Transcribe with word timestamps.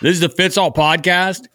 This 0.00 0.14
is 0.14 0.20
the 0.20 0.28
Fits 0.28 0.58
All 0.58 0.72
podcast. 0.72 1.46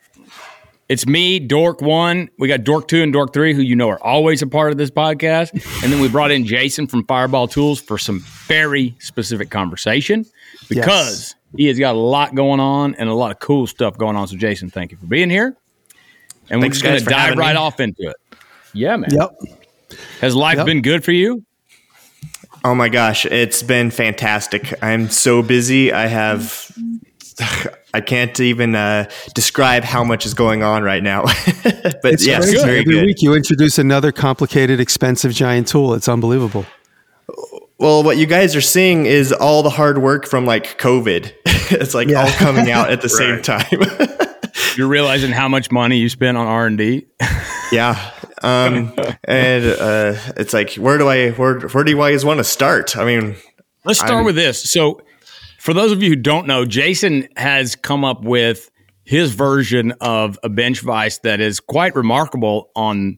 It's 0.87 1.05
me, 1.05 1.39
Dork 1.39 1.81
One. 1.81 2.29
We 2.39 2.47
got 2.47 2.63
Dork 2.63 2.87
Two 2.87 3.03
and 3.03 3.11
Dork 3.11 3.33
Three, 3.33 3.53
who 3.53 3.61
you 3.61 3.75
know 3.75 3.89
are 3.89 4.01
always 4.01 4.41
a 4.41 4.47
part 4.47 4.71
of 4.71 4.77
this 4.77 4.89
podcast. 4.89 5.51
And 5.83 5.91
then 5.91 5.99
we 5.99 6.07
brought 6.07 6.31
in 6.31 6.45
Jason 6.45 6.87
from 6.87 7.05
Fireball 7.05 7.47
Tools 7.47 7.81
for 7.81 7.97
some 7.97 8.21
very 8.47 8.95
specific 8.99 9.49
conversation 9.49 10.25
because 10.69 10.79
yes. 11.19 11.35
he 11.57 11.65
has 11.65 11.77
got 11.77 11.95
a 11.95 11.99
lot 11.99 12.33
going 12.33 12.59
on 12.59 12.95
and 12.95 13.09
a 13.09 13.13
lot 13.13 13.29
of 13.31 13.39
cool 13.39 13.67
stuff 13.67 13.97
going 13.97 14.15
on. 14.15 14.27
So, 14.27 14.37
Jason, 14.37 14.69
thank 14.69 14.91
you 14.91 14.97
for 14.97 15.05
being 15.05 15.29
here. 15.29 15.55
And 16.49 16.61
Thanks 16.61 16.63
we're 16.63 16.69
just 16.69 16.83
going 16.83 16.99
to 16.99 17.05
dive 17.05 17.37
right 17.37 17.53
me. 17.53 17.59
off 17.59 17.79
into 17.79 18.09
it. 18.09 18.15
Yeah, 18.73 18.95
man. 18.95 19.09
Yep. 19.11 19.35
Has 20.21 20.35
life 20.35 20.57
yep. 20.57 20.65
been 20.65 20.81
good 20.81 21.03
for 21.03 21.11
you? 21.11 21.43
Oh 22.63 22.73
my 22.73 22.89
gosh, 22.89 23.25
it's 23.25 23.63
been 23.63 23.91
fantastic. 23.91 24.73
I'm 24.83 25.09
so 25.09 25.41
busy. 25.41 25.93
I 25.93 26.07
have 26.07 26.71
I 27.93 28.01
can't 28.01 28.39
even 28.39 28.75
uh, 28.75 29.09
describe 29.33 29.83
how 29.83 30.03
much 30.03 30.25
is 30.25 30.33
going 30.33 30.63
on 30.63 30.83
right 30.83 31.01
now. 31.01 31.23
but 31.63 32.05
it's 32.05 32.25
yes, 32.25 32.43
crazy. 32.45 32.57
very 32.57 32.79
Every 32.79 32.93
good. 32.93 33.05
week 33.05 33.21
you 33.21 33.33
introduce 33.33 33.77
another 33.77 34.11
complicated, 34.11 34.79
expensive 34.79 35.33
giant 35.33 35.67
tool. 35.67 35.93
It's 35.93 36.07
unbelievable. 36.07 36.65
Well, 37.79 38.03
what 38.03 38.17
you 38.17 38.25
guys 38.25 38.55
are 38.55 38.61
seeing 38.61 39.05
is 39.05 39.31
all 39.31 39.63
the 39.63 39.69
hard 39.69 39.99
work 39.99 40.27
from 40.27 40.45
like 40.45 40.77
COVID. 40.79 41.33
it's 41.71 41.93
like 41.93 42.09
yeah. 42.09 42.23
all 42.23 42.31
coming 42.31 42.69
out 42.69 42.91
at 42.91 43.01
the 43.01 43.09
same 43.09 43.41
time. 43.41 43.65
You're 44.75 44.87
realizing 44.87 45.31
how 45.31 45.47
much 45.47 45.71
money 45.71 45.97
you 45.97 46.09
spent 46.09 46.37
on 46.37 46.45
R 46.45 46.67
and 46.67 46.77
D. 46.77 47.07
Yeah, 47.71 48.11
um, 48.41 48.93
and 49.23 49.65
uh, 49.65 50.15
it's 50.37 50.53
like 50.53 50.73
where 50.73 50.97
do 50.97 51.07
I 51.07 51.31
where 51.31 51.59
where 51.59 51.83
do 51.83 51.91
you 51.91 51.97
guys 51.97 52.25
want 52.25 52.39
to 52.39 52.43
start? 52.43 52.97
I 52.97 53.05
mean, 53.05 53.35
let's 53.85 53.99
start 53.99 54.11
I'm, 54.13 54.25
with 54.25 54.35
this. 54.35 54.71
So 54.71 55.01
for 55.59 55.73
those 55.73 55.91
of 55.91 56.01
you 56.01 56.09
who 56.09 56.15
don't 56.15 56.47
know, 56.47 56.65
Jason 56.65 57.27
has 57.35 57.75
come 57.75 58.05
up 58.05 58.23
with 58.23 58.71
his 59.03 59.33
version 59.33 59.91
of 59.99 60.39
a 60.41 60.49
bench 60.49 60.81
vise 60.81 61.19
that 61.19 61.41
is 61.41 61.59
quite 61.59 61.95
remarkable 61.95 62.69
on 62.75 63.17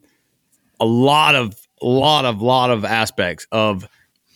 a 0.80 0.86
lot 0.86 1.36
of 1.36 1.56
lot 1.84 2.26
of 2.26 2.42
lot 2.42 2.72
of 2.72 2.84
aspects 2.84 3.46
of 3.52 3.88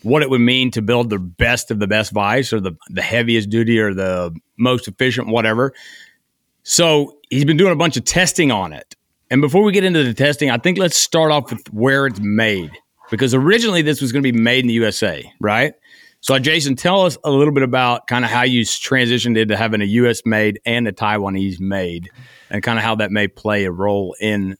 what 0.03 0.21
it 0.21 0.29
would 0.29 0.41
mean 0.41 0.69
to 0.69 0.81
build 0.81 1.09
the 1.09 1.17
best 1.17 1.71
of 1.71 1.79
the 1.79 1.87
best 1.87 2.11
vise 2.11 2.53
or 2.53 2.59
the, 2.59 2.73
the 2.89 3.01
heaviest 3.01 3.49
duty 3.49 3.79
or 3.79 3.93
the 3.93 4.35
most 4.57 4.87
efficient 4.87 5.27
whatever. 5.27 5.73
So 6.61 7.17
he's 7.29 7.45
been 7.45 7.57
doing 7.57 7.71
a 7.71 7.75
bunch 7.75 7.97
of 7.97 8.05
testing 8.05 8.51
on 8.51 8.71
it. 8.71 8.95
And 9.31 9.41
before 9.41 9.63
we 9.63 9.71
get 9.71 9.83
into 9.83 10.03
the 10.03 10.13
testing 10.13 10.51
i 10.51 10.57
think 10.57 10.77
let's 10.77 10.95
start 10.95 11.31
off 11.31 11.49
with 11.49 11.73
where 11.73 12.05
it's 12.05 12.19
made. 12.19 12.71
Because 13.09 13.33
originally 13.33 13.81
this 13.81 14.01
was 14.01 14.11
going 14.11 14.23
to 14.23 14.31
be 14.31 14.37
made 14.37 14.59
in 14.59 14.67
the 14.67 14.73
usa 14.73 15.31
right 15.39 15.73
so, 16.25 16.39
Jason, 16.39 16.75
tell 16.75 17.01
us 17.01 17.19
a 17.23 17.29
little 17.29 17.53
bit 17.53 17.61
about 17.61 18.07
kind 18.07 18.25
of 18.25 18.31
how 18.31 18.41
you 18.41 18.63
transitioned 18.63 19.37
into 19.37 19.55
having 19.55 19.83
a 19.83 19.85
U.S. 19.85 20.23
made 20.25 20.59
and 20.65 20.87
a 20.87 20.91
Taiwanese 20.91 21.59
made, 21.59 22.09
and 22.49 22.63
kind 22.63 22.79
of 22.79 22.83
how 22.83 22.95
that 22.95 23.11
may 23.11 23.27
play 23.27 23.65
a 23.65 23.71
role 23.71 24.15
in, 24.19 24.57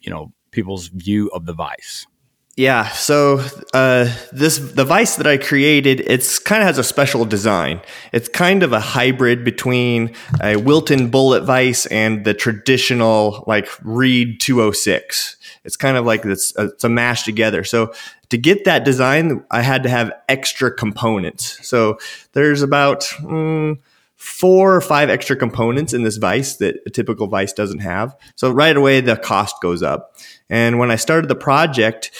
you 0.00 0.10
know, 0.10 0.32
people's 0.50 0.88
view 0.88 1.28
of 1.28 1.46
the 1.46 1.52
vice. 1.52 2.08
Yeah, 2.56 2.88
so 2.88 3.44
uh, 3.72 4.12
this 4.32 4.58
the 4.58 4.84
vice 4.84 5.14
that 5.14 5.26
I 5.28 5.36
created, 5.36 6.00
it's 6.00 6.40
kind 6.40 6.62
of 6.62 6.66
has 6.66 6.78
a 6.78 6.84
special 6.84 7.24
design. 7.24 7.80
It's 8.12 8.28
kind 8.28 8.64
of 8.64 8.72
a 8.72 8.80
hybrid 8.80 9.44
between 9.44 10.16
a 10.42 10.56
Wilton 10.56 11.10
bullet 11.10 11.44
vice 11.44 11.86
and 11.86 12.24
the 12.24 12.34
traditional 12.34 13.44
like 13.46 13.68
Reed 13.84 14.40
206. 14.40 15.36
It's 15.64 15.76
kind 15.76 15.96
of 15.96 16.04
like 16.04 16.24
it's, 16.24 16.52
it's 16.56 16.84
a 16.84 16.88
mash 16.88 17.22
together. 17.22 17.62
So 17.64 17.92
to 18.34 18.38
get 18.38 18.64
that 18.64 18.84
design, 18.84 19.44
I 19.48 19.62
had 19.62 19.84
to 19.84 19.88
have 19.88 20.12
extra 20.28 20.74
components. 20.74 21.56
So 21.62 21.98
there's 22.32 22.62
about 22.62 23.02
mm, 23.20 23.78
four 24.16 24.74
or 24.74 24.80
five 24.80 25.08
extra 25.08 25.36
components 25.36 25.92
in 25.92 26.02
this 26.02 26.16
vice 26.16 26.56
that 26.56 26.80
a 26.84 26.90
typical 26.90 27.28
vice 27.28 27.52
doesn't 27.52 27.78
have. 27.78 28.16
So 28.34 28.50
right 28.50 28.76
away, 28.76 29.00
the 29.00 29.16
cost 29.16 29.62
goes 29.62 29.84
up. 29.84 30.16
And 30.50 30.80
when 30.80 30.90
I 30.90 30.96
started 30.96 31.28
the 31.28 31.36
project, 31.36 32.10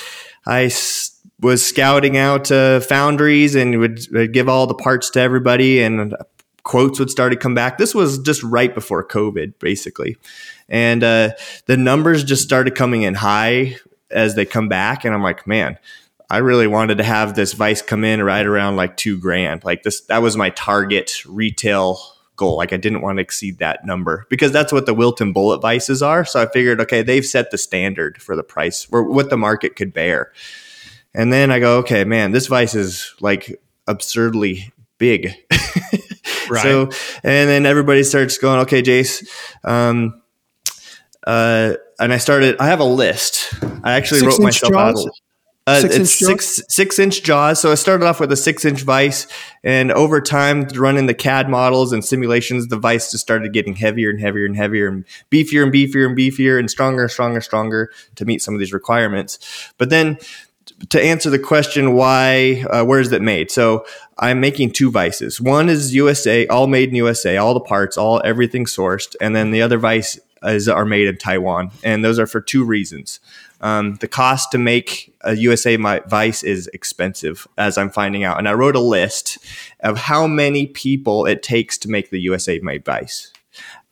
I 0.46 0.66
s- 0.66 1.20
was 1.40 1.66
scouting 1.66 2.16
out 2.16 2.48
uh, 2.52 2.78
foundries 2.78 3.56
and 3.56 3.80
would, 3.80 4.06
would 4.12 4.32
give 4.32 4.48
all 4.48 4.68
the 4.68 4.74
parts 4.74 5.10
to 5.10 5.20
everybody 5.20 5.82
and 5.82 6.14
quotes 6.62 7.00
would 7.00 7.10
start 7.10 7.32
to 7.32 7.36
come 7.36 7.56
back. 7.56 7.76
This 7.76 7.92
was 7.92 8.20
just 8.20 8.40
right 8.44 8.72
before 8.72 9.04
COVID, 9.04 9.54
basically. 9.58 10.16
And 10.68 11.02
uh, 11.02 11.30
the 11.66 11.76
numbers 11.76 12.22
just 12.22 12.44
started 12.44 12.76
coming 12.76 13.02
in 13.02 13.14
high 13.14 13.78
as 14.10 14.36
they 14.36 14.46
come 14.46 14.68
back. 14.68 15.04
And 15.04 15.12
I'm 15.12 15.22
like, 15.22 15.46
man, 15.46 15.76
I 16.30 16.38
really 16.38 16.66
wanted 16.66 16.98
to 16.98 17.04
have 17.04 17.34
this 17.34 17.52
vice 17.52 17.82
come 17.82 18.04
in 18.04 18.22
right 18.22 18.46
around 18.46 18.76
like 18.76 18.96
two 18.96 19.18
grand. 19.18 19.64
Like 19.64 19.82
this, 19.82 20.00
that 20.02 20.22
was 20.22 20.36
my 20.36 20.50
target 20.50 21.24
retail 21.26 22.00
goal. 22.36 22.56
Like 22.56 22.72
I 22.72 22.76
didn't 22.76 23.02
want 23.02 23.18
to 23.18 23.22
exceed 23.22 23.58
that 23.58 23.84
number 23.84 24.26
because 24.30 24.50
that's 24.52 24.72
what 24.72 24.86
the 24.86 24.94
Wilton 24.94 25.32
bullet 25.32 25.60
vices 25.60 26.02
are. 26.02 26.24
So 26.24 26.40
I 26.40 26.46
figured, 26.46 26.80
okay, 26.80 27.02
they've 27.02 27.24
set 27.24 27.50
the 27.50 27.58
standard 27.58 28.20
for 28.20 28.36
the 28.36 28.42
price 28.42 28.86
or 28.90 29.04
what 29.04 29.30
the 29.30 29.36
market 29.36 29.76
could 29.76 29.92
bear. 29.92 30.32
And 31.14 31.32
then 31.32 31.50
I 31.50 31.60
go, 31.60 31.78
okay, 31.78 32.04
man, 32.04 32.32
this 32.32 32.48
vice 32.48 32.74
is 32.74 33.14
like 33.20 33.60
absurdly 33.86 34.72
big. 34.98 35.34
right. 36.50 36.62
So, 36.62 36.82
and 37.22 37.48
then 37.48 37.66
everybody 37.66 38.02
starts 38.02 38.38
going, 38.38 38.60
okay, 38.60 38.82
Jace, 38.82 39.28
um, 39.62 40.20
uh, 41.26 41.74
and 41.98 42.12
I 42.12 42.18
started. 42.18 42.56
I 42.58 42.66
have 42.66 42.80
a 42.80 42.84
list. 42.84 43.54
I 43.82 43.92
actually 43.92 44.20
six 44.20 44.32
wrote 44.32 44.42
myself 44.42 44.72
jaws? 44.72 45.06
out. 45.06 45.12
Uh, 45.66 45.80
six 45.80 45.96
it's 45.96 46.14
six 46.14 46.56
jaws? 46.56 46.74
six 46.74 46.98
inch 46.98 47.22
jaws. 47.22 47.60
So 47.60 47.72
I 47.72 47.74
started 47.74 48.04
off 48.04 48.20
with 48.20 48.30
a 48.30 48.36
six 48.36 48.66
inch 48.66 48.82
vise, 48.82 49.26
and 49.62 49.90
over 49.92 50.20
time, 50.20 50.68
running 50.74 51.06
the 51.06 51.14
CAD 51.14 51.48
models 51.48 51.92
and 51.92 52.04
simulations, 52.04 52.66
the 52.66 52.76
vise 52.76 53.10
just 53.10 53.22
started 53.22 53.52
getting 53.54 53.74
heavier 53.74 54.10
and 54.10 54.20
heavier 54.20 54.44
and 54.44 54.56
heavier, 54.56 54.88
and 54.88 55.04
beefier 55.30 55.62
and 55.62 55.72
beefier 55.72 56.06
and 56.06 56.16
beefier, 56.16 56.58
and 56.58 56.70
stronger 56.70 57.02
and 57.02 57.10
stronger 57.10 57.36
and 57.36 57.44
stronger 57.44 57.90
to 58.16 58.26
meet 58.26 58.42
some 58.42 58.52
of 58.52 58.60
these 58.60 58.74
requirements. 58.74 59.38
But 59.78 59.88
then, 59.88 60.18
to 60.90 61.02
answer 61.02 61.30
the 61.30 61.38
question, 61.38 61.94
why? 61.94 62.64
Uh, 62.68 62.84
where 62.84 63.00
is 63.00 63.10
it 63.12 63.22
made? 63.22 63.50
So 63.50 63.86
I'm 64.18 64.40
making 64.40 64.72
two 64.72 64.90
vices. 64.90 65.40
One 65.40 65.70
is 65.70 65.94
USA, 65.94 66.46
all 66.48 66.66
made 66.66 66.90
in 66.90 66.94
USA, 66.96 67.38
all 67.38 67.54
the 67.54 67.60
parts, 67.60 67.96
all 67.96 68.20
everything 68.22 68.66
sourced, 68.66 69.16
and 69.18 69.34
then 69.34 69.50
the 69.50 69.62
other 69.62 69.78
vice 69.78 70.18
is, 70.42 70.68
are 70.68 70.84
made 70.84 71.06
in 71.06 71.16
Taiwan, 71.16 71.70
and 71.82 72.04
those 72.04 72.18
are 72.18 72.26
for 72.26 72.40
two 72.40 72.64
reasons. 72.64 73.20
Um, 73.64 73.94
the 73.94 74.08
cost 74.08 74.52
to 74.52 74.58
make 74.58 75.16
a 75.22 75.34
USA 75.36 75.78
my 75.78 76.02
Vice 76.06 76.42
is 76.42 76.68
expensive, 76.74 77.48
as 77.56 77.78
I'm 77.78 77.88
finding 77.88 78.22
out. 78.22 78.38
And 78.38 78.46
I 78.46 78.52
wrote 78.52 78.76
a 78.76 78.80
list 78.80 79.38
of 79.80 79.96
how 79.96 80.26
many 80.26 80.66
people 80.66 81.24
it 81.24 81.42
takes 81.42 81.78
to 81.78 81.90
make 81.90 82.10
the 82.10 82.20
USA 82.20 82.58
made 82.58 82.84
Vice. 82.84 83.32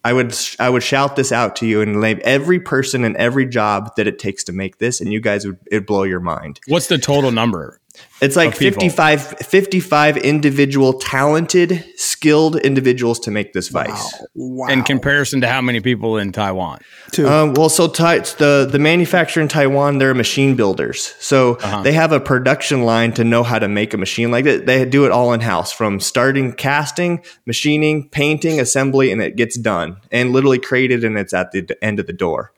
I 0.05 0.13
would 0.13 0.37
I 0.59 0.69
would 0.69 0.83
shout 0.83 1.17
this 1.17 1.33
out 1.33 1.57
to 1.57 1.67
you 1.67 1.81
and 1.81 2.01
name 2.01 2.21
every 2.23 2.61
person 2.61 3.03
and 3.03 3.17
every 3.17 3.47
job 3.47 3.97
that 3.97 4.07
it 4.07 4.19
takes 4.19 4.45
to 4.45 4.53
make 4.53 4.77
this, 4.77 5.01
and 5.01 5.11
you 5.11 5.21
guys 5.21 5.47
would 5.47 5.59
it 5.71 5.87
blow 5.87 6.03
your 6.03 6.21
mind. 6.21 6.61
What's 6.67 6.89
the 6.89 6.99
total 6.99 7.31
number? 7.31 7.81
It's 8.21 8.37
like 8.37 8.55
55, 8.55 9.39
55 9.41 10.17
individual 10.19 10.95
talented, 10.95 11.85
skilled 11.97 12.57
individuals 12.57 13.19
to 13.21 13.33
make 13.33 13.53
this 13.53 13.69
vice. 13.69 14.15
Wow. 14.35 14.67
wow. 14.67 14.69
In 14.69 14.83
comparison 14.85 15.41
to 15.41 15.49
how 15.49 15.61
many 15.61 15.81
people 15.81 16.17
in 16.19 16.31
Taiwan? 16.31 16.79
Um, 17.19 17.55
well, 17.55 17.69
so 17.69 17.89
the 17.89 18.69
the 18.71 18.79
manufacturer 18.79 19.43
in 19.43 19.49
Taiwan, 19.49 19.99
they're 19.99 20.15
machine 20.15 20.55
builders, 20.55 21.15
so 21.19 21.55
uh-huh. 21.57 21.83
they 21.83 21.93
have 21.93 22.13
a 22.13 22.21
production 22.21 22.85
line 22.85 23.13
to 23.15 23.25
know 23.25 23.43
how 23.43 23.59
to 23.59 23.69
make 23.69 23.93
a 23.93 23.99
machine 23.99 24.31
like 24.31 24.45
that. 24.45 24.67
They 24.67 24.85
do 24.85 25.05
it 25.05 25.11
all 25.11 25.33
in 25.33 25.41
house, 25.41 25.73
from 25.73 25.99
starting 25.99 26.53
casting, 26.53 27.25
machining, 27.45 28.09
painting, 28.09 28.61
assembly, 28.61 29.11
and 29.11 29.21
it 29.21 29.37
gets 29.37 29.59
done 29.59 29.97
and 30.13 30.33
literally 30.33 30.61
created, 30.61 31.03
and 31.03 31.19
it's 31.19 31.35
at 31.35 31.51
the 31.51 31.77
end 31.83 31.99
of 31.99 32.07
the 32.07 32.13
door. 32.13 32.53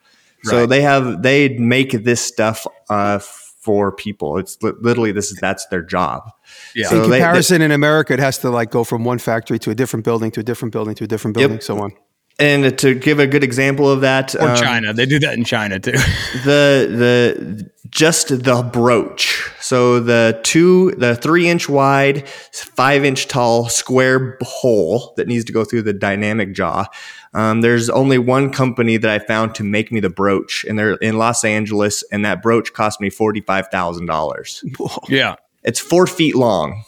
Right. 0.44 0.50
So 0.50 0.66
they 0.66 0.82
have 0.82 1.22
they 1.22 1.48
make 1.56 1.92
this 1.92 2.20
stuff. 2.20 2.66
Uh, 2.90 3.20
for 3.64 3.90
people. 3.90 4.36
It's 4.36 4.62
literally 4.62 5.10
this 5.10 5.32
is 5.32 5.38
that's 5.38 5.66
their 5.66 5.82
job. 5.82 6.30
Yeah. 6.74 6.88
So 6.88 6.96
in 6.96 7.10
comparison, 7.10 7.54
they, 7.54 7.58
they, 7.60 7.64
in 7.66 7.70
America, 7.72 8.12
it 8.12 8.18
has 8.18 8.38
to 8.38 8.50
like 8.50 8.70
go 8.70 8.84
from 8.84 9.04
one 9.04 9.18
factory 9.18 9.58
to 9.60 9.70
a 9.70 9.74
different 9.74 10.04
building 10.04 10.30
to 10.32 10.40
a 10.40 10.42
different 10.42 10.72
building 10.72 10.94
to 10.96 11.04
a 11.04 11.06
different 11.06 11.34
building, 11.34 11.56
yep. 11.56 11.62
so 11.62 11.80
on. 11.80 11.92
And 12.38 12.76
to 12.80 12.94
give 12.96 13.20
a 13.20 13.28
good 13.28 13.44
example 13.44 13.88
of 13.88 14.00
that, 14.00 14.34
or 14.34 14.50
um, 14.50 14.56
China, 14.56 14.92
they 14.92 15.06
do 15.06 15.20
that 15.20 15.34
in 15.34 15.44
China 15.44 15.78
too. 15.78 15.92
the 16.44 16.88
the 16.90 17.70
just 17.90 18.42
the 18.42 18.62
broach. 18.72 19.50
So 19.60 20.00
the 20.00 20.40
two, 20.42 20.90
the 20.92 21.14
three 21.14 21.48
inch 21.48 21.68
wide, 21.68 22.28
five 22.28 23.04
inch 23.04 23.28
tall 23.28 23.68
square 23.68 24.36
hole 24.42 25.14
that 25.16 25.28
needs 25.28 25.44
to 25.44 25.52
go 25.52 25.64
through 25.64 25.82
the 25.82 25.92
dynamic 25.92 26.54
jaw 26.54 26.86
um, 27.34 27.60
there's 27.60 27.90
only 27.90 28.16
one 28.16 28.50
company 28.50 28.96
that 28.96 29.10
I 29.10 29.24
found 29.24 29.54
to 29.56 29.64
make 29.64 29.90
me 29.90 30.00
the 30.00 30.08
broach, 30.08 30.64
and 30.64 30.78
they're 30.78 30.94
in 30.94 31.18
Los 31.18 31.44
Angeles, 31.44 32.04
and 32.12 32.24
that 32.24 32.42
broach 32.42 32.72
cost 32.72 33.00
me 33.00 33.10
forty 33.10 33.40
five 33.40 33.68
thousand 33.68 34.06
dollars. 34.06 34.64
Yeah, 35.08 35.36
it's 35.62 35.80
four 35.80 36.06
feet 36.06 36.36
long. 36.36 36.84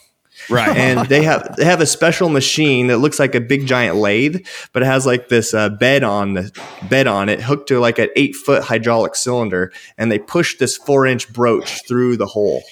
Right, 0.49 0.77
and 0.77 1.09
they 1.09 1.23
have 1.23 1.55
they 1.57 1.65
have 1.65 1.81
a 1.81 1.85
special 1.85 2.29
machine 2.29 2.87
that 2.87 2.99
looks 2.99 3.19
like 3.19 3.35
a 3.35 3.41
big 3.41 3.65
giant 3.65 3.97
lathe, 3.97 4.45
but 4.71 4.83
it 4.83 4.85
has 4.85 5.05
like 5.05 5.27
this 5.27 5.53
uh, 5.53 5.69
bed 5.69 6.03
on 6.03 6.35
the 6.35 6.51
bed 6.89 7.07
on 7.07 7.27
it, 7.27 7.41
hooked 7.41 7.67
to 7.69 7.79
like 7.79 7.99
an 7.99 8.09
eight 8.15 8.35
foot 8.35 8.63
hydraulic 8.63 9.15
cylinder, 9.15 9.73
and 9.97 10.11
they 10.11 10.19
push 10.19 10.57
this 10.57 10.77
four 10.77 11.05
inch 11.05 11.31
broach 11.33 11.85
through 11.87 12.17
the 12.17 12.27
hole. 12.27 12.63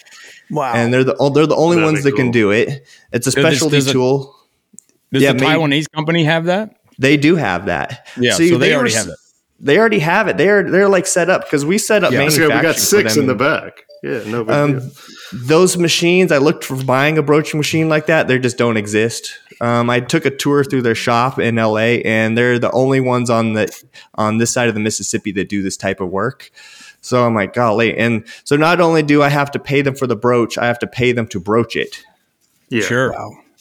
Wow! 0.50 0.74
And 0.74 0.94
they're 0.94 1.04
the 1.04 1.16
they're 1.34 1.48
the 1.48 1.56
only 1.56 1.78
That'd 1.78 1.92
ones 1.92 2.04
that 2.04 2.12
cool. 2.12 2.18
can 2.20 2.32
do 2.32 2.52
it. 2.52 2.88
It's 3.12 3.28
a 3.28 3.32
specialty 3.32 3.78
does, 3.78 3.86
does 3.86 3.94
tool. 3.94 4.36
A, 4.74 5.16
does 5.16 5.24
yeah, 5.24 5.34
the 5.34 5.40
Taiwanese 5.40 5.92
company 5.92 6.24
have 6.24 6.46
that? 6.46 6.78
They 7.00 7.18
do 7.18 7.36
have 7.36 7.66
that. 7.68 8.08
Yeah, 8.20 8.34
so 8.34 8.58
they 8.58 8.74
already 8.76 8.94
were- 8.94 8.98
have 9.00 9.08
it. 9.10 9.16
They 9.58 9.78
already 9.80 10.00
have 10.00 10.28
it. 10.28 10.36
They're 10.38 10.70
they're 10.70 10.90
like 10.90 11.08
set 11.08 11.30
up 11.30 11.46
because 11.46 11.66
we 11.66 11.78
set 11.78 12.04
up 12.04 12.12
Yeah. 12.12 12.28
So 12.30 12.40
manufacturing. 12.42 12.58
we 12.58 12.62
got 12.62 12.76
six 12.76 13.16
in 13.18 13.26
the 13.28 13.36
back. 13.36 13.84
Yeah, 14.04 14.22
no 14.28 14.46
Um, 14.50 14.92
those 15.32 15.78
machines, 15.78 16.32
I 16.32 16.38
looked 16.38 16.64
for 16.66 16.76
buying 16.84 17.18
a 17.18 17.24
broaching 17.24 17.58
machine 17.58 17.88
like 17.90 18.06
that. 18.08 18.28
They 18.28 18.38
just 18.38 18.58
don't 18.58 18.78
exist. 18.78 19.32
Um, 19.62 19.90
I 19.90 20.02
took 20.02 20.26
a 20.26 20.30
tour 20.30 20.64
through 20.66 20.82
their 20.84 20.94
shop 20.94 21.40
in 21.40 21.56
LA, 21.56 22.02
and 22.04 22.38
they're 22.38 22.60
the 22.60 22.70
only 22.72 23.00
ones 23.00 23.30
on 23.30 23.54
the 23.54 23.68
on 24.16 24.38
this 24.38 24.52
side 24.52 24.68
of 24.68 24.74
the 24.76 24.82
Mississippi 24.82 25.32
that 25.32 25.48
do 25.50 25.64
this 25.64 25.78
type 25.78 26.02
of 26.02 26.10
work. 26.10 26.52
So 27.02 27.26
I'm 27.26 27.34
like, 27.34 27.54
golly! 27.54 27.98
And 27.98 28.26
so 28.44 28.58
not 28.58 28.82
only 28.82 29.04
do 29.04 29.24
I 29.24 29.30
have 29.30 29.50
to 29.52 29.60
pay 29.60 29.82
them 29.82 29.96
for 29.96 30.06
the 30.06 30.18
broach, 30.18 30.58
I 30.58 30.66
have 30.68 30.80
to 30.80 30.88
pay 30.88 31.14
them 31.14 31.28
to 31.28 31.40
broach 31.40 31.76
it. 31.78 32.04
Yeah. 32.70 32.84
Sure. 32.84 33.16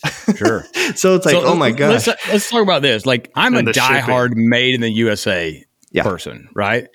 Sure. 0.36 0.64
So 0.96 1.14
it's 1.14 1.24
like, 1.26 1.32
So, 1.34 1.44
oh 1.44 1.54
my 1.54 1.70
gosh! 1.70 2.06
Let's, 2.06 2.28
let's 2.28 2.50
talk 2.50 2.62
about 2.62 2.82
this. 2.82 3.06
Like, 3.06 3.30
I'm 3.34 3.54
And 3.54 3.68
a 3.68 3.72
the 3.72 3.78
shipping. 3.78 3.96
diehard 4.02 4.32
made 4.34 4.74
in 4.74 4.80
the 4.80 4.90
USA 4.90 5.64
Yeah. 5.92 6.02
person, 6.02 6.48
right? 6.54 6.88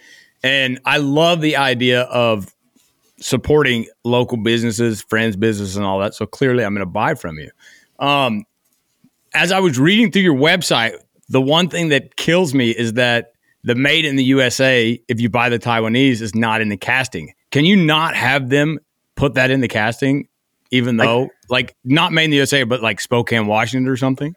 And 0.44 0.80
I 0.86 0.98
love 0.98 1.42
the 1.42 1.56
idea 1.58 2.02
of 2.04 2.54
supporting 3.20 3.88
local 4.04 4.38
businesses, 4.38 5.02
friends' 5.02 5.36
business, 5.36 5.76
and 5.76 5.86
all 5.86 6.00
that. 6.00 6.14
So 6.16 6.26
clearly, 6.26 6.64
I'm 6.64 6.74
going 6.74 6.86
to 6.86 6.92
buy 6.92 7.16
from 7.16 7.38
you. 7.38 7.50
Um, 8.00 8.46
as 9.34 9.52
I 9.52 9.60
was 9.60 9.78
reading 9.80 10.12
through 10.12 10.22
your 10.24 10.36
website, 10.36 10.96
the 11.30 11.42
one 11.42 11.70
thing 11.70 11.90
that 11.90 12.16
kills 12.16 12.54
me 12.54 12.72
is 12.72 12.94
that 12.94 13.34
the 13.64 13.76
made 13.76 14.06
in 14.06 14.16
the 14.16 14.24
USA, 14.26 15.00
if 15.08 15.20
you 15.20 15.30
buy 15.30 15.50
the 15.50 15.60
Taiwanese, 15.60 16.22
is 16.22 16.34
not 16.34 16.62
in 16.62 16.70
the 16.70 16.78
casting. 16.78 17.34
Can 17.52 17.66
you 17.66 17.76
not 17.76 18.16
have 18.16 18.50
them 18.50 18.80
put 19.16 19.34
that 19.36 19.52
in 19.52 19.60
the 19.62 19.68
casting, 19.68 20.28
even 20.72 20.98
though, 20.98 21.30
like, 21.50 21.76
not 21.84 22.12
made 22.12 22.26
in 22.26 22.30
the 22.32 22.38
USA, 22.38 22.64
but 22.64 22.82
like 22.82 23.00
Spokane, 23.00 23.48
Washington, 23.48 23.90
or 23.90 23.98
something? 23.98 24.36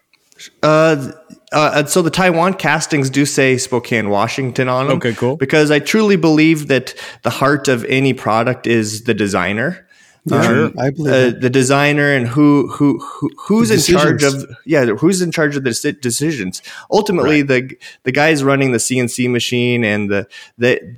Uh, 0.63 1.13
uh, 1.53 1.85
so 1.85 2.03
the 2.03 2.11
Taiwan 2.11 2.55
castings 2.55 3.11
do 3.11 3.27
say 3.27 3.59
Spokane, 3.59 4.09
Washington 4.09 4.69
on 4.69 4.89
them. 4.89 4.97
Okay, 4.97 5.13
cool. 5.15 5.37
Because 5.37 5.71
I 5.71 5.79
truly 5.79 6.17
believe 6.17 6.69
that 6.69 6.95
the 7.23 7.31
heart 7.31 7.69
of 7.69 7.85
any 7.85 8.15
product 8.15 8.67
is 8.67 9.05
the 9.05 9.15
designer. 9.15 9.87
Yeah, 10.25 10.71
I 10.79 10.91
believe 10.91 11.35
uh, 11.37 11.39
the 11.41 11.51
designer 11.51 12.13
and 12.13 12.29
who 12.29 12.69
who, 12.69 13.01
who 13.01 13.31
who's 13.37 13.71
The 13.71 13.75
in 13.75 13.99
charge 13.99 14.23
of 14.23 14.57
yeah 14.65 14.87
who's 14.87 15.21
in 15.21 15.33
charge 15.33 15.57
of 15.57 15.65
the 15.65 15.97
decisions 16.01 16.63
ultimately 16.93 17.43
the 17.43 17.77
the 18.05 18.13
guys 18.13 18.45
running 18.45 18.71
the 18.71 18.79
cnc 18.79 19.29
machine 19.29 19.83
and 19.83 20.09
the 20.09 20.29
the 20.59 20.97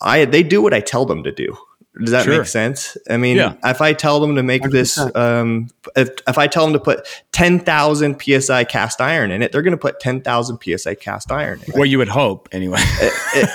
i 0.00 0.24
they 0.24 0.44
do 0.44 0.62
what 0.62 0.72
i 0.72 0.78
tell 0.78 1.04
them 1.04 1.24
to 1.24 1.32
do 1.32 1.56
does 2.00 2.10
that 2.10 2.24
Sure. 2.24 2.38
make 2.38 2.46
sense 2.46 2.96
i 3.10 3.16
mean 3.18 3.36
Yeah. 3.36 3.54
if 3.64 3.80
i 3.82 3.92
tell 3.92 4.18
them 4.20 4.36
to 4.36 4.42
make 4.42 4.62
this 4.70 4.96
100%. 4.98 5.14
um 5.16 5.68
if, 5.94 6.08
if 6.26 6.38
i 6.38 6.46
tell 6.46 6.64
them 6.64 6.72
to 6.72 6.80
put 6.80 7.06
10000 7.32 8.16
psi 8.20 8.64
cast 8.64 9.00
iron 9.00 9.30
in 9.30 9.42
it 9.42 9.52
they're 9.52 9.60
going 9.62 9.72
to 9.72 9.76
put 9.76 10.00
10000 10.00 10.58
psi 10.78 10.94
cast 10.94 11.30
iron 11.30 11.58
in 11.60 11.70
it 11.70 11.74
Well, 11.74 11.84
you 11.84 11.98
would 11.98 12.08
hope, 12.08 12.48
anyway. 12.52 12.78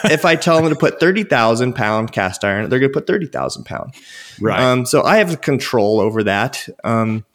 If 0.05 0.23
i 0.25 0.35
tell 0.35 0.61
them 0.61 0.69
to 0.69 0.75
put 0.79 0.99
30000 0.99 1.73
pound 1.73 2.11
cast 2.11 2.43
iron 2.43 2.69
they're 2.69 2.79
going 2.79 2.91
to 2.91 2.99
put 2.99 3.07
30000 3.07 3.63
pound 3.63 3.93
right. 4.39 4.59
um, 4.59 4.85
so 4.85 5.03
I 5.03 5.17
have 5.17 5.41
control 5.41 5.99
over 5.99 6.23
that. 6.23 6.67
Um, 6.83 7.25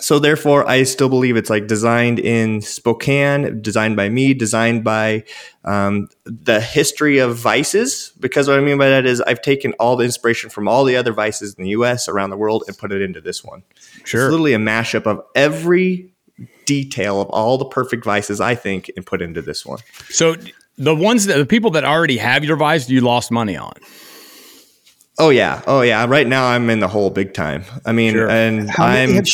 so 0.00 0.18
therefore, 0.18 0.68
I 0.68 0.82
still 0.82 1.08
believe 1.08 1.36
it's 1.36 1.50
like 1.50 1.66
designed 1.66 2.18
in 2.18 2.60
Spokane, 2.60 3.60
designed 3.62 3.96
by 3.96 4.08
me, 4.08 4.34
designed 4.34 4.84
by 4.84 5.24
um, 5.64 6.08
the 6.24 6.60
history 6.60 7.18
of 7.18 7.36
vices. 7.36 8.12
Because 8.20 8.48
what 8.48 8.58
I 8.58 8.60
mean 8.60 8.78
by 8.78 8.88
that 8.88 9.06
is 9.06 9.20
I've 9.22 9.42
taken 9.42 9.72
all 9.74 9.96
the 9.96 10.04
inspiration 10.04 10.50
from 10.50 10.68
all 10.68 10.84
the 10.84 10.96
other 10.96 11.12
vices 11.12 11.54
in 11.54 11.64
the 11.64 11.70
U.S. 11.70 12.08
around 12.08 12.30
the 12.30 12.36
world 12.36 12.64
and 12.66 12.76
put 12.76 12.92
it 12.92 13.02
into 13.02 13.20
this 13.20 13.44
one. 13.44 13.62
sure. 14.04 14.26
It's 14.26 14.30
literally 14.32 14.54
a 14.54 14.58
mashup 14.58 15.06
of 15.06 15.22
every 15.34 16.12
detail 16.66 17.20
of 17.20 17.28
all 17.30 17.58
the 17.58 17.64
perfect 17.64 18.04
vices 18.04 18.40
I 18.40 18.54
think 18.54 18.90
and 18.96 19.04
put 19.04 19.22
into 19.22 19.42
this 19.42 19.64
one. 19.66 19.78
So 20.10 20.36
the 20.76 20.94
ones 20.94 21.26
that 21.26 21.38
the 21.38 21.46
people 21.46 21.70
that 21.72 21.84
already 21.84 22.18
have 22.18 22.44
your 22.44 22.56
vice, 22.56 22.88
you 22.88 23.00
lost 23.00 23.30
money 23.30 23.56
on. 23.56 23.72
Oh 25.18 25.30
yeah, 25.30 25.62
oh 25.66 25.80
yeah. 25.80 26.06
Right 26.06 26.26
now 26.28 26.46
I'm 26.46 26.70
in 26.70 26.78
the 26.78 26.86
hole 26.86 27.10
big 27.10 27.34
time. 27.34 27.64
I 27.84 27.90
mean, 27.90 28.12
Sure. 28.12 28.28
and 28.30 28.70
How 28.70 28.86
many 28.86 29.10
I'm 29.12 29.16
have 29.16 29.26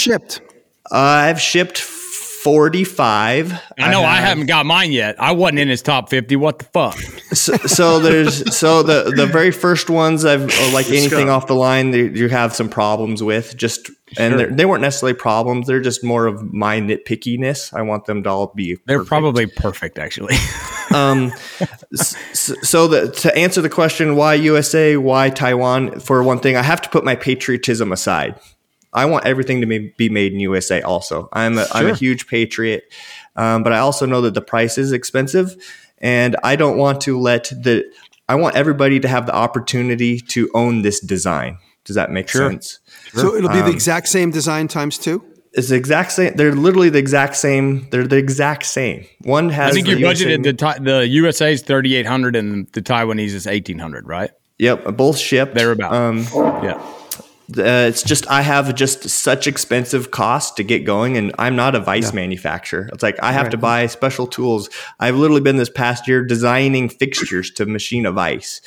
shipped? 0.84 0.92
I've 0.92 1.40
shipped 1.40 1.78
45. 1.78 3.52
I 3.78 3.90
know 3.90 4.02
I 4.02 4.16
haven't 4.16 4.46
got 4.46 4.66
mine 4.66 4.92
yet. 4.92 5.16
I 5.18 5.32
wasn't 5.32 5.60
in 5.60 5.68
his 5.68 5.80
top 5.80 6.10
fifty. 6.10 6.36
What 6.36 6.58
the 6.58 6.66
fuck? 6.66 6.94
So, 7.34 7.56
so 7.56 7.98
there's 8.00 8.54
so 8.58 8.82
the 8.82 9.10
the 9.16 9.24
very 9.26 9.50
first 9.50 9.88
ones 9.88 10.26
I've 10.26 10.42
uh, 10.50 10.70
like 10.74 10.88
anything 10.90 11.26
go. 11.28 11.32
off 11.34 11.46
the 11.46 11.54
line 11.54 11.92
that 11.92 12.16
you 12.16 12.28
have 12.28 12.54
some 12.54 12.68
problems 12.68 13.22
with 13.22 13.56
just 13.56 13.90
and 14.18 14.38
they're- 14.38 14.50
they 14.50 14.66
weren't 14.66 14.82
necessarily 14.82 15.14
problems. 15.14 15.66
They're 15.66 15.80
just 15.80 16.04
more 16.04 16.26
of 16.26 16.52
my 16.52 16.80
nitpickiness. 16.80 17.72
I 17.72 17.80
want 17.80 18.04
them 18.04 18.22
to 18.24 18.28
all 18.30 18.52
be. 18.54 18.76
They're 18.84 18.98
perfect. 18.98 19.08
probably 19.08 19.46
perfect, 19.46 19.98
actually. 19.98 20.34
Um, 20.92 21.32
s- 21.94 22.14
s- 22.30 22.54
so 22.68 22.86
the, 22.86 23.10
to 23.10 23.34
answer 23.36 23.60
the 23.62 23.70
question, 23.70 24.14
why 24.16 24.34
USA, 24.34 24.96
why 24.98 25.30
Taiwan? 25.30 25.98
For 25.98 26.22
one 26.22 26.38
thing, 26.38 26.56
I 26.56 26.62
have 26.62 26.80
to 26.82 26.88
put 26.90 27.04
my 27.04 27.16
patriotism 27.16 27.90
aside. 27.90 28.38
I 28.94 29.04
want 29.06 29.26
everything 29.26 29.60
to 29.60 29.66
be 29.66 29.92
be 29.96 30.08
made 30.08 30.32
in 30.32 30.40
USA. 30.40 30.80
Also, 30.82 31.28
I'm 31.32 31.58
a, 31.58 31.66
I'm 31.72 31.88
a 31.88 31.94
huge 31.94 32.26
patriot, 32.28 32.84
um, 33.36 33.62
but 33.62 33.72
I 33.72 33.78
also 33.78 34.06
know 34.06 34.20
that 34.22 34.34
the 34.34 34.40
price 34.42 34.78
is 34.78 34.92
expensive, 34.92 35.54
and 35.98 36.36
I 36.44 36.56
don't 36.56 36.76
want 36.76 37.00
to 37.02 37.18
let 37.18 37.44
the. 37.50 37.84
I 38.28 38.36
want 38.36 38.56
everybody 38.56 39.00
to 39.00 39.08
have 39.08 39.26
the 39.26 39.34
opportunity 39.34 40.18
to 40.18 40.50
own 40.54 40.82
this 40.82 40.98
design. 41.00 41.58
Does 41.84 41.96
that 41.96 42.10
make 42.10 42.28
Sure. 42.28 42.48
sense? 42.50 42.78
So 43.12 43.34
it'll 43.34 43.50
be 43.50 43.58
Um, 43.58 43.66
the 43.66 43.70
exact 43.72 44.08
same 44.08 44.30
design 44.30 44.66
times 44.68 44.96
two. 44.96 45.22
It's 45.52 45.68
the 45.68 45.76
exact 45.76 46.10
same. 46.12 46.34
They're 46.34 46.52
literally 46.54 46.88
the 46.88 46.98
exact 46.98 47.36
same. 47.36 47.86
They're 47.90 48.06
the 48.08 48.16
exact 48.16 48.64
same. 48.64 49.04
One 49.22 49.50
has. 49.50 49.70
I 49.70 49.74
think 49.74 49.86
you 49.88 49.94
the 49.96 50.00
USA 50.00 50.24
budgeted 50.38 50.42
the 50.42 50.52
Ti- 50.54 50.84
the 50.84 51.06
USA's 51.08 51.62
thirty 51.62 51.94
eight 51.96 52.06
hundred 52.06 52.34
and 52.34 52.66
the 52.72 52.80
Taiwanese 52.82 53.34
is 53.34 53.46
eighteen 53.46 53.78
hundred, 53.78 54.06
right? 54.08 54.30
Yep, 54.58 54.96
both 54.96 55.18
shipped. 55.18 55.54
They're 55.54 55.72
about. 55.72 55.92
Um, 55.92 56.26
Yeah. 56.62 56.80
Uh, 57.50 57.86
it's 57.88 58.02
just 58.02 58.26
I 58.30 58.40
have 58.40 58.74
just 58.74 59.08
such 59.10 59.46
expensive 59.46 60.10
costs 60.10 60.52
to 60.52 60.62
get 60.64 60.84
going, 60.86 61.18
and 61.18 61.34
I'm 61.38 61.54
not 61.56 61.74
a 61.74 61.80
vice 61.80 62.12
manufacturer. 62.14 62.88
It's 62.92 63.02
like 63.02 63.22
I 63.22 63.32
have 63.32 63.50
to 63.50 63.58
buy 63.58 63.86
special 63.86 64.26
tools. 64.26 64.70
I've 64.98 65.16
literally 65.16 65.42
been 65.42 65.56
this 65.58 65.68
past 65.68 66.08
year 66.08 66.24
designing 66.24 66.88
fixtures 66.88 67.50
to 67.52 67.66
machine 67.66 68.06
a 68.06 68.12
vice, 68.12 68.62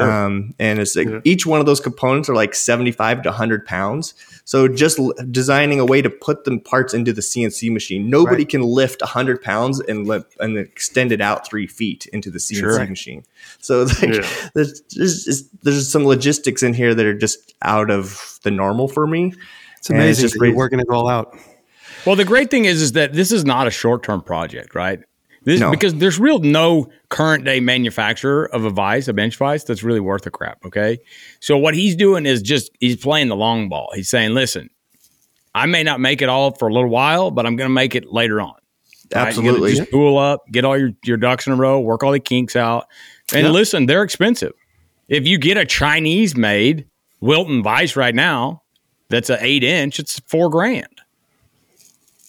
um, 0.00 0.54
and 0.60 0.78
it's 0.78 0.94
like 0.94 1.08
each 1.24 1.46
one 1.46 1.58
of 1.58 1.66
those 1.66 1.80
components 1.80 2.28
are 2.28 2.34
like 2.36 2.54
75 2.54 3.22
to 3.22 3.30
100 3.30 3.66
pounds. 3.66 4.14
So 4.44 4.68
just 4.68 4.98
l- 4.98 5.12
designing 5.30 5.80
a 5.80 5.84
way 5.84 6.00
to 6.02 6.10
put 6.10 6.44
the 6.44 6.58
parts 6.58 6.94
into 6.94 7.12
the 7.12 7.22
CNC 7.22 7.72
machine, 7.72 8.08
nobody 8.10 8.42
Right. 8.44 8.48
can 8.48 8.62
lift 8.62 9.02
100 9.02 9.42
pounds 9.42 9.80
and 9.80 10.08
and 10.38 10.56
extend 10.58 11.10
it 11.10 11.20
out 11.20 11.46
three 11.46 11.66
feet 11.66 12.06
into 12.12 12.30
the 12.30 12.38
CNC 12.38 12.60
Sure. 12.60 12.86
machine. 12.86 13.24
So 13.62 13.82
it's 13.82 14.02
like 14.02 14.14
Yeah. 14.14 14.28
there's, 14.54 14.82
there's 14.94 15.48
there's 15.62 15.88
some 15.90 16.04
logistics 16.04 16.62
in 16.62 16.74
here 16.74 16.94
that 16.94 17.06
are 17.06 17.14
just 17.16 17.54
out 17.62 17.90
of 17.90 18.38
the 18.42 18.50
normal 18.50 18.88
for 18.88 19.06
me. 19.06 19.32
It's 19.78 19.88
And 19.88 19.98
it's 19.98 20.04
amazing 20.18 20.22
just 20.22 20.34
that 20.34 20.38
you're 20.38 20.46
raised- 20.48 20.56
working 20.58 20.80
it 20.80 20.86
all 20.90 21.08
out. 21.08 21.36
Well, 22.04 22.16
the 22.16 22.24
great 22.24 22.50
thing 22.50 22.64
is, 22.64 22.82
is 22.82 22.92
that 22.92 23.12
this 23.12 23.30
is 23.30 23.44
not 23.44 23.66
a 23.66 23.70
short 23.70 24.02
term 24.02 24.20
project, 24.22 24.74
right? 24.74 24.98
This, 25.44 25.60
No. 25.60 25.70
Because 25.70 25.94
there's 25.94 26.18
real 26.20 26.38
no 26.40 26.88
current 27.08 27.44
day 27.44 27.60
manufacturer 27.60 28.46
of 28.54 28.64
a 28.64 28.70
vice, 28.70 29.08
a 29.08 29.12
bench 29.12 29.36
vice, 29.36 29.64
that's 29.64 29.82
really 29.82 30.00
worth 30.00 30.26
a 30.26 30.30
crap. 30.30 30.64
Okay. 30.66 30.98
So 31.40 31.56
what 31.56 31.74
he's 31.74 31.94
doing 31.96 32.26
is 32.26 32.42
just 32.42 32.70
he's 32.80 32.96
playing 32.96 33.28
the 33.28 33.36
long 33.36 33.68
ball. 33.68 33.90
He's 33.94 34.08
saying, 34.10 34.34
listen, 34.34 34.70
I 35.54 35.66
may 35.66 35.82
not 35.82 36.00
make 36.00 36.22
it 36.22 36.28
all 36.28 36.52
for 36.52 36.68
a 36.68 36.72
little 36.72 36.88
while, 36.90 37.30
but 37.30 37.44
I'm 37.46 37.56
going 37.56 37.68
to 37.68 37.74
make 37.74 37.94
it 37.94 38.12
later 38.12 38.40
on. 38.40 38.54
Right? 39.14 39.26
Absolutely. 39.28 39.74
just 39.74 39.88
spool 39.88 40.16
up, 40.16 40.40
get 40.50 40.64
all 40.64 40.78
your, 40.78 40.90
your 41.04 41.18
ducks 41.18 41.46
in 41.46 41.52
a 41.52 41.56
row, 41.56 41.78
work 41.80 42.02
all 42.02 42.12
the 42.12 42.20
kinks 42.20 42.56
out. 42.56 42.86
And 43.34 43.46
Yeah. 43.46 43.50
listen, 43.52 43.86
they're 43.86 44.02
expensive. 44.02 44.52
If 45.08 45.26
you 45.26 45.38
get 45.38 45.56
a 45.56 45.64
Chinese 45.64 46.36
made 46.36 46.86
Wilton 47.20 47.62
Vice 47.62 47.96
right 47.96 48.14
now, 48.14 48.62
that's 49.08 49.30
an 49.30 49.38
eight 49.40 49.62
inch, 49.64 49.98
it's 49.98 50.20
four 50.26 50.48
grand 50.50 50.86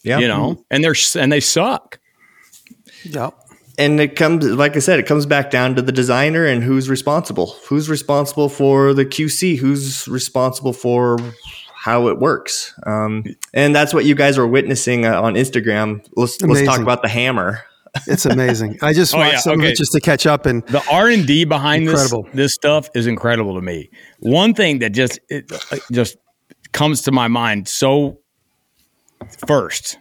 Yeah. 0.04 0.20
you 0.20 0.28
know, 0.28 0.64
and 0.70 0.84
they're 0.84 0.96
and 1.16 1.32
they 1.32 1.40
suck. 1.40 2.00
Yep. 3.04 3.34
And 3.78 4.00
it 4.00 4.16
comes, 4.16 4.46
like 4.46 4.76
I 4.76 4.80
said, 4.80 5.00
it 5.00 5.08
comes 5.08 5.26
back 5.26 5.50
down 5.50 5.76
to 5.76 5.82
the 5.82 5.92
designer 5.92 6.46
and 6.46 6.64
who's 6.64 6.90
responsible. 6.90 7.56
Who's 7.68 7.90
responsible 7.90 8.48
for 8.48 8.94
the 8.94 9.04
QC? 9.04 9.58
Who's 9.58 10.08
responsible 10.08 10.74
for 10.74 11.18
how 11.74 12.08
it 12.08 12.20
works? 12.20 12.74
Um, 12.86 13.24
and 13.54 13.76
that's 13.76 13.92
what 13.94 14.06
you 14.06 14.14
guys 14.14 14.38
are 14.38 14.46
witnessing 14.46 15.06
uh, 15.08 15.20
on 15.20 15.34
Instagram. 15.34 16.06
Let's, 16.16 16.40
let's 16.44 16.64
talk 16.68 16.82
about 16.82 17.02
the 17.02 17.10
hammer. 17.10 17.62
It's 18.08 18.26
amazing. 18.26 18.78
I 18.82 18.92
just 18.94 19.14
Oh, 19.14 19.20
watched 19.20 19.34
yeah, 19.34 19.40
some 19.40 19.60
of 19.60 19.66
it 19.66 19.78
just 19.78 19.92
to 19.94 20.02
catch 20.02 20.26
up 20.26 20.46
and 20.46 20.66
The 20.68 20.84
R 20.92 21.10
and 21.10 21.26
D 21.28 21.46
behind 21.46 21.88
this 21.88 21.94
Incredible. 22.12 22.28
this 22.34 22.54
stuff 22.54 22.90
is 22.96 23.06
incredible 23.08 23.54
to 23.56 23.62
me. 23.62 23.90
One 24.20 24.54
thing 24.54 24.80
that 24.80 24.92
just 24.94 25.20
it 25.30 25.52
uh, 25.72 25.78
just 25.92 26.18
comes 26.72 27.04
to 27.04 27.12
my 27.12 27.28
mind 27.28 27.68
so 27.68 28.20
first 29.48 30.00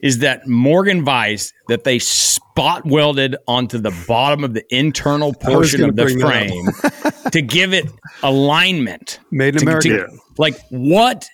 is 0.00 0.18
that 0.18 0.46
Morgan 0.46 1.04
Vice 1.04 1.52
that 1.68 1.84
they 1.84 1.98
spot 1.98 2.84
welded 2.84 3.36
onto 3.48 3.78
the 3.78 3.92
bottom 4.06 4.44
of 4.44 4.52
the 4.54 4.64
internal 4.74 5.32
portion 5.32 5.84
of 5.84 5.96
the 5.96 6.08
frame 6.08 7.30
to 7.30 7.40
give 7.40 7.72
it 7.72 7.86
alignment. 8.22 9.20
made 9.30 9.54
in 9.54 9.60
to- 9.60 9.66
America. 9.66 9.88
to- 9.88 10.18
like 10.38 10.58
what 10.70 11.26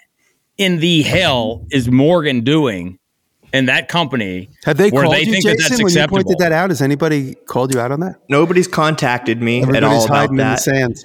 in 0.59 0.79
the 0.79 1.03
hell 1.03 1.67
is 1.71 1.91
Morgan 1.91 2.43
doing 2.45 2.99
in 3.53 3.67
that 3.67 3.89
company 3.89 4.49
Have 4.65 4.77
they 4.77 4.91
where 4.91 5.03
called 5.05 5.15
they 5.15 5.23
you, 5.23 5.33
think 5.33 5.45
Jason, 5.45 5.57
that 5.59 5.69
that's 5.71 5.83
when 5.83 5.93
you 5.93 6.09
pointed 6.09 6.39
that 6.39 6.53
out? 6.53 6.71
Has 6.71 6.81
anybody 6.83 7.35
called 7.35 7.75
you 7.75 7.81
out 7.81 7.93
on 7.93 8.01
that? 8.01 8.17
Nobody's 8.29 8.69
contacted 8.69 9.43
me 9.43 9.63
at 9.63 9.69
all 9.69 9.77
Everybody's 9.77 10.05
about 10.07 10.17
hiding 10.17 10.31
in 10.33 10.37
the 10.39 10.43
that. 10.45 10.61
sand. 10.61 10.97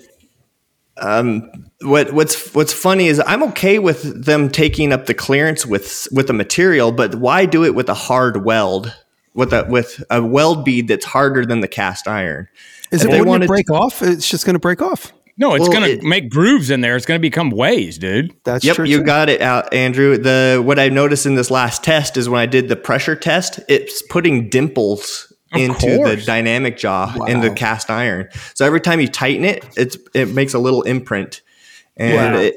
Um, 1.00 1.52
what 1.82 2.12
what's 2.14 2.54
what's 2.56 2.74
funny 2.74 3.08
is 3.08 3.22
I'm 3.26 3.44
okay 3.44 3.78
with 3.78 4.26
them 4.26 4.50
taking 4.50 4.92
up 4.92 5.06
the 5.06 5.14
clearance 5.14 5.66
with 5.66 6.08
with 6.12 6.26
the 6.28 6.34
material, 6.34 6.92
but 6.92 7.16
why 7.16 7.46
do 7.46 7.64
it 7.64 7.76
with 7.76 7.88
a 7.90 7.94
hard 7.94 8.44
weld? 8.44 8.96
With 9.36 9.54
a 9.54 9.66
with 9.70 10.04
a 10.10 10.24
weld 10.24 10.66
bead 10.66 10.88
that's 10.88 11.06
harder 11.06 11.46
than 11.46 11.60
the 11.62 11.68
cast 11.68 12.08
iron. 12.08 12.48
Is 12.92 13.02
If 13.04 13.10
it 13.10 13.12
they 13.12 13.18
wouldn't 13.20 13.28
wanted 13.28 13.44
it 13.44 13.48
to- 13.48 13.52
break 13.54 13.70
off? 13.72 14.02
It's 14.02 14.28
just 14.28 14.46
going 14.46 14.56
to 14.56 14.60
break 14.60 14.82
off. 14.82 15.14
No, 15.38 15.54
it's 15.54 15.62
Well, 15.70 15.80
going 15.80 15.92
it- 15.92 16.02
to 16.02 16.08
make 16.08 16.30
grooves 16.30 16.70
in 16.70 16.82
there. 16.82 16.96
It's 16.96 17.06
going 17.06 17.20
to 17.20 17.22
become 17.22 17.50
ways, 17.50 17.98
dude. 17.98 18.34
That's 18.44 18.66
Yep, 18.66 18.76
true. 18.78 18.86
you 18.86 18.98
too. 19.00 19.04
got 19.04 19.30
it 19.30 19.42
out, 19.42 19.74
Andrew. 19.74 20.18
The 20.18 20.62
what 20.64 20.80
I 20.80 20.90
noticed 20.90 21.26
in 21.26 21.36
this 21.36 21.52
last 21.52 21.84
test 21.84 22.18
is 22.18 22.28
when 22.30 22.40
I 22.42 22.46
did 22.46 22.68
the 22.70 22.76
pressure 22.76 23.16
test, 23.16 23.60
it's 23.68 24.02
putting 24.02 24.50
dimples 24.50 25.32
Of 25.54 25.62
into 25.62 26.04
the 26.04 26.22
dynamic 26.26 26.78
jaw 26.78 27.24
in 27.26 27.42
the 27.42 27.50
cast 27.52 27.90
iron. 27.90 28.28
So 28.54 28.66
every 28.66 28.82
time 28.82 29.00
you 29.00 29.08
tighten 29.08 29.46
it, 29.46 29.64
it's 29.78 29.98
it 30.14 30.30
makes 30.34 30.54
a 30.54 30.60
little 30.60 30.82
imprint. 30.84 31.42
And 31.96 32.36
Wow. 32.36 32.40
it, 32.42 32.56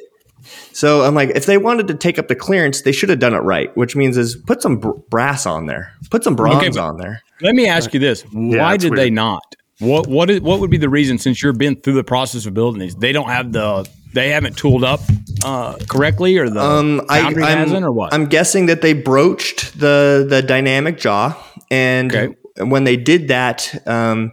so 0.73 1.03
I'm 1.03 1.15
like, 1.15 1.31
if 1.35 1.47
they 1.47 1.57
wanted 1.59 1.89
to 1.89 1.95
take 1.95 2.19
up 2.19 2.29
the 2.29 2.35
clearance, 2.35 2.83
they 2.83 2.93
should 2.93 3.09
have 3.09 3.19
done 3.21 3.35
it 3.35 3.39
right. 3.39 3.75
Which 3.77 3.95
means 3.97 4.17
is 4.17 4.37
put 4.37 4.61
some 4.63 4.77
br- 4.79 4.91
brass 5.09 5.47
on 5.47 5.67
there, 5.67 5.93
put 6.11 6.25
some 6.25 6.35
bronze 6.37 6.77
Okay, 6.77 6.79
on 6.79 6.97
there. 6.99 7.23
Let 7.43 7.55
me 7.55 7.67
ask 7.67 7.95
you 7.95 8.01
this: 8.01 8.23
Why 8.33 8.75
it's 8.75 8.85
did 8.85 8.95
they 8.95 9.09
not? 9.11 9.55
What 9.81 10.07
what 10.07 10.31
is 10.31 10.41
what 10.41 10.61
would 10.61 10.71
be 10.71 10.77
the 10.77 10.89
reason? 10.89 11.19
Since 11.19 11.43
you've 11.43 11.59
been 11.59 11.77
through 11.77 11.95
the 11.95 12.05
process 12.05 12.47
of 12.47 12.55
building 12.55 12.81
these, 12.81 12.95
they 12.97 13.13
don't 13.13 13.29
have 13.29 13.53
the 13.53 13.89
they 14.13 14.29
haven't 14.31 14.57
tooled 14.57 14.85
up 14.85 15.01
uh, 15.45 15.77
correctly, 15.89 16.37
or 16.39 16.49
the 16.51 16.61
Um, 16.61 17.01
I, 17.09 17.23
foundry 17.23 17.43
hasn't, 17.45 17.85
or 17.85 17.89
I'm, 17.89 17.95
what? 17.95 18.13
I'm 18.15 18.27
guessing 18.27 18.67
that 18.67 18.83
they 18.83 18.93
broached 18.93 19.79
the 19.79 20.27
the 20.29 20.43
dynamic 20.43 20.99
jaw, 20.99 21.35
and 21.71 22.15
Okay. 22.15 22.35
when 22.59 22.85
they 22.85 22.97
did 22.97 23.29
that, 23.29 23.83
um, 23.87 24.33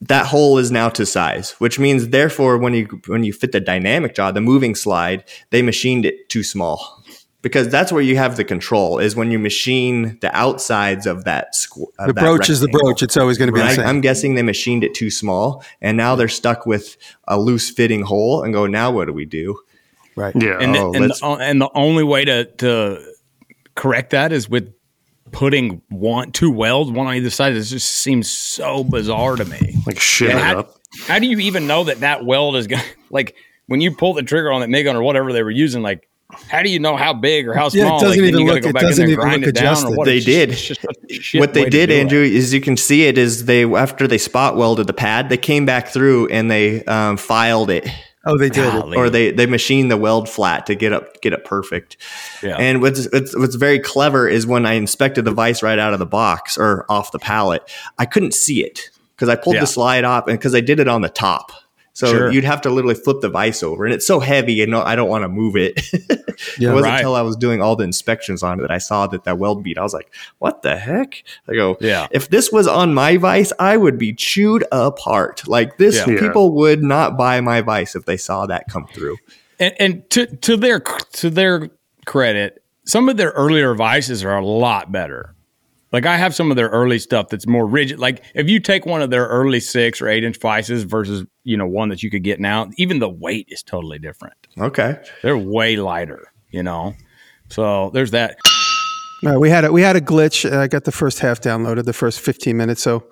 that 0.00 0.26
hole 0.26 0.58
is 0.58 0.70
now 0.70 0.88
to 0.90 1.04
size, 1.04 1.50
which 1.58 1.78
means 1.78 2.08
therefore 2.08 2.56
when 2.56 2.72
you 2.72 2.86
when 3.06 3.24
you 3.24 3.32
fit 3.32 3.52
the 3.52 3.60
dynamic 3.60 4.14
jaw, 4.14 4.30
the 4.30 4.40
moving 4.40 4.74
slide, 4.74 5.24
they 5.50 5.60
machined 5.60 6.06
it 6.06 6.28
too 6.28 6.42
small. 6.42 6.97
Because 7.40 7.68
that's 7.68 7.92
where 7.92 8.02
you 8.02 8.16
have 8.16 8.36
the 8.36 8.42
control 8.44 8.98
is 8.98 9.14
when 9.14 9.30
you 9.30 9.38
machine 9.38 10.18
the 10.20 10.36
outsides 10.36 11.06
of 11.06 11.22
that. 11.24 11.54
Squ- 11.54 11.86
of 11.98 12.08
The 12.08 12.12
that 12.14 12.20
broach 12.20 12.50
is 12.50 12.58
the 12.60 12.66
rectangle. 12.66 12.88
broach. 12.90 13.02
It's 13.04 13.16
always 13.16 13.38
going 13.38 13.46
to 13.46 13.52
be 13.52 13.60
the 13.60 13.74
same. 13.74 13.86
I'm 13.86 14.00
guessing 14.00 14.34
they 14.34 14.42
machined 14.42 14.82
it 14.82 14.92
too 14.94 15.08
small, 15.10 15.62
and 15.80 15.96
now 15.96 16.16
they're 16.16 16.26
stuck 16.28 16.66
with 16.66 16.96
a 17.28 17.38
loose 17.38 17.70
fitting 17.70 18.02
hole, 18.02 18.42
and 18.42 18.52
go 18.52 18.66
now 18.66 18.90
what 18.90 19.06
do 19.06 19.12
we 19.12 19.24
do? 19.24 19.58
right. 20.16 20.34
Yeah. 20.34 20.58
and, 20.60 20.76
oh, 20.76 20.90
the, 20.92 20.98
and, 21.00 21.10
the, 21.10 21.26
and 21.40 21.60
the 21.60 21.70
only 21.76 22.02
way 22.02 22.24
to 22.24 22.46
to 22.56 23.14
correct 23.76 24.10
that 24.10 24.32
is 24.32 24.48
with 24.48 24.74
putting 25.30 25.80
one 25.90 26.32
two 26.32 26.50
welds 26.50 26.90
one 26.90 27.06
on 27.06 27.14
either 27.14 27.30
side. 27.30 27.54
This 27.54 27.70
just 27.70 27.88
seems 27.88 28.28
so 28.28 28.82
bizarre 28.82 29.36
to 29.36 29.44
me. 29.44 29.76
like 29.86 30.00
shit 30.00 30.30
And 30.30 30.38
it 30.40 30.42
how, 30.42 30.58
up. 30.60 30.74
how 31.06 31.18
do 31.20 31.26
you 31.28 31.38
even 31.38 31.68
know 31.68 31.84
that 31.84 32.00
that 32.00 32.24
weld 32.24 32.56
is 32.56 32.66
going? 32.66 32.82
to 32.82 32.88
Like 33.10 33.36
when 33.66 33.80
you 33.80 33.94
pull 33.94 34.14
the 34.14 34.22
trigger 34.24 34.50
on 34.50 34.60
that 34.62 34.70
MIG 34.70 34.86
gun 34.86 34.96
or 34.96 35.02
whatever 35.04 35.32
they 35.32 35.44
were 35.44 35.50
using, 35.52 35.82
like 35.82 36.08
how 36.48 36.62
do 36.62 36.68
you 36.70 36.78
know 36.78 36.96
how 36.96 37.14
big 37.14 37.48
or 37.48 37.54
how 37.54 37.68
small? 37.68 37.84
Yeah, 37.84 37.96
it 37.96 38.00
doesn't 38.00 38.08
like, 38.10 38.16
then 38.18 38.28
even 38.28 38.40
you 38.40 38.46
gotta 38.46 38.54
look- 38.60 38.62
go 38.74 38.78
it 38.78 38.82
doesn't 38.82 39.04
even 39.10 39.14
grind 39.20 39.40
look 39.42 39.48
it 39.48 39.54
down 39.54 39.64
or 39.66 39.70
adjusted. 39.70 39.96
what? 39.96 40.04
They 40.04 40.16
It's 40.18 40.24
just- 40.26 40.36
did. 40.36 40.50
it's 40.50 40.60
just 40.62 40.80
such 40.82 40.96
a 41.10 41.14
shit 41.14 41.40
what 41.40 41.54
they 41.54 41.68
did. 41.70 41.90
Andrew, 41.90 42.20
is 42.22 42.52
you 42.52 42.60
can 42.60 42.76
see 42.76 43.04
it 43.04 43.16
is 43.16 43.46
they 43.46 43.64
after 43.64 44.06
they 44.06 44.18
spot 44.18 44.56
welded 44.56 44.86
the 44.86 44.92
pad, 44.92 45.28
they 45.30 45.36
came 45.38 45.64
back 45.66 45.88
through 45.88 46.28
and 46.28 46.50
they 46.50 46.84
um, 46.84 47.16
filed 47.16 47.70
it, 47.70 47.88
Oh, 48.26 48.36
they 48.36 48.50
did. 48.50 48.70
Golly. 48.72 48.96
or 48.98 49.08
they 49.08 49.30
they 49.30 49.46
machined 49.46 49.90
the 49.90 49.96
weld 49.96 50.28
flat 50.28 50.66
to 50.66 50.74
get 50.74 50.92
up 50.92 51.20
get 51.22 51.32
it 51.32 51.46
perfect. 51.46 51.96
Yeah. 52.42 52.56
And 52.58 52.82
what's, 52.82 53.10
what's 53.10 53.34
what's 53.34 53.54
very 53.54 53.78
clever 53.78 54.28
is 54.28 54.46
when 54.46 54.66
I 54.66 54.74
inspected 54.74 55.24
the 55.24 55.30
vise 55.32 55.62
right 55.62 55.78
out 55.78 55.94
of 55.94 55.98
the 55.98 56.04
box 56.06 56.58
or 56.58 56.84
off 56.90 57.10
the 57.10 57.18
pallet, 57.18 57.62
I 57.98 58.04
couldn't 58.04 58.34
see 58.34 58.62
it 58.62 58.90
because 59.16 59.30
I 59.30 59.34
pulled 59.36 59.54
Yeah. 59.54 59.60
the 59.62 59.66
slide 59.66 60.04
off 60.04 60.26
and 60.28 60.38
because 60.38 60.54
I 60.54 60.60
did 60.60 60.78
it 60.78 60.88
on 60.88 61.00
the 61.00 61.08
top. 61.08 61.52
So 61.98 62.06
Sure. 62.06 62.30
you'd 62.30 62.44
have 62.44 62.60
to 62.60 62.70
literally 62.70 62.94
flip 62.94 63.22
the 63.22 63.28
vise 63.28 63.60
over, 63.60 63.84
and 63.84 63.92
it's 63.92 64.06
so 64.06 64.20
heavy, 64.20 64.62
and 64.62 64.70
no, 64.70 64.82
I 64.82 64.94
don't 64.94 65.08
want 65.08 65.24
to 65.24 65.28
move 65.28 65.56
it. 65.56 65.80
Yeah. 66.56 66.70
it 66.70 66.74
wasn't 66.74 66.92
Right. 66.92 66.98
until 66.98 67.16
I 67.16 67.22
was 67.22 67.34
doing 67.34 67.60
all 67.60 67.74
the 67.74 67.82
inspections 67.82 68.44
on 68.44 68.60
it 68.60 68.62
that 68.62 68.70
I 68.70 68.78
saw 68.78 69.08
that 69.08 69.24
that 69.24 69.38
weld 69.38 69.64
bead. 69.64 69.76
I 69.76 69.82
was 69.82 69.92
like, 69.92 70.08
"What 70.38 70.62
the 70.62 70.76
heck?" 70.76 71.24
I 71.48 71.54
go, 71.54 71.76
Yeah. 71.80 72.06
If 72.12 72.30
this 72.30 72.52
was 72.52 72.68
on 72.68 72.94
my 72.94 73.16
vise, 73.16 73.52
I 73.58 73.76
would 73.76 73.98
be 73.98 74.12
chewed 74.14 74.64
apart. 74.70 75.48
Like 75.48 75.78
this, 75.78 75.96
Yeah. 75.96 76.08
Yeah. 76.10 76.20
people 76.20 76.52
would 76.54 76.80
not 76.84 77.18
buy 77.18 77.40
my 77.40 77.60
vise 77.62 77.96
if 77.96 78.04
they 78.04 78.16
saw 78.16 78.46
that 78.46 78.66
come 78.70 78.86
through. 78.94 79.16
and, 79.58 79.74
and 79.80 80.10
to 80.10 80.26
to 80.26 80.56
their 80.56 80.78
to 81.14 81.28
their 81.28 81.68
credit, 82.06 82.62
some 82.86 83.08
of 83.08 83.16
their 83.16 83.30
earlier 83.30 83.74
vices 83.74 84.22
are 84.24 84.36
a 84.38 84.44
lot 84.46 84.92
better. 84.92 85.34
Like 85.92 86.04
I 86.06 86.16
have 86.16 86.34
some 86.34 86.50
of 86.50 86.56
their 86.56 86.68
early 86.68 86.98
stuff 86.98 87.28
that's 87.28 87.46
more 87.46 87.66
rigid. 87.66 87.98
Like 87.98 88.22
if 88.34 88.48
you 88.48 88.60
take 88.60 88.84
one 88.84 89.00
of 89.00 89.10
their 89.10 89.26
early 89.26 89.60
six 89.60 90.02
or 90.02 90.08
eight 90.08 90.22
inch 90.24 90.38
vices 90.38 90.82
versus 90.84 91.24
you 91.44 91.56
know 91.56 91.66
one 91.66 91.88
that 91.88 92.02
you 92.02 92.10
could 92.10 92.22
get 92.24 92.40
now, 92.40 92.68
even 92.76 92.98
the 92.98 93.08
weight 93.08 93.46
is 93.48 93.62
totally 93.62 93.98
different. 93.98 94.34
Okay. 94.58 94.96
They're 95.22 95.38
way 95.38 95.76
lighter, 95.76 96.30
you 96.50 96.62
know. 96.62 96.94
So 97.48 97.90
there's 97.94 98.10
that. 98.10 98.36
No, 99.22 99.40
we 99.40 99.50
had 99.50 99.64
a, 99.64 99.72
we 99.72 99.82
had 99.82 99.96
a 99.96 100.00
glitch. 100.00 100.50
Uh, 100.50 100.60
I 100.60 100.68
got 100.68 100.84
the 100.84 100.92
first 100.92 101.18
half 101.18 101.40
downloaded, 101.40 101.84
the 101.86 101.92
first 101.92 102.20
15 102.20 102.56
minutes. 102.56 102.82
So, 102.82 103.04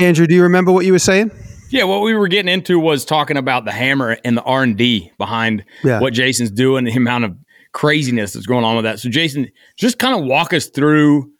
Andrew, 0.00 0.26
do 0.26 0.34
you 0.34 0.42
remember 0.42 0.72
what 0.72 0.84
you 0.84 0.92
were 0.92 0.98
saying? 0.98 1.30
Yeah, 1.70 1.84
what 1.84 2.02
we 2.02 2.12
were 2.14 2.28
getting 2.28 2.52
into 2.52 2.78
was 2.78 3.04
talking 3.04 3.36
about 3.38 3.64
the 3.64 3.72
hammer 3.72 4.18
and 4.24 4.36
the 4.36 4.42
R 4.42 4.62
and 4.62 4.76
D 4.76 5.10
behind 5.16 5.64
Yeah. 5.82 6.00
what 6.00 6.12
Jason's 6.12 6.50
doing, 6.50 6.84
the 6.84 6.92
amount 6.92 7.24
of 7.24 7.34
craziness 7.72 8.34
that's 8.34 8.44
going 8.46 8.64
on 8.64 8.76
with 8.76 8.84
that. 8.84 8.98
So, 9.00 9.08
Jason, 9.08 9.50
just 9.78 9.98
kind 9.98 10.14
of 10.18 10.26
walk 10.26 10.52
us 10.52 10.66
through, 10.66 11.30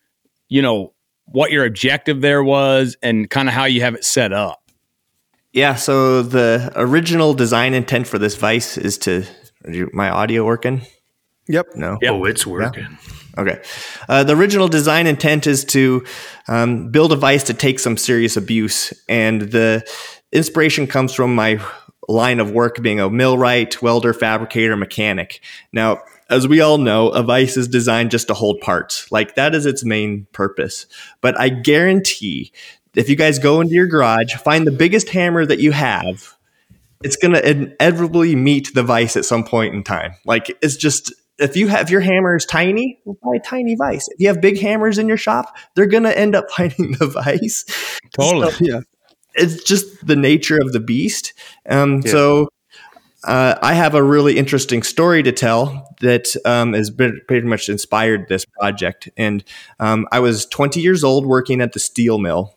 you 0.53 0.61
know, 0.61 0.93
what 1.25 1.51
your 1.51 1.65
objective 1.65 2.21
there 2.21 2.45
was 2.45 2.95
and 3.03 3.31
kind 3.31 3.49
of 3.49 3.55
how 3.55 3.65
you 3.65 3.81
have 3.81 3.95
it 3.95 4.05
set 4.05 4.35
up. 4.35 4.71
Yeah. 5.55 5.77
So 5.77 6.23
the 6.23 6.71
original 6.77 7.33
design 7.33 7.73
intent 7.73 8.07
for 8.07 8.19
this 8.19 8.37
vice 8.37 8.77
is 8.77 8.99
to. 8.99 9.25
Are 9.65 9.73
you- 9.73 9.91
my 9.95 10.11
audio 10.11 10.45
working? 10.45 10.83
Yep. 11.49 11.69
No. 11.77 11.99
Yeah. 12.03 12.11
Oh, 12.11 12.25
it's 12.25 12.47
working. 12.47 12.99
Okay. 13.39 13.63
Uh, 14.11 14.25
the 14.25 14.37
original 14.37 14.69
design 14.69 15.07
intent 15.07 15.47
is 15.47 15.65
to 15.65 16.05
um, 16.49 16.91
build 16.91 17.13
a 17.13 17.17
vice 17.17 17.45
to 17.45 17.55
take 17.55 17.79
some 17.79 17.97
serious 17.97 18.37
abuse, 18.37 18.93
and 19.09 19.43
the 19.43 19.83
inspiration 20.33 20.87
comes 20.87 21.15
from 21.15 21.35
my 21.35 21.61
line 22.09 22.41
of 22.41 22.51
work 22.51 22.83
being 22.83 23.01
a 23.01 23.09
millwright, 23.09 23.81
welder, 23.81 24.13
fabricator, 24.13 24.77
mechanic. 24.77 25.41
Now, 25.73 26.03
as 26.33 26.49
we 26.49 26.61
all 26.61 26.79
know, 26.79 27.09
a 27.09 27.23
vice 27.23 27.57
is 27.57 27.69
designed 27.69 28.11
just 28.11 28.29
to 28.29 28.35
hold 28.35 28.61
parts. 28.61 29.11
Like 29.13 29.35
that 29.35 29.55
is 29.55 29.67
its 29.67 29.85
main 29.85 30.27
purpose. 30.33 30.87
But 31.21 31.39
I 31.39 31.49
guarantee 31.51 32.53
if 32.95 33.09
you 33.09 33.17
guys 33.17 33.39
go 33.39 33.61
into 33.61 33.75
your 33.75 33.87
garage, 33.87 34.35
find 34.35 34.67
the 34.67 34.73
biggest 34.73 35.09
hammer 35.11 35.47
that 35.47 35.61
you 35.61 35.73
have, 35.73 36.37
it's 37.03 37.17
going 37.17 37.35
to 37.35 37.51
inevitably 37.51 38.37
meet 38.37 38.75
the 38.75 38.83
vice 38.83 39.17
at 39.17 39.25
some 39.25 39.45
point 39.45 39.75
in 39.75 39.83
time. 39.83 40.15
Like 40.25 40.57
it's 40.63 40.77
just 40.77 41.13
if 41.39 41.57
you 41.57 41.69
have 41.69 41.91
your 41.91 42.01
hammer 42.01 42.37
is 42.37 42.45
tiny, 42.45 43.01
well, 43.05 43.17
buy 43.23 43.37
a 43.37 43.41
tiny 43.41 43.77
vice. 43.77 44.07
If 44.09 44.21
you 44.21 44.29
have 44.29 44.41
big 44.41 44.61
hammers 44.61 44.99
in 44.99 45.09
your 45.09 45.17
shop, 45.17 45.57
they're 45.75 45.87
going 45.87 46.05
to 46.05 46.17
end 46.17 46.35
up 46.35 46.51
finding 46.57 46.93
the 46.93 47.07
vice. 47.07 47.65
Totally. 48.15 48.53
Yeah. 48.61 48.81
It's 49.35 49.65
just 49.65 50.07
the 50.07 50.17
nature 50.17 50.59
of 50.61 50.73
the 50.73 50.81
beast. 50.81 51.33
Um, 51.69 52.03
So 52.03 52.49
uh, 53.25 53.57
I 53.63 53.75
have 53.75 53.95
a 53.95 54.03
really 54.03 54.37
interesting 54.37 54.83
story 54.83 55.23
to 55.23 55.33
tell 55.33 55.95
that 56.01 56.35
um, 56.45 56.73
has 56.73 56.91
been 56.91 57.21
pretty 57.29 57.47
much 57.47 57.69
inspired 57.69 58.29
this 58.29 58.45
project. 58.45 59.09
And 59.17 59.45
um, 59.79 60.09
I 60.11 60.19
was 60.21 60.47
20 60.47 60.81
years 60.81 61.05
old 61.05 61.27
working 61.27 61.61
at 61.61 61.73
the 61.73 61.79
steel 61.79 62.19
mill, 62.19 62.55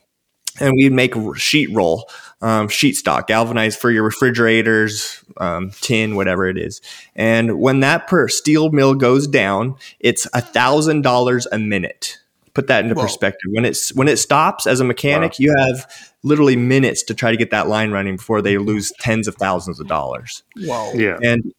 and 0.59 0.73
we'd 0.75 0.91
make 0.91 1.13
sheet 1.35 1.69
roll, 1.71 2.09
um, 2.41 2.67
sheet 2.67 2.95
stock, 2.95 3.27
galvanized 3.27 3.77
for 3.77 3.91
your 3.91 4.03
refrigerators, 4.03 5.23
um, 5.37 5.71
tin, 5.81 6.15
whatever 6.15 6.47
it 6.47 6.57
is. 6.57 6.81
And 7.15 7.59
when 7.59 7.81
that 7.81 8.07
per 8.07 8.27
steel 8.27 8.71
mill 8.71 8.95
goes 8.95 9.27
down, 9.27 9.75
it's 9.99 10.27
a 10.33 10.41
thousand 10.41 11.03
dollars 11.03 11.45
a 11.51 11.59
minute. 11.59 12.17
Put 12.55 12.67
that 12.67 12.85
into 12.85 12.95
perspective. 12.95 13.51
When 13.53 13.65
it's 13.65 13.93
when 13.93 14.07
it 14.07 14.17
stops 14.17 14.65
as 14.65 14.79
a 14.79 14.85
mechanic, 14.85 15.39
you 15.39 15.53
have 15.57 16.14
literally 16.25 16.55
minutes 16.55 17.03
to 17.03 17.13
try 17.13 17.31
to 17.31 17.37
get 17.37 17.51
that 17.51 17.67
line 17.67 17.91
running 17.91 18.17
before 18.17 18.41
they 18.41 18.57
lose 18.57 18.91
tens 18.99 19.27
of 19.27 19.35
thousands 19.35 19.79
of 19.79 19.87
dollars. 19.87 20.43
Wow. 20.57 20.91
Yeah. 20.93 21.17
And 21.21 21.53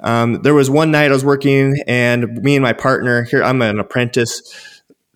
um, 0.00 0.42
there 0.42 0.54
was 0.54 0.70
one 0.70 0.90
night 0.90 1.10
I 1.10 1.14
was 1.14 1.24
working, 1.24 1.76
and 1.86 2.42
me 2.42 2.56
and 2.56 2.62
my 2.62 2.72
partner 2.72 3.24
here, 3.24 3.42
I'm 3.42 3.60
an 3.62 3.78
apprentice. 3.78 4.42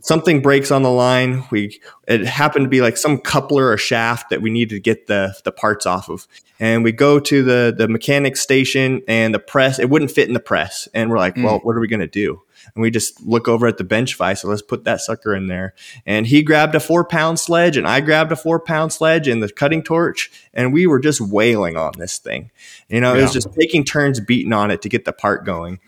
Something 0.00 0.42
breaks 0.42 0.72
on 0.72 0.82
the 0.82 0.90
line. 0.90 1.44
We 1.52 1.80
it 2.08 2.26
happened 2.26 2.64
to 2.64 2.68
be 2.68 2.80
like 2.80 2.96
some 2.96 3.18
coupler 3.18 3.70
or 3.70 3.76
shaft 3.76 4.30
that 4.30 4.42
we 4.42 4.50
needed 4.50 4.74
to 4.74 4.80
get 4.80 5.06
the 5.06 5.34
the 5.44 5.52
parts 5.52 5.86
off 5.86 6.08
of, 6.10 6.26
and 6.58 6.82
we 6.82 6.90
go 6.90 7.20
to 7.20 7.44
the 7.44 7.72
the 7.76 7.86
mechanic 7.86 8.36
station, 8.36 9.02
and 9.06 9.32
the 9.32 9.38
press 9.38 9.78
it 9.78 9.88
wouldn't 9.88 10.10
fit 10.10 10.26
in 10.26 10.34
the 10.34 10.40
press, 10.40 10.88
and 10.92 11.08
we're 11.08 11.18
like, 11.18 11.36
well, 11.36 11.60
what 11.62 11.76
are 11.76 11.80
we 11.80 11.86
gonna 11.86 12.08
do? 12.08 12.42
And 12.74 12.82
we 12.82 12.90
just 12.90 13.20
look 13.24 13.48
over 13.48 13.66
at 13.66 13.78
the 13.78 13.84
bench 13.84 14.16
vise. 14.16 14.40
So 14.40 14.48
let's 14.48 14.62
put 14.62 14.84
that 14.84 15.00
sucker 15.00 15.34
in 15.34 15.46
there. 15.46 15.74
And 16.06 16.26
he 16.26 16.42
grabbed 16.42 16.74
a 16.74 16.80
four 16.80 17.04
pound 17.04 17.38
sledge, 17.38 17.76
and 17.76 17.86
I 17.86 18.00
grabbed 18.00 18.32
a 18.32 18.36
four 18.36 18.60
pound 18.60 18.92
sledge 18.92 19.28
and 19.28 19.42
the 19.42 19.50
cutting 19.50 19.82
torch, 19.82 20.30
and 20.54 20.72
we 20.72 20.86
were 20.86 21.00
just 21.00 21.20
wailing 21.20 21.76
on 21.76 21.92
this 21.98 22.18
thing. 22.18 22.50
You 22.88 23.00
know, 23.00 23.14
it 23.14 23.22
was 23.22 23.32
just 23.32 23.48
taking 23.58 23.84
turns 23.84 24.20
beating 24.20 24.52
on 24.52 24.70
it 24.70 24.82
to 24.82 24.88
get 24.88 25.04
the 25.04 25.12
part 25.12 25.44
going. 25.44 25.80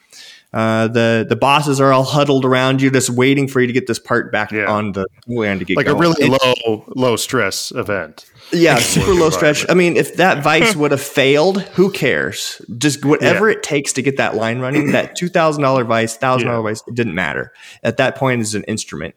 Uh, 0.52 0.86
the 0.86 1.26
the 1.28 1.34
bosses 1.34 1.80
are 1.80 1.92
all 1.92 2.04
huddled 2.04 2.44
around 2.44 2.80
you, 2.80 2.88
just 2.88 3.10
waiting 3.10 3.48
for 3.48 3.60
you 3.60 3.66
to 3.66 3.72
get 3.72 3.88
this 3.88 3.98
part 3.98 4.30
back 4.30 4.52
Yeah. 4.52 4.70
on 4.70 4.92
the 4.92 5.04
land 5.26 5.58
to 5.58 5.64
get 5.64 5.76
Like 5.76 5.88
a 5.88 5.94
really 5.96 6.28
low 6.28 6.84
low 6.94 7.16
stress 7.16 7.72
event. 7.72 8.26
Yeah, 8.52 8.76
super 8.78 9.12
low 9.14 9.30
stretch. 9.30 9.64
I 9.68 9.74
mean, 9.74 9.96
if 9.96 10.16
that 10.16 10.42
vice 10.44 10.76
would 10.76 10.90
have 10.90 11.00
failed, 11.02 11.60
who 11.62 11.90
cares? 11.90 12.60
Just 12.78 13.04
whatever 13.04 13.50
Yeah. 13.50 13.56
it 13.56 13.62
takes 13.62 13.92
to 13.94 14.02
get 14.02 14.16
that 14.18 14.34
line 14.36 14.58
running. 14.60 14.92
That 14.92 15.16
two 15.16 15.28
thousand 15.28 15.62
dollar 15.62 15.84
vice, 15.84 16.16
thousand 16.16 16.48
dollar 16.48 16.60
Yeah. 16.60 16.70
vice, 16.70 16.82
it 16.86 16.94
didn't 16.94 17.14
matter. 17.14 17.52
At 17.82 17.96
that 17.96 18.16
point, 18.16 18.40
it's 18.40 18.54
an 18.54 18.64
instrument. 18.64 19.14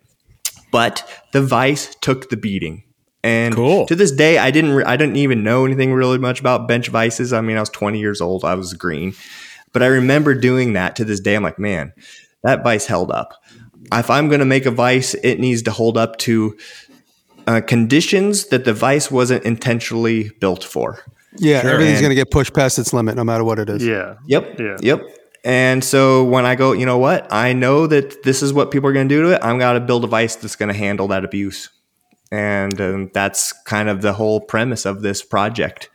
But 0.71 1.07
the 1.33 1.41
vice 1.41 1.95
took 2.01 2.29
the 2.29 2.37
beating. 2.37 2.83
And 3.23 3.55
Cool. 3.55 3.85
to 3.87 3.95
this 3.95 4.11
day, 4.11 4.37
I 4.37 4.51
didn't. 4.51 4.71
Re- 4.71 4.83
I 4.85 4.95
didn't 4.95 5.17
even 5.17 5.43
know 5.43 5.65
anything 5.65 5.93
really 5.93 6.17
much 6.17 6.39
about 6.39 6.67
bench 6.67 6.87
vices. 6.89 7.33
I 7.33 7.41
mean, 7.41 7.57
I 7.57 7.59
was 7.59 7.69
20 7.69 7.99
years 7.99 8.21
old. 8.21 8.45
I 8.45 8.53
was 8.55 8.73
green, 8.73 9.15
but 9.73 9.81
I 9.83 9.87
remember 9.87 10.33
doing 10.33 10.73
that. 10.73 10.95
To 10.97 11.05
this 11.05 11.19
day, 11.19 11.35
I'm 11.35 11.43
like, 11.43 11.59
man, 11.59 11.93
that 12.43 12.63
vice 12.63 12.85
held 12.85 13.11
up. 13.11 13.33
If 13.91 14.09
I'm 14.09 14.27
going 14.27 14.39
to 14.39 14.45
make 14.45 14.65
a 14.65 14.71
vice, 14.71 15.13
it 15.15 15.39
needs 15.39 15.61
to 15.63 15.71
hold 15.71 15.97
up 15.97 16.17
to 16.19 16.55
uh, 17.47 17.61
conditions 17.61 18.47
that 18.47 18.65
the 18.65 18.73
vice 18.73 19.09
wasn't 19.09 19.43
intentionally 19.45 20.29
built 20.39 20.63
for. 20.63 20.99
Yeah, 21.39 21.61
everything's 21.63 22.01
going 22.01 22.09
to 22.09 22.15
get 22.15 22.31
pushed 22.31 22.53
past 22.53 22.79
its 22.79 22.93
limit, 22.93 23.15
no 23.15 23.23
matter 23.23 23.43
what 23.43 23.59
it 23.59 23.69
is. 23.69 23.85
Yeah. 23.85 24.15
Yep. 24.25 24.59
Yeah. 24.59 24.77
Yep. 24.81 25.01
And 25.43 25.83
so 25.83 26.23
when 26.23 26.45
I 26.45 26.55
go, 26.55 26.71
you 26.73 26.85
know 26.85 26.97
what? 26.97 27.31
I 27.31 27.53
know 27.53 27.87
that 27.87 28.23
this 28.23 28.41
is 28.41 28.51
what 28.53 28.71
people 28.71 28.89
are 28.89 28.93
going 28.93 29.07
to 29.07 29.15
do 29.15 29.21
to 29.23 29.35
it. 29.35 29.39
I'm 29.43 29.59
going 29.59 29.79
to 29.79 29.85
build 29.85 30.03
a 30.03 30.07
vice 30.07 30.35
that's 30.35 30.55
going 30.55 30.69
to 30.71 30.77
handle 30.77 31.07
that 31.09 31.23
abuse. 31.23 31.69
And 32.31 32.81
um, 32.81 33.11
that's 33.13 33.53
kind 33.63 33.87
of 33.87 34.01
the 34.01 34.13
whole 34.13 34.41
premise 34.41 34.85
of 34.85 35.01
this 35.01 35.23
project. 35.23 35.89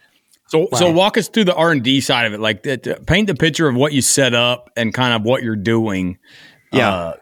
So, 0.47 0.69
so 0.75 0.91
walk 0.91 1.19
us 1.19 1.29
through 1.29 1.45
the 1.45 1.55
R 1.55 1.73
and 1.73 1.83
D 1.83 2.01
side 2.01 2.27
of 2.27 2.35
it. 2.35 2.41
Like, 2.41 2.63
that- 2.63 2.87
uh, 2.87 2.97
paint 3.07 3.27
the 3.27 3.35
picture 3.35 3.69
of 3.69 3.75
what 3.75 3.93
you 3.93 4.01
set 4.01 4.33
up 4.35 4.71
and 4.77 4.95
kind 4.95 5.15
of 5.15 5.23
what 5.23 5.43
you're 5.43 5.57
doing. 5.57 6.19
Yeah. 6.73 6.91
Uh, 6.91 7.15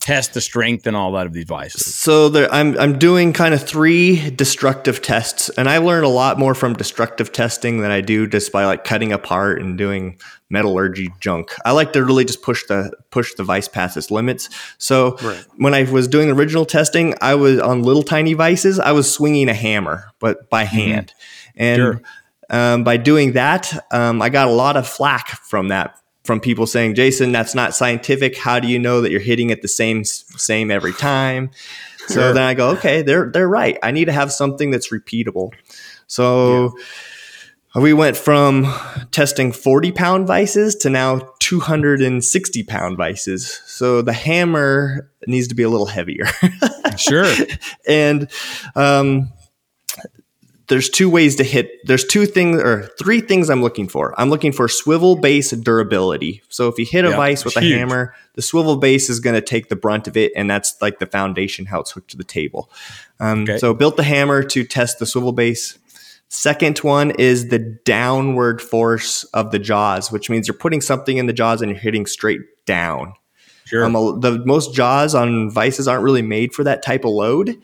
test 0.00 0.34
the 0.34 0.40
strength 0.40 0.86
and 0.86 0.96
all 0.96 1.12
that 1.12 1.26
of 1.26 1.32
these 1.32 1.44
devices. 1.44 1.94
So 1.94 2.28
there, 2.28 2.52
I'm 2.52 2.78
I'm 2.78 2.98
doing 2.98 3.32
kind 3.32 3.54
of 3.54 3.62
three 3.62 4.30
destructive 4.30 5.02
tests, 5.02 5.48
and 5.50 5.68
I 5.68 5.78
learned 5.78 6.04
a 6.04 6.08
lot 6.10 6.38
more 6.38 6.54
from 6.54 6.74
destructive 6.74 7.32
testing 7.32 7.80
than 7.80 7.90
I 7.90 8.00
do 8.00 8.26
just 8.26 8.52
by 8.52 8.64
like 8.64 8.84
cutting 8.84 9.12
apart 9.12 9.60
and 9.60 9.76
doing 9.78 10.18
metallurgy 10.48 11.08
junk. 11.20 11.50
I 11.64 11.72
like 11.72 11.92
to 11.94 12.04
really 12.04 12.24
just 12.24 12.42
push 12.42 12.64
the 12.66 12.92
push 13.10 13.34
the 13.34 13.44
vice 13.44 13.68
past 13.68 13.96
its 13.96 14.10
limits. 14.10 14.48
So 14.78 15.16
Right. 15.22 15.44
when 15.56 15.74
I 15.74 15.84
was 15.84 16.06
doing 16.08 16.28
the 16.28 16.34
original 16.34 16.64
testing, 16.64 17.14
I 17.20 17.34
was 17.34 17.58
on 17.58 17.82
little 17.82 18.02
tiny 18.04 18.34
vices. 18.34 18.78
I 18.78 18.92
was 18.92 19.12
swinging 19.12 19.48
a 19.48 19.54
hammer, 19.54 20.04
but 20.20 20.48
by 20.50 20.64
hand, 20.64 21.12
and 21.56 21.76
Sure. 21.76 22.00
um, 22.48 22.84
by 22.84 22.96
doing 22.96 23.32
that, 23.32 23.72
um, 23.90 24.22
I 24.22 24.28
got 24.28 24.46
a 24.46 24.52
lot 24.52 24.76
of 24.76 24.86
flack 24.86 25.28
from 25.44 25.68
that 25.68 25.96
from 26.26 26.40
people 26.40 26.66
saying, 26.66 26.94
"Jason, 26.94 27.32
that's 27.32 27.54
not 27.54 27.74
scientific. 27.74 28.36
How 28.36 28.60
do 28.60 28.68
you 28.68 28.78
know 28.78 29.00
that 29.00 29.10
you're 29.10 29.20
hitting 29.20 29.50
it 29.50 29.62
the 29.62 29.68
same 29.68 30.04
same 30.04 30.70
every 30.70 30.92
time?" 30.92 31.50
So 32.08 32.32
then 32.32 32.42
I 32.42 32.54
go, 32.54 32.70
"Okay, 32.70 33.02
they're 33.02 33.30
they're 33.30 33.48
right. 33.48 33.78
I 33.82 33.90
need 33.90 34.06
to 34.06 34.12
have 34.12 34.32
something 34.32 34.70
that's 34.70 34.92
repeatable." 34.92 35.52
So 36.06 36.74
we 37.74 37.92
went 37.92 38.16
from 38.16 38.72
testing 39.10 39.52
40 39.52 39.92
pound 39.92 40.26
vices 40.26 40.74
to 40.76 40.90
now 40.90 41.34
260 41.40 42.62
pound 42.62 42.96
vices. 42.96 43.60
So 43.66 44.02
the 44.02 44.14
hammer 44.14 45.10
needs 45.26 45.48
to 45.48 45.54
be 45.54 45.62
a 45.62 45.68
little 45.68 45.86
heavier. 45.86 46.26
Sure. 46.96 47.30
and 47.88 48.30
um, 48.74 49.30
there's 50.68 50.88
two 50.90 51.08
ways 51.08 51.36
to 51.36 51.44
hit. 51.44 51.70
There's 51.86 52.04
two 52.04 52.26
things 52.26 52.60
or 52.60 52.90
three 52.98 53.20
things 53.20 53.50
I'm 53.50 53.62
looking 53.62 53.86
for. 53.88 54.18
I'm 54.20 54.30
looking 54.30 54.50
for 54.52 54.66
swivel 54.68 55.14
base 55.16 55.50
durability. 55.52 56.42
So 56.48 56.68
if 56.68 56.78
you 56.78 56.84
hit 56.84 57.04
a 57.04 57.10
Yeah, 57.10 57.16
vice 57.16 57.44
with 57.44 57.56
a 57.56 57.60
huge. 57.60 57.78
hammer, 57.78 58.14
the 58.34 58.42
swivel 58.42 58.76
base 58.76 59.08
is 59.08 59.20
going 59.20 59.34
to 59.34 59.40
take 59.40 59.68
the 59.68 59.76
brunt 59.76 60.08
of 60.08 60.16
it, 60.16 60.32
and 60.34 60.50
that's 60.50 60.74
like 60.82 60.98
the 60.98 61.06
foundation 61.06 61.66
how 61.66 61.80
it's 61.80 61.92
hooked 61.92 62.10
to 62.10 62.16
the 62.16 62.24
table. 62.24 62.70
Um, 63.20 63.42
Okay. 63.44 63.58
So 63.58 63.74
built 63.74 63.96
the 63.96 64.02
hammer 64.02 64.42
to 64.42 64.64
test 64.64 64.98
the 64.98 65.06
swivel 65.06 65.32
base. 65.32 65.78
Second 66.28 66.78
one 66.78 67.12
is 67.12 67.48
the 67.48 67.60
downward 67.84 68.60
force 68.60 69.22
of 69.32 69.52
the 69.52 69.60
jaws, 69.60 70.10
which 70.10 70.28
means 70.28 70.48
you're 70.48 70.56
putting 70.56 70.80
something 70.80 71.16
in 71.18 71.26
the 71.26 71.32
jaws 71.32 71.62
and 71.62 71.70
you're 71.70 71.78
hitting 71.78 72.04
straight 72.06 72.40
down. 72.66 73.14
Sure. 73.66 73.84
Um, 73.84 73.92
the 74.20 74.42
most 74.44 74.74
jaws 74.74 75.14
on 75.14 75.50
vices 75.50 75.86
aren't 75.88 76.02
really 76.02 76.22
made 76.22 76.52
for 76.52 76.64
that 76.64 76.82
type 76.82 77.04
of 77.04 77.10
load, 77.12 77.56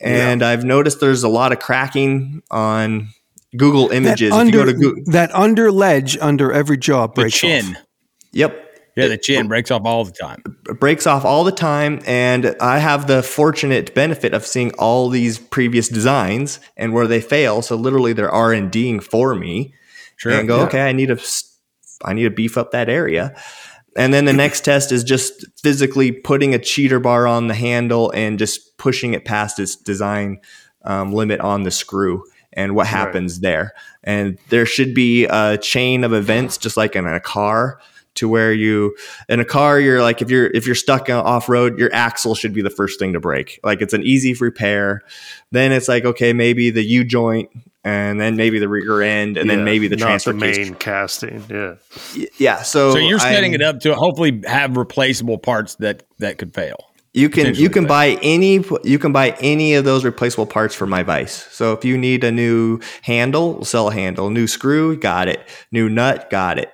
and 0.00 0.42
I've 0.42 0.64
noticed 0.64 1.00
there's 1.00 1.22
a 1.22 1.28
lot 1.28 1.52
of 1.52 1.58
cracking 1.58 2.42
on 2.50 3.08
Google 3.56 3.88
That 3.88 3.96
Images. 3.96 4.28
if 4.28 4.34
you 4.34 4.38
under, 4.40 4.58
go 4.58 4.64
to 4.66 4.72
Google, 4.74 5.02
that 5.12 5.34
under 5.34 5.70
ledge 5.72 6.18
under 6.20 6.52
every 6.52 6.76
jaw 6.78 7.06
the 7.06 7.12
breaks 7.14 7.36
chin. 7.38 7.76
off. 7.76 7.82
yep, 8.32 8.80
Yeah, 8.96 9.08
the 9.08 9.16
chin 9.18 9.48
breaks 9.48 9.70
off 9.70 9.82
all 9.84 10.04
the 10.04 10.12
time. 10.12 10.42
breaks 10.78 11.06
off 11.06 11.24
all 11.24 11.44
the 11.44 11.52
time, 11.52 12.00
and 12.06 12.54
I 12.60 12.78
have 12.78 13.06
the 13.06 13.22
fortunate 13.22 13.94
benefit 13.94 14.34
of 14.34 14.44
seeing 14.44 14.72
all 14.78 15.08
these 15.08 15.38
previous 15.38 15.88
designs 15.88 16.60
and 16.76 16.92
where 16.92 17.06
they 17.06 17.20
fail. 17.20 17.62
So 17.62 17.74
literally, 17.76 18.12
they're 18.12 18.30
R 18.30 18.52
and 18.52 18.70
Ding 18.70 19.00
for 19.00 19.34
me, 19.34 19.72
Sure. 20.16 20.32
and 20.32 20.46
go, 20.48 20.58
yeah. 20.58 20.62
okay, 20.64 20.82
I 20.88 20.92
need 20.92 21.06
to, 21.06 21.14
s- 21.14 21.56
I 22.04 22.12
need 22.12 22.24
to 22.24 22.30
beef 22.30 22.58
up 22.58 22.72
that 22.72 22.88
area. 22.88 23.34
And 23.98 24.14
then 24.14 24.26
the 24.26 24.32
next 24.32 24.64
test 24.64 24.92
is 24.92 25.02
just 25.02 25.44
physically 25.60 26.12
putting 26.12 26.54
a 26.54 26.58
cheater 26.58 27.00
bar 27.00 27.26
on 27.26 27.48
the 27.48 27.54
handle 27.54 28.12
and 28.12 28.38
just 28.38 28.78
pushing 28.78 29.12
it 29.12 29.24
past 29.24 29.58
its 29.58 29.74
design 29.74 30.40
um, 30.84 31.12
limit 31.12 31.40
on 31.40 31.64
the 31.64 31.72
screw 31.72 32.22
and 32.52 32.76
what 32.76 32.86
happens 32.86 33.40
there. 33.40 33.72
And 34.04 34.38
there 34.50 34.66
should 34.66 34.94
be 34.94 35.24
a 35.24 35.58
chain 35.58 36.04
of 36.04 36.12
events, 36.12 36.58
just 36.58 36.76
like 36.76 36.94
in 36.94 37.08
a 37.08 37.18
car, 37.18 37.80
to 38.14 38.28
where 38.28 38.52
you 38.52 38.96
in 39.28 39.38
a 39.40 39.44
car 39.44 39.78
you're 39.78 40.02
like 40.02 40.22
if 40.22 40.30
you're 40.30 40.48
if 40.48 40.64
you're 40.66 40.74
stuck 40.74 41.10
off 41.10 41.48
road, 41.48 41.78
your 41.78 41.92
axle 41.92 42.34
should 42.34 42.52
be 42.52 42.62
the 42.62 42.70
first 42.70 43.00
thing 43.00 43.12
to 43.14 43.20
break. 43.20 43.58
Like 43.64 43.82
it's 43.82 43.94
an 43.94 44.04
easy 44.04 44.32
repair. 44.34 45.02
Then 45.50 45.72
it's 45.72 45.88
like 45.88 46.04
okay, 46.04 46.32
maybe 46.32 46.70
the 46.70 46.84
U 46.84 47.04
joint. 47.04 47.50
And 47.84 48.20
then 48.20 48.36
maybe 48.36 48.58
the 48.58 48.68
rear 48.68 49.00
end, 49.00 49.36
and 49.38 49.48
then 49.48 49.64
maybe 49.64 49.88
the 49.88 49.96
not 49.96 50.06
transfer 50.06 50.32
the 50.32 50.40
case 50.40 50.56
main 50.58 50.74
casting. 50.74 51.44
Yeah. 51.48 51.74
Yeah 52.36 52.62
so 52.62 52.92
So 52.92 52.98
you're 52.98 53.18
setting 53.20 53.52
I'm- 53.52 53.60
it 53.60 53.62
up 53.62 53.80
to 53.80 53.94
hopefully 53.94 54.42
have 54.46 54.76
replaceable 54.76 55.38
parts 55.38 55.76
that 55.76 56.02
that 56.18 56.38
could 56.38 56.52
fail. 56.54 56.76
you 57.14 57.30
can 57.30 57.54
you 57.54 57.70
can 57.70 57.84
fail. 57.84 57.88
buy 57.88 58.18
any 58.22 58.62
you 58.84 58.98
can 58.98 59.12
buy 59.12 59.30
any 59.40 59.74
of 59.74 59.84
those 59.84 60.04
replaceable 60.04 60.44
parts 60.44 60.74
for 60.74 60.86
my 60.86 61.02
vice 61.02 61.46
so 61.50 61.72
if 61.72 61.82
you 61.84 61.96
need 61.96 62.22
a 62.24 62.30
new 62.30 62.78
handle 63.02 63.54
we'll 63.54 63.64
sell 63.64 63.88
a 63.88 63.94
handle 63.94 64.28
new 64.28 64.46
screw 64.46 64.94
got 64.98 65.26
it 65.26 65.40
new 65.72 65.88
nut 65.88 66.28
got 66.30 66.58
it 66.58 66.70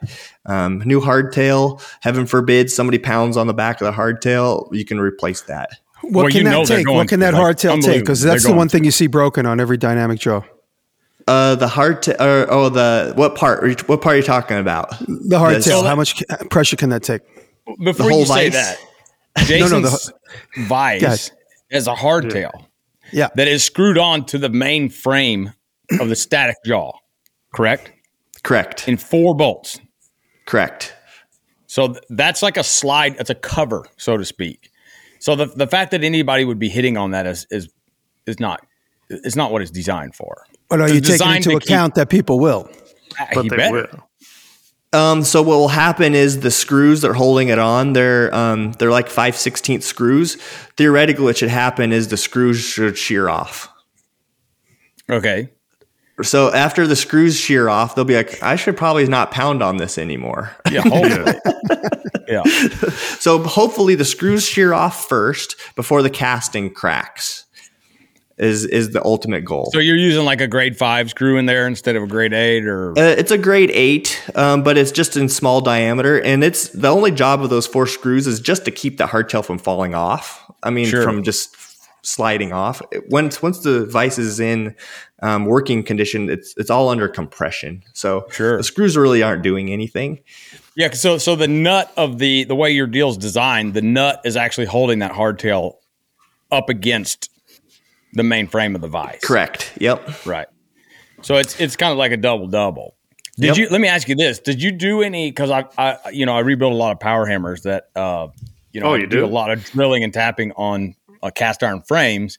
um, 0.47 0.81
new 0.85 1.01
hardtail 1.01 1.81
heaven 2.01 2.27
forbid 2.27 2.69
somebody 2.71 2.99
pounds 2.99 3.37
on 3.37 3.47
the 3.47 3.55
back 3.55 3.81
of 3.81 3.85
the 3.87 3.93
hardtail 3.93 4.67
you 4.73 4.85
can 4.85 4.99
replace 4.99 5.43
that 5.43 5.71
What 6.03 6.13
Well, 6.25 6.27
can 6.29 6.39
you 6.39 6.45
know 6.45 6.61
that 6.63 6.69
they're 6.69 6.79
take? 6.79 6.89
What 6.89 7.09
can 7.09 7.21
that 7.21 7.35
like, 7.35 7.57
hardtail 7.57 7.81
take? 7.83 8.01
Because 8.01 8.21
that's 8.21 8.45
the 8.45 8.53
one 8.53 8.69
thing 8.69 8.83
you 8.85 8.91
see 8.91 9.07
broken 9.07 9.47
on 9.47 9.61
every 9.61 9.77
dynamic 9.79 10.19
jaw. 10.19 10.43
Uh, 11.27 11.55
the 11.55 11.69
hard 11.69 12.07
or 12.21 12.47
oh 12.51 12.69
the 12.69 13.13
what 13.17 13.35
part 13.35 13.63
are 13.65 13.69
you- 13.69 13.77
what 13.87 14.01
part 14.03 14.15
are 14.15 14.17
you 14.19 14.23
talking 14.23 14.59
about 14.59 14.91
The 15.01 15.39
hardtail. 15.39 15.65
tail. 15.65 15.83
how 15.85 15.97
much 15.97 16.17
ca- 16.27 16.45
pressure 16.51 16.77
can 16.77 16.91
that 16.91 17.03
take? 17.03 17.23
Before 17.83 18.11
whole 18.11 18.21
you 18.21 18.27
say 18.27 18.51
vice? 18.51 18.53
that, 18.53 18.79
Jason's 19.47 19.71
no, 19.73 19.81
the- 19.81 20.13
vice 20.67 21.01
Guys. 21.03 21.33
has 21.73 21.87
a 21.87 21.95
hardtail 21.95 22.51
Yeah. 23.13 23.29
that 23.37 23.49
is 23.49 23.63
screwed 23.63 23.97
on 23.99 24.25
to 24.27 24.39
the 24.39 24.49
main 24.51 24.91
frame 24.91 25.53
of 26.01 26.09
the 26.09 26.17
static 26.17 26.57
jaw, 26.65 26.93
correct? 27.55 27.91
correct 28.43 28.87
In 28.89 28.97
four 28.99 29.35
bolts. 29.35 29.81
correct 30.47 30.95
So 31.67 31.89
th- 31.89 32.05
that's 32.11 32.43
like 32.43 32.57
a 32.59 32.63
slide, 32.65 33.17
it's 33.19 33.31
a 33.31 33.35
cover, 33.35 33.87
so 33.97 34.17
to 34.19 34.25
speak. 34.25 34.71
So 35.19 35.35
the, 35.35 35.47
the 35.47 35.67
fact 35.67 35.91
that 35.93 36.05
anybody 36.05 36.45
would 36.45 36.59
be 36.59 36.69
hitting 36.69 36.97
on 36.99 37.13
that 37.13 37.27
is 37.27 37.47
is 37.51 37.69
is 38.27 38.39
not 38.39 38.61
is 39.09 39.35
not 39.37 39.51
what 39.53 39.63
it's 39.63 39.71
designed 39.71 40.15
for. 40.15 40.47
But 40.69 40.81
are 40.81 40.89
you 40.89 41.01
taking 41.01 41.29
into 41.37 41.51
to 41.51 41.61
keep- 41.61 41.63
account 41.65 41.95
that 41.97 42.09
people 42.09 42.39
will? 42.41 42.69
Ah, 43.19 43.29
But 43.35 43.43
he 43.45 43.49
they 43.51 43.57
better. 43.57 43.89
will. 43.93 44.09
Um, 44.99 45.25
so 45.25 45.43
what 45.43 45.57
will 45.57 45.69
happen 45.69 46.15
is 46.15 46.41
the 46.41 46.53
screws 46.53 47.01
that 47.01 47.11
are 47.11 47.15
holding 47.15 47.49
it 47.49 47.59
on, 47.59 47.95
they're 47.95 48.33
um, 48.35 48.73
they're 48.79 48.93
like 48.93 49.09
five 49.09 49.37
sixteenth 49.37 49.83
screws. 49.83 50.37
Theoretically, 50.77 51.25
what 51.25 51.37
should 51.37 51.49
happen 51.49 51.93
is 51.93 52.09
the 52.09 52.17
screws 52.17 52.61
should 52.61 52.97
shear 52.97 53.29
off. 53.29 53.69
Okay. 55.11 55.51
So 56.23 56.53
after 56.55 56.87
the 56.87 56.95
screws 56.95 57.37
shear 57.37 57.69
off, 57.69 57.97
they'll 57.97 58.05
be 58.05 58.15
like, 58.15 58.41
I 58.41 58.55
should 58.55 58.77
probably 58.77 59.07
not 59.09 59.33
pound 59.33 59.65
on 59.65 59.79
this 59.79 59.99
anymore. 59.99 60.53
Yeah, 60.71 60.83
hopefully. 60.87 61.41
yeah. 62.29 62.45
so 63.19 63.43
hopefully 63.43 63.97
the 63.97 64.05
screws 64.05 64.47
shear 64.47 64.73
off 64.73 65.09
first 65.09 65.57
before 65.75 66.03
the 66.03 66.11
casting 66.11 66.71
cracks. 66.73 67.47
Is 68.37 68.65
is 68.65 68.91
the 68.91 69.05
ultimate 69.05 69.45
goal. 69.45 69.71
So 69.73 69.79
you're 69.79 69.95
using 69.97 70.25
like 70.25 70.41
a 70.41 70.49
grade 70.49 70.77
five 70.77 71.09
screw 71.11 71.39
in 71.39 71.47
there 71.47 71.69
instead 71.69 71.95
of 71.95 72.03
a 72.03 72.07
grade 72.09 72.33
eight 72.33 72.65
or 72.67 72.91
Uh, 72.99 73.03
it's 73.17 73.31
a 73.31 73.39
grade 73.39 73.71
eight, 73.73 74.21
um, 74.35 74.65
but 74.65 74.77
it's 74.77 74.91
just 74.91 75.17
in 75.17 75.29
small 75.29 75.61
diameter, 75.61 76.21
and 76.21 76.43
it's 76.43 76.69
the 76.71 76.89
only 76.89 77.13
job 77.13 77.43
of 77.43 77.51
those 77.51 77.65
four 77.69 77.87
screws 77.87 78.27
is 78.27 78.41
just 78.41 78.65
to 78.65 78.73
keep 78.73 78.99
the 78.99 79.05
hardtail 79.07 79.45
from 79.45 79.59
falling 79.59 79.95
off. 79.95 80.43
I 80.65 80.71
mean, 80.71 80.87
Sure. 80.87 81.05
from 81.05 81.23
just 81.23 81.55
sliding 82.03 82.53
off. 82.53 82.83
Once 83.09 83.41
once 83.41 83.61
the 83.61 83.87
vise 83.87 84.19
is 84.19 84.41
in 84.41 84.75
um, 85.23 85.45
working 85.47 85.85
condition, 85.85 86.29
it's 86.29 86.55
it's 86.57 86.71
all 86.71 86.89
under 86.89 87.07
compression. 87.09 87.85
So 87.93 88.27
Sure. 88.33 88.57
the 88.57 88.65
screws 88.65 88.97
really 88.97 89.23
aren't 89.23 89.43
doing 89.45 89.71
anything. 89.71 90.19
Yeah, 90.75 90.91
so 90.91 91.19
so 91.19 91.37
the 91.37 91.47
nut 91.47 91.93
of 91.97 92.19
the 92.19 92.43
the 92.45 92.57
way 92.57 92.73
your 92.73 92.89
deal's 92.89 93.17
designed, 93.17 93.75
the 93.75 93.81
nut 93.83 94.21
is 94.25 94.37
actually 94.37 94.67
holding 94.67 94.99
that 94.99 95.13
hardtail 95.13 95.75
up 96.51 96.69
against 96.69 97.31
the 98.15 98.23
main 98.23 98.47
frame 98.47 98.75
of 98.75 98.81
the 98.81 98.89
vise. 98.89 99.21
Correct. 99.23 99.73
Yep. 99.81 100.27
Right. 100.27 100.47
So 101.23 101.37
it's 101.37 101.59
it's 101.61 101.77
kind 101.77 101.93
of 101.93 101.99
like 101.99 102.13
a 102.13 102.17
double 102.17 102.47
double. 102.49 102.97
Did 103.37 103.49
Yep. 103.49 103.57
you? 103.57 103.69
Let 103.69 103.81
me 103.81 103.89
ask 103.89 104.09
you 104.09 104.15
this: 104.15 104.39
Did 104.39 104.63
you 104.63 104.71
do 104.73 105.03
any? 105.03 105.31
Because 105.31 105.51
I, 105.51 105.65
I, 105.77 106.11
you 106.11 106.25
know, 106.27 106.35
I 106.37 106.41
rebuild 106.41 106.73
a 106.73 106.77
lot 106.77 106.93
of 106.93 107.01
power 107.01 107.27
hammers 107.27 107.63
that, 107.63 107.85
uh, 107.97 108.29
you 108.73 108.81
know, 108.81 108.89
Oh, 108.89 108.95
I 108.95 108.99
you 108.99 109.07
do 109.07 109.19
do? 109.19 109.25
a 109.25 109.27
lot 109.27 109.51
of 109.51 109.65
drilling 109.65 110.05
and 110.05 110.13
tapping 110.13 110.53
on 110.53 110.95
uh, 111.23 111.31
cast 111.31 111.63
iron 111.63 111.83
frames, 111.83 112.37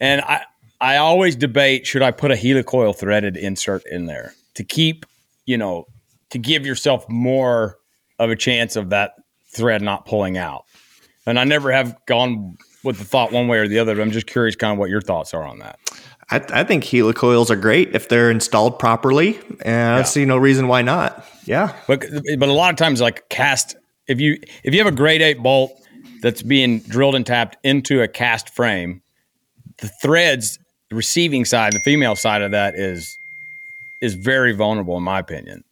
and 0.00 0.20
I, 0.20 0.42
I 0.80 0.96
always 0.98 1.34
debate 1.36 1.86
should 1.86 2.02
I 2.02 2.10
put 2.12 2.30
a 2.30 2.34
helicoil 2.34 2.96
threaded 2.96 3.36
insert 3.36 3.82
in 3.90 4.06
there 4.06 4.32
to 4.54 4.64
keep, 4.64 5.04
you 5.46 5.56
know, 5.58 5.86
to 6.30 6.38
give 6.38 6.64
yourself 6.64 7.08
more 7.08 7.78
of 8.18 8.30
a 8.30 8.36
chance 8.36 8.76
of 8.76 8.90
that 8.90 9.14
thread 9.48 9.82
not 9.82 10.06
pulling 10.06 10.36
out. 10.38 10.64
And 11.26 11.38
I 11.40 11.44
never 11.44 11.72
have 11.72 11.96
gone 12.06 12.56
with 12.84 12.98
the 12.98 13.04
thought 13.04 13.32
one 13.32 13.48
way 13.48 13.58
or 13.58 13.68
the 13.68 13.78
other. 13.78 13.94
But 13.94 14.02
I'm 14.02 14.10
just 14.10 14.26
curious, 14.26 14.56
kind 14.56 14.72
of 14.72 14.78
what 14.78 14.90
your 14.90 15.00
thoughts 15.00 15.34
are 15.34 15.42
on 15.42 15.58
that. 15.58 15.78
I, 16.30 16.44
I 16.60 16.64
think 16.64 16.84
helicoils 16.84 17.50
are 17.50 17.56
great 17.56 17.94
if 17.94 18.08
they're 18.08 18.30
installed 18.30 18.78
properly, 18.78 19.40
and 19.62 20.00
I 20.00 20.02
see 20.02 20.24
no 20.24 20.36
reason 20.36 20.68
why 20.68 20.82
not. 20.82 21.26
Yeah. 21.44 21.74
But 21.86 22.04
but 22.38 22.48
a 22.48 22.52
lot 22.52 22.70
of 22.70 22.76
times, 22.76 23.00
like 23.00 23.28
cast, 23.28 23.76
if 24.06 24.20
you 24.20 24.38
if 24.62 24.72
you 24.74 24.82
have 24.82 24.92
a 24.92 24.96
grade 24.96 25.22
eight 25.22 25.42
bolt 25.42 25.72
that's 26.22 26.42
being 26.42 26.80
drilled 26.80 27.14
and 27.14 27.26
tapped 27.26 27.56
into 27.64 28.02
a 28.02 28.08
cast 28.08 28.50
frame, 28.50 29.02
the 29.78 29.88
threads, 29.88 30.58
the 30.88 30.96
receiving 30.96 31.44
side, 31.44 31.72
the 31.72 31.80
female 31.80 32.16
side 32.16 32.42
of 32.42 32.52
that 32.52 32.74
is 32.74 33.18
is 34.00 34.14
very 34.14 34.52
vulnerable, 34.52 34.96
in 34.96 35.02
my 35.02 35.18
opinion. 35.18 35.64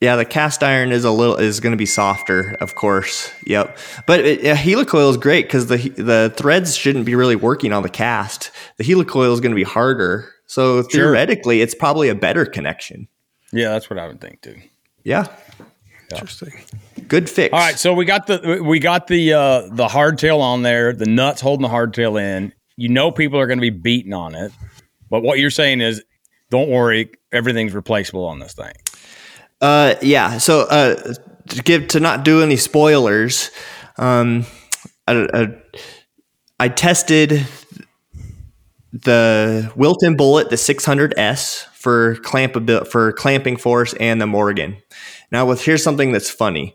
Yeah, 0.00 0.16
the 0.16 0.24
cast 0.24 0.62
iron 0.62 0.92
is 0.92 1.04
a 1.04 1.10
little 1.10 1.36
is 1.36 1.60
going 1.60 1.72
to 1.72 1.76
be 1.76 1.84
softer, 1.84 2.56
of 2.60 2.74
course. 2.74 3.30
Yep, 3.46 3.76
but 4.06 4.20
it, 4.20 4.42
yeah, 4.42 4.56
helicoil 4.56 5.10
is 5.10 5.18
great 5.18 5.44
because 5.46 5.66
the 5.66 5.76
the 5.90 6.32
threads 6.34 6.74
shouldn't 6.74 7.04
be 7.04 7.14
really 7.14 7.36
working 7.36 7.72
on 7.74 7.82
the 7.82 7.90
cast. 7.90 8.50
The 8.78 8.84
helicoil 8.84 9.32
is 9.34 9.40
going 9.40 9.52
to 9.52 9.56
be 9.56 9.62
harder, 9.62 10.32
so 10.46 10.82
theoretically, 10.82 11.60
it's 11.60 11.74
probably 11.74 12.08
a 12.08 12.14
better 12.14 12.46
connection. 12.46 13.08
Yeah, 13.52 13.70
that's 13.70 13.90
what 13.90 13.98
I 13.98 14.06
would 14.06 14.22
think 14.22 14.40
too. 14.40 14.56
Yeah, 15.04 15.26
Interesting. 16.10 16.52
good 17.06 17.28
fix. 17.28 17.52
All 17.52 17.58
right, 17.58 17.78
so 17.78 17.92
we 17.92 18.06
got 18.06 18.26
the 18.26 18.62
we 18.64 18.78
got 18.78 19.06
the 19.06 19.34
uh, 19.34 19.60
the 19.70 19.86
hardtail 19.86 20.40
on 20.40 20.62
there, 20.62 20.94
the 20.94 21.06
nuts 21.06 21.42
holding 21.42 21.62
the 21.62 21.68
hardtail 21.74 22.18
in. 22.18 22.54
You 22.76 22.88
know, 22.88 23.10
people 23.10 23.38
are 23.38 23.46
going 23.46 23.58
to 23.58 23.62
be 23.62 23.68
beating 23.68 24.14
on 24.14 24.34
it, 24.34 24.50
but 25.10 25.22
what 25.22 25.38
you're 25.38 25.50
saying 25.50 25.82
is, 25.82 26.02
don't 26.48 26.70
worry, 26.70 27.10
everything's 27.32 27.74
replaceable 27.74 28.24
on 28.24 28.38
this 28.38 28.54
thing. 28.54 28.72
Uh, 29.60 29.94
yeah. 30.02 30.38
So 30.38 30.60
uh, 30.62 31.14
to 31.48 31.62
give 31.62 31.88
to 31.88 32.00
not 32.00 32.24
do 32.24 32.42
any 32.42 32.56
spoilers, 32.56 33.50
um, 33.98 34.46
I, 35.06 35.26
I, 35.32 35.48
I 36.58 36.68
tested 36.68 37.46
the 38.92 39.70
Wilton 39.76 40.16
Bullet, 40.16 40.50
the 40.50 40.56
600S 40.56 41.66
for 41.74 42.16
clamp 42.16 42.56
for 42.88 43.12
clamping 43.12 43.56
force, 43.56 43.94
and 43.94 44.20
the 44.20 44.26
Morgan. 44.26 44.76
Now, 45.30 45.46
with 45.46 45.64
here's 45.64 45.82
something 45.82 46.12
that's 46.12 46.30
funny. 46.30 46.74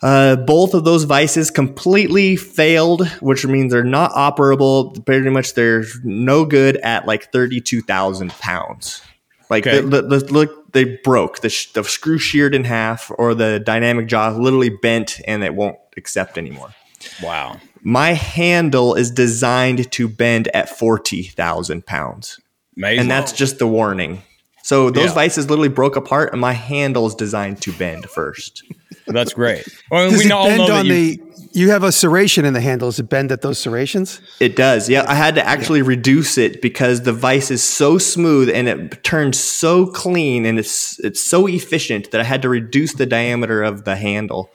Uh, 0.00 0.36
both 0.36 0.74
of 0.74 0.84
those 0.84 1.04
vices 1.04 1.50
completely 1.50 2.36
failed, 2.36 3.08
which 3.20 3.44
means 3.44 3.72
they're 3.72 3.82
not 3.82 4.12
operable. 4.12 5.04
Pretty 5.04 5.28
much, 5.30 5.54
they're 5.54 5.84
no 6.04 6.44
good 6.44 6.76
at 6.78 7.06
like 7.06 7.32
thirty-two 7.32 7.80
thousand 7.82 8.30
pounds. 8.32 9.02
Like 9.50 9.66
Okay. 9.66 9.80
the, 9.80 10.02
the, 10.02 10.18
the, 10.18 10.32
look, 10.32 10.57
they 10.72 10.84
broke. 11.02 11.40
The, 11.40 11.48
sh- 11.48 11.72
the 11.72 11.82
screw 11.84 12.18
sheared 12.18 12.54
in 12.54 12.64
half, 12.64 13.10
or 13.16 13.34
the 13.34 13.58
dynamic 13.60 14.06
jaw 14.08 14.28
literally 14.30 14.70
bent, 14.70 15.20
and 15.26 15.42
it 15.42 15.54
won't 15.54 15.78
accept 15.96 16.36
anymore. 16.38 16.74
Wow. 17.22 17.58
My 17.82 18.12
handle 18.12 18.94
is 18.94 19.10
designed 19.10 19.90
to 19.92 20.08
bend 20.08 20.48
at 20.48 20.68
forty 20.68 21.22
thousand 21.22 21.86
pounds, 21.86 22.40
Amazing. 22.76 23.00
and 23.00 23.10
that's 23.10 23.32
just 23.32 23.58
the 23.58 23.66
warning. 23.68 24.22
So 24.68 24.90
those 24.90 25.06
Yeah. 25.06 25.14
vices 25.14 25.48
literally 25.48 25.70
broke 25.70 25.96
apart, 25.96 26.30
and 26.32 26.42
my 26.42 26.52
handle 26.52 27.06
is 27.06 27.14
designed 27.14 27.62
to 27.62 27.72
bend 27.72 28.04
first. 28.04 28.64
that's 29.06 29.32
great. 29.32 29.66
Well, 29.90 30.10
Does 30.10 30.18
we 30.18 30.26
it 30.26 30.30
all 30.30 30.44
bend 30.46 30.68
know 30.68 30.74
on 30.74 30.84
you, 30.84 30.92
the? 30.92 31.20
You 31.52 31.70
have 31.70 31.84
a 31.84 31.88
serration 31.88 32.44
in 32.44 32.52
the 32.52 32.60
handle. 32.60 32.88
Does 32.88 32.98
it 32.98 33.08
bend 33.08 33.32
at 33.32 33.40
those 33.40 33.58
serrations? 33.58 34.20
It 34.40 34.56
does. 34.56 34.90
Yeah, 34.90 35.06
I 35.08 35.14
had 35.14 35.34
to 35.36 35.46
actually 35.46 35.80
reduce 35.80 36.36
it 36.36 36.60
because 36.60 37.04
the 37.04 37.14
vise 37.14 37.50
is 37.50 37.64
so 37.64 37.96
smooth 37.96 38.50
and 38.50 38.68
it 38.68 39.02
turns 39.04 39.38
so 39.40 39.86
clean 39.86 40.44
and 40.44 40.58
it's 40.58 41.00
it's 41.00 41.22
so 41.22 41.46
efficient 41.48 42.10
that 42.10 42.20
I 42.20 42.24
had 42.24 42.42
to 42.42 42.50
reduce 42.50 42.92
the 42.92 43.06
diameter 43.06 43.62
of 43.62 43.84
the 43.84 43.96
handle. 43.96 44.50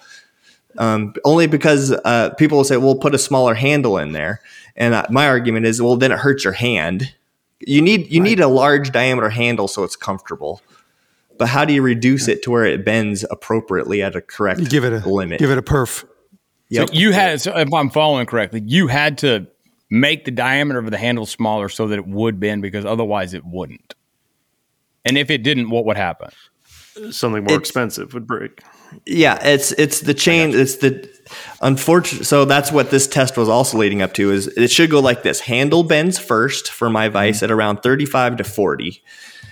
Um, 0.78 1.16
only 1.26 1.48
because 1.48 1.92
uh, 2.06 2.30
people 2.38 2.58
will 2.60 2.66
say, 2.66 2.78
"Well, 2.78 2.94
put 2.98 3.16
a 3.16 3.20
smaller 3.20 3.56
handle 3.56 3.98
in 3.98 4.12
there," 4.12 4.42
and 4.76 4.94
uh, 4.94 5.08
my 5.10 5.26
argument 5.28 5.66
is, 5.66 5.82
"Well, 5.82 5.96
then 5.98 6.12
it 6.12 6.20
hurts 6.20 6.44
your 6.44 6.54
hand. 6.54 7.12
You 7.68 7.82
need 7.82 8.12
you 8.12 8.20
need 8.20 8.40
a 8.40 8.48
large 8.48 8.92
diameter 8.92 9.30
handle 9.30 9.68
so 9.68 9.84
it's 9.84 9.96
comfortable." 9.96 10.62
But 11.38 11.48
how 11.48 11.66
do 11.66 11.74
you 11.74 11.82
reduce 11.82 12.28
it 12.28 12.44
to 12.44 12.52
where 12.52 12.64
it 12.64 12.86
bends 12.86 13.26
appropriately 13.32 14.04
at 14.04 14.16
a 14.16 14.22
correct 14.22 14.60
You 14.60 14.68
give 14.68 14.84
it 14.84 14.94
a 14.94 15.10
limit? 15.10 15.40
Give 15.40 15.50
it 15.50 15.58
a 15.58 15.64
perf. 15.64 16.06
Yep. 16.70 16.90
So 16.90 16.94
you 16.94 17.12
had, 17.12 17.42
so 17.42 17.58
if 17.58 17.74
I'm 17.74 17.90
following 17.90 18.28
correctly, 18.28 18.62
you 18.66 18.88
had 18.88 19.18
to 19.20 19.48
make 19.90 20.26
the 20.26 20.32
diameter 20.32 20.80
of 20.80 20.92
the 20.92 20.98
handle 20.98 21.26
smaller 21.26 21.70
so 21.70 21.88
that 21.88 21.98
it 21.98 22.08
would 22.08 22.40
bend 22.40 22.62
because 22.62 22.86
otherwise 22.86 23.34
it 23.34 23.44
wouldn't. 23.46 23.96
And 25.06 25.18
if 25.18 25.32
it 25.32 25.44
didn't, 25.44 25.72
what 25.72 25.86
would 25.86 25.98
happen? 25.98 26.30
Something 27.12 27.44
more 27.44 27.56
It's- 27.56 27.60
expensive 27.60 28.14
would 28.14 28.28
break. 28.28 28.62
Yeah, 29.08 29.40
it's 29.44 29.72
it's 29.74 30.02
the 30.02 30.14
chain. 30.14 30.52
It's 30.54 30.76
the 30.76 31.10
unfortunate. 31.62 32.26
So 32.26 32.46
that's 32.46 32.72
what 32.72 32.92
this 32.92 33.08
test 33.08 33.38
was 33.38 33.50
also 33.50 33.78
leading 33.78 34.02
up 34.02 34.14
to. 34.14 34.32
Is 34.32 34.48
it 34.48 34.72
should 34.72 34.90
go 34.90 35.00
like 35.00 35.24
this: 35.24 35.42
handle 35.42 35.84
bends 35.84 36.18
first 36.20 36.70
for 36.72 36.90
my 36.90 37.10
vice 37.10 37.44
at 37.44 37.52
around 37.52 37.78
thirty-five 37.84 38.38
to 38.38 38.44
forty, 38.44 39.02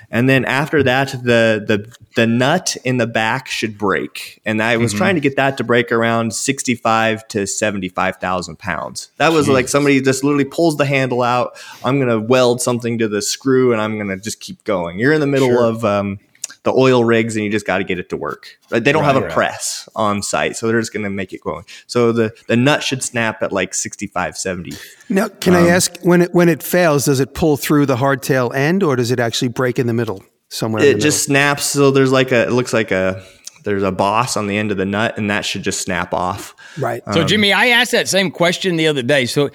and 0.10 0.27
then 0.29 0.45
after 0.45 0.84
that, 0.84 1.12
the 1.23 1.63
the 1.65 1.93
the 2.15 2.27
nut 2.27 2.75
in 2.84 2.97
the 2.97 3.07
back 3.07 3.47
should 3.47 3.77
break. 3.77 4.41
And 4.45 4.62
I 4.62 4.75
was 4.77 4.93
trying 4.93 5.15
to 5.15 5.21
get 5.21 5.38
that 5.38 5.57
to 5.57 5.63
break 5.63 5.91
around 5.91 6.34
sixty-five 6.34 7.27
to 7.29 7.47
seventy-five 7.47 8.17
thousand 8.17 8.60
pounds. 8.60 9.12
That 9.17 9.31
was 9.31 9.47
like 9.47 9.69
somebody 9.69 10.01
just 10.01 10.23
literally 10.23 10.45
pulls 10.45 10.75
the 10.77 10.86
handle 10.86 11.21
out. 11.21 11.53
I'm 11.86 11.99
gonna 11.99 12.19
weld 12.19 12.62
something 12.62 12.97
to 12.97 13.07
the 13.07 13.21
screw, 13.21 13.71
and 13.71 13.81
I'm 13.81 13.97
gonna 13.97 14.17
just 14.17 14.39
keep 14.41 14.63
going. 14.65 14.99
You're 14.99 15.13
in 15.13 15.21
the 15.21 15.27
middle 15.27 15.47
Sure. 15.49 15.63
of 15.63 15.86
um, 15.86 16.19
the 16.63 16.71
oil 16.71 17.04
rigs 17.04 17.36
and 17.36 17.43
you 17.43 17.50
just 17.52 17.65
got 17.65 17.80
to 17.80 17.84
get 17.84 17.97
it 17.97 18.10
to 18.10 18.17
work. 18.17 18.60
Like, 18.69 18.84
They 18.84 18.91
don't 18.91 19.04
have 19.04 19.15
a 19.15 19.21
Right, 19.21 19.26
right. 19.28 19.34
press 19.34 19.89
on 19.95 20.21
site, 20.21 20.56
so 20.56 20.67
they're 20.67 20.80
just 20.80 20.93
going 20.93 21.04
to 21.04 21.10
make 21.10 21.34
it 21.34 21.41
going. 21.41 21.65
So 21.88 22.12
the, 22.12 22.32
the 22.47 22.56
nut 22.56 22.84
should 22.84 23.02
snap 23.04 23.41
at 23.41 23.52
like 23.52 23.74
65, 23.74 24.38
70. 24.38 24.74
Now, 25.10 25.28
can 25.28 25.56
Um, 25.56 25.63
I 25.65 25.69
ask 25.69 25.97
when 26.02 26.21
it 26.21 26.34
when 26.34 26.50
it 26.50 26.62
fails, 26.62 27.06
does 27.06 27.19
it 27.19 27.34
pull 27.34 27.58
through 27.58 27.88
the 27.88 27.95
hardtail 27.95 28.54
end, 28.56 28.84
or 28.84 28.95
does 28.95 29.10
it 29.12 29.19
actually 29.19 29.47
break 29.50 29.80
in 29.80 29.88
the 29.88 29.93
middle 29.93 30.24
somewhere? 30.50 30.84
It 30.84 30.95
the 30.95 31.00
just 31.02 31.24
snaps. 31.24 31.65
So 31.65 31.89
there's 31.91 32.12
like 32.12 32.32
a, 32.32 32.43
it 32.43 32.52
looks 32.52 32.74
like 32.74 32.91
a, 32.91 33.24
there's 33.63 33.84
a 33.84 33.91
boss 33.91 34.38
on 34.38 34.45
the 34.47 34.58
end 34.58 34.69
of 34.71 34.78
the 34.78 34.86
nut 34.86 35.17
and 35.17 35.30
that 35.32 35.45
should 35.45 35.63
just 35.63 35.82
snap 35.82 36.13
off. 36.13 36.56
right. 36.80 37.02
Um, 37.08 37.13
So, 37.13 37.24
Jimmy, 37.24 37.54
I 37.54 37.67
asked 37.67 37.91
that 37.91 38.08
same 38.08 38.30
question 38.32 38.76
the 38.76 38.88
other 38.88 39.02
day. 39.04 39.26
So, 39.26 39.50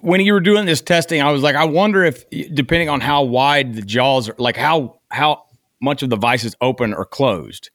when 0.00 0.20
you 0.22 0.32
were 0.32 0.40
doing 0.40 0.64
this 0.64 0.80
testing, 0.80 1.20
I 1.20 1.30
was 1.32 1.42
like, 1.42 1.54
I 1.54 1.64
wonder 1.64 2.02
if, 2.02 2.24
depending 2.30 2.88
on 2.88 3.00
how 3.02 3.24
wide 3.24 3.74
the 3.74 3.82
jaws 3.82 4.28
are, 4.30 4.34
like 4.38 4.56
how 4.56 5.00
how 5.10 5.44
much 5.86 6.02
of 6.02 6.10
the 6.10 6.16
vice 6.16 6.44
is 6.44 6.54
open 6.60 6.92
or 6.92 7.06
closed, 7.06 7.70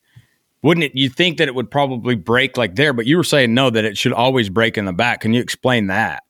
wouldn't 0.61 0.83
it? 0.83 0.91
You 0.93 1.09
think 1.09 1.39
that 1.39 1.47
it 1.47 1.55
would 1.55 1.71
probably 1.71 2.13
break 2.13 2.57
like 2.57 2.75
there, 2.75 2.93
but 2.93 3.07
you 3.07 3.17
were 3.17 3.23
saying 3.23 3.55
no, 3.55 3.71
that 3.71 3.85
it 3.85 3.97
should 3.97 4.13
always 4.13 4.49
break 4.49 4.77
in 4.77 4.85
the 4.85 4.93
back. 4.93 5.21
Can 5.21 5.33
you 5.33 5.41
explain 5.41 5.87
that? 5.87 6.21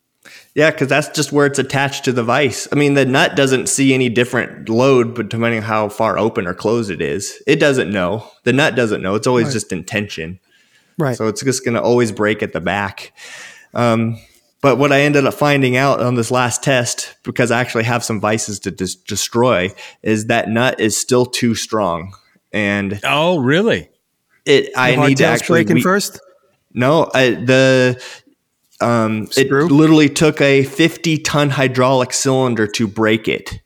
Yeah, 0.53 0.69
because 0.71 0.87
that's 0.87 1.09
just 1.09 1.31
where 1.31 1.47
it's 1.47 1.59
attached 1.59 2.05
to 2.05 2.11
the 2.11 2.23
vise. 2.23 2.67
I 2.71 2.75
mean, 2.75 2.93
the 2.93 3.05
nut 3.05 3.35
doesn't 3.35 3.67
see 3.67 3.93
any 3.93 4.07
different 4.07 4.69
load, 4.69 5.15
but 5.15 5.29
depending 5.29 5.59
on 5.59 5.65
how 5.65 5.89
far 5.89 6.17
open 6.17 6.45
or 6.45 6.53
closed 6.53 6.91
it 6.91 7.01
is, 7.01 7.41
it 7.47 7.59
doesn't 7.59 7.91
know. 7.91 8.29
The 8.43 8.53
nut 8.53 8.75
doesn't 8.75 9.01
know. 9.01 9.15
It's 9.15 9.27
always 9.27 9.51
just 9.51 9.73
in 9.73 9.83
tension. 9.83 10.39
right. 10.97 11.17
So 11.17 11.27
it's 11.27 11.43
just 11.43 11.65
going 11.65 11.73
to 11.73 11.81
always 11.81 12.11
break 12.11 12.43
at 12.43 12.53
the 12.53 12.61
back. 12.61 13.13
Um, 13.73 14.17
but 14.61 14.77
what 14.77 14.91
I 14.91 15.01
ended 15.01 15.25
up 15.25 15.33
finding 15.33 15.75
out 15.75 16.01
on 16.01 16.15
this 16.15 16.31
last 16.31 16.63
test, 16.63 17.15
because 17.23 17.51
I 17.51 17.59
actually 17.59 17.83
have 17.85 18.03
some 18.03 18.19
vices 18.19 18.59
to 18.61 18.71
dis- 18.71 18.95
destroy, 18.95 19.69
is 20.03 20.27
that 20.27 20.49
nut 20.49 20.79
is 20.79 20.95
still 20.97 21.25
too 21.25 21.55
strong, 21.55 22.13
and 22.51 22.99
Oh, 23.03 23.39
really? 23.39 23.89
it 24.45 24.69
I 24.75 24.95
The 24.95 25.07
need 25.07 25.17
to 25.17 25.23
hardtail's 25.23 25.41
actually 25.41 25.63
breaking 25.63 25.75
we- 25.75 25.81
first. 25.81 26.19
no 26.73 27.09
I, 27.13 27.31
the 27.31 28.01
um 28.79 29.23
it 29.37 29.47
Screw? 29.47 29.67
literally 29.67 30.09
took 30.09 30.41
a 30.41 30.63
50 30.63 31.17
ton 31.19 31.49
hydraulic 31.51 32.13
cylinder 32.13 32.65
to 32.67 32.87
break 32.87 33.27
it. 33.27 33.59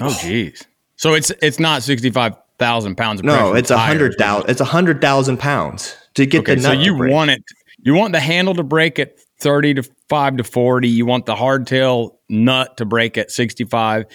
Oh, 0.00 0.16
geez. 0.20 0.64
So 0.96 1.14
it's 1.14 1.30
it's 1.42 1.60
not 1.60 1.82
sixty 1.82 2.10
five 2.10 2.34
thousand 2.58 2.96
pounds 2.96 3.20
of 3.20 3.26
No, 3.26 3.54
it's 3.54 3.70
a 3.70 3.78
hundred 3.78 4.14
thousand. 4.18 4.50
It's 4.50 4.60
a 4.60 4.64
hundred 4.64 5.00
thousand 5.00 5.36
pounds 5.38 5.94
to 6.14 6.26
get 6.26 6.40
Okay, 6.40 6.54
the 6.56 6.60
so 6.62 6.68
nut. 6.70 6.78
to 6.78 6.84
you 6.84 6.96
break. 6.96 7.12
want 7.12 7.30
it. 7.30 7.42
You 7.82 7.94
want 7.94 8.12
the 8.12 8.20
handle 8.20 8.54
to 8.54 8.62
break 8.62 8.98
at 8.98 9.16
thirty 9.38 9.74
to 9.74 9.82
five 10.08 10.36
to 10.36 10.44
forty. 10.44 10.88
You 10.88 11.06
want 11.06 11.26
the 11.26 11.34
hardtail 11.34 12.16
nut 12.28 12.76
to 12.78 12.84
break 12.84 13.18
at 13.18 13.30
sixty 13.30 13.64
five. 13.64 14.06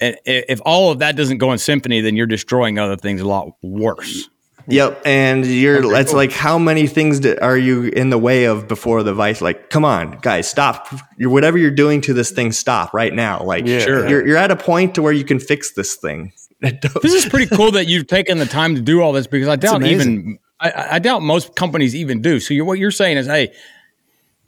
And 0.00 0.16
if 0.24 0.60
all 0.64 0.90
of 0.90 0.98
that 0.98 1.16
doesn't 1.16 1.38
go 1.38 1.52
in 1.52 1.58
symphony, 1.58 2.00
then 2.00 2.16
you're 2.16 2.26
destroying 2.26 2.78
other 2.78 2.96
things 2.96 3.20
a 3.20 3.28
lot 3.28 3.52
worse. 3.62 4.28
Yep, 4.68 5.02
and 5.04 5.44
you're. 5.44 5.94
it's 5.96 6.12
like 6.12 6.32
how 6.32 6.58
many 6.58 6.86
things 6.86 7.20
do, 7.20 7.36
are 7.40 7.58
you 7.58 7.84
in 7.84 8.10
the 8.10 8.18
way 8.18 8.44
of 8.44 8.68
before 8.68 9.02
the 9.02 9.12
vice? 9.12 9.40
Like, 9.40 9.70
come 9.70 9.84
on, 9.84 10.18
guys, 10.22 10.48
stop! 10.48 10.88
You're, 11.16 11.30
whatever 11.30 11.58
you're 11.58 11.70
doing 11.70 12.00
to 12.02 12.14
this 12.14 12.30
thing, 12.30 12.52
stop 12.52 12.94
right 12.94 13.12
now. 13.12 13.42
Like, 13.42 13.66
Yeah. 13.66 13.80
Sure. 13.80 14.08
you're 14.08 14.26
you're 14.26 14.36
at 14.36 14.50
a 14.50 14.56
point 14.56 14.94
to 14.94 15.02
where 15.02 15.12
you 15.12 15.24
can 15.24 15.40
fix 15.40 15.72
this 15.72 15.96
thing. 15.96 16.32
This 17.02 17.12
is 17.12 17.26
pretty 17.26 17.48
cool 17.56 17.72
that 17.72 17.88
you've 17.88 18.06
taken 18.06 18.38
the 18.38 18.46
time 18.46 18.76
to 18.76 18.80
do 18.80 19.02
all 19.02 19.12
this 19.12 19.26
because 19.26 19.48
I 19.48 19.56
doubt 19.56 19.82
even 19.82 20.38
I, 20.60 20.86
I 20.92 20.98
doubt 21.00 21.22
most 21.22 21.56
companies 21.56 21.96
even 21.96 22.22
do. 22.22 22.38
So 22.38 22.54
you're, 22.54 22.64
what 22.64 22.78
you're 22.78 22.92
saying 22.92 23.16
is, 23.16 23.26
hey, 23.26 23.52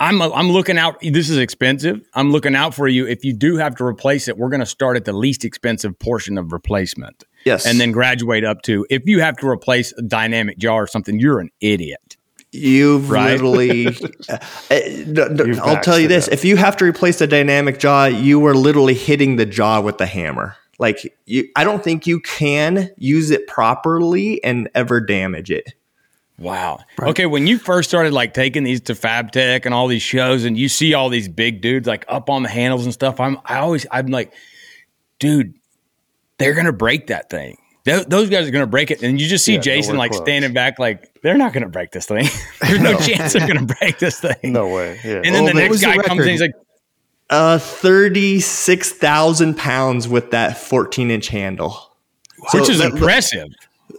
I'm 0.00 0.20
I'm 0.20 0.50
looking 0.50 0.76
out. 0.76 1.00
This 1.00 1.30
is 1.30 1.38
expensive. 1.38 2.00
I'm 2.14 2.30
looking 2.32 2.54
out 2.56 2.74
for 2.74 2.88
you. 2.88 3.06
If 3.06 3.24
you 3.24 3.32
do 3.32 3.56
have 3.56 3.76
to 3.76 3.84
replace 3.84 4.28
it, 4.28 4.36
we're 4.36 4.48
going 4.48 4.60
to 4.60 4.66
start 4.66 4.96
at 4.96 5.04
the 5.04 5.12
least 5.12 5.44
expensive 5.44 5.98
portion 5.98 6.36
of 6.38 6.52
replacement. 6.52 7.24
Yes. 7.44 7.66
and 7.66 7.78
then 7.78 7.92
graduate 7.92 8.42
up 8.42 8.62
to 8.62 8.86
if 8.88 9.02
you 9.04 9.20
have 9.20 9.36
to 9.36 9.46
replace 9.46 9.92
a 9.98 10.02
dynamic 10.02 10.56
jaw 10.56 10.76
or 10.76 10.86
something, 10.86 11.18
you're 11.20 11.40
an 11.40 11.50
idiot. 11.60 12.16
You've 12.52 13.10
Right? 13.10 13.32
literally. 13.32 13.88
uh, 14.28 14.38
uh, 14.70 14.78
no, 15.06 15.26
no, 15.28 15.44
You've 15.44 15.60
I'll 15.60 15.80
tell 15.82 15.98
you 15.98 16.08
this: 16.08 16.26
out. 16.28 16.32
if 16.34 16.44
you 16.44 16.56
have 16.56 16.76
to 16.78 16.84
replace 16.86 17.18
the 17.18 17.26
dynamic 17.26 17.78
jaw, 17.78 18.06
you 18.06 18.44
are 18.46 18.54
literally 18.54 18.94
hitting 18.94 19.36
the 19.36 19.44
jaw 19.46 19.80
with 19.80 19.98
the 19.98 20.06
hammer. 20.06 20.56
Like, 20.78 21.14
you, 21.26 21.48
I 21.54 21.62
don't 21.64 21.84
think 21.84 22.06
you 22.06 22.18
can 22.20 22.90
use 22.96 23.30
it 23.30 23.46
properly 23.46 24.42
and 24.42 24.68
ever 24.74 25.00
damage 25.00 25.50
it. 25.50 25.74
Wow. 26.44 26.80
Okay, 27.00 27.24
when 27.26 27.46
you 27.46 27.58
first 27.58 27.88
started 27.88 28.12
like 28.12 28.34
taking 28.34 28.64
these 28.64 28.80
to 28.82 28.92
FabTech 28.94 29.64
and 29.64 29.72
all 29.74 29.88
these 29.88 30.02
shows, 30.02 30.44
and 30.44 30.56
you 30.58 30.68
see 30.68 30.92
all 30.94 31.08
these 31.08 31.26
big 31.26 31.60
dudes 31.62 31.86
like 31.88 32.04
up 32.06 32.28
on 32.28 32.42
the 32.42 32.48
handles 32.50 32.84
and 32.84 32.92
stuff, 32.92 33.18
I'm 33.18 33.38
I 33.46 33.58
always 33.60 33.86
I'm 33.90 34.08
like, 34.08 34.32
dude, 35.18 35.54
they're 36.38 36.52
gonna 36.54 36.72
break 36.72 37.06
that 37.06 37.30
thing. 37.30 37.56
Th- 37.86 38.06
those 38.06 38.28
guys 38.30 38.46
are 38.46 38.50
gonna 38.50 38.66
break 38.66 38.90
it, 38.90 39.02
and 39.02 39.20
you 39.20 39.26
just 39.26 39.44
see 39.44 39.54
Yeah, 39.54 39.60
Jason 39.60 39.94
nowhere 39.94 39.98
like 40.06 40.10
close. 40.12 40.22
standing 40.22 40.52
back, 40.52 40.78
like 40.78 41.18
they're 41.22 41.36
not 41.38 41.52
gonna 41.54 41.68
break 41.68 41.92
this 41.92 42.06
thing. 42.06 42.26
There's 42.60 42.80
no 42.90 42.98
chance 42.98 43.32
they're 43.32 43.46
gonna 43.48 43.66
break 43.80 43.98
this 43.98 44.20
thing. 44.20 44.36
No 44.52 44.68
way. 44.68 44.98
Yeah. 45.04 45.22
And 45.24 45.34
then 45.34 45.44
Well, 45.44 45.54
the 45.54 45.60
next 45.60 45.70
was 45.70 45.80
the 45.80 45.86
guy 45.86 45.96
comes 45.98 46.22
in, 46.22 46.28
he's 46.28 46.40
like, 46.42 46.52
Uh, 47.30 47.58
thirty-six 47.58 48.92
thousand 48.92 49.56
pounds 49.56 50.06
with 50.08 50.30
that 50.32 50.58
fourteen 50.58 51.10
inch 51.10 51.28
handle. 51.28 51.96
which 52.52 52.64
So 52.64 52.70
is 52.72 52.78
that- 52.78 52.92
impressive. 52.92 53.48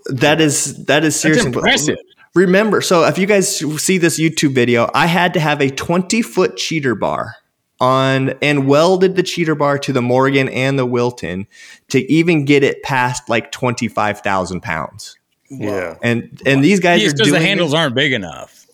That 0.07 0.39
is 0.41 0.85
that 0.85 1.03
is 1.03 1.19
seriously 1.19 1.47
impressive. 1.51 1.97
Remember, 2.35 2.81
so 2.81 3.05
if 3.05 3.17
you 3.17 3.25
guys 3.25 3.57
see 3.81 3.97
this 3.97 4.19
YouTube 4.19 4.53
video, 4.53 4.89
I 4.93 5.05
had 5.07 5.33
to 5.35 5.39
have 5.39 5.61
a 5.61 5.69
twenty 5.69 6.21
foot 6.21 6.57
cheater 6.57 6.93
bar 6.93 7.35
on 7.79 8.29
and 8.41 8.67
welded 8.67 9.15
the 9.15 9.23
cheater 9.23 9.55
bar 9.55 9.77
to 9.79 9.93
the 9.93 10.01
Morgan 10.01 10.49
and 10.49 10.77
the 10.77 10.85
Wilton 10.85 11.47
to 11.89 11.99
even 12.11 12.45
get 12.45 12.63
it 12.63 12.83
past 12.83 13.29
like 13.29 13.51
twenty 13.51 13.87
five 13.87 14.19
thousand 14.19 14.61
pounds. 14.61 15.17
yeah. 15.49 15.95
And 16.01 16.41
and 16.45 16.63
these 16.63 16.79
guys 16.81 17.01
It's 17.03 17.13
are 17.13 17.15
because 17.15 17.29
doing 17.29 17.41
the 17.41 17.47
handles 17.47 17.73
it- 17.73 17.77
aren't 17.77 17.95
big 17.95 18.11
enough. 18.11 18.67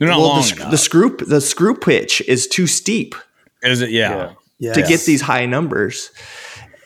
They're 0.00 0.08
not 0.08 0.18
well, 0.18 0.26
long 0.28 0.36
the, 0.38 0.42
sc- 0.42 0.56
enough. 0.56 0.70
the 0.72 0.78
screw 0.78 1.16
the 1.16 1.40
screw 1.40 1.76
pitch 1.76 2.20
is 2.22 2.48
too 2.48 2.66
steep. 2.66 3.14
is 3.62 3.80
it? 3.80 3.90
Yeah. 3.90 4.10
Yeah. 4.16 4.32
Yeah. 4.58 4.72
to 4.72 4.82
get 4.82 5.00
these 5.02 5.20
high 5.20 5.46
numbers. 5.46 6.10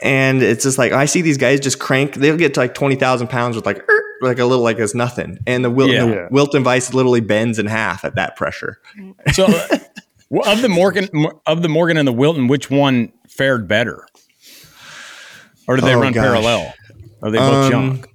And 0.03 0.43
it's 0.43 0.63
just 0.65 0.77
like 0.77 0.93
I 0.93 1.07
see 1.07 1.23
these 1.23 1.39
guys 1.39 1.59
just 1.61 1.79
crank. 1.79 2.15
They'll 2.15 2.37
get 2.37 2.53
to 2.55 2.61
like 2.61 2.75
twenty 2.75 2.97
thousand 2.97 3.29
pounds 3.29 3.57
with 3.57 3.65
like 3.65 3.79
er, 3.89 4.05
like 4.23 4.39
a 4.39 4.45
little 4.45 4.65
like 4.65 4.79
it's 4.79 4.95
nothing. 4.95 5.39
And 5.47 5.65
the, 5.65 5.71
Wil- 5.71 5.89
Yeah. 5.89 6.05
the 6.07 6.11
Yeah. 6.13 6.29
Wilton 6.31 6.65
Vice 6.65 6.93
literally 6.95 7.21
bends 7.21 7.59
in 7.59 7.67
half 7.67 8.05
at 8.05 8.15
that 8.17 8.37
pressure. 8.37 8.81
So, 9.33 9.45
of 10.47 10.63
the 10.63 10.69
Morgan 10.69 11.09
of 11.47 11.63
the 11.63 11.69
Morgan 11.69 11.97
and 11.97 12.07
the 12.07 12.13
Wilton, 12.13 12.49
which 12.49 12.71
one 12.71 13.13
fared 13.29 13.67
better, 13.69 14.07
or 15.67 15.77
did 15.77 15.85
they 15.85 15.95
Oh, 15.95 16.01
run 16.01 16.13
gosh. 16.13 16.25
parallel? 16.25 16.75
Are 17.23 17.31
they 17.31 17.39
both 17.39 17.65
Um, 17.67 17.71
junk? 17.71 18.09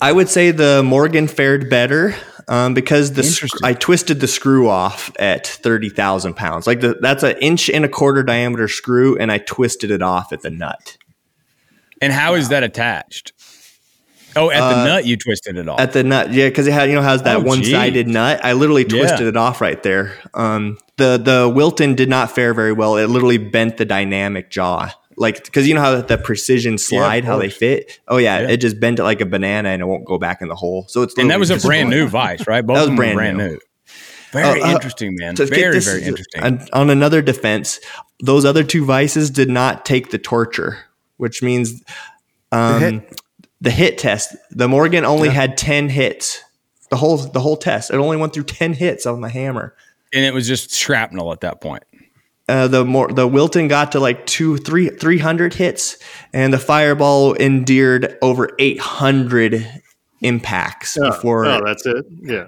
I 0.00 0.12
would 0.12 0.28
say 0.28 0.50
the 0.50 0.82
Morgan 0.82 1.28
fared 1.28 1.70
better 1.70 2.14
um, 2.48 2.74
because 2.74 3.12
the 3.14 3.22
sc- 3.22 3.62
I 3.64 3.72
twisted 3.72 4.20
the 4.20 4.26
screw 4.28 4.68
off 4.68 5.10
at 5.18 5.46
thirty 5.46 5.88
thousand 5.88 6.34
pounds. 6.34 6.66
Like 6.66 6.80
the, 6.80 6.96
that's 7.00 7.22
an 7.22 7.36
inch 7.40 7.70
and 7.70 7.84
a 7.84 7.88
quarter 7.88 8.22
diameter 8.22 8.68
screw, 8.68 9.16
and 9.16 9.30
I 9.32 9.38
twisted 9.38 9.90
it 9.90 10.02
off 10.02 10.32
at 10.32 10.42
the 10.42 10.50
nut. 10.50 10.96
And 12.02 12.12
how 12.12 12.34
is 12.34 12.50
that 12.50 12.62
attached? 12.62 13.32
Oh, 14.36 14.50
at 14.50 14.60
the 14.60 14.84
nut, 14.84 15.06
you 15.06 15.16
twisted 15.16 15.56
it 15.56 15.68
off. 15.68 15.78
uh, 15.80 15.82
At 15.82 15.92
the 15.92 16.04
nut, 16.04 16.32
yeah, 16.32 16.48
because 16.48 16.66
it 16.66 16.72
had 16.72 16.88
you 16.88 16.94
know 16.94 17.02
has 17.02 17.22
that 17.22 17.38
Oh, 17.38 17.40
one 17.40 17.64
sided 17.64 18.06
nut. 18.08 18.40
I 18.44 18.52
literally 18.52 18.84
twisted 18.84 19.20
Yeah. 19.20 19.28
it 19.28 19.36
off 19.36 19.60
right 19.60 19.82
there. 19.82 20.12
Um, 20.34 20.78
the 20.96 21.16
the 21.18 21.48
Wilton 21.48 21.94
did 21.94 22.08
not 22.08 22.30
fare 22.34 22.54
very 22.54 22.72
well. 22.72 22.96
It 22.96 23.08
literally 23.08 23.38
bent 23.38 23.76
the 23.78 23.84
dynamic 23.84 24.50
jaw, 24.50 24.90
like 25.16 25.44
because 25.44 25.66
you 25.66 25.74
know 25.74 25.80
how 25.80 26.00
the 26.00 26.18
precision 26.18 26.78
slide, 26.78 27.24
how 27.24 27.38
they 27.38 27.50
fit. 27.50 27.98
Oh 28.08 28.18
yeah, 28.18 28.40
Yeah. 28.40 28.48
it 28.50 28.56
just 28.58 28.78
bent 28.78 28.98
it 28.98 29.04
like 29.04 29.20
a 29.20 29.26
banana, 29.26 29.70
and 29.70 29.80
it 29.82 29.86
won't 29.86 30.04
go 30.04 30.18
back 30.18 30.42
in 30.42 30.48
the 30.48 30.54
hole. 30.56 30.84
So 30.88 31.02
it's 31.02 31.16
and 31.18 31.30
that 31.30 31.38
was 31.38 31.50
a 31.50 31.56
brand 31.58 31.90
new 31.90 32.06
vice, 32.06 32.46
right? 32.46 32.64
Both 32.64 32.76
That 32.76 32.80
was 32.82 32.88
of 32.88 32.88
them 32.90 32.96
brand 32.96 33.14
brand 33.16 33.38
new. 33.38 33.48
new. 33.50 33.58
Very 34.32 34.60
Uh, 34.60 34.66
uh, 34.68 34.72
interesting, 34.72 35.16
man. 35.18 35.34
to 35.36 35.46
get 35.46 35.54
Very, 35.54 35.74
this- 35.76 35.84
very 35.86 36.02
interesting. 36.02 36.42
On, 36.42 36.66
on 36.72 36.90
another 36.90 37.22
defense, 37.22 37.80
those 38.22 38.44
other 38.44 38.64
two 38.64 38.84
vices 38.84 39.30
did 39.30 39.48
not 39.48 39.84
take 39.86 40.10
the 40.10 40.18
torture, 40.18 40.78
which 41.16 41.42
means 41.42 41.82
um, 42.52 43.02
the, 43.60 43.70
hit? 43.70 43.92
hit. 43.92 43.98
test. 43.98 44.36
The 44.50 44.68
Morgan 44.68 45.04
only 45.04 45.28
had 45.28 45.56
ten 45.56 45.88
hits. 45.88 46.42
The 46.90 46.96
whole 46.96 47.16
the 47.16 47.40
whole 47.40 47.56
test. 47.56 47.90
It 47.90 47.96
only 47.96 48.16
went 48.16 48.32
through 48.32 48.44
ten 48.44 48.72
hits 48.72 49.06
on 49.06 49.20
the 49.20 49.28
hammer. 49.28 49.74
and 50.14 50.24
it 50.24 50.32
was 50.34 50.46
just 50.46 50.72
shrapnel 50.72 51.32
at 51.32 51.40
that 51.40 51.60
point. 51.60 51.82
Uh, 52.48 52.68
the 52.68 52.84
more 52.84 53.08
the 53.08 53.26
Wilton 53.26 53.66
got 53.66 53.90
to 53.92 54.00
like 54.00 54.24
two 54.26 54.56
three 54.58 54.88
three 54.88 55.18
hundred 55.18 55.54
hits, 55.54 55.96
and 56.32 56.52
the 56.52 56.58
Fireball 56.58 57.32
endured 57.34 58.16
over 58.22 58.50
eight 58.60 58.78
hundred 58.78 59.66
impacts 60.20 60.96
Oh, 60.96 61.10
before. 61.10 61.46
oh, 61.46 61.60
that's 61.64 61.84
it. 61.86 62.04
Yeah. 62.22 62.46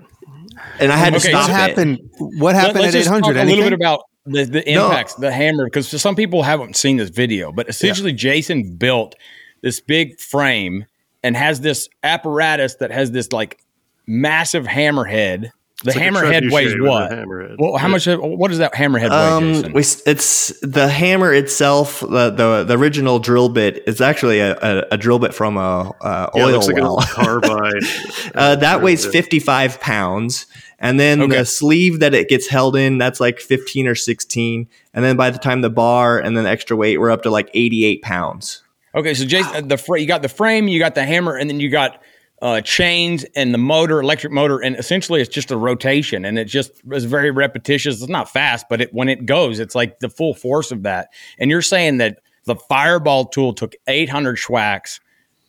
and 0.78 0.92
I 0.92 0.96
had 0.96 1.10
to 1.14 1.16
Okay, 1.18 1.30
stop. 1.30 1.48
What 1.48 1.50
happened? 1.50 1.98
What 2.18 2.54
happened 2.54 2.80
let's 2.80 2.94
at 2.94 3.02
800? 3.06 3.36
a 3.36 3.44
little 3.44 3.64
bit 3.64 3.72
about 3.72 4.00
the, 4.24 4.44
the 4.44 4.62
No. 4.72 4.86
impacts, 4.86 5.14
the 5.14 5.32
hammer, 5.32 5.64
because 5.64 5.88
some 6.00 6.14
people 6.14 6.42
haven't 6.44 6.76
seen 6.76 6.96
this 6.96 7.10
video, 7.10 7.50
but 7.52 7.68
essentially 7.68 8.12
Jason 8.12 8.76
built 8.76 9.14
this 9.62 9.80
big 9.80 10.20
frame 10.20 10.86
and 11.22 11.36
has 11.36 11.60
this 11.60 11.88
apparatus 12.02 12.76
that 12.76 12.90
has 12.90 13.10
this 13.10 13.32
like 13.32 13.62
massive 14.06 14.64
hammerhead. 14.66 15.50
The 15.84 15.92
like 15.92 15.96
hammerhead 15.96 16.50
weighs 16.50 16.72
trebuchet 16.74 16.80
with 16.80 16.88
what? 16.88 17.10
hammerhead. 17.12 17.56
Well, 17.60 17.76
how 17.76 17.86
Yeah. 17.86 17.92
much? 17.92 18.06
What 18.38 18.48
does 18.48 18.58
that 18.58 18.74
hammerhead 18.74 19.10
weigh, 19.10 19.16
Um, 19.36 19.52
Jason? 19.54 19.72
we, 19.74 19.80
it's 20.12 20.60
the 20.60 20.88
hammer 20.88 21.32
itself. 21.32 22.00
The, 22.00 22.30
the 22.30 22.64
the 22.66 22.76
original 22.76 23.20
drill 23.20 23.48
bit 23.48 23.84
is 23.86 24.00
actually 24.00 24.40
a, 24.40 24.56
a, 24.60 24.84
a 24.92 24.96
drill 24.98 25.20
bit 25.20 25.34
from 25.34 25.56
a, 25.56 25.92
a 26.00 26.30
Yeah, 26.34 26.42
it 26.42 26.44
oil 26.46 26.50
looks 26.50 26.66
like 26.66 26.78
an 26.78 26.96
carbide. 27.14 27.82
uh, 28.34 28.56
that 28.56 28.82
weighs 28.82 29.06
fifty 29.06 29.38
five 29.38 29.78
pounds, 29.80 30.46
and 30.80 30.98
then 30.98 31.22
Okay. 31.22 31.38
the 31.38 31.44
sleeve 31.44 32.00
that 32.00 32.12
it 32.12 32.28
gets 32.28 32.48
held 32.48 32.74
in 32.74 32.98
that's 32.98 33.20
like 33.20 33.38
fifteen 33.38 33.86
or 33.86 33.94
sixteen, 33.94 34.66
and 34.94 35.04
then 35.04 35.16
by 35.16 35.30
the 35.30 35.38
time 35.38 35.60
the 35.60 35.70
bar 35.70 36.18
and 36.18 36.36
then 36.36 36.42
the 36.42 36.50
extra 36.50 36.76
weight, 36.76 36.98
we're 36.98 37.12
up 37.12 37.22
to 37.22 37.30
like 37.30 37.50
eighty 37.54 37.84
eight 37.84 38.02
pounds. 38.02 38.64
Okay, 38.94 39.14
so 39.14 39.24
Jason, 39.24 39.68
the 39.68 39.76
fra- 39.76 40.00
you 40.00 40.06
got 40.06 40.22
the 40.22 40.28
frame, 40.28 40.68
you 40.68 40.78
got 40.78 40.94
the 40.94 41.04
hammer, 41.04 41.36
and 41.36 41.48
then 41.48 41.60
you 41.60 41.70
got 41.70 42.02
uh, 42.40 42.60
chains 42.60 43.24
and 43.36 43.52
the 43.52 43.58
motor, 43.58 44.00
electric 44.00 44.32
motor, 44.32 44.58
and 44.58 44.76
essentially 44.76 45.20
it's 45.20 45.32
just 45.32 45.50
a 45.50 45.56
rotation, 45.56 46.24
and 46.24 46.38
it 46.38 46.46
just 46.46 46.72
is 46.92 47.04
very 47.04 47.30
repetitious. 47.30 48.00
It's 48.00 48.08
not 48.08 48.30
fast, 48.30 48.66
but 48.68 48.80
it, 48.80 48.94
when 48.94 49.08
it 49.08 49.26
goes, 49.26 49.58
it's 49.58 49.74
like 49.74 49.98
the 50.00 50.08
full 50.08 50.34
force 50.34 50.70
of 50.70 50.84
that. 50.84 51.08
And 51.38 51.50
you're 51.50 51.62
saying 51.62 51.98
that 51.98 52.18
the 52.44 52.56
Fireball 52.56 53.26
tool 53.26 53.52
took 53.52 53.74
800 53.86 54.36
schwacks, 54.36 55.00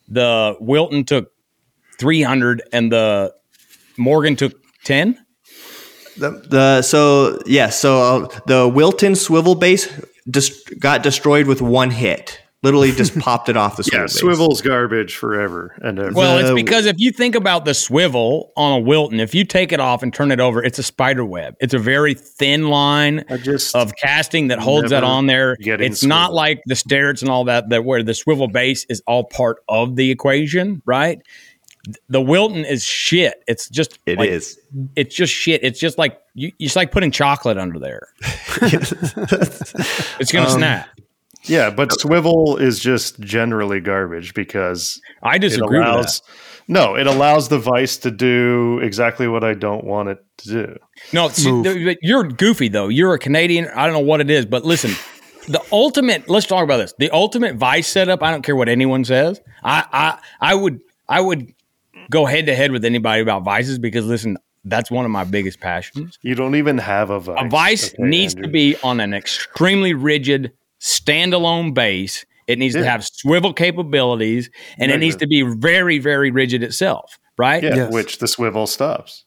the 0.08 0.58
Wilton 0.60 1.06
took 1.06 1.32
300, 2.00 2.64
and 2.74 2.92
the 2.92 3.34
Morgan 3.98 4.36
took 4.36 4.54
10. 4.86 5.24
The, 6.18 6.32
the 6.32 6.82
so 6.82 7.40
yeah, 7.46 7.70
so 7.70 8.02
uh, 8.26 8.40
the 8.46 8.68
Wilton 8.68 9.16
swivel 9.16 9.56
base 9.56 9.88
just 10.30 10.78
got 10.80 11.02
destroyed 11.02 11.48
with 11.48 11.62
one 11.62 11.92
hit. 11.92 12.42
Literally 12.62 12.92
just 12.92 13.18
popped 13.20 13.48
it 13.48 13.56
off 13.56 13.78
the 13.78 13.84
swivel. 13.84 14.00
Yeah, 14.00 14.04
base. 14.08 14.20
swivel's 14.20 14.62
garbage 14.62 15.16
forever 15.16 15.78
and 15.82 15.98
ever. 15.98 16.12
Well, 16.12 16.40
it's 16.40 16.54
because 16.62 16.86
if 16.86 17.00
you 17.00 17.12
think 17.14 17.36
about 17.36 17.64
the 17.64 17.74
swivel 17.74 18.52
on 18.58 18.74
a 18.74 18.80
Wilton, 18.80 19.22
if 19.22 19.34
you 19.34 19.46
take 19.46 19.72
it 19.72 19.80
off 19.80 20.04
and 20.04 20.14
turn 20.14 20.30
it 20.30 20.42
over, 20.42 20.62
it's 20.62 20.78
a 20.78 20.84
spider 20.84 21.24
web. 21.24 21.56
It's 21.62 21.74
a 21.74 21.80
very 21.80 22.14
thin 22.14 22.68
line 22.68 23.24
just 23.44 23.74
of 23.76 23.96
casting 23.96 24.50
that 24.50 24.60
holds 24.60 24.90
that 24.90 25.06
on 25.06 25.26
there. 25.28 25.56
getting 25.56 25.90
It's 25.90 26.04
not 26.04 26.34
like 26.34 26.62
the 26.66 26.74
Starretts 26.76 27.22
and 27.22 27.32
all 27.32 27.46
that, 27.46 27.70
that 27.70 27.86
where 27.86 28.04
the 28.04 28.14
swivel 28.14 28.50
base 28.50 28.86
is 28.90 29.02
all 29.08 29.24
part 29.24 29.64
of 29.70 29.96
the 29.96 30.12
equation, 30.12 30.82
right? 30.86 31.22
The 32.10 32.20
Wilton 32.22 32.66
is 32.66 32.84
shit. 32.84 33.42
It's 33.48 33.70
just 33.70 33.98
It 34.06 34.18
like, 34.20 34.30
is. 34.30 34.60
It's 34.98 35.16
just 35.16 35.34
shit. 35.34 35.64
It's 35.64 35.80
just 35.80 35.98
like 35.98 36.20
you, 36.34 36.52
it's 36.60 36.76
like 36.76 36.92
putting 36.92 37.12
chocolate 37.12 37.58
under 37.58 37.80
there. 37.80 38.10
it's 38.62 40.34
Um, 40.34 40.40
gonna 40.44 40.50
snap. 40.50 40.90
Yeah, 41.50 41.70
but 41.70 41.92
swivel 42.00 42.58
is 42.58 42.80
just 42.80 43.20
generally 43.20 43.80
garbage 43.80 44.34
because 44.34 45.02
I 45.24 45.36
it 45.36 45.40
disagree 45.40 45.80
with 45.80 45.88
that. 45.88 45.94
allows. 45.96 46.22
No, 46.68 46.96
it 46.96 47.08
allows 47.08 47.50
the 47.50 47.58
vice 47.58 47.98
to 47.98 48.12
do 48.12 48.80
exactly 48.84 49.28
what 49.28 49.44
I 49.44 49.56
don't 49.56 49.84
want 49.84 50.10
it 50.10 50.20
to 50.40 50.48
do. 50.50 50.78
No, 51.12 51.28
see, 51.30 51.64
th- 51.64 51.98
you're 52.02 52.24
goofy 52.26 52.68
though. 52.68 52.88
You're 52.90 53.16
a 53.16 53.20
Canadian. 53.20 53.68
I 53.76 53.86
don't 53.86 53.94
know 53.94 54.00
what 54.08 54.22
it 54.22 54.30
is, 54.30 54.46
but 54.46 54.64
listen, 54.64 54.92
the 55.48 55.62
ultimate. 55.72 56.30
Let's 56.30 56.46
talk 56.46 56.64
about 56.64 56.78
this. 56.78 56.94
The 57.00 57.10
ultimate 57.12 57.56
vice 57.56 57.88
setup. 57.88 58.22
I 58.22 58.30
don't 58.32 58.44
care 58.44 58.56
what 58.56 58.70
anyone 58.70 59.04
says. 59.04 59.42
I 59.64 59.84
I 59.92 60.52
I 60.52 60.54
would 60.56 60.80
I 61.08 61.22
would 61.22 61.52
go 62.12 62.26
head 62.26 62.46
to 62.46 62.56
head 62.56 62.72
with 62.72 62.86
anybody 62.86 63.22
about 63.24 63.44
vices 63.44 63.80
because 63.80 64.06
listen, 64.06 64.38
that's 64.64 64.92
one 64.92 65.06
of 65.06 65.12
my 65.12 65.24
biggest 65.24 65.60
passions. 65.60 66.20
You 66.22 66.36
don't 66.36 66.54
even 66.54 66.78
have 66.78 67.10
a 67.10 67.20
vice. 67.20 67.38
A 67.46 67.50
vice 67.50 67.94
Okay, 67.96 68.04
needs 68.04 68.36
Andrew. 68.36 68.48
to 68.48 68.52
be 68.54 68.76
on 68.84 69.00
an 69.00 69.16
extremely 69.16 69.96
rigid 69.96 70.52
standalone 70.80 71.74
base. 71.74 72.26
It 72.48 72.58
needs 72.58 72.74
to 72.76 72.84
have 72.84 73.06
swivel 73.06 73.54
capabilities, 73.54 74.50
and 74.80 74.92
it 74.92 74.98
needs 75.00 75.16
to 75.18 75.28
be 75.28 75.44
very 75.44 76.00
very 76.00 76.32
rigid 76.32 76.64
itself. 76.64 77.20
Right? 77.38 77.64
Yeah, 77.64 77.76
Yes. 77.76 77.94
which 77.94 78.18
the 78.18 78.28
swivel 78.28 78.68
stops. 78.68 79.24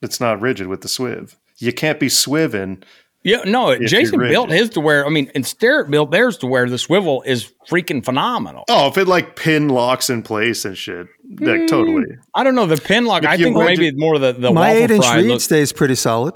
It's 0.00 0.20
not 0.20 0.40
rigid 0.40 0.66
with 0.66 0.80
the 0.80 0.88
swiv. 0.88 1.36
You 1.58 1.72
can't 1.72 2.00
be 2.00 2.08
swiving. 2.08 2.82
Yeah, 3.24 3.42
no, 3.44 3.70
you're 3.70 3.86
Jason 3.86 4.18
built 4.18 4.50
his 4.50 4.70
to 4.70 4.80
where 4.80 5.06
I 5.06 5.08
mean, 5.10 5.30
and 5.36 5.46
Sterrett 5.46 5.88
built 5.92 6.10
theirs 6.10 6.38
to 6.38 6.48
where 6.48 6.68
the 6.68 6.76
swivel 6.78 7.22
is 7.24 7.52
freaking 7.70 8.04
phenomenal. 8.04 8.64
Oh, 8.68 8.88
if 8.88 8.98
it 8.98 9.06
like 9.06 9.36
pin 9.36 9.68
locks 9.68 10.10
in 10.10 10.22
place 10.24 10.64
and 10.64 10.76
shit, 10.76 11.06
like 11.38 11.60
hmm, 11.60 11.66
totally. 11.66 12.04
I 12.34 12.42
don't 12.42 12.56
know 12.56 12.66
the 12.66 12.78
pin 12.78 13.04
lock. 13.04 13.22
If 13.22 13.28
I 13.28 13.36
think 13.36 13.54
would 13.56 13.66
maybe 13.66 13.90
ju- 13.92 13.96
more 13.96 14.18
the 14.18 14.32
the 14.32 14.50
My 14.50 14.70
waffle 14.72 14.82
eight 14.82 14.90
inch 14.90 15.04
fry 15.04 15.16
read 15.18 15.26
look. 15.26 15.40
stays 15.40 15.72
pretty 15.72 15.94
solid. 15.94 16.34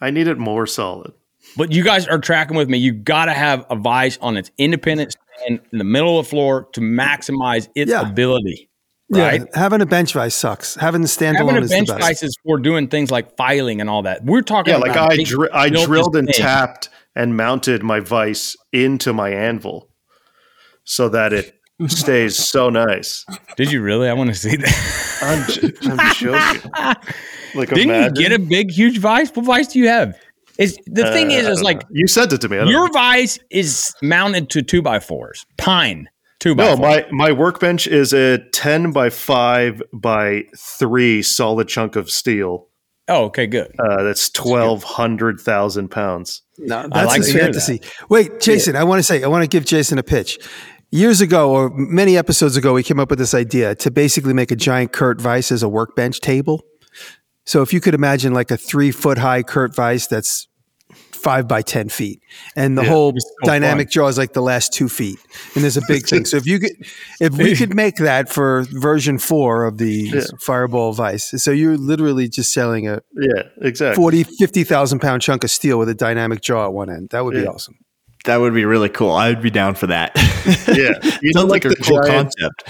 I 0.00 0.10
need 0.10 0.28
it 0.28 0.38
more 0.38 0.66
solid. 0.68 1.14
But 1.56 1.72
you 1.72 1.82
guys 1.82 2.06
are 2.06 2.18
tracking 2.18 2.56
with 2.56 2.68
me. 2.68 2.78
You 2.78 2.92
got 2.92 3.24
to 3.26 3.32
have 3.32 3.66
a 3.70 3.76
vice 3.76 4.18
on 4.20 4.36
its 4.36 4.50
independent 4.58 5.12
stand 5.38 5.60
in 5.72 5.78
the 5.78 5.84
middle 5.84 6.18
of 6.18 6.26
the 6.26 6.30
floor 6.30 6.68
to 6.74 6.80
maximize 6.80 7.68
its 7.74 7.90
Yeah. 7.90 8.08
ability. 8.08 8.68
Right? 9.10 9.40
Yeah, 9.40 9.46
having 9.58 9.80
a 9.80 9.86
bench 9.86 10.12
vice 10.12 10.34
sucks. 10.34 10.74
Having 10.74 11.00
the 11.02 11.08
Having 11.08 11.40
standalone 11.48 11.58
a 11.58 11.62
is 11.62 11.70
bench 11.70 11.88
the 11.88 11.94
best. 11.94 12.06
vice 12.06 12.22
is 12.22 12.36
for 12.44 12.58
doing 12.58 12.88
things 12.88 13.10
like 13.10 13.36
filing 13.36 13.80
and 13.80 13.88
all 13.88 14.02
that. 14.02 14.22
We're 14.24 14.42
talking 14.42 14.74
Yeah, 14.74 14.80
like 14.80 14.90
about 14.90 15.12
I 15.12 15.16
big 15.16 15.26
dri- 15.26 15.48
I 15.52 15.68
drilled 15.70 16.14
and 16.14 16.28
thing. 16.28 16.34
tapped 16.36 16.90
and 17.16 17.34
mounted 17.36 17.82
my 17.82 18.00
vice 18.00 18.54
into 18.72 19.12
my 19.14 19.30
anvil 19.30 19.88
so 20.84 21.08
that 21.08 21.32
it 21.32 21.54
stays 21.86 22.36
so 22.36 22.68
nice. 22.68 23.24
Did 23.56 23.72
you 23.72 23.80
really? 23.80 24.08
I 24.10 24.12
want 24.12 24.28
to 24.28 24.34
see 24.34 24.56
that. 24.56 25.18
I'm, 25.22 25.52
j- 25.52 25.90
I'm 25.90 26.14
joking. 26.14 26.70
Like 27.54 27.70
Didn't 27.70 27.84
imagine. 27.88 28.16
you 28.16 28.28
get 28.28 28.32
a 28.32 28.38
big, 28.38 28.70
huge 28.70 28.98
vice? 28.98 29.30
What 29.34 29.46
vice 29.46 29.68
do 29.68 29.78
you 29.78 29.88
have? 29.88 30.14
Is 30.58 30.76
the 30.86 31.04
thing 31.12 31.30
is, 31.30 31.46
Uh, 31.46 31.52
is 31.52 31.62
like 31.62 31.82
you 31.90 32.06
sent 32.08 32.32
it 32.32 32.40
to 32.40 32.48
me. 32.48 32.56
Your 32.56 32.86
know. 32.86 32.92
vice 32.92 33.38
is 33.50 33.94
mounted 34.02 34.50
to 34.50 34.62
two 34.62 34.82
by 34.82 34.98
fours, 35.00 35.46
pine 35.56 36.08
two 36.40 36.54
by 36.54 36.64
No, 36.64 36.76
fours. 36.76 36.80
my 36.80 37.06
my 37.12 37.32
workbench 37.32 37.86
is 37.86 38.12
a 38.12 38.38
ten 38.52 38.90
by 38.92 39.08
five 39.10 39.80
by 39.92 40.44
three 40.56 41.22
solid 41.22 41.68
chunk 41.68 41.94
of 41.96 42.10
steel. 42.10 42.66
oh, 43.08 43.24
okay, 43.26 43.46
good. 43.46 43.72
Uh, 43.78 44.02
that's 44.02 44.28
twelve 44.30 44.82
hundred 44.82 45.40
thousand 45.40 45.88
pounds. 45.90 46.42
No, 46.58 46.78
I 46.80 46.88
that's 46.88 47.06
like 47.06 47.16
his 47.18 47.26
to 47.28 47.32
hear 47.34 47.42
fantasy. 47.42 47.80
Wait, 48.08 48.40
Jason, 48.40 48.74
I 48.74 48.82
want 48.82 48.98
to 48.98 49.04
say, 49.04 49.22
I 49.22 49.28
want 49.28 49.44
to 49.44 49.48
give 49.48 49.64
Jason 49.64 49.96
a 49.98 50.02
pitch. 50.02 50.38
Years 50.90 51.20
ago, 51.20 51.50
or 51.52 51.70
many 51.70 52.16
episodes 52.16 52.56
ago, 52.56 52.72
we 52.74 52.82
came 52.82 52.98
up 52.98 53.10
with 53.10 53.20
this 53.20 53.32
idea 53.34 53.74
to 53.76 53.90
basically 53.92 54.32
make 54.34 54.50
a 54.50 54.56
giant 54.56 54.92
Kurt 54.92 55.20
Vice 55.20 55.52
as 55.52 55.62
a 55.62 55.68
workbench 55.68 56.18
table. 56.20 56.64
So 57.46 57.62
if 57.62 57.72
you 57.72 57.80
could 57.80 57.94
imagine 57.94 58.34
like 58.34 58.50
a 58.50 58.56
three 58.56 58.90
foot 58.90 59.18
high 59.18 59.42
Kurt 59.44 59.74
Vice 59.74 60.06
that's 60.08 60.47
five 61.28 61.46
by 61.46 61.60
10 61.60 61.90
feet, 61.90 62.22
and 62.56 62.78
the 62.78 62.82
whole 62.82 63.12
so 63.12 63.28
dynamic 63.44 63.90
jaw 63.90 64.08
is 64.08 64.16
like 64.16 64.32
the 64.32 64.40
last 64.40 64.72
two 64.72 64.88
feet, 64.88 65.18
and 65.54 65.62
there's 65.62 65.76
a 65.76 65.82
big 65.86 66.06
thing. 66.06 66.24
So 66.24 66.38
if 66.38 66.46
you 66.46 66.58
could, 66.58 66.72
if 67.20 67.36
we 67.36 67.54
could 67.54 67.74
make 67.84 67.96
that 67.96 68.30
for 68.30 68.64
version 68.70 69.18
four 69.18 69.66
of 69.66 69.76
the 69.76 70.24
Fireball 70.40 70.94
Vice, 70.94 71.34
so 71.42 71.50
you're 71.50 71.76
literally 71.76 72.30
just 72.30 72.54
selling 72.54 72.88
a 72.88 73.02
Yeah, 73.14 73.42
exactly. 73.60 74.02
40, 74.02 74.24
50,000 74.24 75.00
pound 75.00 75.20
chunk 75.20 75.44
of 75.44 75.50
steel 75.50 75.78
with 75.78 75.90
a 75.90 75.94
dynamic 75.94 76.40
jaw 76.40 76.64
at 76.64 76.72
one 76.72 76.88
end. 76.88 77.10
That 77.10 77.26
would 77.26 77.34
be 77.34 77.46
awesome. 77.46 77.76
That 78.24 78.38
would 78.38 78.54
be 78.54 78.64
really 78.64 78.88
cool. 78.88 79.10
I 79.10 79.28
would 79.28 79.42
be 79.42 79.50
down 79.50 79.74
for 79.74 79.88
that. 79.88 80.12
Yeah, 80.66 80.98
you 81.22 81.32
know, 81.34 81.40
Sounds 81.40 81.50
like 81.50 81.64
like 81.64 81.78
a 81.78 81.82
cool 81.82 82.02
giant, 82.02 82.32
concept. 82.38 82.64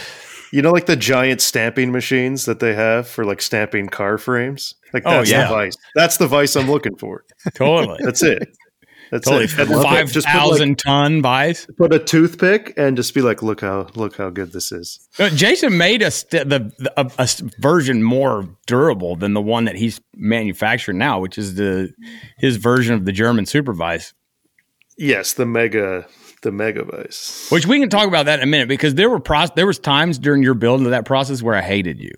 You 0.52 0.62
know, 0.62 0.72
like 0.72 0.86
the 0.86 0.96
giant 0.96 1.40
stamping 1.40 1.92
machines 1.92 2.44
that 2.46 2.60
they 2.60 2.74
have 2.74 3.08
for 3.08 3.24
like 3.24 3.42
stamping 3.42 3.88
car 3.88 4.18
frames. 4.18 4.74
Like 4.92 5.02
Oh, 5.06 5.10
that's 5.18 5.30
yeah. 5.30 5.48
the 5.48 5.54
vice. 5.54 5.76
That's 5.94 6.16
the 6.16 6.26
vice 6.26 6.56
I'm 6.56 6.70
looking 6.70 6.96
for. 6.96 7.24
Totally. 7.54 7.98
That's 8.02 8.22
it. 8.22 8.48
That's 9.10 9.26
totally. 9.26 9.44
it. 9.44 9.50
Five 9.50 10.12
put, 10.12 10.60
like, 10.60 10.76
ton 10.76 11.22
vice. 11.22 11.66
put 11.78 11.94
a 11.94 11.98
toothpick 11.98 12.74
and 12.76 12.96
just 12.96 13.14
be 13.14 13.22
like, 13.22 13.42
look 13.42 13.62
how 13.62 13.88
look 13.94 14.16
how 14.16 14.28
good 14.30 14.52
this 14.52 14.70
is. 14.70 15.00
Uh, 15.18 15.30
Jason 15.30 15.78
made 15.78 16.02
a, 16.02 16.10
st- 16.10 16.48
the, 16.48 16.70
the 16.78 16.92
a, 17.00 17.10
a 17.18 17.28
version 17.58 18.02
more 18.02 18.46
durable 18.66 19.16
than 19.16 19.32
the 19.32 19.40
one 19.40 19.64
that 19.64 19.76
he's 19.76 20.00
manufacturing 20.14 20.98
now, 20.98 21.20
which 21.20 21.38
is 21.38 21.54
the 21.54 21.92
his 22.38 22.56
version 22.56 22.94
of 22.94 23.06
the 23.06 23.12
German 23.12 23.46
supervise. 23.46 24.12
Yes, 24.98 25.32
the 25.32 25.46
mega 25.46 26.06
the 26.42 26.52
mega 26.52 26.84
vice. 26.84 27.48
Which 27.50 27.66
we 27.66 27.80
can 27.80 27.88
talk 27.88 28.06
about 28.06 28.26
that 28.26 28.40
in 28.40 28.44
a 28.44 28.46
minute 28.46 28.68
because 28.68 28.94
there 28.94 29.10
were 29.10 29.20
pros- 29.20 29.50
there 29.56 29.66
was 29.66 29.78
times 29.78 30.18
during 30.18 30.42
your 30.42 30.54
build 30.54 30.82
of 30.82 30.90
that 30.90 31.04
process 31.04 31.42
where 31.42 31.54
I 31.54 31.62
hated 31.62 31.98
you 31.98 32.12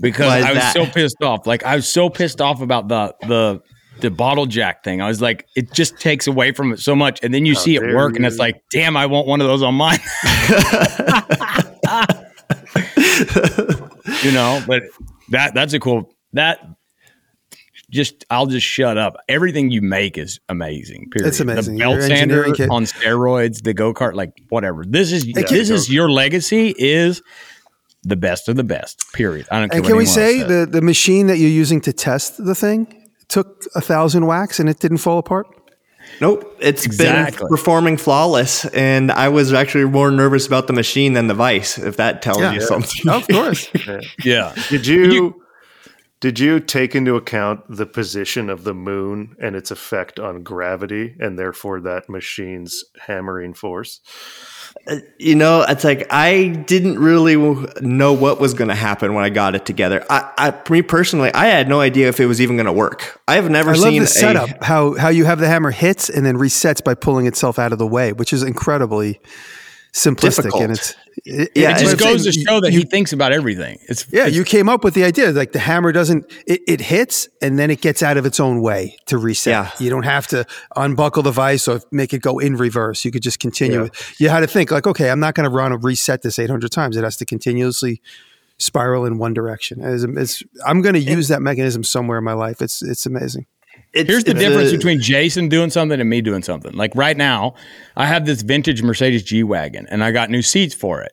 because 0.00 0.44
I 0.44 0.52
was 0.52 0.60
that? 0.60 0.74
so 0.74 0.86
pissed 0.86 1.22
off. 1.22 1.46
Like 1.46 1.64
I 1.64 1.76
was 1.76 1.88
so 1.88 2.10
pissed 2.10 2.40
off 2.40 2.60
about 2.60 2.88
the 2.88 3.14
the 3.26 3.60
the 4.00 4.10
bottle 4.10 4.46
jack 4.46 4.82
thing. 4.82 5.00
I 5.00 5.08
was 5.08 5.22
like, 5.22 5.46
it 5.54 5.72
just 5.72 5.98
takes 5.98 6.26
away 6.26 6.52
from 6.52 6.72
it 6.72 6.80
so 6.80 6.96
much, 6.96 7.20
and 7.22 7.32
then 7.32 7.46
you 7.46 7.54
see 7.54 7.76
it 7.76 7.80
dare 7.80 7.96
work, 7.96 8.16
and 8.16 8.26
it's 8.26 8.38
like, 8.38 8.60
damn, 8.70 8.96
I 8.96 9.06
want 9.06 9.26
one 9.26 9.40
of 9.40 9.46
those 9.46 9.62
on 9.62 9.76
mine. 9.76 10.00
you 14.22 14.32
know, 14.32 14.62
but 14.66 14.82
that 15.30 15.54
that's 15.54 15.72
a 15.72 15.80
cool 15.80 16.12
that. 16.32 16.60
Just 17.92 18.24
I'll 18.30 18.46
just 18.46 18.66
shut 18.66 18.96
up. 18.96 19.16
Everything 19.28 19.70
you 19.70 19.82
make 19.82 20.16
is 20.16 20.40
amazing. 20.48 21.10
Period. 21.10 21.28
It's 21.28 21.40
amazing. 21.40 21.74
The 21.74 21.80
belt 21.80 21.92
Your 21.96 22.02
sander 22.02 22.44
on 22.70 22.84
steroids, 22.84 23.62
the 23.62 23.74
go 23.74 23.92
kart, 23.92 24.14
like 24.14 24.32
whatever. 24.48 24.84
This 24.86 25.12
is 25.12 25.24
can- 25.24 25.34
this 25.48 25.68
is 25.70 25.90
your 25.90 26.10
legacy. 26.10 26.74
Is 26.78 27.22
the 28.02 28.16
best 28.16 28.48
of 28.48 28.56
the 28.56 28.64
best. 28.64 29.04
Period. 29.12 29.46
I 29.50 29.60
don't 29.60 29.68
care. 29.68 29.76
And 29.76 29.84
what 29.84 29.88
can 29.90 29.96
we 29.98 30.06
say 30.06 30.38
says. 30.38 30.48
the, 30.48 30.66
the 30.66 30.80
machine 30.82 31.26
that 31.28 31.36
you're 31.38 31.50
using 31.50 31.80
to 31.82 31.92
test 31.92 32.42
the 32.44 32.54
thing 32.54 33.08
took 33.28 33.62
a 33.76 33.80
thousand 33.80 34.26
whacks 34.26 34.58
and 34.58 34.68
it 34.68 34.80
didn't 34.80 34.98
fall 34.98 35.18
apart? 35.18 35.46
Nope, 36.20 36.56
it's 36.60 36.84
Exactly. 36.84 37.38
been 37.38 37.48
performing 37.48 37.96
flawless, 37.96 38.64
and 38.66 39.12
I 39.12 39.28
was 39.28 39.52
actually 39.52 39.84
more 39.84 40.10
nervous 40.10 40.46
about 40.48 40.66
the 40.66 40.72
machine 40.72 41.12
than 41.12 41.28
the 41.28 41.34
vice. 41.34 41.78
If 41.78 41.96
that 41.98 42.22
tells 42.22 42.40
Yeah. 42.40 42.52
you 42.54 42.60
something. 42.60 43.08
Of 43.08 43.28
course. 43.28 43.68
Yeah. 44.24 44.52
Did 44.68 44.86
you, 44.86 45.04
did 45.04 45.12
you 45.12 45.41
take 46.30 46.94
into 46.94 47.16
account 47.16 47.60
the 47.68 47.86
position 47.86 48.48
of 48.48 48.64
the 48.64 48.74
moon 48.74 49.34
and 49.40 49.56
its 49.56 49.70
effect 49.70 50.20
on 50.20 50.42
gravity 50.42 51.16
and 51.18 51.38
therefore 51.38 51.80
that 51.80 52.08
machine's 52.08 52.84
hammering 53.06 53.54
force? 53.54 54.00
Uh, 54.86 54.96
you 55.18 55.34
know, 55.34 55.64
it's 55.68 55.84
like 55.84 56.06
I 56.10 56.48
didn't 56.48 56.98
really 56.98 57.36
know 57.80 58.12
what 58.12 58.40
was 58.40 58.54
going 58.54 58.68
to 58.68 58.74
happen 58.74 59.14
when 59.14 59.24
I 59.24 59.28
got 59.28 59.54
it 59.54 59.66
together. 59.66 60.04
I, 60.08 60.32
I, 60.38 60.70
me 60.70 60.82
personally, 60.82 61.32
I 61.34 61.46
had 61.46 61.68
no 61.68 61.80
idea 61.80 62.08
if 62.08 62.20
it 62.20 62.26
was 62.26 62.40
even 62.40 62.56
going 62.56 62.66
to 62.66 62.72
work. 62.72 63.20
I 63.28 63.34
have 63.34 63.50
never 63.50 63.70
I 63.70 63.74
love 63.74 63.82
seen 63.82 63.98
the 63.98 64.04
a- 64.04 64.08
setup, 64.08 64.62
how, 64.64 64.94
how 64.94 65.08
you 65.08 65.24
have 65.24 65.40
the 65.40 65.48
hammer 65.48 65.70
hits 65.70 66.08
and 66.08 66.24
then 66.24 66.36
resets 66.36 66.82
by 66.82 66.94
pulling 66.94 67.26
itself 67.26 67.58
out 67.58 67.72
of 67.72 67.78
the 67.78 67.86
way, 67.86 68.12
which 68.12 68.32
is 68.32 68.42
incredibly 68.42 69.20
simplistic. 69.92 70.36
Difficult. 70.36 70.62
And 70.62 70.72
it's, 70.72 70.90
it, 70.90 70.96
Yeah, 71.24 71.44
It 71.54 71.78
just 71.78 71.98
goes 71.98 72.24
to 72.24 72.32
show 72.32 72.60
that 72.60 72.72
you- 72.72 72.80
he 72.80 72.84
thinks 72.84 73.12
about 73.12 73.32
everything. 73.32 73.78
It's 73.88 74.06
Yeah, 74.10 74.22
it's- 74.22 74.34
you 74.34 74.42
came 74.42 74.68
up 74.68 74.82
with 74.82 74.94
the 74.94 75.04
idea 75.04 75.30
like 75.30 75.52
the 75.52 75.60
hammer 75.60 75.92
doesn't 75.92 76.24
it, 76.46 76.62
it 76.66 76.80
hits 76.80 77.28
and 77.40 77.58
then 77.58 77.70
it 77.70 77.80
gets 77.80 78.02
out 78.02 78.16
of 78.16 78.26
its 78.26 78.40
own 78.40 78.60
way 78.60 78.96
to 79.06 79.18
reset. 79.18 79.52
Yeah. 79.52 79.70
You 79.78 79.88
don't 79.90 80.02
have 80.04 80.26
to 80.28 80.44
unbuckle 80.74 81.22
the 81.22 81.30
vice 81.30 81.68
or 81.68 81.80
make 81.92 82.12
it 82.12 82.22
go 82.22 82.38
in 82.40 82.56
reverse. 82.56 83.04
You 83.04 83.12
could 83.12 83.22
just 83.22 83.38
continue. 83.38 83.88
You 84.18 84.30
had 84.30 84.40
to 84.40 84.48
think 84.48 84.70
like, 84.72 84.86
okay, 84.86 85.10
I'm 85.10 85.20
not 85.20 85.34
going 85.34 85.48
to 85.48 85.54
run 85.54 85.70
a 85.70 85.76
reset 85.76 86.22
this 86.22 86.38
800 86.40 86.72
times. 86.72 86.96
It 86.96 87.04
has 87.04 87.16
to 87.18 87.24
continuously 87.24 88.00
spiral 88.58 89.04
in 89.04 89.18
one 89.18 89.32
direction. 89.34 89.80
It's, 89.82 90.04
it's, 90.04 90.42
I'm 90.66 90.82
going 90.82 90.94
to 90.94 91.00
use 91.00 91.28
that 91.28 91.40
mechanism 91.42 91.84
somewhere 91.84 92.18
in 92.18 92.24
my 92.24 92.32
life. 92.34 92.60
It's 92.60 92.82
it's 92.82 93.06
amazing. 93.06 93.46
It's- 93.92 94.06
Here's 94.10 94.24
the 94.24 94.34
difference 94.34 94.70
a- 94.72 94.76
between 94.76 95.00
Jason 95.00 95.48
doing 95.48 95.70
something 95.70 96.00
and 96.00 96.08
me 96.08 96.20
doing 96.20 96.42
something. 96.42 96.72
Like 96.72 96.94
right 96.94 97.16
now, 97.16 97.54
I 97.96 98.06
have 98.06 98.26
this 98.26 98.42
vintage 98.42 98.82
Mercedes 98.82 99.22
G 99.22 99.42
Wagon 99.42 99.86
and 99.90 100.02
I 100.02 100.10
got 100.12 100.30
new 100.30 100.42
seats 100.42 100.74
for 100.74 101.02
it. 101.02 101.12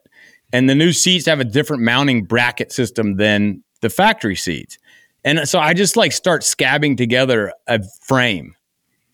And 0.52 0.70
the 0.70 0.76
new 0.76 0.92
seats 0.94 1.26
have 1.28 1.40
a 1.40 1.44
different 1.46 1.84
mounting 1.84 2.24
bracket 2.24 2.72
system 2.72 3.18
than 3.18 3.64
the 3.82 3.90
factory 3.90 4.36
seats. 4.36 4.78
And 5.24 5.48
so 5.48 5.60
I 5.60 5.74
just 5.74 5.96
like 5.98 6.12
start 6.12 6.42
scabbing 6.42 6.98
together 6.98 7.54
a 7.68 7.82
frame, 8.04 8.56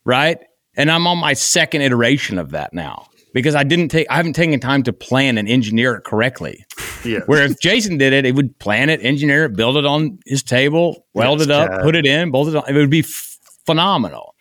right? 0.05 0.39
And 0.77 0.89
I'm 0.91 1.07
on 1.07 1.17
my 1.17 1.33
second 1.33 1.81
iteration 1.81 2.37
of 2.37 2.51
that 2.51 2.73
now 2.73 3.07
because 3.33 3.55
I 3.55 3.63
didn't 3.63 3.89
take, 3.89 4.07
I 4.09 4.15
haven't 4.17 4.33
taken 4.33 4.59
time 4.59 4.83
to 4.83 4.93
plan 4.93 5.37
and 5.37 5.49
engineer 5.49 5.95
it 5.95 6.03
correctly. 6.03 6.63
Yeah. 7.03 7.19
Where 7.25 7.43
if 7.43 7.59
Jason 7.59 7.97
did 7.97 8.13
it, 8.13 8.25
he 8.25 8.31
would 8.31 8.57
plan 8.59 8.89
it, 8.89 8.99
engineer 9.03 9.45
it, 9.45 9.55
build 9.55 9.77
it 9.77 9.85
on 9.85 10.19
his 10.25 10.41
table, 10.43 11.05
weld 11.13 11.39
Yes, 11.39 11.47
it 11.47 11.51
up, 11.51 11.81
put 11.81 11.95
it 11.95 12.05
in, 12.05 12.31
bolt 12.31 12.47
it 12.47 12.55
on. 12.55 12.63
It 12.67 12.73
would 12.73 12.89
be 12.89 12.99
f- 12.99 13.34
phenomenal. 13.65 14.35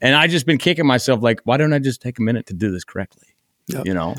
And 0.00 0.14
I 0.14 0.26
just 0.26 0.46
been 0.46 0.58
kicking 0.58 0.86
myself 0.86 1.22
like, 1.22 1.40
why 1.44 1.56
don't 1.56 1.72
I 1.72 1.78
just 1.78 2.00
take 2.00 2.18
a 2.18 2.22
minute 2.22 2.46
to 2.46 2.54
do 2.54 2.70
this 2.70 2.84
correctly? 2.84 3.28
Yep. 3.68 3.86
You 3.86 3.94
know, 3.94 4.16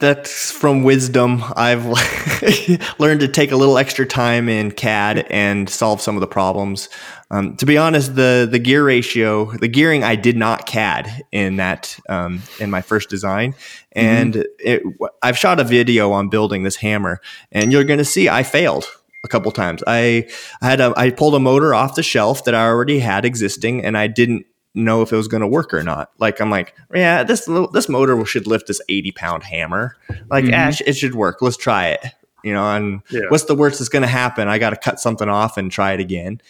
That's 0.00 0.50
from 0.52 0.84
wisdom. 0.84 1.42
I've 1.56 1.84
learned 2.98 3.20
to 3.20 3.28
take 3.28 3.50
a 3.50 3.56
little 3.56 3.76
extra 3.76 4.06
time 4.06 4.48
in 4.48 4.70
CAD 4.70 5.26
and 5.30 5.68
solve 5.68 6.00
some 6.00 6.16
of 6.16 6.20
the 6.20 6.26
problems. 6.26 6.88
Um, 7.30 7.56
to 7.56 7.66
be 7.66 7.76
honest, 7.76 8.14
the 8.14 8.46
the 8.48 8.58
gear 8.58 8.84
ratio, 8.84 9.50
the 9.56 9.68
gearing, 9.68 10.04
I 10.04 10.14
did 10.14 10.36
not 10.36 10.66
CAD 10.66 11.24
in 11.32 11.56
that 11.56 11.98
um, 12.08 12.42
in 12.60 12.70
my 12.70 12.82
first 12.82 13.10
design, 13.10 13.54
and 13.92 14.46
it, 14.58 14.82
I've 15.22 15.38
shot 15.38 15.58
a 15.58 15.64
video 15.64 16.12
on 16.12 16.28
building 16.28 16.62
this 16.62 16.76
hammer, 16.76 17.20
and 17.50 17.72
you're 17.72 17.84
going 17.84 17.98
to 17.98 18.04
see 18.04 18.28
I 18.28 18.42
failed 18.42 18.86
a 19.24 19.28
couple 19.28 19.50
times. 19.50 19.82
I, 19.86 20.28
I 20.62 20.68
had 20.70 20.80
a 20.80 20.92
I 20.96 21.10
pulled 21.10 21.34
a 21.34 21.40
motor 21.40 21.74
off 21.74 21.94
the 21.96 22.02
shelf 22.02 22.44
that 22.44 22.54
I 22.54 22.66
already 22.66 22.98
had 23.00 23.24
existing, 23.24 23.84
and 23.84 23.96
I 23.98 24.06
didn't 24.06 24.46
know 24.76 25.02
if 25.02 25.12
it 25.12 25.16
was 25.16 25.28
going 25.28 25.40
to 25.40 25.46
work 25.46 25.72
or 25.72 25.82
not. 25.82 26.10
Like 26.18 26.40
I'm 26.40 26.50
like, 26.50 26.74
yeah, 26.94 27.22
this 27.24 27.48
this 27.72 27.88
motor 27.88 28.24
should 28.26 28.46
lift 28.46 28.66
this 28.68 28.80
80 28.88 29.12
pound 29.12 29.42
hammer. 29.44 29.96
Like, 30.30 30.44
ah, 30.52 30.70
sh- 30.70 30.82
it 30.86 30.94
should 30.96 31.14
work. 31.14 31.40
Let's 31.42 31.56
try 31.56 31.88
it. 31.88 32.04
You 32.44 32.52
know, 32.52 32.64
and 32.76 33.00
Yeah. 33.10 33.22
what's 33.30 33.44
the 33.44 33.54
worst 33.54 33.78
that's 33.78 33.88
going 33.88 34.02
to 34.02 34.08
happen? 34.08 34.48
I 34.48 34.58
got 34.58 34.70
to 34.70 34.76
cut 34.76 35.00
something 35.00 35.28
off 35.28 35.56
and 35.56 35.72
try 35.72 35.92
it 35.92 36.00
again. 36.00 36.40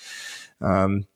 Um, 0.60 1.06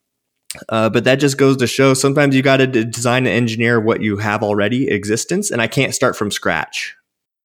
uh, 0.69 0.89
but 0.91 1.05
that 1.05 1.17
just 1.17 1.37
goes 1.37 1.57
to 1.59 1.67
show 1.67 1.95
sometimes 1.95 2.35
you 2.37 2.43
got 2.43 2.59
to 2.59 2.67
d- 2.67 2.85
design 2.85 3.27
and 3.27 3.35
engineer 3.35 3.81
what 3.81 4.01
you 4.03 4.19
have 4.19 4.43
already 4.43 4.89
existence, 4.89 5.51
and 5.51 5.61
I 5.61 5.67
can't 5.67 5.95
start 5.95 6.15
from 6.17 6.31
scratch. 6.31 6.95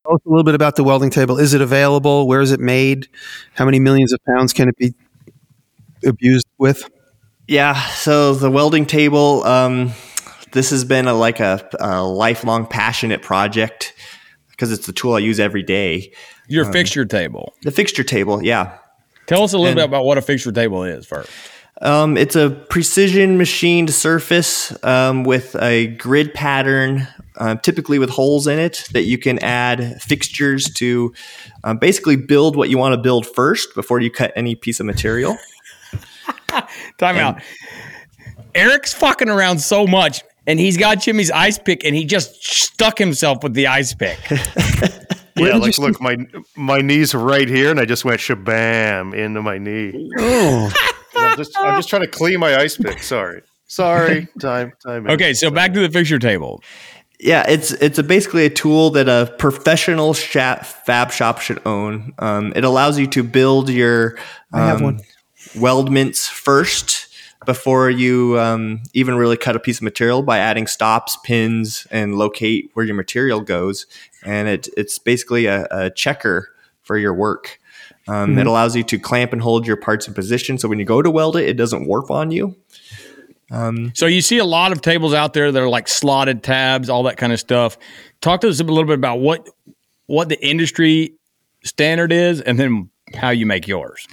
Tell 0.06 0.16
us 0.16 0.22
a 0.26 0.30
little 0.30 0.44
bit 0.44 0.56
about 0.56 0.76
the 0.76 0.84
welding 0.84 1.10
table. 1.10 1.40
Is 1.40 1.54
it 1.54 1.62
available? 1.62 2.28
Where 2.28 2.42
is 2.42 2.52
it 2.52 2.60
made? 2.60 3.08
How 3.54 3.64
many 3.66 3.80
millions 3.80 4.12
of 4.12 4.20
pounds 4.26 4.52
can 4.52 4.68
it 4.70 4.78
be 4.78 4.94
abused 6.06 6.46
with? 6.58 6.84
Yeah, 7.48 7.74
so 7.92 8.34
the 8.34 8.52
welding 8.52 8.86
table, 8.86 9.44
um, 9.44 9.92
this 10.52 10.70
has 10.72 10.84
been 10.86 11.08
a, 11.08 11.14
like 11.14 11.40
a, 11.40 11.68
a 11.80 12.04
lifelong 12.04 12.66
passionate 12.66 13.22
project 13.22 13.94
because 14.52 14.72
it's 14.72 14.86
the 14.86 14.94
tool 14.94 15.14
I 15.16 15.20
use 15.20 15.40
every 15.40 15.64
day. 15.64 16.14
your 16.48 16.66
fixture 16.72 17.06
table. 17.06 17.54
The 17.64 17.72
fixture 17.72 18.04
table, 18.04 18.44
yeah. 18.44 18.78
Tell 19.26 19.44
us 19.44 19.54
a 19.54 19.58
little 19.58 19.70
And- 19.72 19.76
bit 19.78 19.86
about 19.86 20.04
what 20.06 20.18
a 20.18 20.22
fixture 20.22 20.52
table 20.52 20.84
is 20.84 21.06
first. 21.06 21.30
Um, 21.84 22.16
it's 22.16 22.38
a 22.38 22.50
precision 22.50 23.38
machined 23.38 23.94
surface 23.94 24.74
um, 24.86 25.26
with 25.26 25.56
a 25.62 25.88
grid 25.88 26.34
pattern, 26.34 27.08
uh, 27.36 27.56
typically 27.56 28.00
with 28.00 28.10
holes 28.10 28.48
in 28.48 28.58
it 28.58 28.88
that 28.94 29.04
you 29.04 29.18
can 29.18 29.38
add 29.40 30.02
fixtures 30.02 30.72
to 30.76 31.14
um, 31.66 31.78
basically 31.78 32.16
build 32.16 32.56
what 32.56 32.70
you 32.70 32.78
want 32.78 32.94
to 32.94 33.02
build 33.02 33.28
first 33.28 33.76
before 33.76 34.00
you 34.00 34.10
cut 34.10 34.32
any 34.36 34.56
piece 34.56 34.80
of 34.80 34.86
material. 34.86 35.38
Time 36.98 37.18
out. 37.18 37.42
Eric's 38.56 38.94
fucking 38.94 39.28
around 39.28 39.60
so 39.60 39.86
much, 39.86 40.24
and 40.48 40.60
he's 40.60 40.78
got 40.78 41.02
Jimmy's 41.02 41.32
ice 41.32 41.60
pick, 41.60 41.84
and 41.84 41.94
he 41.94 42.06
just 42.06 42.46
stuck 42.46 42.98
himself 42.98 43.44
with 43.44 43.56
the 43.56 43.68
ice 43.68 43.94
pick. 43.94 44.20
Yeah, 45.36 45.58
like 45.58 45.78
look, 45.80 46.00
my 46.00 46.18
my 46.56 46.82
knees 46.82 47.16
are 47.16 47.20
right 47.20 47.50
here, 47.50 47.72
and 47.72 47.80
I 47.80 47.86
just 47.86 48.06
went 48.06 48.20
shabam 48.20 49.16
into 49.16 49.42
my 49.42 49.58
knee. 49.58 50.12
Oh, 50.20 50.72
I'm 51.16 51.38
just 51.38 51.58
I'm 51.58 51.78
just 51.78 51.90
trying 51.90 52.04
to 52.04 52.08
clean 52.08 52.40
my 52.40 52.56
ice 52.56 52.78
pick. 52.78 53.04
Sorry, 53.04 53.42
sorry. 53.68 54.28
Time 54.40 54.74
time. 54.86 55.10
Okay, 55.10 55.34
so 55.34 55.50
back 55.52 55.74
to 55.74 55.80
the 55.80 55.90
fixture 55.90 56.20
table. 56.20 56.62
Yeah, 57.20 57.46
it's 57.48 57.72
it's 57.72 57.98
a 58.00 58.04
basically 58.04 58.46
a 58.46 58.50
tool 58.50 58.90
that 58.92 59.08
a 59.08 59.34
professional 59.38 60.14
sha- 60.14 60.62
fab 60.64 61.12
shop 61.12 61.40
should 61.40 61.66
own. 61.66 62.14
Um, 62.20 62.52
it 62.56 62.64
allows 62.64 63.00
you 63.00 63.08
to 63.08 63.24
build 63.24 63.70
your 63.70 64.18
um, 64.52 64.62
I 64.62 64.66
have 64.68 64.82
one. 64.82 65.00
weldments 65.54 66.28
first 66.28 67.08
before 67.46 67.90
you 67.90 68.40
um, 68.40 68.82
even 68.94 69.16
really 69.16 69.38
cut 69.38 69.56
a 69.56 69.60
piece 69.60 69.78
of 69.78 69.84
material 69.84 70.22
by 70.22 70.40
adding 70.40 70.68
stops, 70.68 71.18
pins, 71.24 71.88
and 71.92 72.16
locate 72.16 72.72
where 72.74 72.86
your 72.86 72.96
material 72.96 73.42
goes. 73.42 73.86
And 74.24 74.48
it 74.48 74.68
it's 74.76 75.00
basically 75.00 75.46
a, 75.46 75.68
a 75.72 75.90
checker 75.90 76.50
for 76.82 76.98
your 76.98 77.14
work. 77.14 77.60
Um, 78.08 78.38
It 78.38 78.48
allows 78.48 78.76
you 78.76 78.84
to 78.84 79.00
clamp 79.00 79.34
and 79.34 79.42
hold 79.42 79.66
your 79.66 79.78
parts 79.78 80.08
in 80.08 80.14
position, 80.14 80.58
so 80.58 80.68
when 80.68 80.80
you 80.80 80.86
go 80.86 81.02
to 81.02 81.10
weld 81.10 81.36
it, 81.38 81.48
it 81.48 81.54
doesn't 81.58 81.88
warp 81.88 82.12
on 82.12 82.32
you. 82.32 82.56
Um, 83.52 83.92
So 83.94 84.08
you 84.08 84.22
see 84.22 84.40
a 84.40 84.46
lot 84.46 84.72
of 84.72 84.82
tables 84.82 85.14
out 85.14 85.34
there 85.34 85.52
that 85.52 85.62
are 85.62 85.70
like 85.70 85.88
slotted 85.88 86.44
tabs, 86.44 86.90
all 86.90 87.04
that 87.04 87.18
kind 87.18 87.32
of 87.32 87.40
stuff. 87.40 87.78
Talk 88.22 88.42
to 88.42 88.50
us 88.50 88.60
a 88.60 88.64
little 88.64 88.86
bit 88.86 88.96
about 88.96 89.20
what 89.20 89.50
what 90.08 90.28
the 90.28 90.46
industry 90.46 91.14
standard 91.64 92.12
is, 92.12 92.42
and 92.42 92.60
then 92.60 92.90
how 93.16 93.30
you 93.30 93.46
make 93.46 93.68
yours. 93.68 94.06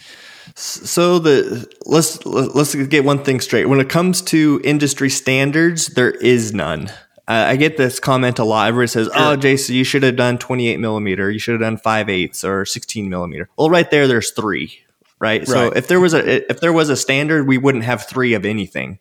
So 0.55 1.19
the 1.19 1.67
let's 1.87 2.25
let's 2.27 2.75
get 2.75 3.05
one 3.05 3.23
thing 3.25 3.41
straight. 3.41 3.69
When 3.69 3.81
it 3.81 3.89
comes 3.89 4.23
to 4.23 4.61
industry 4.65 5.11
standards, 5.11 5.89
there 5.89 6.11
is 6.11 6.53
none. 6.53 6.91
Uh, 7.31 7.45
I 7.51 7.57
get 7.57 7.77
this 7.77 8.01
comment 8.01 8.39
a 8.41 8.45
lot. 8.45 8.67
Everybody 8.69 8.89
says, 8.89 9.09
"Oh, 9.15 9.37
Jason, 9.37 9.77
you 9.77 9.85
should 9.85 10.03
have 10.03 10.17
done 10.17 10.37
28 10.39 10.81
millimeter. 10.81 11.31
You 11.31 11.39
should 11.39 11.53
have 11.53 11.61
done 11.61 11.77
5 11.77 12.09
eighths 12.09 12.43
or 12.45 12.65
16 12.65 13.09
millimeter." 13.09 13.49
Well, 13.57 13.71
right 13.71 13.89
there, 13.91 14.09
there's 14.09 14.33
three. 14.33 14.81
Right. 15.21 15.47
So 15.47 15.69
Right. 15.69 15.77
if 15.77 15.87
there 15.87 16.01
was 16.01 16.13
a 16.15 16.51
if 16.51 16.61
there 16.61 16.73
was 16.73 16.89
a 16.89 16.97
standard, 16.97 17.47
we 17.47 17.57
wouldn't 17.59 17.85
have 17.85 18.07
three 18.09 18.35
of 18.35 18.45
anything. 18.45 18.99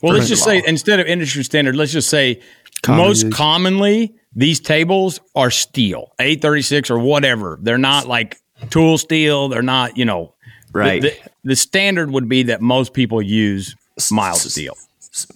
Well, 0.00 0.14
let's 0.14 0.28
just 0.28 0.42
of 0.42 0.46
say 0.52 0.62
instead 0.66 1.00
of 1.00 1.06
industry 1.06 1.42
standard, 1.42 1.74
let's 1.74 1.90
just 1.92 2.08
say 2.08 2.40
Common 2.82 3.04
most 3.06 3.24
use. 3.24 3.34
commonly 3.34 4.14
these 4.36 4.60
tables 4.60 5.20
are 5.34 5.50
steel, 5.50 6.12
A 6.20 6.36
thirty 6.36 6.62
six 6.62 6.88
or 6.90 6.98
whatever. 7.00 7.58
They're 7.60 7.78
not 7.78 8.06
like 8.06 8.36
tool 8.70 8.96
steel. 8.96 9.48
They're 9.48 9.60
not, 9.62 9.96
you 9.96 10.04
know, 10.04 10.34
the- 10.72 10.78
Right. 10.78 11.02
The, 11.02 11.14
the 11.42 11.56
standard 11.56 12.10
would 12.12 12.28
be 12.28 12.44
that 12.44 12.60
most 12.60 12.92
people 12.94 13.20
use 13.20 13.74
mild 14.12 14.38
steel. 14.38 14.74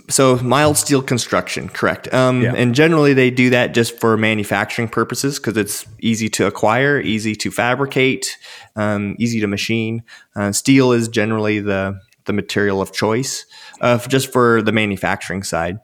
So 0.09 0.37
mild 0.39 0.79
steel 0.79 1.03
construction, 1.03 1.69
correct? 1.69 2.13
Um, 2.13 2.41
Yeah. 2.41 2.55
And 2.57 2.75
generally, 2.75 3.13
they 3.13 3.31
do 3.31 3.51
that 3.51 3.75
just 3.75 4.01
for 4.01 4.17
manufacturing 4.17 4.89
purposes 4.89 5.39
because 5.39 5.57
it's 5.59 5.85
easy 6.01 6.31
to 6.31 6.47
acquire, 6.47 6.99
easy 6.99 7.35
to 7.37 7.51
fabricate, 7.51 8.39
um, 8.75 9.17
easy 9.19 9.39
to 9.41 9.47
machine. 9.47 10.03
Uh, 10.35 10.53
steel 10.53 10.93
is 10.93 11.09
generally 11.09 11.61
the 11.61 12.01
the 12.25 12.33
material 12.33 12.81
of 12.81 12.91
choice, 12.93 13.47
uh, 13.81 13.99
just 13.99 14.33
for 14.33 14.61
the 14.63 14.73
manufacturing 14.73 15.43
side. 15.45 15.79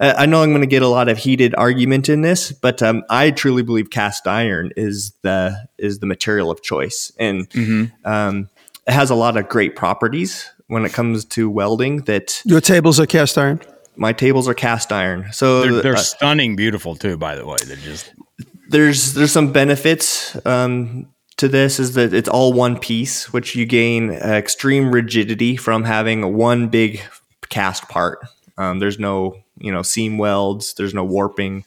Uh, 0.00 0.14
I 0.18 0.26
know 0.26 0.42
I'm 0.42 0.50
going 0.50 0.60
to 0.60 0.66
get 0.66 0.82
a 0.82 0.88
lot 0.88 1.08
of 1.08 1.16
heated 1.18 1.54
argument 1.54 2.08
in 2.08 2.20
this, 2.22 2.52
but 2.52 2.82
um, 2.82 3.04
I 3.08 3.30
truly 3.30 3.62
believe 3.62 3.90
cast 3.90 4.26
iron 4.26 4.72
is 4.76 5.12
the 5.22 5.68
is 5.78 6.00
the 6.00 6.06
material 6.06 6.50
of 6.50 6.60
choice, 6.62 7.12
and 7.18 7.46
um, 8.04 8.48
it 8.86 8.92
has 8.92 9.10
a 9.10 9.14
lot 9.14 9.36
of 9.36 9.48
great 9.48 9.76
properties 9.76 10.50
when 10.68 10.84
it 10.84 10.92
comes 10.92 11.24
to 11.24 11.50
welding 11.50 12.02
that 12.02 12.40
your 12.44 12.60
tables 12.60 13.00
are 13.00 13.06
cast 13.06 13.36
iron. 13.36 13.60
my 13.96 14.12
tables 14.12 14.48
are 14.48 14.54
cast 14.54 14.92
iron. 14.92 15.26
So 15.32 15.62
They're, 15.62 15.82
they're 15.82 15.94
uh, 15.94 15.98
stunning, 15.98 16.56
beautiful 16.56 16.94
too. 16.94 17.16
By 17.16 17.34
the 17.34 17.44
way, 17.44 17.56
they're 17.66 17.76
just 17.76 18.12
there's 18.68 19.14
there's 19.14 19.32
some 19.32 19.52
benefits 19.52 20.36
um, 20.46 21.08
to 21.38 21.48
this 21.48 21.80
is 21.80 21.94
that 21.94 22.12
it's 22.12 22.28
all 22.28 22.52
one 22.52 22.78
piece, 22.78 23.32
which 23.32 23.54
you 23.54 23.66
gain 23.66 24.10
uh, 24.10 24.14
extreme 24.14 24.92
rigidity 24.92 25.56
from 25.56 25.84
having 25.84 26.36
one 26.36 26.68
big 26.68 27.00
cast 27.48 27.88
part. 27.88 28.20
Um, 28.56 28.78
there's 28.78 28.98
no 28.98 29.42
you 29.58 29.72
know 29.72 29.82
seam 29.82 30.18
welds. 30.18 30.74
There's 30.74 30.94
no 30.94 31.04
warping. 31.04 31.64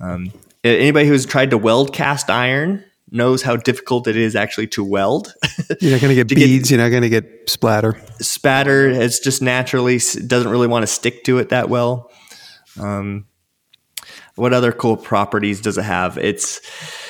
Um, 0.00 0.32
anybody 0.64 1.06
who's 1.06 1.26
tried 1.26 1.50
to 1.50 1.58
weld 1.58 1.92
cast 1.92 2.30
iron 2.30 2.84
knows 3.10 3.42
how 3.42 3.56
difficult 3.56 4.06
it 4.06 4.16
is 4.16 4.36
actually 4.36 4.66
to 4.68 4.84
weld. 4.84 5.34
You're 5.80 5.92
not 5.92 6.00
going 6.00 6.10
to 6.10 6.14
get 6.14 6.28
To 6.28 6.34
get- 6.34 6.44
beads. 6.46 6.70
you're 6.70 6.80
not 6.80 6.90
going 6.90 7.02
to 7.02 7.08
get 7.08 7.48
splatter. 7.50 8.00
Spatter 8.20 8.88
it's 8.88 9.18
just 9.20 9.42
naturally 9.42 9.98
doesn't 10.26 10.50
really 10.50 10.66
want 10.68 10.82
to 10.84 10.86
stick 10.86 11.24
to 11.24 11.38
it 11.38 11.48
that 11.50 11.68
well. 11.68 12.10
Um, 12.80 13.26
what 14.36 14.52
other 14.52 14.72
cool 14.72 14.96
properties 14.96 15.60
does 15.60 15.76
it 15.76 15.82
have? 15.84 16.16
It's 16.18 16.60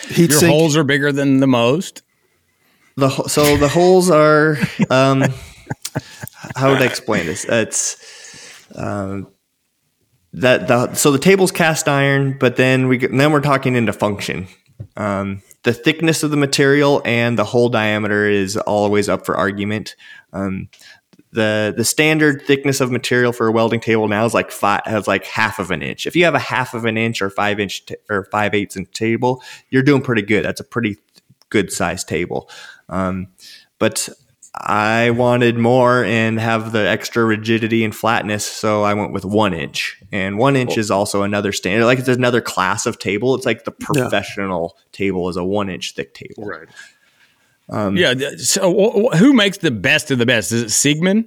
Heat 0.09 0.31
your 0.31 0.39
sink. 0.41 0.53
holes 0.53 0.77
are 0.77 0.85
bigger 0.85 1.13
than 1.13 1.39
the 1.41 1.47
most. 1.47 2.03
the 2.97 3.09
so 3.29 3.57
the 3.57 3.69
holes 3.69 4.11
are 4.11 4.57
um, 4.89 5.23
how 6.57 6.71
would 6.73 6.81
I 6.83 6.87
explain 6.87 7.27
this? 7.27 7.45
It's 7.45 8.67
um, 8.75 9.29
that 10.33 10.67
the 10.69 10.95
so 10.95 11.11
the 11.13 11.19
table's 11.19 11.53
cast 11.53 11.89
iron, 11.89 12.37
but 12.39 12.57
then 12.57 12.89
we 12.89 12.99
then 12.99 13.33
we're 13.33 13.41
talking 13.41 13.77
into 13.77 13.93
function. 13.93 14.49
Um, 14.97 15.43
the 15.63 15.73
thickness 15.73 16.23
of 16.23 16.31
the 16.31 16.37
material 16.37 17.03
and 17.05 17.39
the 17.39 17.45
hole 17.45 17.69
diameter 17.69 18.27
is 18.27 18.57
always 18.57 19.09
up 19.09 19.27
for 19.27 19.37
argument. 19.37 19.95
Um, 20.33 20.69
the 21.33 21.73
the 21.77 21.85
standard 21.85 22.43
thickness 22.43 22.81
of 22.81 22.91
material 22.91 23.33
for 23.33 23.47
a 23.47 23.53
welding 23.53 23.81
table 23.81 24.09
now 24.09 24.25
is 24.25 24.35
like 24.35 24.51
five 24.51 24.83
has 24.85 25.07
like 25.07 25.25
half 25.25 25.59
of 25.59 25.71
an 25.71 25.83
inch. 25.83 26.07
If 26.07 26.17
you 26.17 26.25
have 26.25 26.35
a 26.35 26.41
half 26.41 26.75
of 26.75 26.85
an 26.85 26.97
inch 26.97 27.23
or 27.23 27.31
five 27.31 27.61
inch 27.61 27.87
t- 27.87 27.97
or 28.09 28.25
five 28.33 28.55
eighths 28.55 28.77
inch 28.77 28.91
table, 28.91 29.43
you're 29.69 29.83
doing 29.83 30.03
pretty 30.03 30.23
good. 30.23 30.45
That's 30.45 30.61
a 30.61 30.65
pretty 30.65 30.97
good 31.49 31.73
size 31.73 32.05
table. 32.05 32.51
Um, 32.89 33.29
but 33.79 34.09
I 34.55 35.11
wanted 35.11 35.57
more 35.59 36.03
and 36.05 36.41
have 36.41 36.73
the 36.73 36.81
extra 36.87 37.25
rigidity 37.25 37.85
and 37.85 37.95
flatness, 37.95 38.45
so 38.45 38.83
I 38.83 38.95
went 38.95 39.13
with 39.13 39.25
one 39.25 39.55
inch. 39.55 39.97
And 40.11 40.39
one 40.39 40.57
inch 40.57 40.77
is 40.77 40.91
also 40.91 41.23
another 41.23 41.53
standard. 41.53 41.85
Like 41.87 42.01
it's 42.01 42.09
another 42.09 42.41
class 42.41 42.85
of 42.85 42.99
table. 42.99 43.35
It's 43.37 43.47
like 43.47 43.65
the 43.65 43.71
professional 43.71 44.77
table 44.93 45.29
is 45.29 45.37
a 45.37 45.45
one 45.45 45.71
inch 45.71 45.95
thick 45.95 46.15
table. 46.15 46.45
Right. 46.47 46.69
Um, 47.69 47.97
yeah. 47.97 48.15
So 48.39 48.73
wh- 48.73 49.15
wh- 49.15 49.19
who 49.19 49.33
makes 49.33 49.59
the 49.59 49.71
best 49.71 50.11
of 50.11 50.19
the 50.19 50.27
best? 50.27 50.51
Is 50.51 50.63
it 50.63 50.71
Siegmund? 50.71 51.27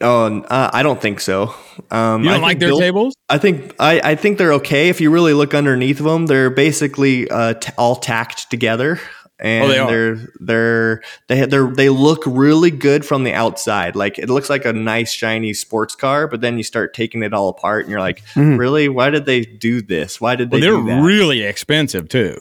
Oh, 0.00 0.42
uh, 0.42 0.70
I 0.72 0.84
don't 0.84 1.00
think 1.02 1.18
so. 1.20 1.52
Um, 1.90 2.22
You 2.22 2.30
I 2.30 2.34
don't 2.34 2.42
like 2.42 2.58
their 2.60 2.68
Bill- 2.68 2.78
tables? 2.78 3.14
I 3.28 3.38
think 3.38 3.74
I, 3.80 4.00
I 4.12 4.14
think 4.14 4.38
they're 4.38 4.52
okay 4.54 4.90
if 4.90 5.00
you 5.00 5.10
really 5.10 5.32
look 5.34 5.54
underneath 5.54 5.98
them. 5.98 6.26
They're 6.26 6.50
basically 6.50 7.28
uh, 7.28 7.54
t- 7.54 7.72
all 7.76 7.96
tacked 7.96 8.48
together, 8.50 9.00
and 9.40 9.64
Oh, 9.64 9.68
they 9.68 9.78
are. 9.78 9.88
they're 9.88 10.16
they're 10.40 11.02
they 11.28 11.44
they're 11.46 11.66
they 11.68 11.88
look 11.88 12.22
really 12.26 12.70
good 12.70 13.04
from 13.04 13.24
the 13.24 13.32
outside. 13.32 13.96
Like 13.96 14.18
it 14.18 14.28
looks 14.28 14.50
like 14.50 14.64
a 14.64 14.72
nice 14.72 15.12
shiny 15.12 15.54
sports 15.54 15.94
car, 15.94 16.26
but 16.28 16.40
then 16.40 16.56
you 16.58 16.64
start 16.64 16.94
taking 16.94 17.22
it 17.22 17.32
all 17.32 17.48
apart, 17.48 17.84
and 17.84 17.90
you're 17.90 18.00
like, 18.00 18.22
really? 18.36 18.88
Why 18.88 19.10
did 19.10 19.26
they 19.26 19.42
do 19.42 19.80
this? 19.82 20.20
Why 20.20 20.34
did 20.36 20.50
they? 20.50 20.60
Well, 20.60 20.60
they're 20.60 20.80
do 20.80 20.86
that? 20.88 21.02
really 21.02 21.42
expensive 21.42 22.08
too. 22.08 22.38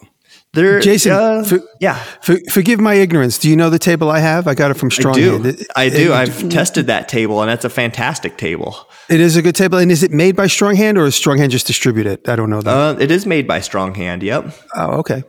They're 0.54 0.80
Jason, 0.80 1.12
uh, 1.12 1.44
for- 1.44 1.60
yeah. 1.80 1.96
For, 2.22 2.38
forgive 2.50 2.80
my 2.80 2.96
ignorance. 2.96 3.38
Do 3.38 3.48
you 3.50 3.56
know 3.56 3.70
the 3.70 3.78
table 3.78 4.10
I 4.10 4.20
have? 4.20 4.48
I 4.48 4.56
got 4.56 4.72
it 4.72 4.76
from 4.76 4.88
I 4.92 4.96
Strong 4.96 5.14
do. 5.16 5.32
Hand. 5.34 5.46
It- 5.46 5.68
I 5.76 5.90
do. 5.90 6.12
it- 6.14 6.16
I've 6.16 6.50
tested 6.50 6.88
that 6.88 7.08
table, 7.10 7.42
and 7.42 7.50
that's 7.52 7.66
a 7.66 7.70
fantastic 7.70 8.38
table. 8.38 8.76
It 9.10 9.20
is 9.20 9.36
a 9.36 9.42
good 9.44 9.56
table. 9.56 9.78
And 9.78 9.92
is 9.92 10.02
it 10.04 10.12
made 10.12 10.36
by 10.36 10.48
Strong 10.48 10.78
Hand 10.78 10.98
or 10.98 11.06
is 11.06 11.16
Strong 11.16 11.38
Hand 11.40 11.52
just 11.52 11.68
distribute 11.68 12.08
it? 12.08 12.28
I 12.28 12.36
don't 12.36 12.50
know 12.50 12.62
that. 12.62 12.72
Uh, 12.76 12.96
it 13.00 13.12
is 13.12 13.26
made 13.28 13.46
by 13.46 13.60
Strong 13.60 13.96
Hand. 13.96 14.24
Yep. 14.24 14.52
oh, 14.76 14.92
okay. 15.00 15.24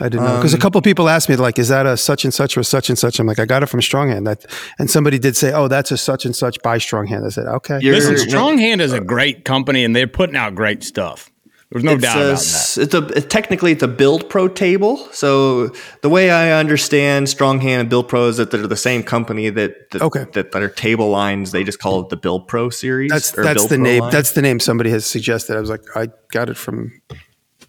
I 0.00 0.08
didn't 0.08 0.24
know 0.26 0.36
because 0.36 0.54
a 0.54 0.56
um, 0.56 0.60
couple 0.60 0.78
of 0.78 0.84
people 0.84 1.08
asked 1.08 1.28
me 1.28 1.36
like, 1.36 1.58
"Is 1.58 1.68
that 1.68 1.86
a 1.86 1.96
such 1.96 2.24
and 2.24 2.32
such 2.32 2.56
or 2.56 2.62
such 2.62 2.88
and 2.88 2.98
such?" 2.98 3.18
I'm 3.18 3.26
like, 3.26 3.38
"I 3.38 3.46
got 3.46 3.62
it 3.62 3.66
from 3.66 3.82
Strong 3.82 4.10
Hand." 4.10 4.26
That, 4.26 4.44
and 4.78 4.90
somebody 4.90 5.18
did 5.18 5.36
say, 5.36 5.52
"Oh, 5.52 5.68
that's 5.68 5.90
a 5.90 5.96
such 5.96 6.24
and 6.24 6.34
such 6.36 6.60
by 6.62 6.78
Strong 6.78 7.06
Hand." 7.08 7.24
I 7.26 7.30
said, 7.30 7.46
"Okay." 7.46 7.78
You're- 7.80 7.96
Listen, 7.96 8.14
no- 8.14 8.18
Strong 8.18 8.58
Hand 8.58 8.80
is 8.80 8.92
a 8.92 9.00
great 9.00 9.44
company, 9.44 9.84
and 9.84 9.94
they're 9.96 10.06
putting 10.06 10.36
out 10.36 10.54
great 10.54 10.82
stuff. 10.84 11.30
There's 11.70 11.84
no 11.84 11.92
it's 11.94 12.02
doubt 12.02 12.16
a, 12.16 12.20
about 12.20 12.38
that. 12.38 12.78
It's 12.78 12.94
a 12.94 13.06
it's 13.18 13.26
technically 13.26 13.72
it's 13.72 13.82
a 13.82 13.88
Build 13.88 14.30
Pro 14.30 14.48
table. 14.48 14.96
So 15.12 15.68
the 16.00 16.08
way 16.08 16.30
I 16.30 16.58
understand 16.58 17.28
Strong 17.28 17.60
Hand 17.60 17.80
and 17.82 17.90
Build 17.90 18.08
Pro 18.08 18.28
is 18.28 18.38
that 18.38 18.50
they're 18.50 18.66
the 18.66 18.74
same 18.76 19.02
company 19.02 19.50
that 19.50 19.90
that, 19.90 20.00
Okay. 20.00 20.24
that 20.32 20.52
their 20.52 20.70
table 20.70 21.10
lines 21.10 21.52
they 21.52 21.64
just 21.64 21.78
call 21.78 22.00
it 22.00 22.08
the 22.08 22.16
Build 22.16 22.48
Pro 22.48 22.70
series. 22.70 23.10
That's 23.10 23.36
or 23.36 23.42
that's 23.42 23.58
Build 23.58 23.70
the 23.70 23.76
Pro 23.76 23.84
name. 23.84 24.00
line. 24.04 24.12
That's 24.12 24.32
the 24.32 24.40
name 24.40 24.60
somebody 24.60 24.88
has 24.90 25.04
suggested. 25.04 25.58
I 25.58 25.60
was 25.60 25.68
like, 25.68 25.82
I 25.94 26.08
got 26.32 26.48
it 26.48 26.56
from 26.56 26.90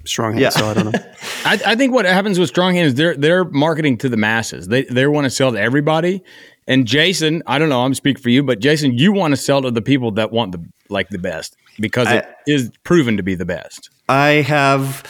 Strong 0.05 0.33
Hand, 0.33 0.41
Yeah. 0.41 0.49
so 0.49 0.65
I 0.67 0.73
don't 0.73 0.85
know. 0.93 0.99
I, 1.45 1.59
I 1.67 1.75
think 1.75 1.93
what 1.93 2.05
happens 2.05 2.39
with 2.39 2.49
Strong 2.49 2.75
Hand 2.75 2.87
is 2.87 2.95
they're 2.95 3.15
they're 3.15 3.43
marketing 3.45 3.97
to 3.99 4.09
the 4.09 4.17
masses. 4.17 4.67
They 4.67 4.83
they 4.83 5.05
want 5.07 5.25
to 5.25 5.29
sell 5.29 5.51
to 5.51 5.59
everybody. 5.59 6.23
And 6.67 6.85
Jason, 6.85 7.41
I 7.47 7.57
don't 7.57 7.69
know, 7.69 7.81
I'm 7.83 7.95
speaking 7.95 8.21
for 8.21 8.29
you, 8.29 8.43
but 8.43 8.59
Jason, 8.59 8.95
you 8.97 9.11
want 9.11 9.31
to 9.31 9.37
sell 9.37 9.61
to 9.63 9.71
the 9.71 9.81
people 9.81 10.11
that 10.11 10.31
want 10.31 10.51
the 10.51 10.63
like 10.89 11.09
the 11.09 11.17
best 11.17 11.55
because 11.79 12.07
it 12.11 12.25
I- 12.25 12.33
is 12.47 12.71
proven 12.83 13.17
to 13.17 13.23
be 13.23 13.35
the 13.35 13.45
best. 13.45 13.89
I 14.07 14.41
have 14.47 15.03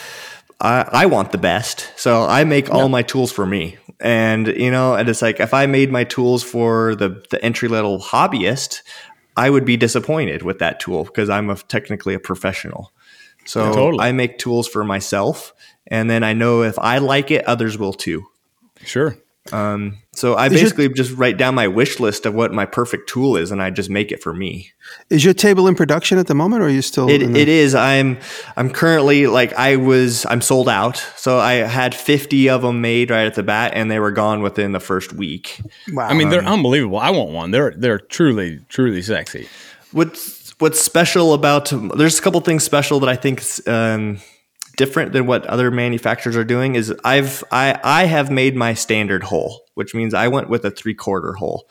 I, 0.60 0.88
I 0.92 1.06
want 1.06 1.32
the 1.32 1.38
best. 1.38 1.90
So 1.96 2.24
I 2.24 2.44
make 2.44 2.70
all 2.70 2.88
my 2.88 3.02
tools 3.02 3.30
for 3.32 3.46
me. 3.46 3.78
And 4.00 4.46
you 4.48 4.70
know, 4.70 4.94
and 4.94 5.08
it's 5.08 5.22
like 5.22 5.38
if 5.40 5.52
I 5.54 5.66
made 5.66 5.90
my 5.92 6.04
tools 6.04 6.42
for 6.42 6.94
the 6.94 7.22
the 7.30 7.42
entry 7.44 7.68
level 7.68 7.98
hobbyist, 8.00 8.80
I 9.36 9.50
would 9.50 9.64
be 9.64 9.76
disappointed 9.76 10.42
with 10.42 10.58
that 10.58 10.80
tool 10.80 11.04
because 11.04 11.28
I'm 11.30 11.48
a, 11.50 11.56
technically 11.56 12.14
a 12.14 12.18
professional. 12.18 12.92
So 13.50 13.64
Yeah, 13.64 13.72
totally. 13.72 14.04
I 14.04 14.12
make 14.12 14.38
tools 14.38 14.68
for 14.68 14.84
myself, 14.84 15.52
and 15.88 16.08
then 16.08 16.22
I 16.22 16.34
know 16.34 16.62
if 16.62 16.78
I 16.78 16.98
like 16.98 17.32
it, 17.32 17.44
others 17.46 17.76
will 17.76 17.92
too. 17.92 18.26
Sure. 18.84 19.16
Um, 19.52 19.96
so 20.12 20.34
I 20.34 20.46
Is 20.46 20.52
your- 20.52 20.60
basically 20.62 20.88
just 20.90 21.16
write 21.16 21.36
down 21.36 21.56
my 21.56 21.66
wish 21.66 21.98
list 21.98 22.26
of 22.26 22.34
what 22.34 22.52
my 22.52 22.64
perfect 22.64 23.08
tool 23.08 23.36
is, 23.36 23.50
and 23.50 23.60
I 23.60 23.70
just 23.70 23.90
make 23.90 24.12
it 24.12 24.22
for 24.22 24.32
me. 24.32 24.70
Is 25.08 25.24
your 25.24 25.34
table 25.34 25.66
in 25.66 25.74
production 25.74 26.16
at 26.18 26.28
the 26.28 26.34
moment, 26.34 26.62
or 26.62 26.66
are 26.66 26.70
you 26.70 26.82
still? 26.82 27.08
It, 27.08 27.22
in 27.22 27.32
the- 27.32 27.40
it 27.40 27.48
is. 27.48 27.74
I'm 27.74 28.18
I'm 28.56 28.70
currently 28.70 29.26
like 29.26 29.52
I 29.54 29.74
was. 29.74 30.24
I'm 30.26 30.42
sold 30.42 30.68
out. 30.68 30.98
So 31.16 31.38
I 31.40 31.54
had 31.54 31.92
50 31.92 32.48
of 32.50 32.62
them 32.62 32.80
made 32.80 33.10
right 33.10 33.26
at 33.26 33.34
the 33.34 33.42
bat, 33.42 33.72
and 33.74 33.90
they 33.90 33.98
were 33.98 34.12
gone 34.12 34.42
within 34.42 34.70
the 34.70 34.80
first 34.80 35.12
week. 35.12 35.60
wow. 35.92 36.06
I 36.06 36.14
mean, 36.14 36.28
they're 36.28 36.46
um, 36.46 36.54
unbelievable. 36.54 36.98
I 36.98 37.10
want 37.10 37.30
one. 37.30 37.50
They're 37.50 37.72
they're 37.76 37.98
truly 37.98 38.60
truly 38.68 39.02
sexy. 39.02 39.48
What's 39.90 40.39
What's 40.60 40.80
special 40.80 41.32
about? 41.34 41.72
There's 41.96 42.18
a 42.18 42.22
couple 42.22 42.40
things 42.42 42.64
special 42.64 43.00
that 43.00 43.08
I 43.08 43.16
think 43.16 43.40
is 43.40 43.66
um, 43.66 44.18
different 44.76 45.12
than 45.12 45.26
what 45.26 45.46
other 45.46 45.70
manufacturers 45.70 46.36
are 46.36 46.44
doing. 46.44 46.74
Is 46.74 46.94
I've 47.02 47.42
I 47.50 47.80
I 47.82 48.04
have 48.04 48.30
made 48.30 48.54
my 48.54 48.74
standard 48.74 49.22
hole, 49.24 49.62
which 49.74 49.94
means 49.94 50.14
I 50.14 50.28
went 50.28 50.48
with 50.48 50.64
a 50.64 50.70
three 50.70 50.94
quarter 50.94 51.32
hole. 51.32 51.68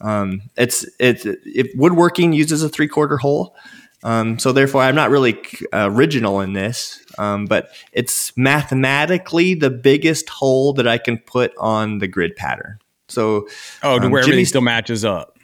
Um, 0.00 0.42
it's 0.56 0.86
it's 1.00 1.26
if 1.26 1.68
woodworking 1.74 2.32
uses 2.32 2.62
a 2.62 2.68
three 2.68 2.88
quarter 2.88 3.16
hole. 3.16 3.56
Um, 4.04 4.38
so 4.38 4.52
therefore, 4.52 4.82
I'm 4.82 4.94
not 4.94 5.10
really 5.10 5.40
uh, 5.72 5.88
original 5.90 6.40
in 6.40 6.52
this, 6.52 7.02
um, 7.18 7.46
but 7.46 7.70
it's 7.92 8.36
mathematically 8.36 9.54
the 9.54 9.70
biggest 9.70 10.28
hole 10.28 10.74
that 10.74 10.86
I 10.86 10.98
can 10.98 11.16
put 11.18 11.52
on 11.56 11.98
the 11.98 12.06
grid 12.06 12.36
pattern. 12.36 12.78
So, 13.08 13.48
Oh, 13.82 13.98
to 13.98 14.04
um, 14.04 14.12
where 14.12 14.20
everything 14.22 14.44
still 14.44 14.60
matches 14.60 15.04
up. 15.06 15.38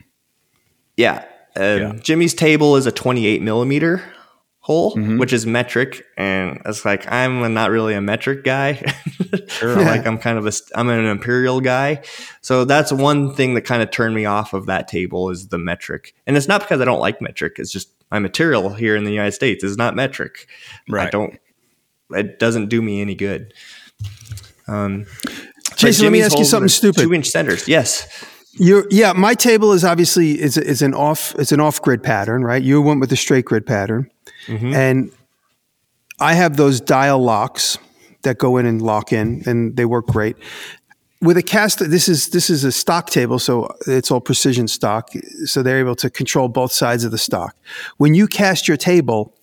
yeah, 0.99 1.25
um, 1.61 1.79
Yeah. 1.81 1.93
Jimmy's 2.01 2.35
table 2.35 2.77
is 2.77 2.87
a 2.87 2.93
28 2.93 3.43
millimeter 3.43 4.03
hole, 4.63 4.95
Mm-hmm. 4.95 5.19
which 5.19 5.33
is 5.33 5.47
metric, 5.47 6.05
and 6.17 6.61
it's 6.67 6.85
like 6.85 7.11
I'm 7.11 7.55
not 7.55 7.71
really 7.71 7.95
a 7.95 8.01
metric 8.01 8.45
guy. 8.45 8.81
like 9.63 10.07
I'm 10.07 10.19
kind 10.19 10.37
of 10.39 10.47
a 10.47 10.53
st- 10.53 10.71
I'm 10.75 10.89
an 10.89 11.07
imperial 11.07 11.61
guy, 11.61 12.03
so 12.43 12.65
that's 12.65 12.93
one 12.93 13.35
thing 13.35 13.55
that 13.55 13.63
kind 13.63 13.83
of 13.83 13.91
turned 13.91 14.15
me 14.15 14.27
off 14.27 14.53
of 14.53 14.67
that 14.67 14.87
table 14.89 15.31
is 15.31 15.49
the 15.49 15.59
metric, 15.59 16.15
and 16.27 16.37
it's 16.37 16.47
not 16.49 16.61
because 16.61 16.81
I 16.81 16.85
don't 16.85 17.01
like 17.01 17.21
metric. 17.23 17.55
It's 17.59 17.73
just 17.73 17.89
my 18.11 18.19
material 18.19 18.71
here 18.75 18.97
in 18.97 19.05
the 19.05 19.13
United 19.13 19.33
States 19.33 19.63
is 19.65 19.77
not 19.77 19.95
metric. 19.97 20.47
Right. 20.89 21.01
I 21.01 21.05
Right. 21.05 21.13
don't. 21.13 21.39
It 22.13 22.39
doesn't 22.39 22.69
do 22.69 22.83
me 22.83 23.01
any 23.01 23.15
good. 23.15 23.55
Um, 24.69 25.07
Jason, 25.77 26.05
let 26.07 26.13
me 26.13 26.23
ask 26.23 26.37
you 26.37 26.45
something 26.45 26.69
stupid. 26.69 27.01
Two 27.03 27.15
inch 27.15 27.29
centers, 27.29 27.67
yes. 27.69 28.07
You're, 28.55 28.87
yeah, 28.91 29.13
my 29.13 29.35
table 29.35 29.73
is 29.73 29.85
obviously 29.85 30.41
is 30.41 30.57
is 30.57 30.83
an 30.83 30.93
off 30.93 31.35
it's 31.39 31.53
an 31.53 31.61
off 31.61 31.81
grid 31.81 32.03
pattern, 32.03 32.43
right? 32.43 32.63
You 32.63 32.83
went 32.83 33.01
with 33.01 33.11
the 33.11 33.17
straight 33.17 33.45
grid 33.45 33.65
pattern, 33.65 34.11
mm-hmm. 34.47 34.75
and 34.75 35.13
I 36.19 36.35
have 36.35 36.57
those 36.57 36.81
dial 36.81 37.19
locks 37.21 37.79
that 38.23 38.39
go 38.39 38.57
in 38.57 38.67
and 38.67 38.83
lock 38.83 39.13
in, 39.13 39.43
and 39.47 39.77
they 39.77 39.85
work 39.85 40.07
great. 40.07 40.37
With 41.23 41.37
a 41.37 41.43
cast, 41.43 41.79
this 41.79 42.09
is 42.09 42.31
this 42.31 42.51
is 42.51 42.65
a 42.65 42.73
stock 42.73 43.11
table, 43.11 43.39
so 43.39 43.75
it's 43.87 44.11
all 44.11 44.21
precision 44.21 44.67
stock. 44.67 45.11
So 45.45 45.63
they're 45.63 45.79
able 45.79 45.97
to 45.97 46.11
control 46.11 46.49
both 46.49 46.73
sides 46.73 47.05
of 47.05 47.13
the 47.13 47.19
stock. 47.19 47.55
When 47.99 48.15
you 48.15 48.27
cast 48.27 48.67
your 48.67 48.77
table, 48.77 49.35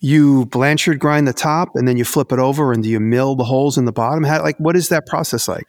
you 0.00 0.46
Blanchard 0.46 0.98
grind 0.98 1.28
the 1.28 1.32
top, 1.32 1.76
and 1.76 1.86
then 1.86 1.96
you 1.96 2.04
flip 2.04 2.32
it 2.32 2.38
over, 2.38 2.72
and 2.72 2.82
do 2.82 2.88
you 2.88 2.98
mill 2.98 3.36
the 3.36 3.44
holes 3.44 3.78
in 3.78 3.84
the 3.84 3.92
bottom? 3.92 4.24
How, 4.24 4.42
like, 4.42 4.56
what 4.58 4.74
is 4.74 4.88
that 4.88 5.06
process 5.06 5.46
like? 5.46 5.68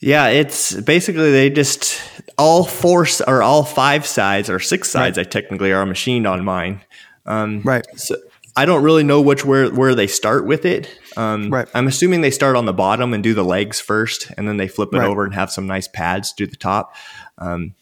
Yeah, 0.00 0.26
it's 0.28 0.74
basically 0.80 1.30
they 1.32 1.50
just 1.50 2.00
all 2.36 2.64
four 2.64 3.06
or 3.26 3.42
all 3.42 3.64
five 3.64 4.06
sides 4.06 4.50
or 4.50 4.58
six 4.60 4.90
sides. 4.90 5.16
I 5.18 5.24
technically 5.24 5.72
are 5.72 5.86
machined 5.86 6.26
on 6.26 6.44
mine. 6.44 6.82
Um, 7.26 7.62
Right. 7.64 7.86
So 7.96 8.16
I 8.56 8.66
don't 8.66 8.82
really 8.82 9.02
know 9.04 9.20
which 9.22 9.44
where 9.44 9.68
where 9.70 9.94
they 9.94 10.06
start 10.06 10.46
with 10.46 10.64
it. 10.66 10.90
Um, 11.16 11.48
Right. 11.50 11.66
I'm 11.74 11.86
assuming 11.86 12.20
they 12.20 12.30
start 12.30 12.54
on 12.56 12.66
the 12.66 12.72
bottom 12.72 13.14
and 13.14 13.22
do 13.22 13.34
the 13.34 13.44
legs 13.44 13.80
first, 13.80 14.30
and 14.36 14.46
then 14.48 14.58
they 14.58 14.68
flip 14.68 14.90
it 14.92 14.98
Right. 14.98 15.08
over 15.08 15.24
and 15.24 15.34
have 15.34 15.50
some 15.50 15.66
nice 15.66 15.88
pads 15.88 16.32
to 16.34 16.46
the 16.46 16.56
top. 16.56 16.94
Um, 17.38 17.74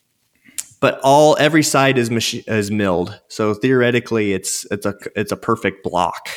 but 0.80 1.00
all 1.02 1.36
every 1.40 1.62
side 1.62 1.98
is 1.98 2.10
machi- 2.10 2.44
is 2.46 2.70
milled, 2.70 3.20
so 3.28 3.52
theoretically 3.54 4.32
it's 4.32 4.64
it's 4.70 4.86
a 4.86 4.94
it's 5.16 5.32
a 5.32 5.36
perfect 5.36 5.82
block. 5.82 6.28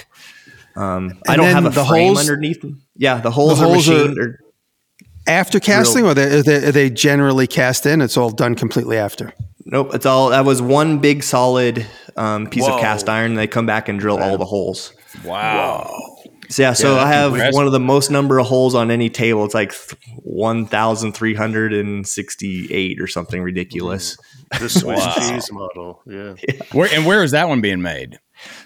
Um, 0.76 1.20
I 1.28 1.36
don't 1.38 1.52
have 1.54 1.66
a 1.66 1.70
the 1.70 1.86
frame 1.86 2.08
holes- 2.16 2.20
underneath. 2.30 2.64
Yeah, 2.98 3.20
the 3.22 3.32
holes, 3.32 3.60
holes 3.60 3.88
are 3.90 3.94
are- 3.94 3.98
machined. 4.08 4.20
or, 4.20 4.40
After 5.28 5.60
casting, 5.60 6.06
or 6.06 6.14
they, 6.14 6.38
are 6.38 6.44
they, 6.44 6.68
are 6.68 6.72
they 6.72 6.90
generally 6.90 7.48
cast 7.48 7.86
in? 7.86 8.02
It's 8.02 8.18
all 8.18 8.30
done 8.30 8.56
completely 8.56 8.98
after. 8.98 9.34
Nope, 9.66 9.96
it's 9.96 10.06
all 10.06 10.30
that 10.30 10.46
was 10.46 10.62
one 10.62 11.00
big 11.00 11.24
solid 11.24 11.86
um, 12.16 12.48
piece 12.48 12.68
Whoa. 12.68 12.76
of 12.76 12.82
cast 12.82 13.10
iron. 13.10 13.32
And 13.32 13.38
they 13.38 13.48
come 13.48 13.66
back 13.66 13.90
and 13.90 14.00
drill 14.00 14.22
all 14.22 14.38
the 14.38 14.46
holes. 14.46 14.94
Wow. 15.24 15.92
So 16.48 16.62
yeah, 16.62 16.74
so 16.74 16.94
that's 16.94 17.06
I 17.06 17.08
have 17.08 17.32
impressive. 17.32 17.56
one 17.56 17.66
of 17.66 17.72
the 17.72 17.80
most 17.80 18.12
number 18.12 18.38
of 18.38 18.46
holes 18.46 18.76
on 18.76 18.92
any 18.92 19.10
table. 19.10 19.44
It's 19.46 19.56
like 19.56 19.74
one 20.18 20.68
thousand 20.68 21.14
three 21.14 21.34
hundred 21.34 21.74
and 21.74 22.08
sixty-eight 22.08 23.02
or 23.02 23.08
something 23.08 23.42
ridiculous. 23.42 24.18
The 24.60 24.70
Swiss 24.70 25.04
cheese 25.16 25.52
model. 25.52 26.04
Yeah. 26.06 26.36
Where 26.72 26.88
and 26.94 27.08
where 27.08 27.24
is 27.24 27.32
that 27.32 27.50
one 27.50 27.62
being 27.62 27.82
made? 27.82 28.20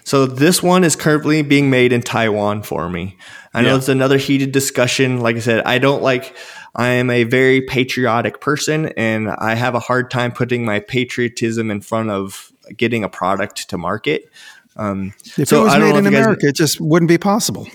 So 0.04 0.26
this 0.26 0.62
one 0.62 0.84
is 0.84 0.94
currently 0.94 1.40
being 1.40 1.70
made 1.70 1.94
in 1.94 2.02
Taiwan 2.02 2.62
for 2.64 2.90
me. 2.90 3.16
I 3.52 3.62
know 3.62 3.70
Yeah. 3.70 3.76
it's 3.76 3.88
another 3.88 4.16
heated 4.18 4.52
discussion. 4.52 5.20
Like 5.20 5.36
I 5.36 5.40
said, 5.40 5.62
I 5.64 5.78
don't 5.78 6.02
like. 6.02 6.36
I 6.74 6.88
am 6.90 7.10
a 7.10 7.24
very 7.24 7.62
patriotic 7.62 8.40
person, 8.40 8.86
and 8.96 9.28
I 9.28 9.54
have 9.54 9.74
a 9.74 9.80
hard 9.80 10.10
time 10.10 10.30
putting 10.30 10.64
my 10.64 10.78
patriotism 10.80 11.70
in 11.70 11.80
front 11.80 12.10
of 12.10 12.52
getting 12.76 13.02
a 13.02 13.08
product 13.08 13.68
to 13.70 13.78
market. 13.78 14.30
Um, 14.76 15.12
If 15.36 15.48
so 15.48 15.62
it 15.62 15.64
was 15.64 15.72
I 15.74 15.78
don't 15.80 15.88
made 15.88 15.98
in 15.98 16.06
if 16.06 16.12
you 16.12 16.16
guys- 16.16 16.26
America, 16.26 16.46
it 16.46 16.54
just 16.54 16.80
wouldn't 16.80 17.08
be 17.08 17.18
possible. 17.18 17.66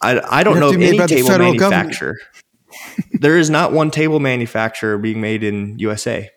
I, 0.00 0.20
I 0.40 0.44
don't 0.44 0.60
know 0.60 0.66
have 0.66 0.68
of 0.68 0.72
to 0.74 0.78
be 0.78 0.86
any 0.86 0.98
by 0.98 1.06
the 1.06 1.14
table 1.16 1.38
manufacturer. 1.38 2.18
there 3.14 3.36
is 3.36 3.50
not 3.50 3.72
one 3.72 3.90
table 3.90 4.20
manufacturer 4.20 4.96
being 4.98 5.20
made 5.20 5.42
in 5.42 5.78
USA. 5.80 6.30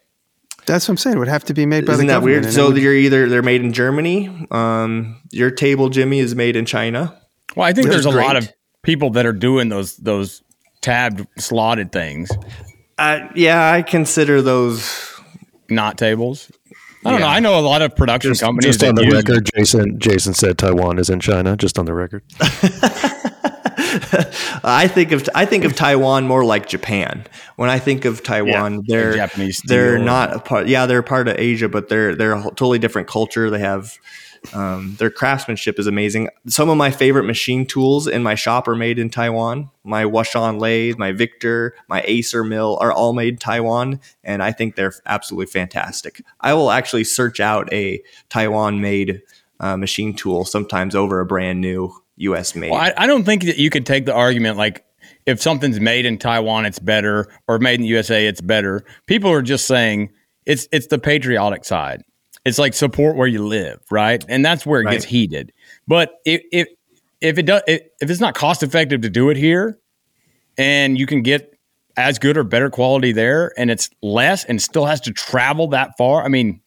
That's 0.65 0.87
what 0.87 0.93
I'm 0.93 0.97
saying. 0.97 1.15
It 1.15 1.19
would 1.19 1.27
have 1.27 1.43
to 1.45 1.53
be 1.53 1.65
made 1.65 1.85
by 1.85 1.95
the 1.95 2.05
government. 2.05 2.09
Isn't 2.09 2.41
that 2.41 2.43
weird? 2.47 2.53
So 2.53 2.65
it 2.69 2.73
would- 2.73 2.81
you're 2.81 2.93
either 2.95 3.29
they're 3.29 3.41
made 3.43 3.61
in 3.61 3.71
Germany. 3.73 4.47
Um, 4.49 5.17
your 5.31 5.51
table, 5.51 5.89
Jimmy, 5.89 6.19
is 6.19 6.33
made 6.35 6.55
in 6.55 6.65
China. 6.65 7.15
Well, 7.55 7.67
I 7.67 7.73
think 7.73 7.85
Which 7.85 7.91
there's 7.93 8.05
is 8.07 8.13
a 8.13 8.17
lot 8.17 8.35
of 8.35 8.51
people 8.83 9.09
that 9.11 9.25
are 9.25 9.33
doing 9.33 9.69
those 9.69 9.97
those 9.97 10.41
tabbed 10.81 11.27
slotted 11.37 11.91
things. 11.91 12.29
Uh, 12.97 13.27
yeah, 13.35 13.71
I 13.71 13.81
consider 13.81 14.41
those 14.41 15.13
not 15.69 15.97
tables. 15.97 16.51
I 17.05 17.11
don't 17.11 17.19
Yeah. 17.21 17.25
know. 17.27 17.31
I 17.31 17.39
know 17.39 17.59
a 17.59 17.61
lot 17.61 17.81
of 17.81 17.95
production 17.95 18.31
Just, 18.31 18.41
companies 18.41 18.77
just 18.77 18.83
on 18.83 18.95
the 18.95 19.05
use- 19.05 19.13
record, 19.13 19.49
Jason 19.55 19.99
Jason 19.99 20.33
said 20.33 20.57
Taiwan 20.57 20.99
is 20.99 21.09
in 21.09 21.19
China. 21.21 21.55
Just 21.55 21.79
on 21.79 21.85
the 21.85 21.93
record. 21.93 22.23
I 24.63 24.87
think 24.87 25.11
of 25.11 25.27
I 25.33 25.45
think 25.45 25.63
of 25.63 25.75
Taiwan 25.75 26.27
more 26.27 26.43
like 26.45 26.67
Japan. 26.67 27.25
When 27.55 27.69
I 27.69 27.79
think 27.79 28.05
of 28.05 28.21
Taiwan, 28.23 28.83
they're 28.87 29.13
Japanese 29.13 29.61
they're 29.65 29.97
not 29.97 30.35
a 30.35 30.39
part. 30.39 30.67
Yeah, 30.67 30.85
they're 30.85 30.99
a 30.99 31.03
part 31.03 31.27
of 31.27 31.37
Asia, 31.37 31.69
but 31.69 31.89
they're 31.89 32.15
they're 32.15 32.33
a 32.33 32.43
totally 32.43 32.79
different 32.79 33.07
culture. 33.07 33.49
They 33.49 33.59
have 33.59 33.97
um, 34.53 34.95
their 34.99 35.09
craftsmanship 35.09 35.79
is 35.79 35.87
amazing. 35.87 36.29
Some 36.47 36.69
of 36.69 36.77
my 36.77 36.91
favorite 36.91 37.25
machine 37.25 37.65
tools 37.65 38.07
in 38.07 38.23
my 38.23 38.35
shop 38.35 38.67
are 38.67 38.75
made 38.75 38.99
in 38.99 39.09
Taiwan. 39.09 39.69
My 39.83 40.05
Washan 40.05 40.59
lathe, 40.59 40.97
my 40.97 41.11
Victor, 41.11 41.75
my 41.87 42.03
Acer 42.05 42.43
mill 42.43 42.77
are 42.81 42.91
all 42.91 43.13
made 43.13 43.35
in 43.35 43.37
Taiwan, 43.37 43.99
and 44.23 44.41
I 44.41 44.51
think 44.51 44.75
they're 44.75 44.93
absolutely 45.05 45.47
fantastic. 45.47 46.21
I 46.41 46.53
will 46.53 46.71
actually 46.71 47.03
search 47.03 47.39
out 47.39 47.71
a 47.73 48.01
Taiwan 48.29 48.81
made 48.81 49.21
uh, 49.59 49.77
machine 49.77 50.13
tool 50.13 50.45
sometimes 50.45 50.95
over 50.95 51.19
a 51.19 51.25
brand 51.25 51.61
new 51.61 51.93
U.S. 52.17 52.55
made. 52.55 52.71
Well, 52.71 52.81
I, 52.81 52.93
I 52.97 53.07
don't 53.07 53.23
think 53.23 53.43
that 53.43 53.57
you 53.57 53.69
could 53.69 53.85
take 53.85 54.05
the 54.05 54.13
argument 54.13 54.57
like 54.57 54.85
if 55.25 55.41
something's 55.41 55.79
made 55.79 56.05
in 56.05 56.17
Taiwan, 56.17 56.65
it's 56.65 56.79
better, 56.79 57.27
or 57.47 57.59
made 57.59 57.75
in 57.75 57.81
the 57.81 57.87
USA, 57.87 58.25
it's 58.25 58.41
better. 58.41 58.83
People 59.05 59.31
are 59.31 59.41
just 59.41 59.67
saying 59.67 60.11
it's 60.45 60.67
it's 60.71 60.87
the 60.87 60.99
patriotic 60.99 61.65
side. 61.65 62.03
It's 62.49 62.59
like 62.59 62.73
support 62.73 63.15
where 63.15 63.27
you 63.27 63.45
live, 63.45 63.79
right? 63.91 64.25
And 64.27 64.43
that's 64.43 64.65
where 64.65 64.81
it 64.81 64.89
gets 64.89 65.05
heated. 65.05 65.53
But 65.87 66.15
if 66.25 66.41
if 66.51 66.67
if 67.21 67.37
it 67.37 67.45
does 67.45 67.61
if 67.67 67.81
if 68.01 68.09
it's 68.09 68.19
not 68.19 68.33
cost 68.33 68.63
effective 68.63 69.01
to 69.01 69.09
do 69.09 69.29
it 69.29 69.37
here, 69.37 69.77
and 70.57 70.97
you 70.97 71.05
can 71.05 71.21
get 71.21 71.53
as 71.95 72.17
good 72.17 72.37
or 72.37 72.43
better 72.43 72.69
quality 72.69 73.11
there, 73.11 73.53
and 73.57 73.69
it's 73.69 73.89
less, 74.01 74.45
and 74.45 74.61
still 74.61 74.85
has 74.85 74.99
to 75.01 75.11
travel 75.11 75.67
that 75.67 75.91
far, 75.97 76.23
I 76.23 76.27
mean, 76.27 76.59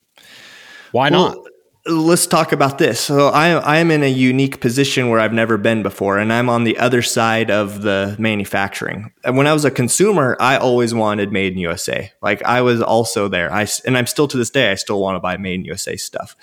why 0.93 1.09
not? 1.09 1.37
Let's 1.85 2.28
talk 2.28 2.53
about 2.53 2.78
this. 2.78 3.01
So 3.01 3.28
I 3.28 3.49
I 3.49 3.78
am 3.78 3.91
in 3.91 4.05
a 4.05 4.09
unique 4.09 4.61
position 4.61 5.09
where 5.09 5.18
I've 5.18 5.33
never 5.33 5.59
been 5.59 5.83
before, 5.83 6.16
and 6.18 6.33
I'm 6.33 6.49
on 6.49 6.62
the 6.62 6.78
other 6.78 7.03
side 7.03 7.51
of 7.51 7.83
the 7.83 8.14
manufacturing. 8.20 9.12
And 9.24 9.37
when 9.37 9.49
I 9.49 9.53
was 9.53 9.64
a 9.64 9.70
consumer, 9.70 10.37
I 10.39 10.59
always 10.59 10.95
wanted 10.95 11.33
made 11.33 11.55
in 11.55 11.59
USA. 11.59 12.12
Like 12.22 12.41
I 12.45 12.62
was 12.62 12.80
also 12.80 13.26
there. 13.26 13.53
I 13.53 13.66
and 13.85 13.99
I'm 13.99 14.07
still 14.07 14.28
to 14.28 14.37
this 14.37 14.51
day. 14.51 14.70
I 14.70 14.76
still 14.76 15.01
want 15.01 15.16
to 15.16 15.20
buy 15.20 15.37
made 15.39 15.55
in 15.55 15.64
USA 15.64 15.97
stuff. 15.97 16.37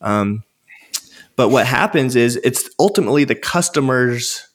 Um, 0.00 0.44
but 1.34 1.48
what 1.48 1.66
happens 1.66 2.14
is 2.14 2.36
it's 2.44 2.70
ultimately 2.78 3.24
the 3.24 3.34
customers. 3.34 4.46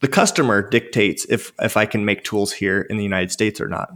The 0.00 0.08
customer 0.08 0.60
dictates 0.68 1.24
if 1.30 1.52
if 1.60 1.78
I 1.78 1.86
can 1.86 2.04
make 2.04 2.24
tools 2.24 2.52
here 2.52 2.82
in 2.82 2.98
the 2.98 3.02
United 3.02 3.32
States 3.32 3.58
or 3.58 3.68
not. 3.68 3.94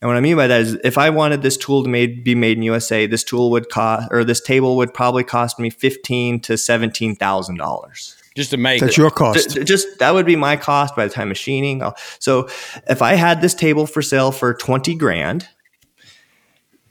And 0.00 0.08
what 0.08 0.16
I 0.16 0.20
mean 0.20 0.36
by 0.36 0.46
that 0.46 0.62
is, 0.62 0.78
if 0.82 0.96
I 0.96 1.10
wanted 1.10 1.42
this 1.42 1.58
tool 1.58 1.82
to 1.82 1.88
made, 1.88 2.24
be 2.24 2.34
made 2.34 2.56
in 2.56 2.62
USA, 2.62 3.06
this 3.06 3.22
tool 3.22 3.50
would 3.50 3.68
cost, 3.68 4.08
or 4.10 4.24
this 4.24 4.40
table 4.40 4.76
would 4.76 4.94
probably 4.94 5.24
cost 5.24 5.58
me 5.58 5.68
fifteen 5.68 6.40
to 6.40 6.56
seventeen 6.56 7.16
thousand 7.16 7.56
dollars. 7.58 8.16
Just 8.34 8.50
to 8.50 8.56
make 8.56 8.80
That's 8.80 8.94
it. 8.94 8.98
your 8.98 9.10
cost. 9.10 9.58
Just 9.64 9.98
that 9.98 10.14
would 10.14 10.24
be 10.24 10.36
my 10.36 10.56
cost 10.56 10.96
by 10.96 11.06
the 11.06 11.12
time 11.12 11.28
machining. 11.28 11.82
Uh, 11.82 11.92
so, 12.18 12.48
if 12.88 13.02
I 13.02 13.14
had 13.14 13.42
this 13.42 13.54
table 13.54 13.86
for 13.86 14.00
sale 14.00 14.32
for 14.32 14.54
twenty 14.54 14.94
grand, 14.94 15.48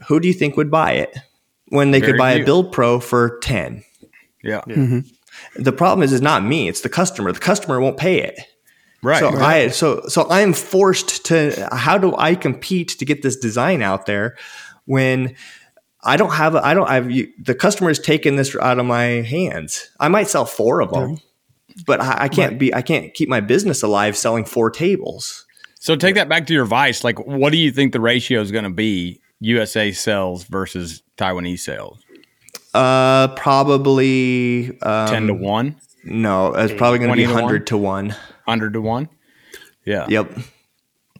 who 0.07 0.20
do 0.20 0.28
you 0.28 0.34
think 0.34 0.55
would 0.55 0.70
buy 0.70 0.91
it 0.91 1.18
when 1.70 1.89
they 1.91 1.99
Very 1.99 2.12
could 2.12 2.18
buy 2.20 2.34
few. 2.36 2.43
a 2.43 2.45
Build 2.45 2.72
Pro 2.72 2.99
for 2.99 3.39
ten? 3.39 3.84
yeah, 4.43 4.62
mm-hmm. 4.68 4.99
The 5.55 5.72
problem 5.72 6.03
is, 6.03 6.14
is 6.14 6.22
not 6.22 6.43
me; 6.43 6.68
it's 6.68 6.82
the 6.82 6.89
customer. 6.89 7.32
The 7.32 7.39
customer 7.39 7.80
won't 7.80 7.97
pay 7.97 8.22
it. 8.22 8.39
Right. 9.02 9.20
So 9.20 9.30
I 9.30 9.68
so 9.70 10.02
so 10.08 10.24
I 10.24 10.41
am 10.41 10.54
forced 10.54 11.26
to. 11.28 11.68
How 11.72 11.97
do 11.97 12.16
I 12.18 12.36
compete 12.36 12.89
to 13.00 13.06
get 13.06 13.22
this 13.22 13.36
design 13.38 13.82
out 13.82 14.06
there 14.06 14.36
when 14.86 15.36
I 16.04 16.18
don't 16.18 16.32
have? 16.34 16.56
a- 16.56 16.66
I 16.66 16.74
don't. 16.74 16.88
I've 16.89 17.08
the 17.43 17.56
customer 17.56 17.89
is 17.89 18.00
taking 18.00 18.36
this 18.36 18.56
out 18.56 18.80
of 18.80 18.86
my 18.86 19.04
hands. 19.22 19.89
I 20.00 20.08
might 20.08 20.28
sell 20.28 20.45
four 20.45 20.82
of 20.82 20.91
them, 20.91 21.20
but 21.86 22.00
I, 22.02 22.24
I 22.26 22.28
can't 22.30 22.58
be. 22.60 22.74
I 22.74 22.82
can't 22.82 23.14
keep 23.14 23.30
my 23.30 23.39
business 23.41 23.84
alive 23.84 24.16
selling 24.18 24.45
four 24.45 24.70
tables. 24.72 25.45
So 25.82 25.95
take 25.95 26.16
that 26.16 26.28
back 26.28 26.45
to 26.47 26.54
your 26.54 26.66
vice. 26.66 27.04
Like, 27.06 27.26
what 27.26 27.52
do 27.52 27.58
you 27.58 27.72
think 27.72 27.93
the 27.93 28.02
ratio 28.02 28.41
is 28.41 28.52
going 28.52 28.66
to 28.66 28.70
be? 28.70 29.22
USA 29.41 29.93
sales 29.93 30.43
versus 30.43 31.02
Taiwanese 31.18 31.60
sales, 31.60 32.00
Uh, 32.74 33.30
probably 33.84 34.78
um, 34.82 35.08
ten 35.08 35.28
to 35.28 35.34
one, 35.34 35.76
No, 36.10 36.53
it's 36.53 36.74
probably 36.74 36.99
going 36.99 37.16
to 37.16 37.16
20 37.16 37.22
be 37.24 37.28
to 37.28 37.34
one? 37.34 37.43
hundred 37.43 37.68
to 37.68 37.78
one. 37.78 38.16
hundred 38.47 38.74
to 38.74 38.82
one. 38.82 39.10
Yeah, 39.86 40.05
Yep. 40.10 40.38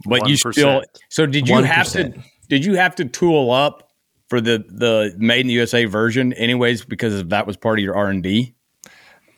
but 0.06 0.28
you 0.28 0.36
still. 0.38 0.84
So 1.10 1.26
did 1.26 1.48
you 1.48 1.64
have 1.64 1.88
to? 1.94 2.14
Did 2.50 2.66
you 2.66 2.76
have 2.76 2.96
to 2.96 3.06
tool 3.06 3.52
up 3.52 3.92
for 4.28 4.42
the 4.42 4.64
the 4.68 5.14
made 5.18 5.42
in 5.42 5.48
the 5.48 5.54
USA 5.54 5.86
version, 5.86 6.34
anyways, 6.34 6.86
because 6.86 7.24
that 7.28 7.48
was 7.48 7.58
part 7.58 7.80
of 7.80 7.84
your 7.84 7.96
R 7.96 8.10
and 8.10 8.22
D? 8.24 8.56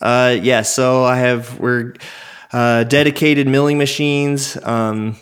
Uh, 0.02 0.38
yeah. 0.41 0.62
So 0.64 1.04
I 1.04 1.18
have 1.18 1.60
we're 1.60 1.93
uh, 2.52 2.84
dedicated 2.86 3.47
milling 3.47 3.78
machines. 3.78 4.58
Um, 4.64 5.16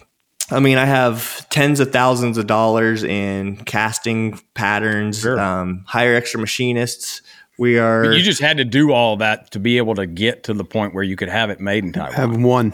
I 0.51 0.59
mean, 0.59 0.77
I 0.79 0.85
have 0.85 1.47
tens 1.49 1.79
of 1.79 1.91
thousands 1.91 2.37
of 2.39 2.47
dollars 2.47 3.03
in 3.03 3.57
casting 3.65 4.39
patterns. 4.55 5.19
Sure. 5.19 5.39
Um, 5.39 5.83
hire 5.85 6.15
extra 6.15 6.39
machinists. 6.39 7.21
We 7.59 7.77
are. 7.77 8.11
You 8.13 8.21
just 8.23 8.41
had 8.41 8.57
to 8.57 8.65
do 8.65 8.91
all 8.93 9.17
that 9.17 9.51
to 9.51 9.59
be 9.59 9.77
able 9.77 9.95
to 9.95 10.05
get 10.07 10.43
to 10.45 10.53
the 10.53 10.63
point 10.63 10.93
where 10.93 11.03
you 11.03 11.15
could 11.15 11.29
have 11.29 11.49
it 11.49 11.59
made 11.59 11.83
in 11.83 11.91
Taiwan. 11.93 12.13
Have 12.13 12.37
one. 12.41 12.73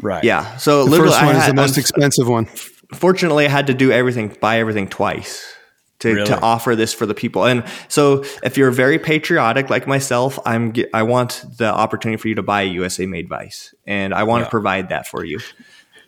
right. 0.00 0.22
yeah. 0.24 0.56
So 0.56 0.84
The 0.84 0.90
literally, 0.90 1.10
first 1.12 1.22
I 1.22 1.26
one 1.26 1.36
is 1.36 1.46
the 1.46 1.54
most 1.54 1.72
I'm- 1.74 1.80
expensive 1.80 2.28
one. 2.28 2.46
fortunately, 2.94 3.46
I 3.46 3.48
had 3.48 3.66
to 3.66 3.74
do 3.74 3.90
everything, 3.90 4.28
buy 4.40 4.58
everything 4.60 4.86
twice 4.88 5.44
to, 6.00 6.14
Really? 6.14 6.26
to 6.26 6.40
offer 6.40 6.76
this 6.76 6.94
for 6.94 7.06
the 7.06 7.14
people. 7.14 7.44
And 7.44 7.64
so, 7.88 8.24
if 8.42 8.56
you're 8.56 8.70
very 8.70 8.98
patriotic 8.98 9.68
like 9.70 9.86
myself, 9.86 10.38
I'm 10.46 10.72
I 10.92 11.02
want 11.02 11.44
the 11.58 11.72
opportunity 11.72 12.20
for 12.20 12.28
you 12.28 12.34
to 12.36 12.42
buy 12.42 12.62
a 12.62 12.66
USA 12.66 13.06
made 13.06 13.28
vice, 13.28 13.74
and 13.86 14.14
I 14.14 14.22
want 14.24 14.42
Yeah. 14.42 14.44
to 14.44 14.50
provide 14.50 14.88
that 14.90 15.06
for 15.08 15.24
you. 15.24 15.40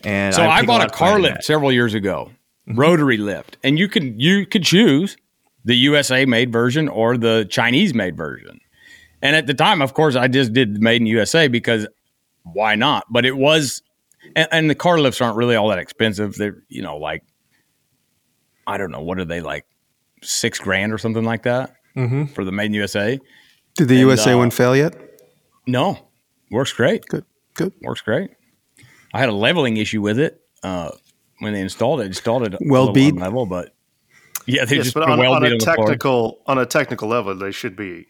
And 0.05 0.35
So 0.35 0.49
I, 0.49 0.59
take 0.61 0.67
bought 0.69 0.81
lot 0.81 0.89
a 0.89 0.93
car 0.93 1.19
lift 1.19 1.43
several 1.45 1.73
years 1.73 1.95
ago, 1.95 2.31
rotary 2.69 3.17
lift, 3.17 3.57
and 3.65 3.79
you 3.79 3.89
could 3.89 4.21
you 4.21 4.47
could 4.47 4.63
choose 4.65 5.17
the 5.67 5.77
USA 5.77 6.25
made 6.25 6.51
version 6.53 6.89
or 6.89 7.19
the 7.19 7.47
Chinese 7.51 7.93
made 7.93 8.17
version. 8.17 8.61
And 9.21 9.35
at 9.37 9.47
the 9.47 9.55
time, 9.55 9.83
of 9.83 9.93
course, 9.95 10.15
I 10.17 10.29
just 10.29 10.53
did 10.53 10.81
made 10.81 11.01
in 11.03 11.07
USA 11.07 11.49
because 11.49 11.87
why 12.45 12.77
not? 12.77 13.05
But 13.11 13.27
it 13.27 13.37
was, 13.37 13.83
and, 14.35 14.49
and 14.53 14.71
the 14.71 14.75
car 14.75 14.99
lifts 14.99 15.21
aren't 15.21 15.37
really 15.37 15.57
all 15.57 15.69
that 15.69 15.79
expensive. 15.79 16.37
They're 16.37 16.63
you 16.69 16.83
know 16.83 16.97
like 16.97 17.23
I 18.67 18.79
don't 18.79 18.91
know 18.91 19.01
what 19.03 19.19
are 19.19 19.25
they 19.25 19.41
like 19.41 19.65
six 20.23 20.59
grand 20.59 20.93
or 20.93 20.99
something 20.99 21.25
like 21.25 21.43
that 21.43 21.75
for 22.35 22.45
the 22.45 22.53
made 22.53 22.67
in 22.67 22.75
USA. 22.75 23.19
Did 23.75 23.89
the 23.89 23.95
And, 23.95 24.01
USA 24.09 24.33
uh, 24.33 24.39
one 24.39 24.51
fail 24.51 24.77
yet? 24.77 24.95
No, 25.67 25.99
works 26.51 26.73
great. 26.73 27.05
Good. 27.07 27.25
Good. 27.55 27.73
Works 27.83 28.03
great. 28.03 28.31
I 29.13 29.19
had 29.19 29.29
a 29.29 29.33
leveling 29.35 29.79
issue 29.79 30.01
with 30.03 30.19
it 30.19 30.41
uh, 30.63 30.91
when 31.41 31.53
they 31.55 31.61
installed 31.61 32.01
it. 32.01 32.07
Installed 32.07 32.47
it 32.47 32.55
Well 32.61 32.93
beat? 32.93 33.17
level, 33.17 33.47
but 33.47 33.75
yeah, 34.47 34.65
they 34.65 34.77
Yes, 34.77 34.85
just 34.87 34.95
but 34.95 35.09
on, 35.09 35.19
well 35.19 35.35
on 35.35 35.43
beat 35.43 35.51
a 35.51 35.55
on 35.55 35.59
technical 35.59 36.43
on 36.47 36.59
a 36.59 36.67
technical 36.67 37.09
level, 37.09 37.35
they 37.37 37.53
should 37.53 37.77
be 37.77 38.07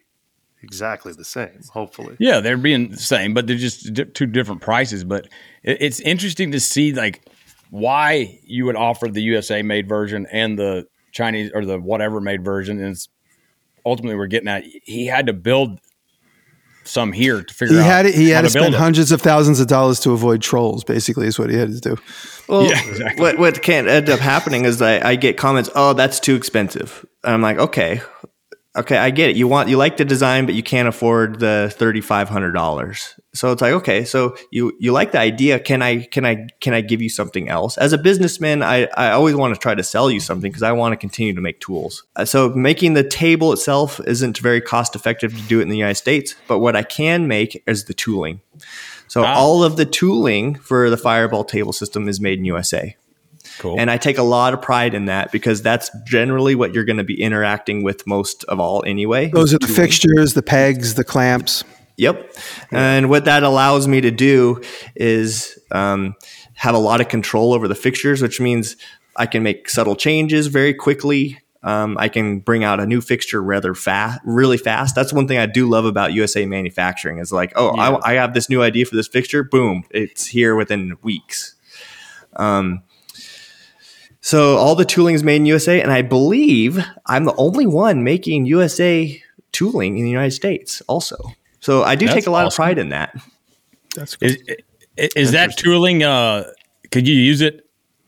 exactly 0.63 1.13
the 1.13 1.25
same. 1.25 1.61
Hopefully, 1.73 2.17
Yeah, 2.19 2.41
they're 2.41 2.57
being 2.57 2.91
the 2.91 2.97
same, 2.97 3.35
but 3.35 3.47
they're 3.47 3.57
just 3.57 3.93
di- 3.95 4.05
two 4.05 4.27
different 4.27 4.61
prices. 4.63 5.05
But 5.05 5.27
it, 5.63 5.79
it's 5.81 6.01
interesting 6.01 6.53
to 6.53 6.61
see 6.61 6.93
like 6.93 7.23
why 7.71 8.39
you 8.45 8.65
would 8.67 8.77
offer 8.77 9.09
the 9.09 9.23
USA 9.23 9.63
made 9.63 9.89
version 9.89 10.27
and 10.31 10.59
the 10.59 10.87
Chinese 11.13 11.51
or 11.55 11.65
the 11.65 11.79
whatever 11.81 12.21
made 12.21 12.45
version. 12.45 12.79
And 12.79 12.93
it's 12.93 13.09
ultimately 13.85 14.17
we're 14.17 14.27
getting 14.27 14.49
at 14.49 14.65
he 14.85 15.07
had 15.07 15.27
to 15.27 15.33
build 15.33 15.79
some 16.85 17.11
here 17.13 17.43
to 17.43 17.55
figure 17.55 17.75
He 17.75 17.81
out. 17.81 17.87
had 17.87 18.07
it, 18.07 18.15
he 18.15 18.29
had 18.31 18.43
to 18.43 18.53
build 18.53 18.53
spend 18.53 18.75
it. 18.75 18.79
hundreds 18.79 19.11
of 19.13 19.21
thousands 19.21 19.59
of 19.61 19.67
dollars 19.67 19.99
to 20.01 20.13
avoid 20.13 20.41
trolls. 20.43 20.85
Basically, 20.85 21.27
is 21.27 21.39
what 21.39 21.51
he 21.51 21.57
had 21.57 21.71
to 21.73 21.81
do. 21.81 21.97
Well, 22.49 22.65
Yeah, 22.71 22.81
exactly. 22.89 23.21
what 23.21 23.39
what 23.39 23.63
can 23.63 23.89
end 23.89 24.09
up 24.09 24.21
happening 24.21 24.65
is 24.65 24.81
I, 24.81 25.11
I 25.11 25.17
get 25.17 25.37
comments, 25.37 25.71
oh, 25.75 25.93
that's 25.93 26.21
too 26.21 26.35
expensive. 26.35 27.05
And 27.25 27.35
I'm 27.35 27.43
like, 27.43 27.59
okay, 27.59 28.01
okay, 28.77 28.99
I 28.99 29.11
get 29.11 29.31
it. 29.31 29.37
You 29.37 29.49
want 29.49 29.69
you 29.69 29.77
like 29.77 29.97
the 29.97 30.05
design, 30.05 30.47
but 30.47 30.55
you 30.55 30.63
can't 30.63 30.87
afford 30.87 31.41
the 31.41 31.73
thirty 31.75 32.01
five 32.01 32.29
hundred 32.29 32.53
dollars. 32.53 33.19
So 33.35 33.53
it's 33.53 33.61
like, 33.61 33.73
okay, 33.73 34.05
so 34.05 34.37
you 34.51 34.73
you 34.79 34.93
like 34.93 35.13
the 35.13 35.19
idea. 35.19 35.59
Can 35.59 35.83
I 35.83 36.05
can 36.05 36.25
I 36.25 36.47
can 36.61 36.73
I 36.73 36.81
give 36.83 37.03
you 37.03 37.09
something 37.11 37.49
else? 37.49 37.77
As 37.79 37.93
a 37.93 37.99
businessman, 37.99 38.63
I, 38.63 38.87
I 38.97 39.11
always 39.11 39.35
want 39.35 39.55
to 39.55 39.61
try 39.61 39.75
to 39.75 39.83
sell 39.83 40.11
you 40.11 40.21
something 40.21 40.51
because 40.51 40.63
I 40.63 40.73
want 40.73 40.93
to 40.93 40.97
continue 40.97 41.35
to 41.35 41.41
make 41.41 41.61
tools. 41.61 42.05
Uh, 42.15 42.25
So 42.25 42.51
making 42.51 42.95
the 42.95 43.05
table 43.05 43.53
itself 43.53 44.01
isn't 44.07 44.39
very 44.39 44.61
cost 44.61 44.95
effective 44.95 45.35
to 45.37 45.43
do 45.49 45.59
it 45.59 45.63
in 45.63 45.69
the 45.69 45.77
United 45.77 45.97
States, 45.97 46.35
but 46.49 46.61
what 46.61 46.77
I 46.77 46.83
can 46.83 47.27
make 47.29 47.63
is 47.67 47.85
the 47.85 47.95
tooling. 47.95 48.41
So 49.09 49.25
Ah. 49.25 49.35
all 49.35 49.63
of 49.63 49.77
the 49.77 49.85
tooling 49.85 50.55
for 50.57 50.91
the 50.91 50.97
Fireball 50.97 51.45
table 51.45 51.73
system 51.73 52.09
is 52.09 52.21
made 52.21 52.39
in 52.39 52.45
USA. 52.45 52.97
Cool. 53.59 53.77
And 53.79 53.91
I 53.91 53.97
take 53.97 54.19
a 54.19 54.23
lot 54.23 54.53
of 54.53 54.61
pride 54.61 54.93
in 54.93 55.07
that 55.07 55.33
because 55.33 55.63
that's 55.63 55.91
generally 56.07 56.55
what 56.55 56.75
you're 56.75 56.85
going 56.85 56.99
to 56.99 57.05
be 57.05 57.21
interacting 57.21 57.83
with 57.83 58.07
most 58.07 58.45
of 58.45 58.61
all 58.61 58.83
anyway. 58.87 59.31
Those 59.33 59.55
are 59.55 59.59
the 59.59 59.69
fixtures, 59.69 60.35
the 60.35 60.43
pegs, 60.43 60.95
the 60.95 61.05
clamps. 61.05 61.65
Yep. 61.97 62.35
And 62.71 63.09
what 63.09 63.25
that 63.25 63.43
allows 63.43 63.89
me 63.89 64.03
to 64.03 64.11
do 64.11 64.61
is 64.95 65.59
um, 65.73 66.15
have 66.55 66.75
a 66.75 66.79
lot 66.79 67.01
of 67.01 67.09
control 67.09 67.55
over 67.55 67.69
the 67.69 67.75
fixtures, 67.75 68.21
which 68.21 68.41
means 68.41 68.77
I 69.17 69.25
can 69.25 69.43
make 69.43 69.71
subtle 69.71 69.97
changes 69.97 70.49
very 70.49 70.75
quickly. 70.75 71.39
Um, 71.67 71.97
I 71.99 72.09
can 72.09 72.39
bring 72.39 72.63
out 72.63 72.79
a 72.79 72.87
new 72.87 73.01
fixture 73.01 73.43
rather 73.43 73.75
fast, 73.75 74.21
really 74.25 74.57
fast. 74.57 74.95
That's 74.95 75.13
one 75.13 75.27
thing 75.27 75.39
I 75.39 75.47
do 75.47 75.69
love 75.69 75.85
about 75.85 76.13
USA 76.13 76.47
manufacturing 76.47 77.19
is 77.19 77.33
like, 77.33 77.53
oh, 77.57 77.71
I, 77.77 78.13
I 78.13 78.15
have 78.15 78.35
this 78.35 78.49
new 78.49 78.63
idea 78.63 78.87
for 78.87 78.95
this 78.95 79.09
fixture. 79.09 79.43
Boom, 79.43 79.83
it's 79.91 80.27
here 80.27 80.55
within 80.55 80.97
weeks. 81.03 81.57
Um, 82.37 82.85
so 84.21 84.57
all 84.59 84.77
the 84.77 84.85
tooling 84.85 85.17
is 85.17 85.25
made 85.25 85.37
in 85.37 85.47
USA, 85.47 85.83
and 85.83 85.91
I 85.91 86.03
believe 86.03 86.79
I'm 87.05 87.25
the 87.25 87.35
only 87.35 87.67
one 87.67 88.05
making 88.05 88.47
USA 88.47 89.21
tooling 89.51 89.99
in 89.99 90.05
the 90.05 90.11
United 90.11 90.35
States. 90.35 90.83
Also, 90.87 91.17
so 91.59 91.83
I 91.83 91.97
do 91.97 92.07
That's 92.07 92.15
take 92.15 92.27
a 92.29 92.31
lot 92.31 92.47
awesome. 92.47 92.63
of 92.63 92.65
pride 92.65 92.79
in 92.79 92.91
that. 92.91 93.13
That's 93.97 94.15
cool. 94.15 94.29
Is, 94.29 94.37
is, 94.97 95.11
is 95.17 95.33
that 95.33 95.57
tooling? 95.57 96.05
Uh, 96.05 96.45
could 96.93 97.09
you 97.09 97.15
use 97.17 97.41
it 97.41 97.66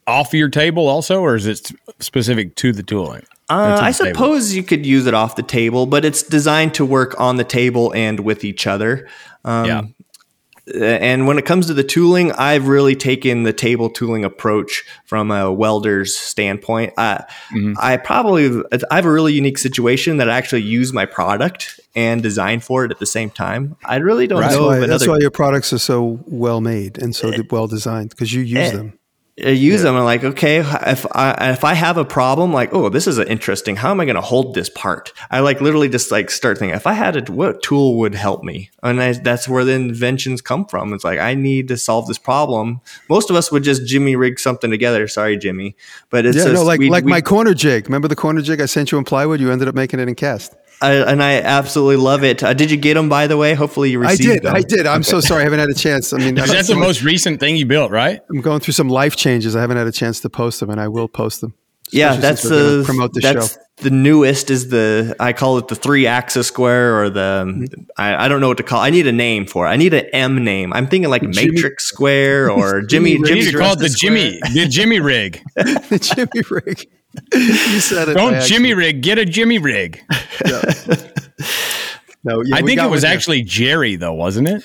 off 0.09 0.32
your 0.34 0.48
table 0.48 0.88
also, 0.88 1.20
or 1.20 1.36
is 1.36 1.46
it 1.46 1.70
specific 2.00 2.56
to 2.56 2.72
the 2.72 2.82
tooling? 2.82 3.22
Uh, 3.50 3.78
I 3.80 3.92
the 3.92 3.98
table? 4.04 4.14
suppose 4.14 4.54
you 4.54 4.62
could 4.62 4.84
use 4.84 5.06
it 5.06 5.14
off 5.14 5.36
the 5.36 5.42
table, 5.42 5.86
but 5.86 6.04
it's 6.04 6.22
designed 6.22 6.74
to 6.74 6.84
work 6.84 7.18
on 7.20 7.36
the 7.36 7.44
table 7.44 7.94
and 7.94 8.20
with 8.20 8.44
each 8.44 8.66
other. 8.66 9.06
Um, 9.44 9.64
Yeah. 9.66 9.82
And 10.74 11.26
when 11.26 11.38
it 11.38 11.46
comes 11.46 11.66
to 11.68 11.72
the 11.74 11.82
tooling, 11.82 12.30
I've 12.32 12.68
really 12.68 12.94
taken 12.94 13.44
the 13.44 13.54
table 13.54 13.88
tooling 13.88 14.22
approach 14.22 14.84
from 15.06 15.30
a 15.30 15.50
welder's 15.50 16.14
standpoint. 16.14 16.92
I, 16.98 17.24
Mm-hmm. 17.54 17.72
I 17.80 17.96
probably 17.96 18.62
I 18.90 18.96
have 18.96 19.06
a 19.06 19.11
really 19.11 19.32
unique 19.32 19.56
situation 19.56 20.18
that 20.18 20.28
I 20.28 20.36
actually 20.36 20.61
use 20.64 20.92
my 20.92 21.06
product 21.06 21.80
and 21.96 22.22
design 22.22 22.61
for 22.61 22.84
it 22.84 22.90
at 22.90 22.98
the 22.98 23.06
same 23.06 23.30
time. 23.30 23.76
I 23.82 23.96
really 23.96 24.26
don't 24.26 24.42
That's 24.42 24.56
know 24.56 24.66
why, 24.66 24.76
of 24.80 24.88
that's 24.90 25.09
why 25.09 25.16
your 25.20 25.30
products 25.30 25.72
are 25.72 25.78
so 25.78 26.20
well 26.26 26.61
made 26.61 26.98
and 27.02 27.16
so 27.16 27.32
well 27.50 27.66
designed 27.66 28.11
because 28.11 28.34
you 28.34 28.42
use 28.42 28.59
Eh. 28.68 28.70
them. 28.72 28.97
I 29.45 29.51
use 29.51 29.82
them. 29.82 29.95
I'm 29.97 30.05
like, 30.05 30.24
okay, 30.24 30.57
if 30.59 31.07
I 31.14 31.51
if 31.53 31.64
I 31.64 31.74
have 31.74 31.97
a 31.97 32.05
problem, 32.05 32.53
like, 32.53 32.72
oh, 32.74 32.89
this 32.89 33.07
is 33.07 33.18
interesting. 33.18 33.76
How 33.76 33.91
am 33.91 34.01
I 34.01 34.05
going 34.05 34.16
to 34.16 34.20
hold 34.20 34.55
this 34.55 34.68
part? 34.68 35.12
I 35.30 35.41
like 35.41 35.61
literally 35.61 35.89
just 35.89 36.11
like 36.11 36.30
start 36.30 36.59
thinking, 36.59 36.74
if 36.76 36.86
I 36.86 36.93
had 36.93 37.16
a 37.28 37.32
what 37.32 37.62
tool 37.62 37.97
would 37.99 38.14
help 38.14 38.43
me, 38.43 38.70
and 38.82 39.01
I, 39.01 39.12
that's 39.12 39.49
where 39.49 39.64
the 39.64 39.72
inventions 39.72 40.41
come 40.41 40.66
from. 40.66 40.93
It's 40.93 41.05
like 41.05 41.18
I 41.18 41.34
need 41.34 41.68
to 41.68 41.76
solve 41.76 42.09
this 42.09 42.18
problem. 42.18 42.80
Most 43.09 43.30
of 43.30 43.36
us 43.36 43.53
would 43.53 43.62
just 43.62 43.86
Jimmy 43.86 44.16
rig 44.16 44.41
something 44.41 44.70
together. 44.70 45.07
Sorry, 45.09 45.36
Jimmy, 45.36 45.76
but 46.11 46.26
it's 46.26 46.36
Yeah, 46.36 46.45
just, 46.45 46.55
no, 46.55 46.64
like 46.64 46.80
we- 46.80 46.91
like 46.91 47.05
we- 47.05 47.11
my 47.11 47.20
corner 47.20 47.55
jig. 47.55 47.86
Remember 47.86 48.09
the 48.09 48.16
corner 48.16 48.43
jig 48.43 48.61
I 48.61 48.66
sent 48.66 48.91
you 48.93 48.99
in 48.99 49.05
plywood? 49.05 49.41
You 49.41 49.51
ended 49.53 49.68
up 49.68 49.74
making 49.74 50.01
it 50.01 50.09
in 50.09 50.14
cast. 50.16 50.55
I, 50.80 50.92
and 50.94 51.22
I 51.22 51.40
absolutely 51.40 51.96
love 51.96 52.22
it. 52.24 52.42
Uh, 52.42 52.54
did 52.54 52.70
you 52.70 52.76
get 52.76 52.94
them 52.94 53.08
by 53.08 53.26
the 53.26 53.36
way? 53.36 53.54
Hopefully 53.54 53.90
you 53.90 53.98
received 53.98 54.44
them. 54.44 54.54
I 54.54 54.60
did. 54.60 54.68
them. 54.68 54.76
I 54.76 54.76
did. 54.82 54.86
I'm 54.86 55.02
so 55.02 55.20
sorry. 55.20 55.40
I 55.40 55.44
haven't 55.44 55.58
had 55.58 55.70
a 55.70 55.74
chance. 55.74 56.12
I 56.12 56.18
mean, 56.18 56.38
Is 56.38 56.50
that 56.50 56.66
the 56.66 56.76
most 56.76 57.02
recent 57.02 57.40
thing 57.40 57.56
you 57.56 57.66
built, 57.66 57.90
right? 57.90 58.20
I'm 58.30 58.40
going 58.40 58.60
through 58.60 58.74
some 58.74 58.88
life 58.88 59.16
changes. 59.16 59.56
I 59.56 59.60
haven't 59.60 59.76
had 59.76 59.86
a 59.86 59.92
chance 59.92 60.20
to 60.20 60.30
post 60.30 60.60
them, 60.60 60.70
and 60.70 60.80
I 60.80 60.88
will 60.88 61.08
post 61.08 61.40
them. 61.40 61.54
Yeah, 61.90 62.16
that's 62.16 62.42
since 62.42 62.52
we're 62.52 62.58
gonna 62.58 62.76
the 62.78 62.84
promote 62.84 63.14
the 63.14 63.20
that's 63.20 63.54
show. 63.54 63.60
the 63.78 63.90
newest 63.90 64.50
is 64.50 64.68
the 64.68 65.16
I 65.18 65.32
call 65.32 65.58
it 65.58 65.68
the 65.68 65.74
three 65.74 66.06
axis 66.06 66.46
square 66.46 67.00
or 67.00 67.08
the 67.10 67.86
I, 67.96 68.26
I 68.26 68.28
don't 68.28 68.40
know 68.40 68.48
what 68.48 68.58
to 68.58 68.62
call. 68.62 68.80
I 68.80 68.90
need 68.90 69.06
a 69.06 69.12
name 69.12 69.46
for 69.46 69.66
it. 69.66 69.70
I 69.70 69.76
need 69.76 69.94
an 69.94 70.04
M 70.12 70.44
name. 70.44 70.72
I'm 70.74 70.86
thinking 70.86 71.08
like 71.10 71.22
matrix 71.22 71.86
square 71.86 72.50
or 72.50 72.82
Jimmy. 72.82 73.12
You 73.12 73.24
Jimmy 73.24 73.40
need 73.40 73.52
to 73.52 73.58
call 73.58 73.72
it 73.72 73.78
the 73.78 73.88
Jimmy, 73.88 74.38
the 74.52 74.66
Jimmy 74.68 75.00
rig. 75.00 75.42
the 75.54 75.98
Jimmy 76.14 76.44
rig. 76.50 76.88
you 77.32 77.80
said 77.80 78.09
it. 78.09 78.14
Don't 78.14 78.42
Jimmy 78.42 78.74
rig, 78.74 79.02
get 79.02 79.18
a 79.18 79.24
Jimmy 79.24 79.59
rig. 79.59 80.02
No, 82.24 82.42
yeah, 82.42 82.56
I 82.56 82.62
think 82.62 82.80
it 82.80 82.90
was 82.90 83.04
actually 83.04 83.42
Jerry, 83.42 83.96
though, 83.96 84.12
wasn't 84.12 84.48
it? 84.48 84.64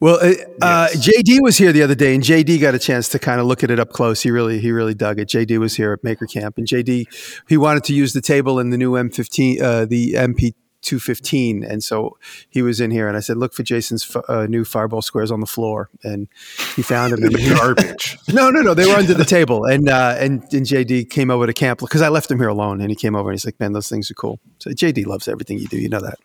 Well, 0.00 0.16
uh, 0.16 0.34
uh, 0.60 0.88
JD 0.88 1.40
was 1.40 1.56
here 1.56 1.72
the 1.72 1.82
other 1.82 1.94
day, 1.94 2.14
and 2.14 2.22
JD 2.22 2.60
got 2.60 2.74
a 2.74 2.78
chance 2.78 3.08
to 3.10 3.18
kind 3.18 3.40
of 3.40 3.46
look 3.46 3.62
at 3.62 3.70
it 3.70 3.78
up 3.78 3.90
close. 3.90 4.22
He 4.22 4.30
really, 4.30 4.58
he 4.58 4.72
really 4.72 4.92
dug 4.92 5.18
it. 5.18 5.28
JD 5.28 5.58
was 5.58 5.76
here 5.76 5.92
at 5.92 6.02
Maker 6.02 6.26
Camp, 6.26 6.58
and 6.58 6.66
JD 6.66 7.06
he 7.48 7.56
wanted 7.56 7.84
to 7.84 7.94
use 7.94 8.12
the 8.12 8.20
table 8.20 8.58
in 8.58 8.70
the 8.70 8.76
new 8.76 8.92
M15, 8.92 9.62
uh, 9.62 9.84
the 9.86 10.14
MP. 10.14 10.54
215 10.84 11.64
and 11.64 11.82
so 11.82 12.16
he 12.50 12.62
was 12.62 12.80
in 12.80 12.90
here 12.90 13.08
and 13.08 13.16
i 13.16 13.20
said 13.20 13.36
look 13.36 13.52
for 13.52 13.62
jason's 13.62 14.04
f- 14.14 14.22
uh, 14.28 14.46
new 14.46 14.64
fireball 14.64 15.02
squares 15.02 15.30
on 15.30 15.40
the 15.40 15.46
floor 15.46 15.88
and 16.04 16.28
he 16.76 16.82
found 16.82 17.12
them 17.12 17.24
in 17.24 17.32
the 17.32 17.54
Garbage. 17.58 18.16
no 18.32 18.50
no 18.50 18.60
no 18.60 18.74
they 18.74 18.86
were 18.86 18.94
under 18.94 19.14
the 19.14 19.24
table 19.24 19.64
and 19.64 19.88
uh, 19.88 20.14
and, 20.18 20.42
and 20.52 20.66
jd 20.66 21.08
came 21.10 21.30
over 21.30 21.46
to 21.46 21.52
camp 21.52 21.80
because 21.80 22.02
i 22.02 22.08
left 22.08 22.30
him 22.30 22.38
here 22.38 22.48
alone 22.48 22.80
and 22.80 22.90
he 22.90 22.96
came 22.96 23.16
over 23.16 23.30
and 23.30 23.34
he's 23.38 23.44
like 23.44 23.58
man 23.58 23.72
those 23.72 23.88
things 23.88 24.10
are 24.10 24.14
cool 24.14 24.38
so 24.58 24.70
jd 24.70 25.06
loves 25.06 25.26
everything 25.28 25.58
you 25.58 25.66
do 25.66 25.78
you 25.78 25.88
know 25.88 26.00
that 26.00 26.18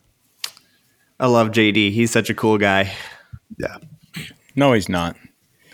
I 1.21 1.27
love 1.27 1.49
JD. 1.49 1.91
He's 1.91 2.11
such 2.11 2.29
a 2.29 2.33
cool 2.33 2.57
guy. 2.57 2.93
yeah 3.57 3.75
No, 4.55 4.71
he's 4.71 4.87
not. 4.87 5.17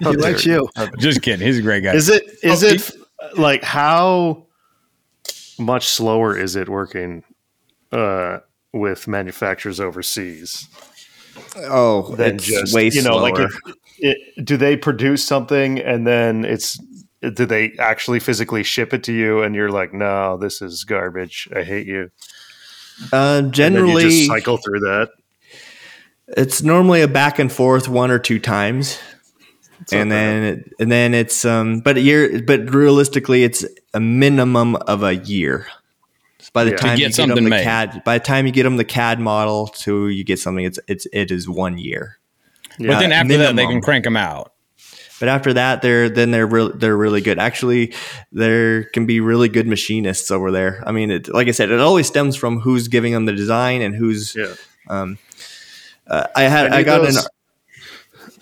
he 0.00 0.04
likes 0.16 0.44
you 0.44 0.68
Just 0.98 1.22
kidding. 1.22 1.46
He's 1.46 1.58
a 1.58 1.62
great 1.62 1.82
guy. 1.84 1.94
Is 1.94 2.08
it 2.08 2.24
is 2.42 2.64
Oh, 2.64 2.66
it 2.66 3.38
like 3.38 3.62
how 3.62 4.46
much 5.60 5.88
slower 5.88 6.36
is 6.36 6.56
it 6.56 6.68
working 6.68 7.22
uh, 7.92 8.38
with 8.72 9.08
manufacturers 9.08 9.80
overseas. 9.80 10.68
Oh, 11.56 12.14
than 12.14 12.36
it's 12.36 12.44
just 12.44 12.74
way 12.74 12.88
you 12.88 13.02
know 13.02 13.18
slower. 13.18 13.22
like 13.22 13.38
if, 13.38 13.76
it, 13.98 14.44
do 14.44 14.56
they 14.56 14.76
produce 14.76 15.24
something 15.24 15.78
and 15.78 16.06
then 16.06 16.44
it's 16.44 16.78
do 17.34 17.46
they 17.46 17.72
actually 17.78 18.20
physically 18.20 18.62
ship 18.62 18.94
it 18.94 19.04
to 19.04 19.12
you 19.12 19.42
and 19.42 19.54
you're 19.54 19.70
like 19.70 19.92
no 19.92 20.36
this 20.36 20.62
is 20.62 20.84
garbage. 20.84 21.48
I 21.54 21.62
hate 21.62 21.86
you. 21.86 22.10
Uh, 23.12 23.36
then 23.36 23.44
you 23.46 23.50
generally, 23.52 24.02
just 24.04 24.26
cycle 24.26 24.58
through 24.58 24.80
that. 24.80 25.10
It's 26.28 26.62
normally 26.62 27.02
a 27.02 27.08
back 27.08 27.38
and 27.38 27.50
forth 27.50 27.88
one 27.88 28.10
or 28.10 28.18
two 28.18 28.38
times. 28.38 28.98
and 29.92 30.12
then 30.12 30.42
it, 30.42 30.72
and 30.78 30.92
then 30.92 31.14
it's 31.14 31.44
um 31.44 31.80
but 31.80 31.96
a 31.96 32.00
year 32.00 32.42
but 32.42 32.72
realistically 32.72 33.44
it's 33.44 33.64
a 33.94 34.00
minimum 34.00 34.76
of 34.76 35.02
a 35.02 35.16
year 35.16 35.66
by 36.52 36.64
the 36.64 36.70
Yeah. 36.72 36.76
Time 36.76 36.98
get 36.98 37.18
you 37.18 37.26
get 37.26 37.34
them 37.34 37.44
the 37.44 37.50
made. 37.50 37.64
CAD 37.64 38.02
by 38.04 38.18
the 38.18 38.24
time 38.24 38.46
you 38.46 38.52
get 38.52 38.62
them 38.64 38.76
the 38.76 38.84
CAD 38.84 39.20
model 39.20 39.66
to 39.68 40.08
you 40.08 40.24
get 40.24 40.38
something 40.38 40.64
it's 40.64 40.78
it's 40.88 41.06
it 41.12 41.30
is 41.30 41.48
one 41.48 41.76
year 41.78 42.18
but 42.78 42.98
then 43.00 43.12
after 43.12 43.36
that, 43.36 43.56
they 43.56 43.66
can 43.66 43.80
crank 43.82 44.04
them 44.04 44.16
out. 44.16 44.52
but 45.20 45.28
after 45.28 45.52
that 45.52 45.82
they're 45.82 46.08
then 46.08 46.30
they're 46.30 46.46
real 46.46 46.70
they're 46.72 46.96
really 46.96 47.20
good 47.20 47.38
actually 47.38 47.92
there 48.32 48.84
can 48.84 49.04
be 49.06 49.20
really 49.20 49.48
good 49.48 49.66
machinists 49.66 50.30
over 50.30 50.50
there 50.50 50.82
I 50.86 50.92
mean 50.92 51.10
it, 51.10 51.28
like 51.28 51.46
I 51.48 51.50
said 51.50 51.70
it 51.70 51.78
always 51.80 52.06
stems 52.06 52.36
from 52.36 52.60
who's 52.60 52.88
giving 52.88 53.12
them 53.12 53.26
the 53.26 53.32
design 53.34 53.82
and 53.82 53.94
who's 53.94 54.34
yeah 54.34 54.54
uh, 54.88 56.26
I 56.34 56.42
had 56.44 56.72
I, 56.72 56.78
need 56.78 56.84
got 56.84 57.02
those- 57.02 57.16
an 57.16 57.22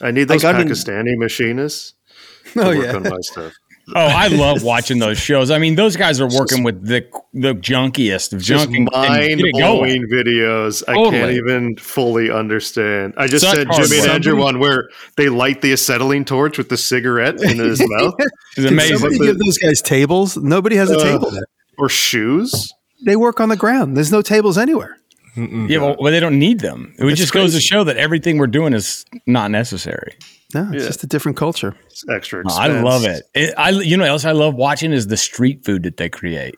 I 0.01 0.11
need 0.13 0.29
those 0.29 0.43
got 0.43 0.55
an- 0.61 0.69
Pakistani 0.69 1.17
machinists 1.19 1.95
to 2.53 2.61
Oh, 2.63 2.69
work 2.77 2.85
yeah. 2.87 2.95
on 2.97 3.03
my 3.03 3.21
stuff 3.21 3.53
Oh, 3.95 4.01
I 4.01 4.29
love 4.29 4.63
watching 4.63 4.99
those 4.99 5.19
shows. 5.19 5.51
I 5.51 5.59
mean, 5.59 5.75
those 5.75 5.97
guys 5.97 6.21
are 6.21 6.29
working 6.29 6.63
with 6.63 6.87
the 6.87 7.07
the 7.33 7.55
junkiest 7.55 8.33
of 8.33 8.41
just 8.43 8.65
junk 8.65 8.77
and, 8.77 8.89
and 8.93 9.09
mind 9.11 9.39
get 9.39 9.47
it 9.47 9.53
going. 9.53 9.59
blowing 9.59 10.07
videos. 10.09 10.83
I 10.89 10.95
can't 11.11 11.33
even 11.33 11.77
fully 11.77 12.31
understand. 12.31 13.15
I 13.17 13.27
just 13.29 13.45
Such 13.45 13.57
said 13.57 13.69
Jimmy 13.73 13.97
and 13.99 14.07
work. 14.07 14.15
Andrew 14.15 14.37
one 14.37 14.59
where 14.59 14.89
they 15.17 15.29
light 15.29 15.63
the 15.63 15.73
acetylene 15.73 16.25
torch 16.25 16.59
with 16.59 16.69
the 16.69 16.77
cigarette 16.77 17.41
in 17.43 17.59
his 17.59 17.81
mouth 17.87 18.15
It's 18.19 18.31
Can 18.57 18.67
amazing. 18.69 18.99
somebody 18.99 19.19
give 19.19 19.39
those 19.39 19.59
guys 19.59 19.81
tables 19.81 20.37
nobody 20.37 20.77
has 20.77 20.91
a 20.91 20.99
Uh, 20.99 21.03
table 21.05 21.31
there 21.31 21.47
or 21.79 21.89
shoes. 21.89 22.73
they 23.07 23.17
work 23.17 23.41
on 23.41 23.49
the 23.49 23.57
ground 23.57 23.97
there's 23.97 24.13
no 24.13 24.21
tables 24.23 24.59
anywhere 24.59 24.97
Yeah, 25.37 25.79
well, 25.79 25.97
well, 26.01 26.13
they 26.13 26.19
don't 26.21 26.39
need 26.39 26.61
them. 26.61 26.95
It 26.99 27.15
just 27.15 27.33
goes 27.33 27.55
to 27.55 27.61
show 27.61 27.85
that 27.85 27.97
everything 27.97 28.39
we're 28.39 28.49
doing 28.49 28.73
is 28.75 29.05
not 29.27 29.51
necessary. 29.53 30.15
No 30.55 30.63
it's 30.73 30.83
Yeah. 30.83 30.89
just 30.89 31.05
a 31.05 31.07
different 31.07 31.37
culture 31.37 31.75
It's 31.87 32.05
extra. 32.09 32.39
Oh, 32.39 32.43
Expense. 32.49 32.59
I 32.59 32.81
love 32.81 33.05
it. 33.05 33.23
it. 33.35 33.55
I 33.59 33.71
you 33.71 33.97
know 33.97 34.05
what 34.05 34.11
else 34.11 34.25
I 34.25 34.33
love 34.33 34.55
watching 34.55 34.93
is 34.93 35.07
the 35.09 35.17
street 35.17 35.65
food 35.65 35.83
that 35.85 35.97
they 35.99 36.09
create. 36.09 36.55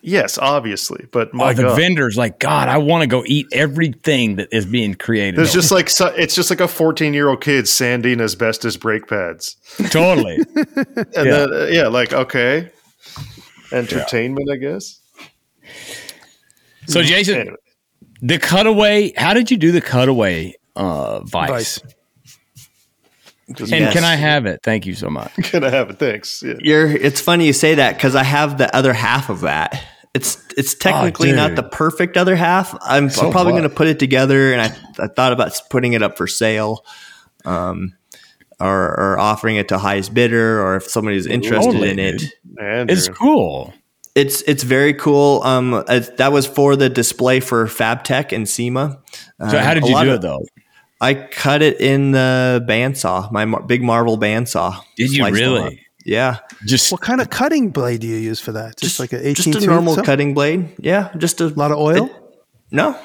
Yes, 0.00 0.38
obviously, 0.38 1.06
but 1.10 1.34
my 1.34 1.50
oh, 1.50 1.54
the 1.54 1.62
God. 1.64 1.76
vendors 1.76 2.16
like 2.16 2.38
God, 2.38 2.68
I 2.68 2.78
want 2.78 3.02
to 3.02 3.08
go 3.08 3.24
eat 3.26 3.46
everything 3.52 4.36
that 4.36 4.48
is 4.52 4.64
being 4.64 4.94
created. 4.94 5.36
There's 5.36 5.52
just 5.52 5.72
like 5.72 5.90
so- 5.90 6.14
it's 6.16 6.36
just 6.36 6.50
like 6.50 6.60
a 6.60 6.68
14 6.68 7.12
year 7.12 7.28
old 7.28 7.40
kid 7.40 7.66
sanding 7.68 8.20
asbestos 8.20 8.76
brake 8.76 9.08
pads, 9.08 9.56
totally. 9.90 10.36
and 10.56 10.76
Yeah. 11.16 11.22
then 11.24 11.52
uh, 11.52 11.66
yeah, 11.70 11.88
like 11.88 12.12
okay, 12.12 12.70
entertainment, 13.72 14.48
I 14.52 14.56
guess. 14.56 15.00
So 16.86 17.02
Jason, 17.02 17.34
Anyway, 17.40 17.56
the 18.22 18.38
cutaway. 18.38 19.12
How 19.16 19.34
did 19.34 19.50
you 19.50 19.56
do 19.56 19.72
the 19.72 19.80
cutaway 19.80 20.54
uh, 20.76 21.20
vice? 21.24 21.50
Vice. 21.50 21.94
Just 23.54 23.72
And 23.72 23.82
Yes. 23.82 23.92
can 23.92 24.04
I 24.04 24.14
have 24.16 24.46
it? 24.46 24.60
Thank 24.62 24.86
you 24.86 24.94
so 24.94 25.08
much. 25.10 25.32
gonna 25.52 25.70
have 25.70 25.90
it. 25.90 25.98
Thanks. 25.98 26.42
Yeah. 26.42 26.54
You're. 26.60 26.88
It's 26.90 27.20
funny 27.20 27.46
you 27.46 27.52
say 27.52 27.74
that 27.76 27.96
because 27.96 28.14
I 28.14 28.22
have 28.24 28.58
the 28.58 28.74
other 28.74 28.92
half 28.92 29.28
of 29.30 29.40
that. 29.40 29.82
It's 30.14 30.42
it's 30.56 30.74
technically 30.74 31.32
not 31.32 31.54
the 31.54 31.62
perfect 31.62 32.16
other 32.16 32.34
half. 32.34 32.76
I'm 32.82 33.10
So 33.10 33.30
probably 33.30 33.52
going 33.52 33.62
to 33.64 33.68
put 33.68 33.86
it 33.86 33.98
together, 33.98 34.52
and 34.52 34.60
I 34.62 34.66
I 34.98 35.06
thought 35.08 35.32
about 35.32 35.52
putting 35.70 35.92
it 35.92 36.02
up 36.02 36.16
for 36.16 36.26
sale, 36.26 36.84
um, 37.44 37.92
or 38.58 38.98
or 38.98 39.18
offering 39.20 39.56
it 39.56 39.68
to 39.68 39.78
highest 39.78 40.14
bidder, 40.14 40.60
or 40.62 40.76
if 40.76 40.84
somebody's 40.84 41.26
interested 41.26 41.72
Totally, 41.72 41.90
in 41.90 41.98
it. 41.98 42.22
Andrew. 42.58 42.96
It's 42.96 43.08
cool. 43.08 43.72
It's 44.14 44.42
it's 44.42 44.64
very 44.64 44.94
cool. 44.94 45.42
Um, 45.44 45.84
it, 45.88 46.16
that 46.16 46.32
was 46.32 46.46
for 46.46 46.74
the 46.74 46.88
display 46.88 47.38
for 47.38 47.66
FabTech 47.66 48.32
and 48.32 48.48
SEMA. 48.48 48.98
So 49.50 49.58
how 49.58 49.74
did 49.74 49.84
you 49.86 50.00
do 50.02 50.14
it 50.14 50.22
though? 50.22 50.40
I 51.00 51.14
cut 51.14 51.62
it 51.62 51.80
in 51.80 52.10
the 52.10 52.64
bandsaw, 52.68 53.30
my 53.30 53.44
mar- 53.44 53.62
big 53.62 53.82
Marvel 53.82 54.18
bandsaw. 54.18 54.82
Did 54.96 55.12
you 55.12 55.24
really? 55.26 55.80
Yeah, 56.04 56.38
Just 56.64 56.90
What 56.90 57.02
kind 57.02 57.20
of 57.20 57.28
cutting 57.28 57.68
blade 57.70 58.00
do 58.00 58.06
you 58.06 58.16
use 58.16 58.40
for 58.40 58.52
that? 58.52 58.78
Just, 58.78 58.98
like 58.98 59.12
an 59.12 59.20
18 59.20 59.34
just 59.52 59.62
a 59.62 59.66
normal 59.66 59.92
something? 59.94 60.04
cutting 60.06 60.32
blade. 60.34 60.70
Yeah, 60.78 61.10
just 61.18 61.40
a 61.42 61.46
A 61.46 61.48
lot 61.48 61.70
of 61.70 61.76
oil? 61.78 62.08
no 62.70 62.98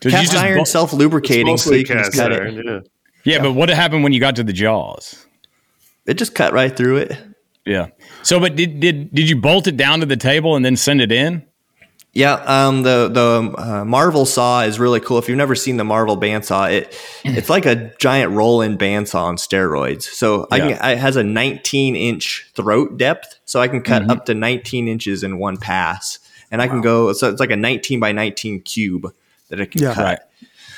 did 0.00 0.10
you 0.12 0.18
cast 0.18 0.32
just 0.32 0.44
iron 0.44 0.58
bu- 0.58 0.64
self 0.64 0.92
lubricating, 0.92 1.56
so 1.56 1.72
you 1.72 1.84
can 1.84 1.98
just 1.98 2.12
cut 2.14 2.32
iron, 2.32 2.58
it. 2.58 2.64
yeah. 2.66 2.80
Yeah, 3.24 3.42
but 3.42 3.52
what 3.52 3.68
happened 3.70 4.02
when 4.04 4.12
you 4.12 4.20
got 4.20 4.36
to 4.36 4.44
the 4.44 4.52
jaws? 4.52 5.24
It 6.06 6.14
just 6.14 6.34
cut 6.34 6.52
right 6.52 6.76
through 6.76 6.96
it. 6.98 7.16
Yeah. 7.64 7.86
So, 8.22 8.38
but 8.40 8.54
did 8.56 8.80
did 8.80 9.14
did 9.14 9.30
you 9.30 9.36
bolt 9.40 9.66
it 9.66 9.76
down 9.78 10.00
to 10.00 10.06
the 10.06 10.16
table 10.16 10.56
and 10.56 10.64
then 10.64 10.76
send 10.76 11.00
it 11.00 11.10
in? 11.12 11.46
Yeah, 12.14 12.34
um, 12.46 12.82
the 12.82 13.08
the 13.08 13.54
uh, 13.60 13.84
Marvel 13.84 14.24
saw 14.24 14.62
is 14.62 14.78
really 14.78 15.00
cool. 15.00 15.18
If 15.18 15.28
you've 15.28 15.36
never 15.36 15.56
seen 15.56 15.78
the 15.78 15.84
Marvel 15.84 16.16
bandsaw, 16.16 16.70
it 16.72 16.96
it's 17.24 17.50
like 17.50 17.66
a 17.66 17.92
giant 17.98 18.30
roll-in 18.32 18.78
bandsaw 18.78 19.16
on 19.24 19.36
steroids. 19.36 20.02
So 20.04 20.46
I 20.50 20.60
can, 20.60 20.70
it 20.92 20.98
has 20.98 21.16
a 21.16 21.24
19 21.24 21.96
inch 21.96 22.48
throat 22.54 22.96
depth, 22.98 23.40
so 23.44 23.60
I 23.60 23.66
can 23.66 23.82
cut 23.82 24.02
Mm-hmm. 24.02 24.10
up 24.12 24.26
to 24.26 24.34
19 24.34 24.86
inches 24.86 25.24
in 25.24 25.38
one 25.38 25.56
pass, 25.56 26.20
and 26.52 26.62
I 26.62 26.68
can 26.68 26.80
go. 26.82 27.12
So 27.14 27.30
it's 27.30 27.40
like 27.40 27.50
a 27.50 27.56
19 27.56 27.98
by 27.98 28.12
19 28.12 28.60
cube 28.62 29.12
that 29.48 29.60
I 29.60 29.64
can 29.64 29.82
Yeah. 29.82 29.94
cut. 29.94 30.28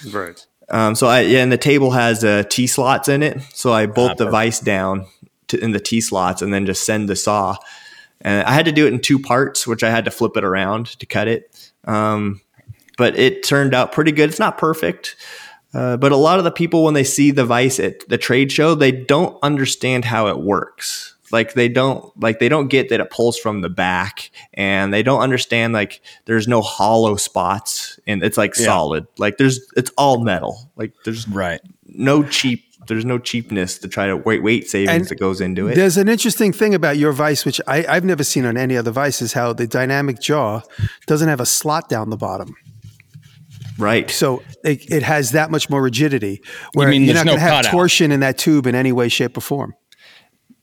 Right. 0.05 0.15
Right. 0.15 0.47
Um, 0.71 0.95
so 0.95 1.07
I 1.07 1.21
yeah, 1.21 1.43
and 1.43 1.53
the 1.53 1.59
table 1.59 1.91
has 1.91 2.25
uh, 2.25 2.45
T 2.49 2.67
slots 2.67 3.09
in 3.09 3.23
it. 3.23 3.41
So 3.53 3.73
I 3.75 3.85
bolt 3.85 4.13
Ah, 4.13 4.15
the 4.15 4.25
perfect. 4.25 4.33
vise 4.33 4.61
down 4.61 5.07
to, 5.49 5.63
in 5.63 5.73
the 5.73 5.81
T 5.81 6.01
slots 6.01 6.41
and 6.41 6.53
then 6.53 6.65
just 6.65 6.85
send 6.87 7.09
the 7.11 7.15
saw. 7.17 7.57
And 8.23 8.47
I 8.47 8.53
had 8.53 8.65
to 8.67 8.73
do 8.73 8.87
it 8.87 8.93
in 8.93 9.01
two 9.01 9.19
parts, 9.19 9.67
which 9.67 9.83
I 9.83 9.91
had 9.91 10.05
to 10.07 10.11
flip 10.11 10.37
it 10.37 10.45
around 10.45 10.87
to 10.99 11.07
cut 11.07 11.29
it. 11.29 11.73
Um, 11.85 12.41
but 12.97 13.17
it 13.19 13.45
turned 13.45 13.75
out 13.75 13.93
pretty 13.93 14.13
good. 14.13 14.31
It's 14.31 14.39
not 14.39 14.59
perfect. 14.59 15.17
Uh, 15.75 15.97
but 15.99 16.13
a 16.13 16.17
lot 16.17 16.39
of 16.39 16.45
the 16.45 16.51
people, 16.51 16.83
when 16.85 16.95
they 16.95 17.05
see 17.05 17.31
the 17.31 17.45
vice 17.45 17.79
at 17.79 18.09
the 18.09 18.17
trade 18.17 18.51
show, 18.51 18.75
they 18.75 18.91
don't 18.91 19.37
understand 19.43 20.05
how 20.07 20.29
it 20.29 20.39
works. 20.41 21.15
Like 21.33 21.55
they 21.55 21.69
don't 21.69 22.19
like 22.23 22.39
they 22.39 22.49
don't 22.49 22.69
get 22.69 22.89
that 22.89 23.01
it 23.01 23.11
pulls 23.11 23.37
from 23.37 23.61
the 23.61 23.69
back, 23.69 24.31
and 24.55 24.95
they 24.95 25.03
don't 25.03 25.21
understand 25.21 25.73
like 25.73 26.01
there's 26.25 26.47
no 26.47 26.63
hollow 26.63 27.17
spots, 27.17 27.99
and 28.07 28.23
it's 28.23 28.39
like 28.39 28.57
Yeah. 28.57 28.67
solid. 28.67 29.07
Like 29.19 29.37
there's 29.37 29.61
it's 29.77 29.91
all 29.99 30.23
metal. 30.23 30.71
Like 30.77 30.93
there's 31.05 31.29
Right. 31.29 31.61
no 31.85 32.23
cheap. 32.23 32.65
There's 32.87 33.05
no 33.05 33.19
cheapness 33.19 33.79
to 33.79 33.89
try 33.89 34.07
to 34.07 34.17
weight 34.17 34.43
weight 34.43 34.69
savings 34.69 34.91
And 34.91 35.07
that 35.07 35.19
goes 35.19 35.41
into 35.41 35.69
it. 35.69 35.75
There's 35.75 35.97
an 35.97 36.09
interesting 36.09 36.53
thing 36.53 36.75
about 36.75 36.97
your 36.97 37.13
vice, 37.13 37.45
which 37.45 37.61
I, 37.67 37.85
I've 37.87 38.05
never 38.05 38.25
seen 38.25 38.45
on 38.45 38.57
any 38.57 38.77
other 38.77 38.91
vice, 38.91 39.23
is 39.23 39.33
how 39.33 39.53
the 39.53 39.67
dynamic 39.67 40.21
jaw 40.21 40.63
doesn't 41.07 41.29
have 41.29 41.41
a 41.41 41.47
slot 41.47 41.89
down 41.89 42.11
the 42.11 42.17
bottom. 42.17 42.55
Right. 43.79 44.11
So 44.11 44.43
it, 44.65 44.91
it 44.91 45.03
has 45.03 45.33
that 45.33 45.51
much 45.51 45.69
more 45.69 45.83
rigidity. 45.83 46.43
Where 46.73 46.89
mean 46.89 47.03
you're 47.03 47.15
there's 47.15 47.25
not 47.25 47.31
going 47.31 47.39
to 47.39 47.43
have 47.43 47.65
cutout? 47.65 47.71
torsion 47.71 48.11
in 48.11 48.21
that 48.21 48.39
tube 48.39 48.67
in 48.67 48.75
any 48.75 48.93
way, 48.93 49.09
shape, 49.09 49.37
or 49.37 49.43
form. 49.43 49.75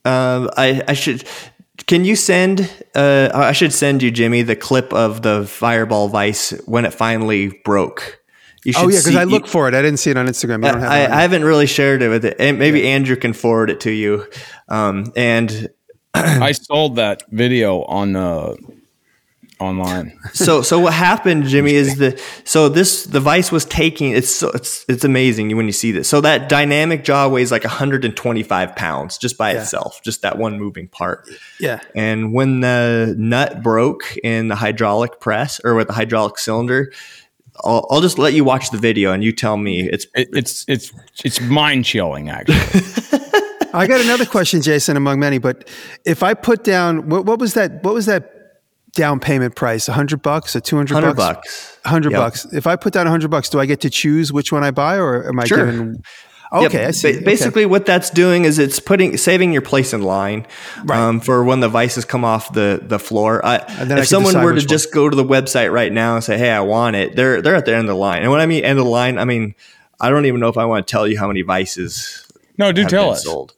Um, 0.04 0.50
I, 0.56 0.82
I 0.88 0.94
should. 0.94 1.24
Can 1.86 2.04
you 2.04 2.16
send? 2.16 2.70
Uh, 2.94 3.30
I 3.32 3.52
should 3.52 3.72
send 3.72 4.02
you, 4.02 4.10
Jimmy, 4.10 4.42
the 4.42 4.56
clip 4.56 4.92
of 4.92 5.22
the 5.22 5.46
fireball 5.46 6.08
vice 6.08 6.50
when 6.66 6.84
it 6.84 6.92
finally 6.92 7.60
broke. 7.64 8.20
You 8.64 8.72
Oh 8.76 8.88
yeah, 8.88 8.98
because 8.98 9.16
I 9.16 9.24
look 9.24 9.46
for 9.46 9.68
it. 9.68 9.74
I 9.74 9.82
didn't 9.82 9.98
see 9.98 10.10
it 10.10 10.16
on 10.16 10.26
Instagram. 10.26 10.64
You 10.64 10.72
don't 10.72 10.80
have 10.80 10.90
I, 10.90 10.98
it 11.00 11.04
on 11.06 11.12
I 11.12 11.22
haven't 11.22 11.44
really 11.44 11.66
shared 11.66 12.02
it 12.02 12.08
with 12.08 12.24
it. 12.24 12.36
And 12.38 12.58
maybe 12.58 12.86
Andrew 12.88 13.16
can 13.16 13.32
forward 13.32 13.70
it 13.70 13.80
to 13.80 13.90
you. 13.90 14.26
Um, 14.68 15.12
and 15.16 15.68
I 16.14 16.52
sold 16.52 16.96
that 16.96 17.22
video 17.30 17.82
on 17.82 18.16
uh, 18.16 18.54
online. 19.60 20.18
so 20.32 20.62
so 20.62 20.78
what 20.80 20.92
happened, 20.94 21.44
Jimmy, 21.44 21.74
is 21.74 21.96
the 21.96 22.20
so 22.44 22.68
this 22.68 23.04
the 23.04 23.20
vice 23.20 23.52
was 23.52 23.64
taking 23.64 24.12
it's 24.12 24.28
so 24.34 24.50
it's 24.50 24.84
it's 24.88 25.04
amazing 25.04 25.54
when 25.56 25.66
you 25.66 25.72
see 25.72 25.92
this. 25.92 26.08
So 26.08 26.20
that 26.22 26.48
dynamic 26.48 27.04
jaw 27.04 27.28
weighs 27.28 27.52
like 27.52 27.64
125 27.64 28.76
pounds 28.76 29.18
just 29.18 29.38
by 29.38 29.52
Yeah. 29.52 29.60
itself, 29.62 30.00
just 30.02 30.22
that 30.22 30.38
one 30.38 30.58
moving 30.58 30.88
part. 30.88 31.28
yeah. 31.60 31.80
And 31.94 32.32
when 32.32 32.60
the 32.60 33.14
nut 33.18 33.62
broke 33.62 34.16
in 34.24 34.48
the 34.48 34.56
hydraulic 34.56 35.20
press 35.20 35.60
or 35.64 35.74
with 35.74 35.86
the 35.88 35.94
hydraulic 35.94 36.38
cylinder, 36.38 36.92
I'll, 37.62 37.86
I'll 37.90 38.00
just 38.00 38.18
let 38.18 38.32
you 38.32 38.42
watch 38.44 38.70
the 38.70 38.78
video 38.78 39.12
and 39.12 39.22
you 39.22 39.32
tell 39.32 39.56
me 39.56 39.88
it's 39.88 40.06
It, 40.14 40.28
it's 40.32 40.64
it's 40.68 40.92
it's 41.24 41.40
mind 41.40 41.84
chilling 41.84 42.28
actually. 42.30 42.56
I 43.72 43.86
got 43.88 44.00
another 44.00 44.24
question, 44.26 44.62
Jason, 44.62 44.96
among 44.96 45.18
many. 45.20 45.38
But 45.38 45.68
if 46.04 46.22
I 46.22 46.34
put 46.34 46.62
down 46.64 47.08
what, 47.08 47.26
what 47.26 47.38
was 47.38 47.54
that? 47.54 47.82
What 47.82 47.94
was 47.94 48.06
that 48.06 48.30
down 48.94 49.18
payment 49.18 49.56
price? 49.56 49.88
A 49.88 49.92
hundred 49.92 50.22
bucks? 50.22 50.54
A 50.54 50.60
two 50.60 50.76
hundred 50.76 50.94
100 50.94 51.16
bucks? 51.16 51.36
bucks. 51.36 51.78
Hundred 51.84 52.12
Yep. 52.12 52.20
bucks. 52.20 52.46
If 52.52 52.66
I 52.66 52.76
put 52.76 52.92
down 52.92 53.06
a 53.06 53.10
hundred 53.10 53.30
bucks, 53.30 53.48
do 53.48 53.58
I 53.60 53.66
get 53.66 53.80
to 53.80 53.90
choose 53.90 54.32
which 54.32 54.52
one 54.52 54.62
I 54.64 54.70
buy, 54.70 54.96
or 54.98 55.28
am 55.28 55.40
I 55.40 55.44
Sure. 55.46 55.58
given? 55.66 56.02
Yep. 56.54 56.70
Okay, 56.70 56.84
I 56.86 56.90
see. 56.92 57.12
Ba- 57.12 57.16
Okay. 57.18 57.24
Basically, 57.24 57.66
what 57.66 57.84
that's 57.86 58.10
doing 58.10 58.44
is 58.44 58.58
it's 58.58 58.78
putting 58.80 59.16
saving 59.16 59.52
your 59.52 59.62
place 59.62 59.92
in 59.92 60.02
line 60.02 60.46
um, 60.90 61.20
for 61.20 61.42
when 61.44 61.60
the 61.60 61.68
vices 61.68 62.04
come 62.04 62.24
off 62.24 62.52
the 62.52 62.80
the 62.82 62.98
floor. 62.98 63.44
I, 63.44 63.56
And 63.56 63.90
then 63.90 63.98
if 63.98 64.04
can 64.04 64.06
someone 64.06 64.34
were 64.36 64.52
to 64.52 64.60
one. 64.60 64.66
just 64.68 64.92
go 64.92 65.08
to 65.08 65.16
the 65.16 65.24
website 65.24 65.72
right 65.72 65.92
now 65.92 66.14
and 66.14 66.22
say, 66.24 66.38
"Hey, 66.38 66.50
I 66.50 66.60
want 66.60 66.96
it," 66.96 67.16
they're 67.16 67.42
they're 67.42 67.56
at 67.56 67.64
the 67.64 67.72
end 67.72 67.82
of 67.82 67.88
the 67.88 67.96
line. 67.96 68.22
And 68.22 68.30
when 68.30 68.40
I 68.40 68.46
mean 68.46 68.64
end 68.64 68.78
of 68.78 68.84
the 68.84 68.90
line, 68.90 69.18
I 69.18 69.24
mean 69.24 69.54
I 70.00 70.10
don't 70.10 70.26
even 70.26 70.40
know 70.40 70.48
if 70.48 70.56
I 70.58 70.64
want 70.64 70.86
to 70.86 70.90
tell 70.90 71.06
you 71.08 71.18
how 71.18 71.26
many 71.28 71.42
vices 71.42 72.26
No, 72.58 72.72
do 72.72 72.82
have 72.82 72.90
tell 72.90 73.04
been 73.06 73.12
us. 73.14 73.24
sold. 73.24 73.54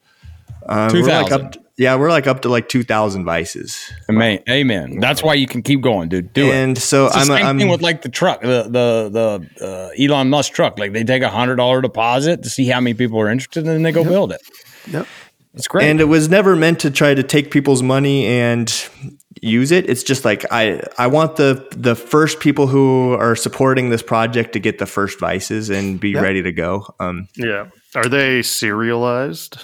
Um, 0.68 0.88
we're 0.92 1.02
like 1.02 1.26
2,000. 1.28 1.32
up 1.46 1.52
to- 1.52 1.60
yeah, 1.78 1.94
we're 1.96 2.10
like 2.10 2.26
up 2.26 2.42
to 2.42 2.48
like 2.48 2.68
two 2.68 2.82
thousand 2.82 3.24
vices. 3.24 3.92
Amen. 4.10 4.40
Amen. 4.48 4.98
That's 5.00 5.22
why 5.22 5.34
you 5.34 5.46
can 5.46 5.62
keep 5.62 5.80
going, 5.82 6.08
dude. 6.08 6.32
Do 6.32 6.46
it. 6.48 6.54
And 6.54 6.78
so 6.78 7.06
It's 7.06 7.14
the 7.14 7.20
I'm, 7.20 7.26
same 7.26 7.46
I'm 7.46 7.58
thing 7.58 7.68
with 7.68 7.82
like 7.82 8.02
the 8.02 8.08
truck, 8.08 8.40
the 8.40 8.64
the 8.64 9.10
the 9.58 9.64
uh, 9.66 10.02
Elon 10.02 10.30
Musk 10.30 10.52
truck. 10.52 10.78
Like 10.78 10.92
they 10.92 11.04
take 11.04 11.22
a 11.22 11.28
hundred 11.30 11.56
dollar 11.56 11.80
deposit 11.82 12.42
to 12.44 12.50
see 12.50 12.66
how 12.66 12.80
many 12.80 12.94
people 12.94 13.20
are 13.20 13.28
interested, 13.30 13.60
and 13.60 13.68
then 13.68 13.82
they 13.82 13.92
go 13.92 14.04
build 14.04 14.32
it. 14.32 14.40
Yep. 14.90 15.06
It's 15.54 15.68
great. 15.68 15.86
and 15.88 16.00
it 16.02 16.04
was 16.04 16.28
never 16.28 16.54
meant 16.54 16.80
to 16.80 16.90
try 16.90 17.14
to 17.14 17.22
take 17.22 17.50
people's 17.50 17.82
money 17.82 18.26
and 18.26 18.70
use 19.42 19.70
it 19.70 19.88
it's 19.88 20.02
just 20.02 20.22
like 20.24 20.44
i 20.50 20.82
i 20.98 21.06
want 21.06 21.36
the 21.36 21.66
the 21.76 21.94
first 21.94 22.40
people 22.40 22.66
who 22.66 23.12
are 23.14 23.34
supporting 23.36 23.88
this 23.90 24.02
project 24.02 24.52
to 24.52 24.58
get 24.58 24.78
the 24.78 24.84
first 24.86 25.18
vices 25.20 25.70
and 25.70 25.98
be 26.00 26.10
Yep. 26.10 26.22
ready 26.22 26.42
to 26.42 26.52
go 26.52 26.86
um 27.00 27.28
Yeah. 27.36 27.68
Are 27.94 28.08
they 28.08 28.42
serialized? 28.42 29.56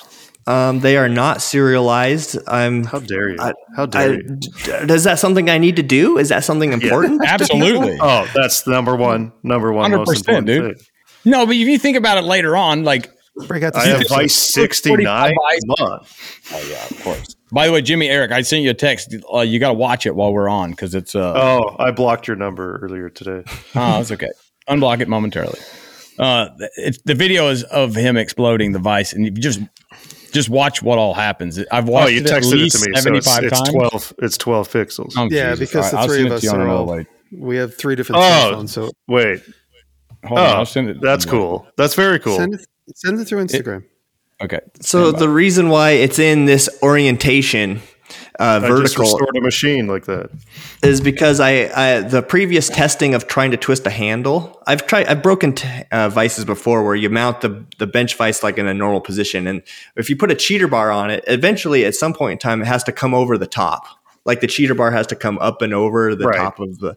Um 0.47 0.81
they 0.81 0.97
are 0.97 1.09
not 1.09 1.41
serialized 1.43 2.37
i'm 2.49 2.85
How 2.85 2.99
dare 2.99 3.31
you? 3.31 3.37
I- 3.39 3.53
How 3.77 3.83
I, 3.85 3.87
dare 3.87 4.15
you? 4.15 4.23
d- 4.37 4.51
is 4.93 5.05
that 5.05 5.19
something 5.19 5.49
i 5.51 5.59
need 5.59 5.77
to 5.77 5.83
do 5.83 6.19
is 6.19 6.29
that 6.31 6.45
something 6.45 6.73
important 6.73 7.23
Absolutely. 7.25 7.99
Oh, 8.01 8.29
that's 8.35 8.63
the 8.63 8.71
number 8.73 8.97
one, 8.97 9.33
number 9.43 9.73
one, 9.73 9.91
most 9.93 10.09
100%, 10.11 10.19
important 10.19 10.47
dude. 10.47 10.77
thing. 10.79 10.87
No, 11.25 11.47
but 11.47 11.55
if 11.55 11.69
you 11.69 11.79
think 11.79 11.97
about 11.97 12.19
it 12.19 12.25
later 12.25 12.57
on, 12.57 12.83
like 12.85 13.11
Break 13.47 13.63
out 13.63 13.73
the 13.73 13.79
I 13.79 13.87
have. 13.87 14.07
Vice 14.09 14.35
69. 14.35 15.07
Come 15.07 15.71
on. 15.87 16.05
oh 16.53 16.69
yeah, 16.71 16.85
of 16.91 17.03
course. 17.03 17.35
By 17.51 17.67
the 17.67 17.73
way, 17.73 17.81
Jimmy 17.81 18.09
Eric, 18.11 18.31
I 18.31 18.43
sent 18.43 18.63
you 18.63 18.69
a 18.71 18.75
text. 18.75 19.15
Uh, 19.33 19.41
you 19.41 19.59
got 19.59 19.69
to 19.69 19.75
watch 19.75 20.05
it 20.05 20.15
while 20.15 20.33
we're 20.35 20.51
on 20.51 20.71
because 20.73 20.95
it's 20.95 21.15
uh 21.15 21.33
Oh, 21.35 21.77
I 21.79 21.93
blocked 21.93 22.27
your 22.29 22.37
number 22.37 22.79
earlier 22.83 23.09
today. 23.09 23.45
oh, 23.75 24.01
it's 24.01 24.11
okay. 24.11 24.29
Unblock 24.69 25.01
it 25.01 25.09
momentarily. 25.09 25.59
Uh, 26.19 26.49
it's 26.77 26.99
the 27.05 27.15
video 27.15 27.49
is 27.49 27.63
of 27.65 27.95
him 27.95 28.17
exploding 28.17 28.73
the 28.73 28.79
vice, 28.79 29.13
and 29.13 29.25
you 29.25 29.31
just 29.31 29.61
just 30.33 30.49
watch 30.49 30.83
what 30.83 30.99
all 30.99 31.15
happens. 31.15 31.59
I've 31.71 31.89
Oh, 31.89 31.93
watched 31.93 32.13
you 32.13 32.21
it 32.21 32.31
at 32.31 32.43
texted 32.43 32.53
it 32.53 32.57
least 32.57 32.83
to 32.83 32.89
me. 32.91 32.95
So 32.97 33.01
seventy 33.01 33.19
it's, 33.19 33.27
five 33.27 33.45
it's 33.45 33.59
times. 33.59 33.69
twelve. 33.71 34.15
It's 34.19 34.37
twelve 34.39 34.69
pixels. 34.71 35.13
Oh, 35.17 35.29
Yeah, 35.31 35.51
Jesus. 35.53 35.59
because 35.71 35.93
All 35.95 36.01
right, 36.01 36.09
the 36.09 36.15
three 36.15 36.27
of 36.27 36.33
us 36.33 36.41
to 36.41 36.47
you 36.47 36.53
on 36.53 36.61
are 36.61 36.65
another 36.65 36.79
all. 36.79 36.87
way. 36.87 37.07
We 37.37 37.57
have 37.57 37.75
three 37.77 37.97
different 37.97 38.19
Oh. 38.23 38.29
cell 38.29 38.53
phones, 38.53 38.73
so 38.73 38.91
Wait. 39.09 39.41
Hold 40.25 40.39
on, 40.39 40.47
Oh, 40.47 40.51
I'll 40.59 40.67
send 40.67 40.89
it. 40.91 41.01
that's 41.01 41.25
cool. 41.25 41.67
That's 41.77 41.95
very 41.95 42.21
cool. 42.21 42.37
send 42.37 42.55
it, 42.55 42.67
send 42.95 43.21
it 43.21 43.25
through 43.27 43.45
Instagram. 43.45 43.85
Okay. 44.43 44.61
so 44.81 45.13
the 45.13 45.29
reason 45.29 45.69
why 45.69 45.91
it's 45.93 46.19
in 46.19 46.45
this 46.47 46.69
orientation 46.83 47.81
uh, 48.43 48.61
I 48.63 48.69
just 48.69 48.97
vertical 48.97 49.03
restored 49.05 49.37
a 49.37 49.41
machine 49.41 49.87
like 49.87 50.05
that. 50.07 50.31
is 50.83 51.01
because 51.01 51.39
I, 51.41 51.51
I 51.75 52.01
the 52.01 52.23
previous 52.23 52.69
testing 52.69 53.15
of 53.15 53.29
trying 53.29 53.53
to 53.53 53.57
twist 53.57 53.87
a 53.87 53.91
handle. 53.91 54.61
I've 54.67 54.87
tried. 54.87 55.07
I've 55.07 55.23
broken 55.23 55.55
t- 55.55 55.69
uh, 55.93 56.09
vices 56.09 56.45
before 56.45 56.83
where 56.85 56.95
you 56.97 57.09
mount 57.09 57.41
the 57.41 57.65
the 57.79 57.87
bench 57.87 58.17
vice 58.17 58.43
like 58.43 58.59
in 58.59 58.67
a 58.67 58.75
normal 58.75 59.01
position, 59.01 59.47
and 59.47 59.63
if 59.97 60.11
you 60.11 60.17
put 60.17 60.31
a 60.31 60.35
cheater 60.35 60.67
bar 60.69 60.91
on 60.91 61.11
it, 61.11 61.23
eventually 61.29 61.85
at 61.85 61.95
some 61.95 62.13
point 62.13 62.33
in 62.33 62.39
time 62.39 62.61
it 62.61 62.67
has 62.67 62.83
to 62.85 62.93
come 62.93 63.15
over 63.15 63.39
the 63.39 63.47
top. 63.47 63.85
Like 64.25 64.41
the 64.41 64.47
cheater 64.49 64.75
bar 64.75 64.91
has 64.91 65.07
to 65.09 65.17
come 65.17 65.39
up 65.39 65.63
and 65.63 65.73
over 65.73 66.15
the 66.15 66.27
Right. 66.27 66.37
top 66.37 66.59
of 66.61 66.79
the. 66.81 66.97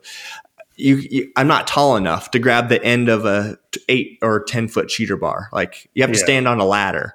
You, 0.78 0.98
you, 0.98 1.32
I'm 1.38 1.48
not 1.48 1.68
tall 1.68 1.96
enough 1.96 2.32
to 2.32 2.40
grab 2.40 2.68
the 2.68 2.84
end 2.84 3.08
of 3.08 3.24
a 3.24 3.58
t- 3.72 3.80
eight 3.88 4.20
or 4.22 4.44
ten 4.44 4.68
foot 4.68 4.90
cheater 4.90 5.16
bar. 5.16 5.48
Like 5.54 5.90
you 5.94 6.04
have 6.04 6.12
to 6.12 6.18
Yeah. 6.18 6.24
stand 6.26 6.48
on 6.50 6.60
a 6.60 6.66
ladder. 6.66 7.14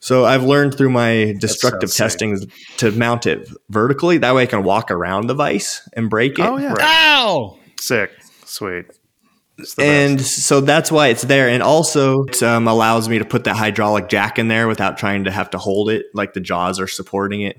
So 0.00 0.24
I've 0.24 0.44
learned 0.44 0.76
through 0.76 0.90
my 0.90 1.36
destructive 1.38 1.90
sounds 1.90 2.14
testing 2.14 2.50
to 2.78 2.90
mount 2.90 3.26
it 3.26 3.48
vertically. 3.68 4.18
That 4.18 4.34
way 4.34 4.44
I 4.44 4.46
can 4.46 4.64
walk 4.64 4.90
around 4.90 5.26
the 5.26 5.34
vise 5.34 5.86
and 5.92 6.08
break 6.08 6.38
it. 6.38 6.42
Oh 6.42 6.56
yeah, 6.56 6.72
Right. 6.72 6.80
Ow! 6.82 7.58
Sick. 7.78 8.10
Sweet. 8.44 8.86
And 9.78 10.16
best. 10.16 10.46
so 10.46 10.62
that's 10.62 10.90
why 10.90 11.08
it's 11.08 11.22
there 11.22 11.48
and 11.48 11.62
also 11.62 12.24
it 12.24 12.42
um, 12.42 12.66
allows 12.66 13.10
me 13.10 13.18
to 13.18 13.26
put 13.26 13.44
that 13.44 13.56
hydraulic 13.56 14.08
jack 14.08 14.38
in 14.38 14.48
there 14.48 14.66
without 14.66 14.96
trying 14.96 15.24
to 15.24 15.30
have 15.30 15.50
to 15.50 15.58
hold 15.58 15.90
it 15.90 16.06
like 16.14 16.32
the 16.32 16.40
jaws 16.40 16.80
are 16.80 16.86
supporting 16.86 17.42
it 17.42 17.58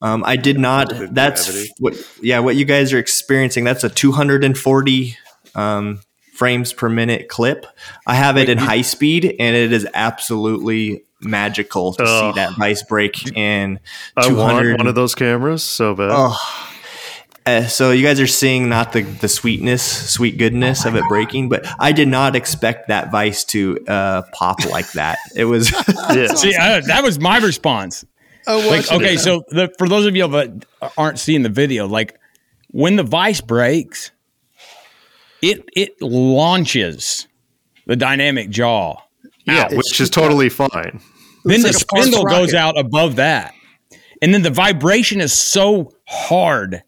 um, 0.00 0.22
i 0.24 0.36
did 0.36 0.58
not 0.58 0.90
that's 1.12 1.68
what 1.78 1.94
yeah 2.22 2.38
what 2.38 2.56
you 2.56 2.64
guys 2.64 2.94
are 2.94 2.98
experiencing 2.98 3.64
that's 3.64 3.84
a 3.84 3.90
240 3.90 5.16
um, 5.54 6.00
frames 6.32 6.72
per 6.72 6.88
minute 6.88 7.28
clip 7.28 7.66
i 8.06 8.14
have 8.14 8.38
it 8.38 8.48
in 8.48 8.56
high 8.56 8.80
speed 8.80 9.36
and 9.38 9.54
it 9.54 9.72
is 9.72 9.86
absolutely 9.92 11.04
magical 11.20 11.92
to 11.94 12.02
Ugh. 12.02 12.34
see 12.34 12.40
that 12.40 12.56
vice 12.58 12.82
break 12.82 13.36
in 13.36 13.78
I 14.16 14.32
want 14.32 14.78
one 14.78 14.86
of 14.86 14.94
those 14.94 15.14
cameras 15.14 15.62
so 15.62 15.94
bad. 15.94 16.10
Oh. 16.12 16.66
Uh, 17.46 17.66
so 17.66 17.90
you 17.90 18.04
guys 18.04 18.20
are 18.20 18.26
seeing 18.26 18.68
not 18.68 18.92
the, 18.92 19.00
the 19.02 19.28
sweetness, 19.28 20.12
sweet 20.12 20.36
goodness 20.36 20.84
of 20.84 20.94
it 20.94 21.02
breaking, 21.08 21.48
but 21.48 21.66
I 21.78 21.92
did 21.92 22.06
not 22.06 22.36
expect 22.36 22.88
that 22.88 23.10
vice 23.10 23.44
to 23.46 23.78
uh, 23.88 24.22
pop 24.32 24.58
like 24.70 24.92
that. 24.92 25.18
It 25.34 25.46
was 25.46 25.70
yeah. 26.12 26.34
See, 26.34 26.54
uh, 26.54 26.80
that 26.86 27.02
was 27.02 27.18
my 27.18 27.38
response. 27.38 28.04
Oh, 28.46 28.66
Like, 28.68 28.90
okay, 28.92 29.16
so 29.16 29.44
the, 29.48 29.72
for 29.78 29.88
those 29.88 30.06
of 30.06 30.14
you 30.16 30.28
that 30.28 30.66
aren't 30.98 31.18
seeing 31.18 31.42
the 31.42 31.48
video, 31.48 31.86
like 31.88 32.18
when 32.68 32.96
the 32.96 33.02
vice 33.02 33.40
breaks, 33.40 34.12
it 35.42 35.64
it 35.74 36.00
launches 36.02 37.26
the 37.86 37.96
dynamic 37.96 38.50
jaw. 38.50 38.96
yeah, 39.44 39.62
out. 39.64 39.72
which 39.72 40.00
is 40.00 40.10
totally 40.10 40.50
fine. 40.50 41.00
Then 41.44 41.62
the 41.62 41.68
like 41.68 41.76
a 41.76 41.78
spindle 41.78 42.24
goes 42.24 42.54
out 42.54 42.78
above 42.78 43.16
that, 43.16 43.54
and 44.22 44.32
then 44.34 44.42
the 44.42 44.50
vibration 44.50 45.20
is 45.20 45.32
so 45.32 45.92
hard 46.06 46.82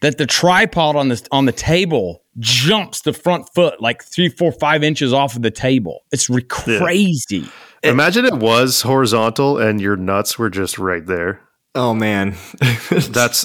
that 0.00 0.18
the 0.18 0.26
tripod 0.26 0.96
on 0.96 1.08
the 1.08 1.26
on 1.30 1.44
the 1.44 1.52
table 1.52 2.22
jumps 2.38 3.02
the 3.02 3.12
front 3.12 3.48
foot 3.54 3.80
like 3.80 4.02
three, 4.02 4.28
four, 4.28 4.52
five 4.52 4.82
inches 4.82 5.12
off 5.12 5.36
of 5.36 5.42
the 5.42 5.50
table. 5.50 6.00
It's 6.10 6.30
re- 6.30 6.42
crazy. 6.42 7.46
Imagine 7.82 8.24
it 8.24 8.34
was 8.34 8.82
horizontal 8.82 9.58
and 9.58 9.80
your 9.80 9.96
nuts 9.96 10.38
were 10.38 10.50
just 10.50 10.78
right 10.78 11.04
there. 11.04 11.40
Oh 11.74 11.94
man, 11.94 12.34
That's 13.10 13.44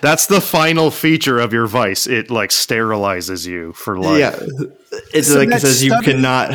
that's 0.00 0.26
the 0.26 0.40
final 0.40 0.90
feature 0.90 1.38
of 1.38 1.52
your 1.52 1.66
vice. 1.66 2.06
It 2.06 2.30
like 2.30 2.50
sterilizes 2.50 3.46
you 3.46 3.72
for 3.72 3.98
life. 3.98 4.18
yeah. 4.18 4.38
It's 5.12 5.28
So 5.28 5.38
like 5.38 5.48
it 5.48 5.50
that 5.52 5.60
says 5.62 5.82
you 5.82 5.98
cannot 6.02 6.52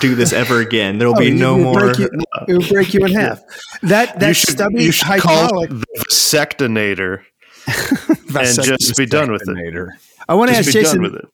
do 0.00 0.14
this 0.14 0.32
ever 0.32 0.60
again. 0.60 0.98
There 0.98 1.08
will 1.08 1.16
Oh, 1.16 1.20
be 1.20 1.30
no 1.30 1.54
would 1.56 1.62
more. 1.62 1.94
You, 1.94 2.08
it 2.48 2.52
would 2.58 2.68
break 2.68 2.92
you 2.94 3.04
in 3.06 3.12
half. 3.14 3.40
That 3.82 4.18
that 4.20 4.28
you 4.28 4.34
should, 4.34 4.50
stubby 4.50 4.84
you 4.84 4.92
should 4.92 5.20
call 5.20 5.36
hydraulic. 5.44 5.70
it 5.70 5.74
the 5.80 6.04
vasectonator 6.08 7.22
and 8.36 8.62
just 8.62 8.96
be 8.96 9.06
done 9.06 9.30
with 9.32 9.42
it. 9.46 9.88
I 10.28 10.34
want 10.34 10.50
to 10.50 10.56
ask 10.56 10.66
be 10.66 10.72
Jason 10.72 11.02
done 11.02 11.12
with 11.12 11.22
it. 11.22 11.28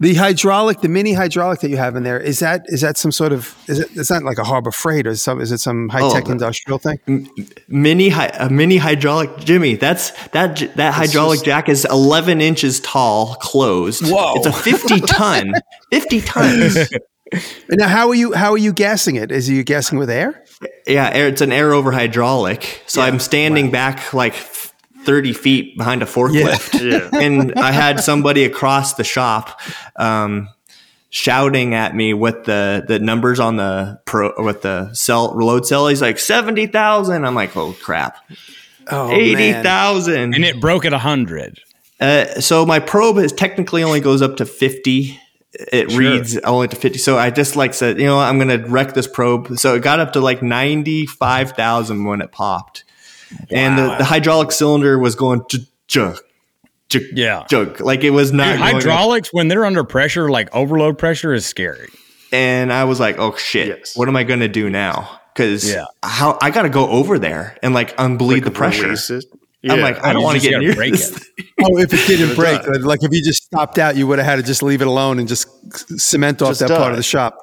The 0.00 0.14
hydraulic, 0.14 0.80
the 0.80 0.88
mini 0.88 1.12
hydraulic 1.12 1.60
that 1.60 1.70
you 1.70 1.76
have 1.76 1.96
in 1.96 2.02
there. 2.02 2.18
Is 2.20 2.38
that 2.40 2.62
is 2.66 2.80
that 2.80 2.96
some 2.96 3.12
sort 3.12 3.32
of 3.32 3.54
is 3.68 3.80
it? 3.80 3.88
It's 3.94 4.10
not 4.10 4.22
like 4.24 4.38
a 4.38 4.44
Harbor 4.44 4.70
Freight 4.70 5.06
or 5.06 5.14
some. 5.16 5.40
Is 5.40 5.52
it 5.52 5.58
some 5.58 5.88
high 5.88 6.10
tech 6.12 6.24
Oh, 6.28 6.32
industrial 6.32 6.78
thing? 6.78 7.28
mini 7.68 8.08
hy- 8.08 8.30
a 8.38 8.48
mini 8.50 8.76
hydraulic 8.78 9.36
Jimmy. 9.38 9.76
That's 9.76 10.10
that 10.28 10.74
that 10.76 10.94
hydraulic 10.94 11.42
jack 11.42 11.68
is 11.68 11.84
11 11.90 12.40
inches 12.40 12.80
tall, 12.80 13.34
closed. 13.36 14.10
Whoa. 14.10 14.34
It's 14.36 14.46
a 14.46 14.52
50 14.52 15.00
ton, 15.00 15.52
50 15.92 16.20
tons. 16.22 16.76
And 17.68 17.78
now, 17.78 17.88
how 17.88 18.08
are 18.08 18.14
you? 18.14 18.32
How 18.34 18.52
are 18.52 18.58
you 18.58 18.72
gassing 18.72 19.16
it? 19.16 19.32
Is 19.32 19.48
you 19.48 19.64
gassing 19.64 19.98
with 19.98 20.08
air? 20.08 20.44
Yeah, 20.86 21.10
air, 21.12 21.26
it's 21.26 21.40
an 21.40 21.50
air 21.50 21.72
over 21.72 21.90
hydraulic. 21.90 22.82
So 22.86 23.02
I'm 23.02 23.18
standing 23.18 23.72
back 23.72 24.14
like 24.14 24.34
30 25.06 25.32
feet 25.32 25.78
behind 25.78 26.02
a 26.02 26.06
forklift. 26.06 26.78
Yeah. 26.82 27.08
and 27.20 27.54
I 27.54 27.70
had 27.72 28.00
somebody 28.00 28.44
across 28.44 28.94
the 28.94 29.04
shop 29.04 29.58
um, 29.96 30.48
shouting 31.08 31.72
at 31.74 31.94
me 31.94 32.12
with 32.12 32.44
the 32.44 32.84
the 32.86 32.98
numbers 32.98 33.40
on 33.40 33.56
the 33.56 34.00
pro 34.04 34.32
with 34.42 34.62
the 34.62 34.92
cell 34.92 35.32
load 35.36 35.66
cell. 35.66 35.88
He's 35.88 36.02
like 36.02 36.18
seventy 36.18 36.66
thousand. 36.66 37.24
I'm 37.24 37.34
like, 37.34 37.56
oh 37.56 37.72
crap, 37.80 38.18
Oh, 38.90 39.10
eighty 39.12 39.34
man. 39.52 39.62
thousand. 39.64 40.34
And 40.34 40.44
it 40.44 40.60
broke 40.60 40.84
at 40.84 40.92
100. 40.92 41.60
Uh, 41.98 42.26
so 42.40 42.66
my 42.66 42.78
probe 42.78 43.16
is 43.18 43.32
technically 43.32 43.82
only 43.82 44.00
goes 44.00 44.20
up 44.20 44.36
to 44.36 44.44
50. 44.44 45.18
It 45.72 45.96
reads 45.96 46.36
only 46.38 46.68
to 46.68 46.76
50. 46.76 46.98
So 46.98 47.16
I 47.16 47.30
just 47.30 47.56
like 47.56 47.72
said, 47.72 47.98
you 47.98 48.04
know, 48.04 48.16
what, 48.16 48.24
I'm 48.28 48.38
going 48.38 48.50
to 48.62 48.68
wreck 48.68 48.92
this 48.92 49.06
probe. 49.06 49.58
So 49.58 49.74
it 49.76 49.80
got 49.82 49.98
up 50.00 50.12
to 50.12 50.20
like 50.20 50.42
95,000 50.42 52.04
when 52.04 52.20
it 52.20 52.32
popped. 52.32 52.84
And 53.50 53.78
the, 53.78 53.96
the 53.98 54.04
hydraulic 54.04 54.52
cylinder 54.52 54.98
was 54.98 55.14
going 55.14 55.42
to 55.50 55.58
jug, 55.88 56.18
jug, 56.88 57.02
Yeah. 57.12 57.44
jug. 57.48 57.80
Like 57.80 58.04
it 58.04 58.10
was 58.10 58.32
not 58.32 58.52
Dude, 58.52 58.60
going 58.60 58.74
hydraulics, 58.74 59.32
when 59.32 59.48
they're 59.48 59.64
under 59.64 59.84
pressure, 59.84 60.30
like 60.30 60.54
overload 60.54 60.98
pressure, 60.98 61.32
is 61.34 61.44
scary. 61.46 61.88
and 62.32 62.72
I 62.72 62.84
was 62.84 62.98
like, 63.00 63.18
"Oh 63.18 63.36
shit! 63.36 63.68
Yes. 63.68 63.96
What 63.96 64.08
am 64.08 64.16
I 64.16 64.24
going 64.24 64.40
to 64.40 64.48
do 64.48 64.68
now?" 64.70 65.20
Because 65.34 65.70
Yeah. 65.70 65.84
how 66.02 66.38
I 66.40 66.50
got 66.50 66.62
to 66.62 66.68
go 66.70 66.88
over 66.88 67.18
there 67.18 67.56
and 67.62 67.74
like 67.74 67.94
unbleed 67.98 68.44
the 68.44 68.50
pressure. 68.50 68.84
Release 68.84 69.10
it. 69.10 69.24
I'm 69.68 69.80
like, 69.80 70.04
I 70.04 70.12
don't 70.12 70.22
want 70.22 70.36
to 70.40 70.42
get 70.42 70.52
gotta 70.52 70.64
near 70.64 70.74
break 70.76 70.92
this. 70.92 71.10
it. 71.10 71.14
thing. 71.14 71.46
Oh, 71.62 71.78
if 71.78 71.92
it 71.92 72.06
didn't 72.06 72.36
break, 72.36 72.64
like 72.84 73.02
if 73.02 73.12
you 73.12 73.22
just 73.24 73.42
stopped 73.44 73.78
out, 73.78 73.96
you 73.96 74.06
would 74.06 74.18
have 74.18 74.26
had 74.26 74.36
to 74.36 74.42
just 74.42 74.62
leave 74.62 74.80
it 74.82 74.86
alone 74.86 75.18
and 75.18 75.26
just 75.26 75.48
cement 75.98 76.40
off 76.42 76.50
Just 76.50 76.60
that 76.60 76.68
die. 76.68 76.76
part 76.78 76.92
of 76.92 76.96
the 76.98 77.02
shop. 77.02 77.38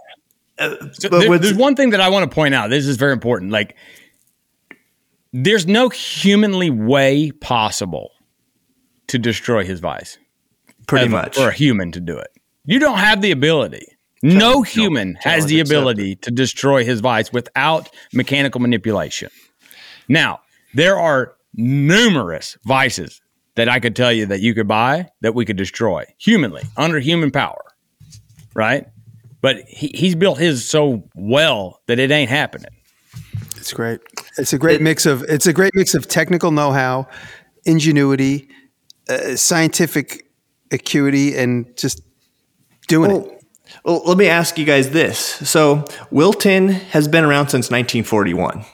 Uh, 0.57 0.75
so 0.93 1.09
But 1.09 1.19
there- 1.19 1.29
what's- 1.29 1.43
there's 1.43 1.57
one 1.57 1.75
thing 1.75 1.89
that 1.89 1.99
I 1.99 2.09
want 2.09 2.29
to 2.29 2.34
point 2.34 2.53
out. 2.53 2.69
This 2.69 2.86
is 2.86 2.95
very 2.95 3.11
important. 3.11 3.51
Like, 3.51 3.75
there's 5.34 5.65
no 5.67 5.89
humanly 5.89 6.69
way 6.69 7.31
possible 7.31 8.11
to 9.07 9.17
destroy 9.17 9.65
his 9.65 9.79
vice. 9.79 10.17
Pretty 10.88 11.07
much. 11.07 11.36
For 11.36 11.49
a 11.49 11.53
human 11.53 11.91
to 11.93 11.99
do 11.99 12.17
it. 12.17 12.29
You 12.65 12.79
don't 12.79 12.99
have 12.99 13.21
the 13.21 13.31
ability. 13.31 13.88
No 14.21 14.61
human 14.61 15.15
has 15.21 15.45
the 15.45 15.55
challenge 15.55 15.69
ability 15.69 16.15
to 16.17 16.31
destroy 16.31 16.86
his 16.86 17.01
vice 17.01 17.34
without 17.34 17.89
mechanical 18.13 18.61
manipulation. 18.61 19.29
Now, 20.07 20.39
there 20.73 20.97
are 20.97 21.36
numerous 21.53 22.57
vices 22.63 23.21
that 23.55 23.67
I 23.67 23.79
could 23.79 23.95
tell 23.95 24.13
you 24.13 24.25
that 24.27 24.39
you 24.39 24.53
could 24.53 24.67
buy 24.67 25.09
that 25.21 25.36
we 25.36 25.45
could 25.45 25.57
destroy 25.57 26.05
humanly 26.17 26.63
under 26.77 26.99
human 26.99 27.31
power, 27.31 27.63
right? 28.53 28.88
But 29.41 29.57
he, 29.67 29.91
he's 29.93 30.15
built 30.15 30.39
his 30.39 30.67
so 30.67 31.03
well 31.15 31.81
that 31.88 31.99
it 31.99 32.09
ain't 32.09 32.29
happening. 32.29 32.71
It's 33.64 33.72
great. 33.72 34.01
It's 34.38 34.51
a 34.51 34.57
great 34.57 34.82
mix 34.82 35.05
of 35.05 35.24
it's 35.24 35.47
a 35.47 35.53
great 35.53 35.74
mix 35.74 35.95
of 35.95 36.05
technical 36.05 36.51
know-how, 36.51 37.07
ingenuity, 37.64 38.49
uh, 39.07 39.38
scientific 39.38 40.30
acuity, 40.70 41.38
and 41.38 41.78
just 41.78 42.01
doing 42.89 43.11
it. 43.11 43.14
Well, 43.14 43.39
well, 43.86 44.01
let 44.05 44.18
me 44.18 44.28
ask 44.28 44.57
you 44.57 44.66
guys 44.66 44.89
this. 44.89 45.18
So, 45.18 45.86
Wilton 46.11 46.68
has 46.68 47.07
been 47.07 47.24
around 47.24 47.47
since 47.47 47.72
1941. 47.72 48.66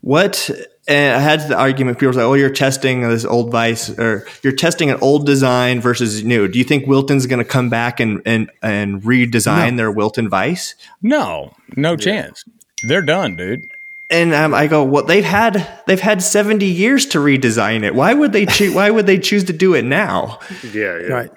What 0.00 0.50
and 0.88 1.14
I 1.14 1.20
had 1.20 1.48
the 1.48 1.56
argument 1.56 2.00
people 2.00 2.14
say, 2.14 2.22
"Oh, 2.22 2.34
you're 2.34 2.50
testing 2.50 3.08
this 3.08 3.24
old 3.24 3.52
vice, 3.52 3.88
or 4.00 4.26
you're 4.42 4.52
testing 4.52 4.90
an 4.90 4.98
old 5.00 5.26
design 5.26 5.80
versus 5.80 6.24
new." 6.24 6.48
Do 6.48 6.58
you 6.58 6.64
think 6.64 6.88
Wilton's 6.88 7.26
going 7.26 7.38
to 7.38 7.44
come 7.44 7.68
back 7.68 8.00
and 8.00 8.20
and 8.26 8.50
and 8.62 9.00
redesign 9.02 9.76
their 9.76 9.92
Wilton 9.92 10.28
vice? 10.28 10.74
No, 11.02 11.54
no 11.76 11.94
chance. 11.94 12.42
They're 12.82 13.02
done, 13.02 13.36
dude. 13.36 13.70
And 14.08 14.34
um, 14.34 14.54
I 14.54 14.66
go, 14.66 14.82
"Well, 14.82 15.04
they've 15.04 15.24
had 15.24 15.66
they've 15.86 16.00
had 16.00 16.20
70 16.22 16.66
years 16.66 17.06
to 17.06 17.18
redesign 17.18 17.84
it. 17.84 17.94
Why 17.94 18.12
would 18.12 18.32
they 18.32 18.44
choo- 18.46 18.74
Why 18.74 18.90
would 18.90 19.06
they 19.06 19.18
choose 19.18 19.44
to 19.44 19.52
do 19.52 19.74
it 19.74 19.84
now?" 19.84 20.40
Yeah, 20.64 20.98
yeah. 20.98 21.06
Right. 21.12 21.30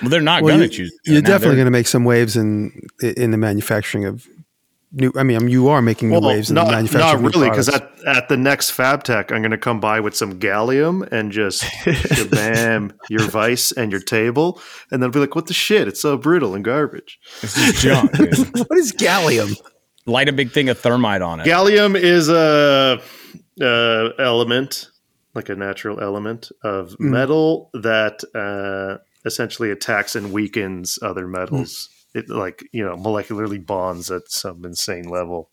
Well, 0.00 0.10
they're 0.10 0.20
not 0.20 0.42
Well, 0.44 0.56
going 0.56 0.68
to 0.70 0.74
choose. 0.76 0.96
to 1.06 1.12
you're 1.12 1.22
definitely 1.22 1.56
going 1.56 1.64
to 1.66 1.72
make 1.72 1.88
some 1.88 2.04
waves 2.04 2.36
in 2.36 2.86
in 3.02 3.32
the 3.32 3.36
manufacturing 3.36 4.04
of 4.04 4.28
new. 4.92 5.10
I 5.16 5.24
mean, 5.24 5.48
you 5.48 5.66
are 5.70 5.82
making 5.82 6.10
new 6.10 6.20
Well, 6.20 6.28
waves 6.30 6.50
in 6.50 6.54
the 6.54 6.62
not, 6.62 6.70
manufacturing. 6.70 7.22
not 7.24 7.34
really, 7.34 7.50
because 7.50 7.68
at, 7.68 7.90
at 8.06 8.28
the 8.28 8.36
next 8.36 8.70
Fab 8.70 9.02
Tech, 9.02 9.32
I'm 9.32 9.40
going 9.42 9.50
to 9.50 9.58
come 9.58 9.80
by 9.80 9.98
with 9.98 10.14
some 10.14 10.38
gallium 10.38 11.10
and 11.10 11.32
just 11.32 11.64
bam 12.30 12.92
your 13.10 13.22
vice 13.28 13.72
and 13.72 13.90
your 13.90 14.00
table, 14.00 14.60
and 14.92 15.02
then 15.02 15.10
be 15.10 15.18
like, 15.18 15.34
"What 15.34 15.46
the 15.46 15.52
shit? 15.54 15.88
It's 15.88 16.00
so 16.00 16.16
brutal 16.16 16.54
and 16.54 16.64
garbage." 16.64 17.18
This 17.40 17.56
is 17.58 17.82
junk. 17.82 18.12
what 18.18 18.78
is 18.78 18.92
gallium? 18.92 19.56
Light 20.08 20.28
a 20.28 20.32
big 20.32 20.50
thing 20.50 20.68
of 20.68 20.78
thermite 20.78 21.22
on 21.22 21.40
it. 21.40 21.46
Gallium 21.46 21.94
is 21.94 22.28
a, 22.28 23.00
uh 23.60 24.10
element, 24.18 24.88
like 25.34 25.48
a 25.48 25.54
natural 25.54 26.00
element 26.00 26.50
of 26.64 26.92
Hmm. 26.94 27.10
metal 27.10 27.70
that 27.74 28.22
uh, 28.34 29.02
essentially 29.24 29.70
attacks 29.70 30.16
and 30.16 30.32
weakens 30.32 30.98
other 31.02 31.26
metals. 31.28 31.88
Hmm. 32.12 32.18
It 32.20 32.28
like 32.30 32.64
you 32.72 32.84
know 32.84 32.96
molecularly 32.96 33.64
bonds 33.64 34.10
at 34.10 34.30
some 34.30 34.64
insane 34.64 35.04
level. 35.08 35.50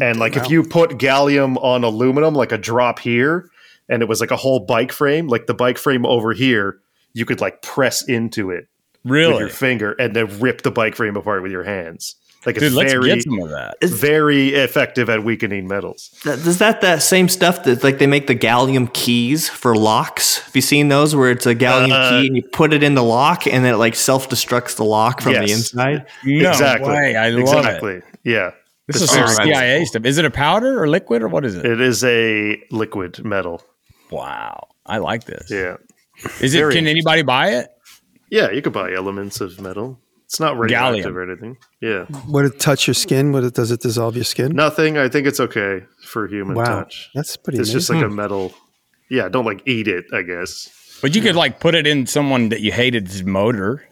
And 0.00 0.18
like 0.18 0.36
if 0.36 0.50
you 0.50 0.64
put 0.64 0.92
gallium 0.98 1.56
on 1.62 1.84
aluminum, 1.84 2.34
like 2.34 2.50
a 2.50 2.58
drop 2.58 2.98
here, 2.98 3.48
and 3.88 4.02
it 4.02 4.08
was 4.08 4.20
like 4.20 4.32
a 4.32 4.36
whole 4.36 4.60
bike 4.66 4.90
frame, 4.90 5.28
like 5.28 5.46
the 5.46 5.54
bike 5.54 5.78
frame 5.78 6.04
over 6.04 6.32
here, 6.32 6.80
you 7.12 7.24
could 7.24 7.40
like 7.40 7.62
press 7.62 8.02
into 8.02 8.50
it 8.50 8.66
with 9.04 9.12
really, 9.12 9.38
your 9.38 9.48
finger 9.48 9.92
and 9.92 10.16
then 10.16 10.40
rip 10.40 10.62
the 10.62 10.70
bike 10.72 10.96
frame 10.96 11.16
apart 11.16 11.42
with 11.42 11.52
your 11.52 11.62
hands. 11.64 12.16
Like 12.44 12.56
it's 12.56 12.64
dude. 12.64 12.72
Let's 12.72 12.92
very, 12.92 13.08
get 13.08 13.22
some 13.22 13.40
of 13.40 13.50
that. 13.50 13.76
very 13.82 14.48
effective 14.54 15.08
at 15.08 15.22
weakening 15.22 15.68
metals. 15.68 16.10
Is 16.24 16.58
that 16.58 16.80
that 16.80 17.02
same 17.02 17.28
stuff 17.28 17.62
that 17.64 17.84
like 17.84 17.98
they 17.98 18.08
make 18.08 18.26
the 18.26 18.34
gallium 18.34 18.92
keys 18.92 19.48
for 19.48 19.76
locks? 19.76 20.38
Have 20.38 20.56
you 20.56 20.62
seen 20.62 20.88
those 20.88 21.14
where 21.14 21.30
it's 21.30 21.46
a 21.46 21.54
gallium 21.54 21.92
Uh, 21.92 22.10
key 22.10 22.26
and 22.26 22.36
you 22.36 22.42
put 22.42 22.72
it 22.72 22.82
in 22.82 22.94
the 22.94 23.04
lock 23.04 23.46
and 23.46 23.64
then 23.64 23.74
it 23.74 23.76
like 23.76 23.94
self 23.94 24.28
destructs 24.28 24.76
the 24.76 24.84
lock 24.84 25.20
from 25.20 25.34
the 25.34 25.52
inside? 25.52 26.06
No 26.24 26.50
exactly. 26.50 26.88
way. 26.88 27.16
I 27.16 27.28
love 27.28 27.58
exactly. 27.58 27.94
it. 27.94 28.04
Yeah. 28.24 28.50
This 28.88 29.00
is 29.00 29.10
some. 29.10 29.28
CIA 29.28 29.84
stuff. 29.84 30.04
Is 30.04 30.18
it 30.18 30.24
a 30.24 30.30
powder 30.30 30.82
or 30.82 30.88
liquid 30.88 31.22
or 31.22 31.28
what 31.28 31.44
is 31.44 31.54
it? 31.54 31.64
It 31.64 31.80
is 31.80 32.02
a 32.02 32.60
liquid 32.70 33.24
metal. 33.24 33.62
wow, 34.10 34.68
I 34.84 34.98
like 34.98 35.24
this. 35.24 35.48
Yeah. 35.48 35.76
Is 36.40 36.54
it? 36.54 36.58
very 36.58 36.74
Can 36.74 36.86
anybody 36.88 37.22
buy 37.22 37.50
it? 37.50 37.68
Yeah, 38.30 38.50
you 38.50 38.62
could 38.62 38.72
buy 38.72 38.92
elements 38.92 39.40
of 39.40 39.60
metal. 39.60 40.00
It's 40.32 40.40
not 40.40 40.58
radioactive 40.58 41.12
Gallium. 41.12 41.14
or 41.14 41.30
anything. 41.30 41.58
Yeah, 41.82 42.06
Would 42.28 42.46
it 42.46 42.58
touch 42.58 42.86
your 42.86 42.94
skin? 42.94 43.32
Would 43.32 43.44
it 43.44 43.52
does 43.52 43.70
it 43.70 43.80
dissolve 43.80 44.14
your 44.14 44.24
skin? 44.24 44.52
nothing. 44.56 44.96
I 44.96 45.06
think 45.10 45.26
it's 45.26 45.38
okay 45.38 45.82
for 46.06 46.26
human 46.26 46.56
wow, 46.56 46.64
touch. 46.64 47.10
that's 47.14 47.36
pretty. 47.36 47.58
It's 47.58 47.70
just 47.70 47.90
amazing. 47.90 48.02
like 48.02 48.06
a 48.06 48.08
hmm. 48.08 48.16
metal. 48.16 48.54
Yeah, 49.10 49.28
don't 49.28 49.44
like 49.44 49.60
eat 49.66 49.88
it. 49.88 50.06
I 50.10 50.22
guess. 50.22 50.70
But 51.02 51.14
you 51.14 51.20
could 51.20 51.36
like 51.36 51.60
put 51.60 51.74
it 51.74 51.86
in 51.86 52.06
someone 52.06 52.48
that 52.48 52.62
you 52.62 52.72
hated's 52.72 53.22
motor. 53.22 53.86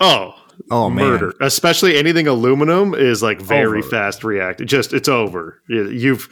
Oh, 0.00 0.34
Oh, 0.68 0.90
man. 0.90 1.06
murder! 1.06 1.32
Especially 1.40 1.96
anything 1.96 2.26
aluminum 2.26 2.92
is 2.92 3.22
like 3.22 3.40
very 3.40 3.78
Over. 3.78 3.88
fast 3.88 4.24
reacting. 4.24 4.66
Just 4.66 4.92
it's 4.92 5.08
over. 5.08 5.62
You- 5.68 5.90
You've 5.90 6.28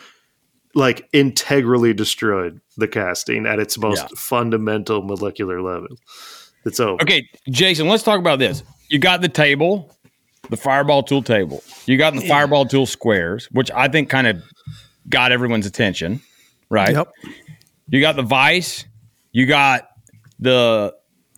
like 0.74 1.08
integrally 1.12 1.94
destroyed 1.94 2.60
the 2.76 2.88
casting 2.88 3.46
at 3.46 3.60
its 3.60 3.78
most 3.78 4.02
Yeah. 4.02 4.08
fundamental 4.16 5.02
molecular 5.02 5.62
level. 5.62 5.96
It's 6.64 6.80
over. 6.80 7.00
Okay, 7.00 7.28
Jason, 7.48 7.86
let's 7.86 8.02
talk 8.02 8.18
about 8.18 8.40
this. 8.40 8.64
You 8.90 8.98
got 8.98 9.22
the 9.22 9.28
table, 9.28 9.96
the 10.50 10.56
Fireball 10.56 11.04
tool 11.04 11.22
table. 11.22 11.62
You 11.86 11.96
got 11.96 12.12
the 12.12 12.26
Fireball 12.26 12.66
tool 12.66 12.86
squares, 12.86 13.46
which 13.52 13.70
I 13.70 13.86
think 13.88 14.10
kind 14.10 14.26
of 14.26 14.42
got 15.08 15.30
everyone's 15.30 15.64
attention, 15.64 16.20
right? 16.68 16.92
Yep. 16.92 17.08
You 17.88 18.00
got 18.00 18.16
the 18.16 18.22
vice. 18.22 18.84
You 19.32 19.46
got 19.46 19.88
the 20.40 20.92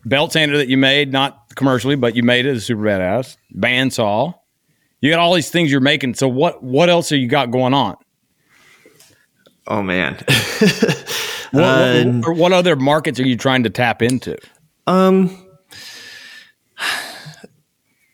belt 0.06 0.32
sander 0.32 0.56
that 0.56 0.68
you 0.68 0.78
made, 0.78 1.12
not 1.12 1.54
commercially, 1.54 1.94
but 1.94 2.16
you 2.16 2.22
made 2.22 2.46
it. 2.46 2.56
It's 2.56 2.64
super 2.64 2.82
badass. 2.82 3.36
Bandsaw. 3.54 4.34
You 5.02 5.10
got 5.10 5.18
all 5.18 5.34
these 5.34 5.50
things 5.50 5.70
you're 5.70 5.80
making. 5.80 6.14
So 6.14 6.28
what? 6.28 6.62
What 6.62 6.88
else 6.88 7.10
have 7.10 7.18
you 7.18 7.28
got 7.28 7.50
going 7.50 7.74
on? 7.74 7.96
Oh 9.66 9.82
man. 9.82 10.14
What, 10.14 11.08
Uh, 11.54 12.04
what, 12.04 12.26
or 12.26 12.32
what 12.32 12.52
other 12.52 12.76
markets 12.76 13.20
are 13.20 13.26
you 13.26 13.36
trying 13.36 13.64
to 13.64 13.68
tap 13.68 14.00
into? 14.00 14.38
Um, 14.86 15.41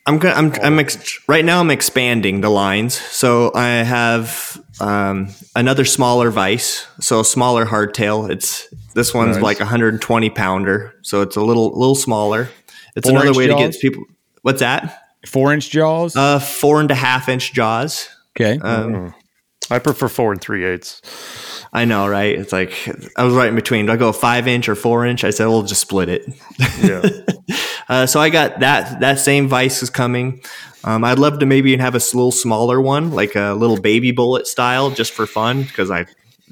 I'm 0.09 0.18
gonna. 0.18 0.34
I'm. 0.34 0.52
I'm 0.62 0.78
ex- 0.78 1.20
right 1.28 1.44
now. 1.44 1.61
I'm 1.61 1.70
expanding 1.70 2.40
the 2.40 2.48
lines. 2.50 2.94
So 2.94 3.52
I 3.54 3.68
have 3.84 4.61
um, 4.80 5.28
another 5.54 5.84
smaller 5.84 6.30
vice. 6.30 6.86
So 7.00 7.20
a 7.20 7.24
smaller 7.24 7.66
hardtail. 7.66 8.30
It's 8.30 8.66
this 8.94 9.12
one's 9.12 9.36
Nice. 9.36 9.42
like 9.44 9.56
a 9.61 9.64
120 9.64 10.30
pounder. 10.30 10.94
So 11.02 11.20
it's 11.22 11.36
a 11.36 11.42
little 11.42 11.70
little 11.78 11.94
smaller. 11.94 12.48
It's 12.96 13.09
Four 13.09 13.20
another 13.20 13.38
way 13.38 13.46
to 13.46 13.54
get 13.54 13.78
people. 13.80 14.04
What's 14.42 14.61
that? 14.61 15.02
Four 15.26 15.52
inch 15.52 15.70
jaws. 15.70 16.16
Uh, 16.16 16.38
four 16.38 16.80
and 16.80 16.90
a 16.90 16.94
half 16.94 17.28
inch 17.28 17.52
jaws. 17.52 18.09
okay. 18.36 18.59
Um, 18.61 19.14
I 19.70 19.78
prefer 19.78 20.08
four 20.08 20.32
and 20.32 20.40
three 20.40 20.64
eighths. 20.64 21.02
I 21.72 21.84
know, 21.84 22.08
right? 22.08 22.38
It's 22.38 22.52
like 22.52 22.72
I 23.16 23.24
was 23.24 23.34
right 23.34 23.48
in 23.48 23.54
between. 23.54 23.86
Do 23.86 23.92
I 23.92 23.96
go 23.96 24.12
five 24.12 24.48
inch 24.48 24.68
or 24.68 24.74
four 24.74 25.04
inch? 25.04 25.24
I 25.24 25.30
said, 25.30 25.46
we'll 25.46 25.62
just 25.62 25.82
split 25.82 26.08
it. 26.08 26.26
Yeah. 26.82 27.02
Uh, 27.88 28.04
so 28.04 28.20
I 28.20 28.28
got 28.28 28.60
that. 28.60 29.00
That 29.00 29.18
same 29.18 29.48
vice 29.48 29.82
is 29.82 29.88
coming. 29.88 30.42
Um, 30.84 31.04
I'd 31.04 31.18
love 31.18 31.38
to 31.38 31.46
maybe 31.46 31.74
have 31.78 31.94
a 31.94 31.98
little 31.98 32.30
smaller 32.30 32.82
one, 32.82 33.12
like 33.12 33.34
a 33.34 33.54
little 33.54 33.80
baby 33.80 34.12
bullet 34.12 34.46
style, 34.46 34.90
just 34.90 35.12
for 35.12 35.26
fun, 35.26 35.62
because 35.62 35.90
I 35.90 36.04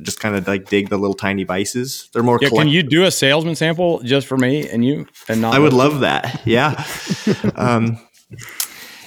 just 0.02 0.20
kind 0.20 0.34
of 0.34 0.46
like 0.48 0.68
dig 0.68 0.88
the 0.88 0.96
little 0.96 1.14
tiny 1.14 1.44
vices. 1.44 2.08
They're 2.12 2.22
more. 2.22 2.38
yeah, 2.40 2.48
can 2.48 2.68
you 2.68 2.82
do 2.82 3.04
a 3.04 3.10
salesman 3.10 3.54
sample 3.54 4.00
just 4.00 4.26
for 4.26 4.36
me 4.36 4.68
and 4.68 4.84
you 4.84 5.06
and 5.28 5.42
not? 5.42 5.54
I 5.54 5.58
would 5.58 5.72
love 5.72 6.00
that. 6.00 6.40
Yeah. 6.46 6.82
um, 7.54 7.98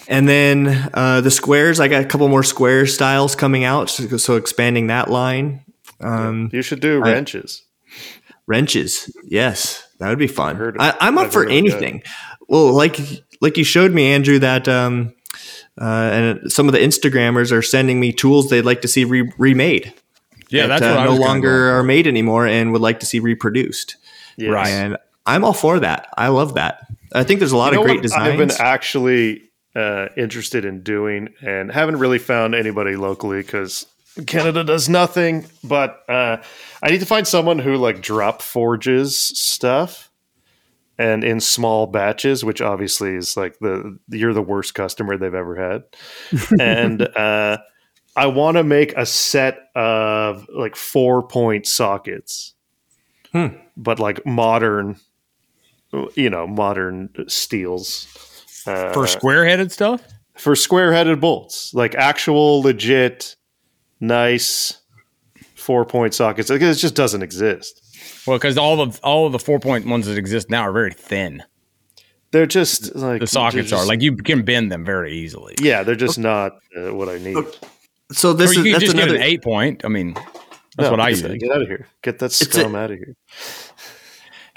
and 0.10 0.28
then 0.28 0.90
uh, 0.94 1.22
the 1.22 1.32
squares, 1.32 1.80
I 1.80 1.88
got 1.88 2.02
a 2.04 2.06
couple 2.06 2.28
more 2.28 2.44
square 2.44 2.86
styles 2.86 3.36
coming 3.36 3.64
out, 3.64 3.90
so, 3.90 4.18
so 4.18 4.36
expanding 4.36 4.88
that 4.88 5.10
line. 5.10 5.64
Um, 6.02 6.50
You 6.52 6.62
should 6.62 6.82
do 6.82 7.02
I- 7.02 7.12
wrenches. 7.14 7.64
Wrenches, 8.48 9.16
yes, 9.26 9.88
that 10.00 10.10
would 10.10 10.18
be 10.18 10.28
fun. 10.28 10.60
of- 10.60 10.76
I, 10.80 10.96
I'm 11.00 11.18
up 11.20 11.26
I've 11.28 11.32
for 11.32 11.40
heard 11.40 11.50
of 11.50 11.52
that. 11.52 11.58
anything. 11.58 12.04
Well, 12.48 12.74
like 12.74 13.00
like 13.42 13.58
you 13.58 13.64
showed 13.64 13.92
me, 13.94 14.08
Andrew, 14.12 14.40
that 14.40 14.68
um, 14.68 15.14
uh, 15.80 15.84
and 16.12 16.52
some 16.52 16.68
of 16.68 16.74
the 16.74 16.80
Instagrammers 16.80 17.52
are 17.52 17.62
sending 17.62 18.00
me 18.00 18.12
tools 18.12 18.50
they'd 18.50 18.64
like 18.64 18.82
to 18.82 18.88
see 18.88 19.06
re- 19.06 19.32
remade. 19.38 19.94
Yeah, 20.50 20.66
that, 20.66 20.80
that's 20.80 20.82
what 20.90 20.98
uh, 20.98 21.02
I 21.02 21.06
no 21.06 21.12
was 21.12 21.20
longer 21.20 21.50
going 21.68 21.76
are 21.76 21.84
made 21.84 22.08
anymore 22.08 22.48
and 22.48 22.72
would 22.72 22.82
like 22.82 23.02
to 23.02 23.06
see 23.06 23.20
reproduced. 23.20 23.98
Yes. 24.36 24.50
Right. 24.52 24.68
And 24.70 24.98
I'm 25.28 25.46
all 25.46 25.54
for 25.54 25.80
that. 25.80 26.08
I 26.18 26.30
love 26.30 26.56
that. 26.56 26.88
I 27.14 27.24
think 27.24 27.40
there's 27.40 27.52
a 27.52 27.58
lot 27.58 27.74
You 27.74 27.80
of 27.82 27.86
great 27.86 28.02
what 28.02 28.14
I've 28.20 28.38
been 28.38 28.50
actually 28.60 29.49
uh, 29.76 30.08
interested 30.18 30.66
in 30.66 30.82
doing, 30.84 31.30
and 31.42 31.72
haven't 31.72 31.98
really 32.00 32.20
found 32.20 32.56
anybody 32.56 32.96
locally 32.96 33.42
because 33.42 33.86
Canada 34.28 34.64
does 34.64 34.90
nothing. 34.90 35.46
But 35.64 36.04
uh, 36.10 36.38
I 36.82 36.90
need 36.90 37.00
to 37.00 37.06
find 37.06 37.28
someone 37.28 37.60
who 37.60 37.76
like 37.78 38.02
drop 38.02 38.42
forges 38.42 39.16
stuff, 39.18 40.10
and 40.98 41.24
in 41.24 41.40
small 41.40 41.88
batches, 41.88 42.44
which 42.44 42.62
obviously 42.62 43.16
is 43.16 43.38
like 43.38 43.60
the 43.60 43.98
you're 44.10 44.34
the 44.34 44.42
worst 44.42 44.74
customer 44.74 45.18
they've 45.18 45.34
ever 45.34 45.56
had, 45.56 45.84
and. 46.60 47.02
Uh, 47.02 47.58
I 48.16 48.26
want 48.26 48.58
to 48.58 48.64
make 48.66 48.92
a 48.98 49.06
set 49.06 49.70
of 49.76 50.46
like 50.54 50.76
four 50.76 51.26
point 51.26 51.66
sockets, 51.66 52.54
Hmm. 53.32 53.48
but 53.78 53.98
like 54.00 54.26
modern, 54.26 54.98
you 56.16 56.30
know, 56.30 56.46
modern 56.46 57.12
steels. 57.30 58.08
Uh, 58.68 58.94
for 58.94 59.08
square 59.08 59.46
headed 59.46 59.72
stuff. 59.72 60.02
for 60.38 60.56
square 60.56 60.92
headed 60.94 61.20
bolts, 61.22 61.74
like 61.74 61.96
actual 61.96 62.62
legit, 62.62 63.36
nice 64.00 64.82
four 65.56 65.86
point 65.86 66.14
sockets. 66.14 66.50
Like, 66.50 66.62
it 66.62 66.74
just 66.76 66.96
doesn't 66.96 67.22
exist. 67.22 67.82
Well, 68.28 68.38
because 68.38 68.58
all 68.58 68.82
of 68.82 69.00
all 69.04 69.26
of 69.26 69.32
the 69.32 69.40
four 69.40 69.60
point 69.60 69.86
ones 69.86 70.06
that 70.08 70.18
exist 70.18 70.50
now 70.50 70.62
are 70.64 70.72
very 70.72 70.92
thin. 70.94 71.44
They're 72.32 72.46
just 72.46 72.96
like 72.96 73.22
The 73.22 73.28
sockets 73.28 73.72
they're 73.72 73.84
like 73.86 74.02
you 74.02 74.16
can 74.16 74.44
bend 74.44 74.72
them 74.72 74.86
very 74.86 75.14
easily. 75.14 75.56
yeah, 75.62 75.82
they're 75.84 75.96
just 75.96 76.20
not 76.20 76.60
uh, 76.78 76.94
what 76.94 77.10
I 77.10 77.18
need. 77.18 77.44
so 78.12 78.32
Or 78.32 78.34
this 78.36 78.56
you 78.56 78.64
is 78.66 78.72
that's 78.74 78.84
just 78.84 78.94
another. 78.94 79.14
get 79.14 79.16
an 79.18 79.24
eight 79.24 79.42
point. 79.42 79.84
I 79.84 79.88
mean, 79.88 80.14
that's 80.14 80.28
No, 80.78 80.92
what 80.92 81.00
I 81.00 81.12
get, 81.14 81.32
use. 81.32 81.42
Get 81.42 81.52
out 81.52 81.62
of 81.64 81.68
here. 81.68 81.88
Get 82.04 82.20
that 82.20 82.26
It's 82.28 82.56
a- 82.58 82.68
out 82.78 82.92
of 82.92 82.98
here. 82.98 83.16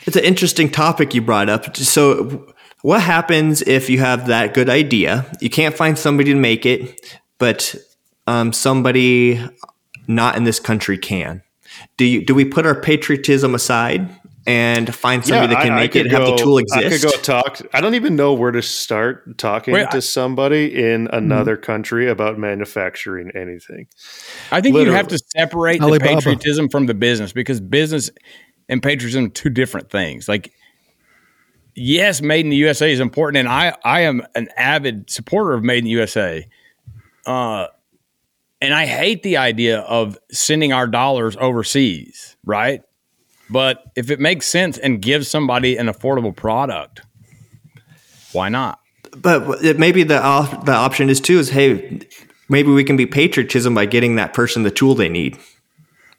It's 0.05 0.17
an 0.17 0.25
interesting 0.25 0.69
topic 0.69 1.15
you 1.15 1.23
brought 1.23 1.49
up. 1.49 1.75
So, 1.77 2.53
what 2.83 3.01
happens 3.01 3.63
if 3.63 3.89
you 3.89 3.99
have 4.01 4.27
that 4.27 4.55
good 4.55 4.69
idea? 4.69 5.27
You 5.41 5.51
can't 5.51 5.75
find 5.77 5.99
somebody 5.99 6.33
to 6.33 6.39
make 6.39 6.67
it, 6.67 7.01
but 7.39 7.75
um, 8.27 8.53
somebody 8.53 9.41
not 10.07 10.37
in 10.37 10.45
this 10.45 10.61
country 10.61 10.99
can. 10.99 11.43
Do 11.97 12.05
you? 12.05 12.25
Do 12.25 12.35
we 12.35 12.45
put 12.45 12.67
our 12.67 12.75
patriotism 12.81 13.55
aside 13.55 14.09
and 14.47 14.93
find 14.93 15.25
somebody 15.25 15.55
that 15.55 15.63
can 15.63 15.73
I- 15.73 15.77
I 15.77 15.81
make 15.83 15.93
could 15.93 16.07
it? 16.07 16.13
Have 16.13 16.25
the 16.25 16.31
go- 16.33 16.37
tool 16.37 16.61
I 16.73 16.89
could 16.89 17.01
go 17.03 17.11
talk. 17.13 17.61
I 17.73 17.81
don't 17.81 17.95
even 17.95 18.17
know 18.17 18.35
where 18.35 18.51
to 18.51 18.61
start 18.61 19.39
talking 19.39 19.73
Wait, 19.73 19.91
to 19.93 19.99
I- 19.99 20.01
somebody 20.01 20.67
in 20.85 21.09
another 21.13 21.57
country 21.57 22.11
about 22.11 22.39
manufacturing 22.39 23.31
anything. 23.37 23.87
I 24.51 24.61
think 24.61 24.77
you 24.77 24.91
have 24.93 25.09
to 25.09 25.19
separate 25.37 25.81
the 25.81 25.99
patriotism 26.01 26.69
from 26.69 26.87
the 26.87 26.95
business 26.95 27.33
because 27.33 27.61
business 27.61 28.11
and 28.69 28.83
patriotism 28.83 29.27
are 29.27 29.29
two 29.29 29.49
different 29.51 29.91
things. 29.91 30.29
Like, 30.29 30.53
yes, 31.75 32.21
made 32.23 32.45
in 32.45 32.51
the 32.51 32.57
USA 32.57 32.93
is 32.93 33.01
important, 33.01 33.39
and 33.39 33.49
I 33.49 33.75
I 33.85 34.01
am 34.03 34.23
an 34.35 34.49
avid 34.57 35.11
supporter 35.11 35.53
of 35.55 35.63
made 35.63 35.79
in 35.79 35.85
the 35.85 35.91
USA. 35.91 36.47
Uh, 37.27 37.67
and 38.61 38.73
I 38.75 38.87
hate 38.87 39.23
the 39.23 39.37
idea 39.39 39.81
of 39.81 40.19
sending 40.31 40.73
our 40.73 40.87
dollars 40.87 41.37
overseas, 41.41 42.37
right? 42.45 42.83
But 43.51 43.83
if 43.97 44.11
it 44.11 44.21
makes 44.21 44.47
sense 44.47 44.79
and 44.79 45.03
gives 45.03 45.29
somebody 45.29 45.77
an 45.77 45.87
affordable 45.87 46.35
product, 46.35 47.01
why 48.33 48.49
not? 48.49 48.79
But 49.17 49.65
it- 49.65 49.79
maybe 49.79 50.05
the 50.05 50.23
op- 50.23 50.65
the 50.65 50.73
option 50.73 51.11
is 51.11 51.21
too 51.21 51.39
is 51.39 51.51
hey, 51.51 52.01
maybe 52.49 52.71
we 52.71 52.85
can 52.85 52.97
be 52.97 53.05
patriotism 53.07 53.75
by 53.75 53.85
getting 53.87 54.15
that 54.17 54.33
person 54.33 54.63
the 54.63 54.71
tool 54.71 54.95
they 54.95 55.09
need. 55.09 55.39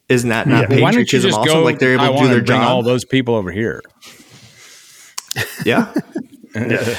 Isn't 0.10 0.30
that 0.30 0.48
not 0.48 0.70
you 0.70 0.78
patriotism? 0.78 1.34
Also, 1.34 1.64
like 1.64 1.80
they're 1.80 1.94
able 1.96 2.14
to 2.18 2.20
do 2.24 2.28
their 2.28 2.36
bring 2.44 2.60
job. 2.60 2.68
all 2.70 2.84
those 2.84 3.06
people 3.06 3.36
over 3.36 3.52
here? 3.52 3.82
Yeah. 5.66 5.94
Yeah. 6.56 6.96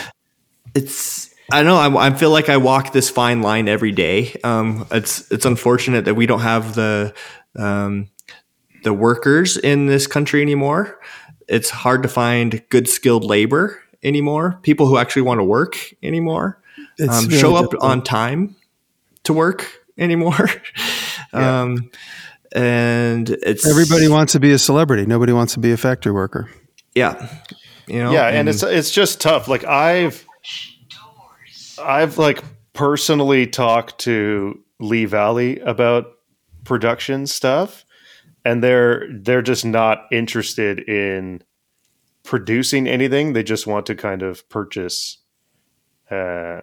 it's 0.74 1.32
I 1.52 1.62
know 1.62 1.76
I, 1.76 2.08
I 2.08 2.12
feel 2.14 2.30
like 2.30 2.48
I 2.48 2.56
walk 2.56 2.92
this 2.92 3.08
fine 3.08 3.40
line 3.40 3.68
every 3.68 3.92
day. 3.92 4.34
Um, 4.42 4.84
it's 4.90 5.30
it's 5.30 5.44
unfortunate 5.46 6.06
that 6.06 6.14
we 6.14 6.26
don't 6.26 6.40
have 6.40 6.74
the 6.74 7.14
um, 7.54 8.08
the 8.82 8.92
workers 8.92 9.56
in 9.56 9.86
this 9.86 10.08
country 10.08 10.42
anymore. 10.42 10.98
It's 11.46 11.70
hard 11.70 12.02
to 12.02 12.08
find 12.08 12.62
good 12.70 12.88
skilled 12.88 13.24
labor 13.24 13.80
anymore. 14.02 14.58
People 14.62 14.86
who 14.86 14.96
actually 14.98 15.22
want 15.22 15.38
to 15.38 15.44
work 15.44 15.76
anymore. 16.02 16.60
It's 16.98 17.16
Um, 17.16 17.26
really 17.28 17.38
show 17.40 17.54
up 17.54 17.66
difficult. 17.66 17.90
on 17.92 18.02
time 18.02 18.56
to 19.22 19.32
work 19.32 19.70
anymore. 19.96 20.50
um, 21.32 21.90
and 22.52 23.30
it's 23.30 23.64
Everybody 23.66 24.08
wants 24.08 24.32
to 24.32 24.40
be 24.40 24.50
a 24.52 24.58
celebrity. 24.58 25.06
Nobody 25.06 25.32
wants 25.32 25.52
to 25.54 25.60
be 25.60 25.70
a 25.70 25.76
factory 25.76 26.12
worker. 26.12 26.48
yeah, 26.94 27.28
you 27.86 28.02
know, 28.02 28.12
yeah 28.12 28.28
and 28.28 28.48
it's 28.48 28.62
it's 28.62 28.90
just 28.90 29.20
tough 29.20 29.48
like 29.48 29.64
i've 29.64 30.26
i've 31.82 32.18
like 32.18 32.42
personally 32.72 33.46
talked 33.46 33.98
to 33.98 34.58
lee 34.80 35.04
valley 35.04 35.58
about 35.60 36.06
production 36.64 37.26
stuff 37.26 37.84
and 38.44 38.62
they're 38.62 39.06
they're 39.20 39.42
just 39.42 39.64
not 39.64 40.06
interested 40.10 40.80
in 40.80 41.42
producing 42.22 42.86
anything 42.86 43.32
they 43.32 43.42
just 43.42 43.66
want 43.66 43.86
to 43.86 43.94
kind 43.94 44.22
of 44.22 44.48
purchase 44.48 45.18
uh, 46.10 46.60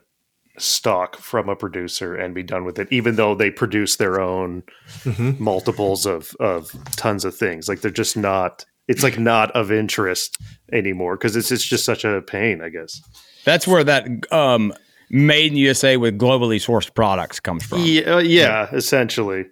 stock 0.57 1.17
from 1.17 1.49
a 1.49 1.55
producer 1.55 2.15
and 2.15 2.35
be 2.35 2.43
done 2.43 2.63
with 2.65 2.77
it, 2.77 2.87
even 2.91 3.15
though 3.15 3.33
they 3.33 3.49
produce 3.49 3.95
their 3.95 4.19
own 4.21 4.63
Mm-hmm. 5.03 5.43
multiples 5.43 6.05
of 6.05 6.35
of 6.39 6.71
tons 6.95 7.25
of 7.25 7.35
things. 7.35 7.67
Like 7.67 7.81
they're 7.81 7.89
just 7.91 8.15
not. 8.17 8.65
It's 8.91 9.03
like 9.03 9.17
not 9.17 9.51
of 9.51 9.71
interest 9.71 10.37
anymore 10.71 11.17
because 11.17 11.35
it's 11.35 11.51
it's 11.51 11.63
just 11.63 11.85
such 11.85 12.03
a 12.03 12.21
pain. 12.21 12.61
I 12.61 12.69
guess. 12.69 13.01
That's 13.45 13.65
where 13.65 13.83
that 13.83 14.31
um, 14.31 14.73
made 15.09 15.51
in 15.51 15.57
USA 15.57 15.97
with 15.97 16.17
globally 16.17 16.57
sourced 16.57 16.93
products 16.93 17.39
comes 17.39 17.63
from. 17.63 17.81
Yeah, 17.83 18.15
uh, 18.15 18.19
yeah, 18.19 18.69
essentially. 18.71 19.45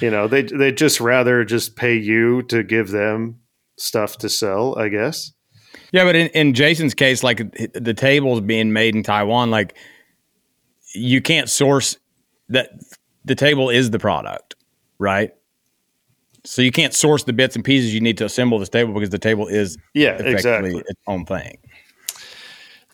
You 0.00 0.10
know, 0.10 0.28
they 0.28 0.42
they 0.42 0.72
just 0.72 1.00
rather 1.00 1.44
just 1.44 1.76
pay 1.76 1.96
you 1.96 2.42
to 2.44 2.62
give 2.62 2.90
them 2.90 3.40
stuff 3.76 4.18
to 4.18 4.28
sell. 4.28 4.78
I 4.78 4.88
guess. 4.88 5.32
Yeah, 5.92 6.04
but 6.04 6.14
in, 6.14 6.28
in 6.28 6.54
Jason's 6.54 6.94
case, 6.94 7.24
like 7.24 7.72
the 7.74 7.94
tables 7.94 8.40
being 8.40 8.72
made 8.72 8.94
in 8.94 9.02
Taiwan, 9.02 9.50
like 9.50 9.76
you 10.94 11.20
can't 11.20 11.50
source 11.50 11.96
that. 12.48 12.70
The 13.22 13.34
table 13.34 13.68
is 13.68 13.90
the 13.90 13.98
product, 13.98 14.54
right? 14.98 15.32
So 16.50 16.62
you 16.62 16.72
can't 16.72 16.92
source 16.92 17.22
the 17.22 17.32
bits 17.32 17.54
and 17.54 17.64
pieces 17.64 17.94
you 17.94 18.00
need 18.00 18.18
to 18.18 18.24
assemble 18.24 18.58
this 18.58 18.68
table 18.68 18.92
because 18.92 19.10
the 19.10 19.20
table 19.20 19.46
is 19.46 19.78
Yeah, 19.94 20.20
exactly. 20.20 20.74
its 20.74 21.00
own 21.06 21.24
thing. 21.24 21.58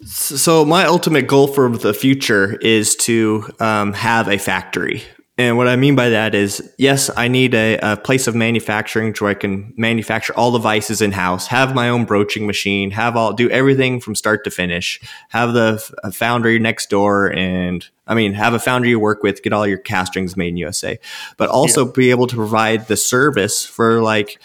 So 0.05 0.63
my 0.67 0.85
ultimate 0.85 1.27
goal 1.27 1.47
for 1.47 1.71
the 1.71 1.95
future 1.95 2.59
is 2.61 2.95
to 2.97 3.51
um, 3.59 3.95
have 3.95 4.29
a 4.29 4.37
factory. 4.37 5.05
And 5.39 5.59
what 5.59 5.69
I 5.69 5.77
mean 5.77 5.97
by 5.97 6.09
that 6.09 6.35
is, 6.35 6.73
yes, 6.79 7.11
I 7.15 7.29
need 7.29 7.55
a, 7.55 7.79
a 7.83 7.97
place 7.99 8.27
of 8.27 8.35
manufacturing 8.35 9.15
where 9.19 9.31
I 9.31 9.35
can 9.35 9.75
manufacture 9.77 10.33
all 10.33 10.51
the 10.51 10.59
vices 10.59 11.03
in 11.03 11.13
house, 11.13 11.49
have 11.49 11.75
my 11.75 11.91
own 11.91 12.07
broaching 12.07 12.47
machine, 12.47 12.91
have 12.93 13.17
all 13.17 13.35
do 13.35 13.51
everything 13.51 14.01
from 14.01 14.15
start 14.15 14.45
to 14.45 14.51
finish, 14.51 14.99
have 15.29 15.53
the 15.53 15.79
foundry 16.11 16.59
next 16.59 16.89
door, 16.89 17.31
and 17.35 17.87
I 18.07 18.15
mean, 18.15 18.33
have 18.33 18.55
a 18.55 18.59
foundry 18.59 18.89
you 18.89 18.99
work 18.99 19.23
with, 19.23 19.43
get 19.43 19.53
all 19.53 19.67
your 19.67 19.77
castings 19.77 20.39
made 20.39 20.49
in 20.49 20.57
USA, 20.57 20.99
but 21.37 21.51
also 21.51 21.85
be 21.85 22.11
able 22.11 22.29
to 22.29 22.37
provide 22.37 22.89
the 22.89 22.97
service 22.97 23.63
for 23.63 24.01
like 24.01 24.41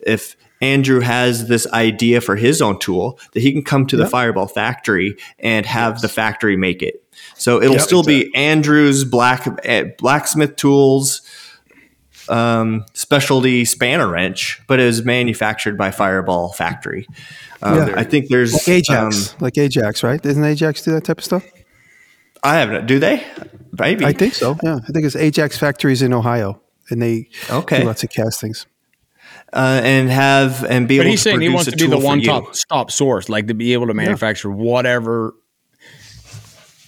if 0.00 0.36
Andrew 0.60 1.00
has 1.00 1.46
this 1.48 1.66
idea 1.72 2.20
for 2.20 2.36
his 2.36 2.60
own 2.60 2.78
tool 2.78 3.18
that 3.32 3.40
he 3.40 3.52
can 3.52 3.62
come 3.62 3.86
to 3.86 3.96
the 3.96 4.06
Fireball 4.06 4.48
factory 4.48 5.16
and 5.38 5.64
have 5.66 6.00
the 6.00 6.08
factory 6.08 6.56
make 6.56 6.82
it. 6.82 7.04
So 7.34 7.60
it'll 7.62 7.74
Yep, 7.76 7.82
still 7.82 8.02
be 8.02 8.34
Andrew's 8.34 9.04
black 9.04 9.46
eh, 9.64 9.84
blacksmith 9.98 10.56
tools 10.56 11.22
um, 12.28 12.84
specialty 12.94 13.64
spanner 13.64 14.06
wrench, 14.10 14.60
but 14.66 14.78
it 14.80 14.84
was 14.84 15.04
manufactured 15.04 15.78
by 15.78 15.90
Fireball 15.90 16.52
Factory. 16.52 17.06
Um, 17.62 17.76
Yeah. 17.88 17.94
I 17.96 18.04
think 18.04 18.28
there's 18.28 18.52
Like 18.52 18.68
Ajax, 18.68 19.32
um, 19.32 19.36
like 19.40 19.58
Ajax, 19.58 20.02
right? 20.02 20.20
Doesn't 20.20 20.44
Ajax 20.44 20.82
do 20.82 20.90
that 20.92 21.04
type 21.04 21.18
of 21.18 21.24
stuff? 21.24 21.44
I 22.42 22.56
haven't. 22.58 22.86
Do 22.86 22.98
they? 22.98 23.24
Maybe. 23.78 24.04
I 24.04 24.12
think 24.12 24.34
so. 24.34 24.56
Yeah, 24.62 24.76
I 24.76 24.92
think 24.92 25.04
it's 25.06 25.16
Ajax 25.16 25.56
factories 25.58 26.02
in 26.02 26.12
Ohio, 26.12 26.60
and 26.90 27.00
they 27.02 27.28
Okay. 27.50 27.80
do 27.80 27.86
lots 27.86 28.04
of 28.04 28.10
castings. 28.10 28.66
Uh, 29.52 29.80
and 29.82 30.10
have 30.10 30.64
and 30.64 30.86
be 30.86 30.98
But 30.98 31.02
able 31.02 31.10
he's 31.10 31.20
to 31.20 31.30
saying 31.30 31.40
he 31.40 31.48
wants 31.48 31.70
to 31.70 31.76
be 31.76 31.86
the 31.86 31.98
one 31.98 32.20
top 32.22 32.54
stop 32.54 32.90
source, 32.90 33.28
like 33.28 33.46
to 33.48 33.54
be 33.54 33.72
able 33.72 33.86
to 33.86 33.94
manufacture 33.94 34.50
whatever 34.50 35.34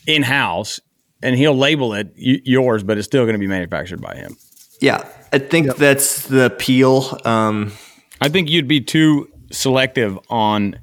in 0.07 0.23
house, 0.23 0.81
and 1.23 1.37
he'll 1.37 1.57
label 1.57 1.95
it 1.95 2.09
y- 2.17 2.41
yours, 2.45 2.83
but 2.83 2.99
it's 2.99 3.07
still 3.07 3.25
going 3.25 3.35
to 3.35 3.39
be 3.41 3.47
manufactured 3.47 4.01
by 4.01 4.15
him. 4.15 4.37
Yeah, 4.81 5.07
I 5.33 5.39
think 5.39 5.77
that's 5.77 6.27
the 6.27 6.47
appeal. 6.47 7.19
Um, 7.25 7.73
I 8.21 8.29
think 8.29 8.51
you'd 8.51 8.69
be 8.69 8.81
too 8.81 9.29
selective 9.53 10.19
on 10.29 10.79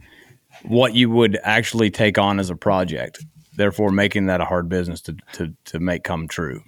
what 0.64 0.94
you 0.94 1.10
would 1.10 1.38
actually 1.44 1.90
take 1.90 2.18
on 2.18 2.40
as 2.40 2.50
a 2.50 2.56
project, 2.56 3.24
therefore 3.56 3.92
making 3.92 4.28
that 4.28 4.42
a 4.42 4.46
hard 4.46 4.70
business 4.70 5.02
to 5.02 5.16
to, 5.34 5.54
to 5.66 5.80
make 5.80 6.04
come 6.04 6.28
true. 6.28 6.62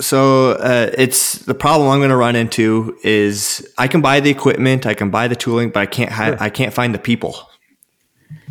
So 0.00 0.52
uh, 0.52 0.90
it's 0.98 1.38
the 1.44 1.54
problem 1.54 1.88
I'm 1.90 1.98
going 2.00 2.10
to 2.10 2.16
run 2.16 2.36
into 2.36 2.96
is 3.02 3.66
I 3.78 3.88
can 3.88 4.00
buy 4.00 4.20
the 4.20 4.30
equipment, 4.30 4.86
I 4.86 4.94
can 4.94 5.10
buy 5.10 5.28
the 5.28 5.36
tooling, 5.36 5.70
but 5.70 5.80
I 5.80 5.86
can't 5.86 6.12
ha- 6.12 6.36
I 6.38 6.50
can't 6.50 6.72
find 6.74 6.94
the 6.94 6.98
people. 6.98 7.36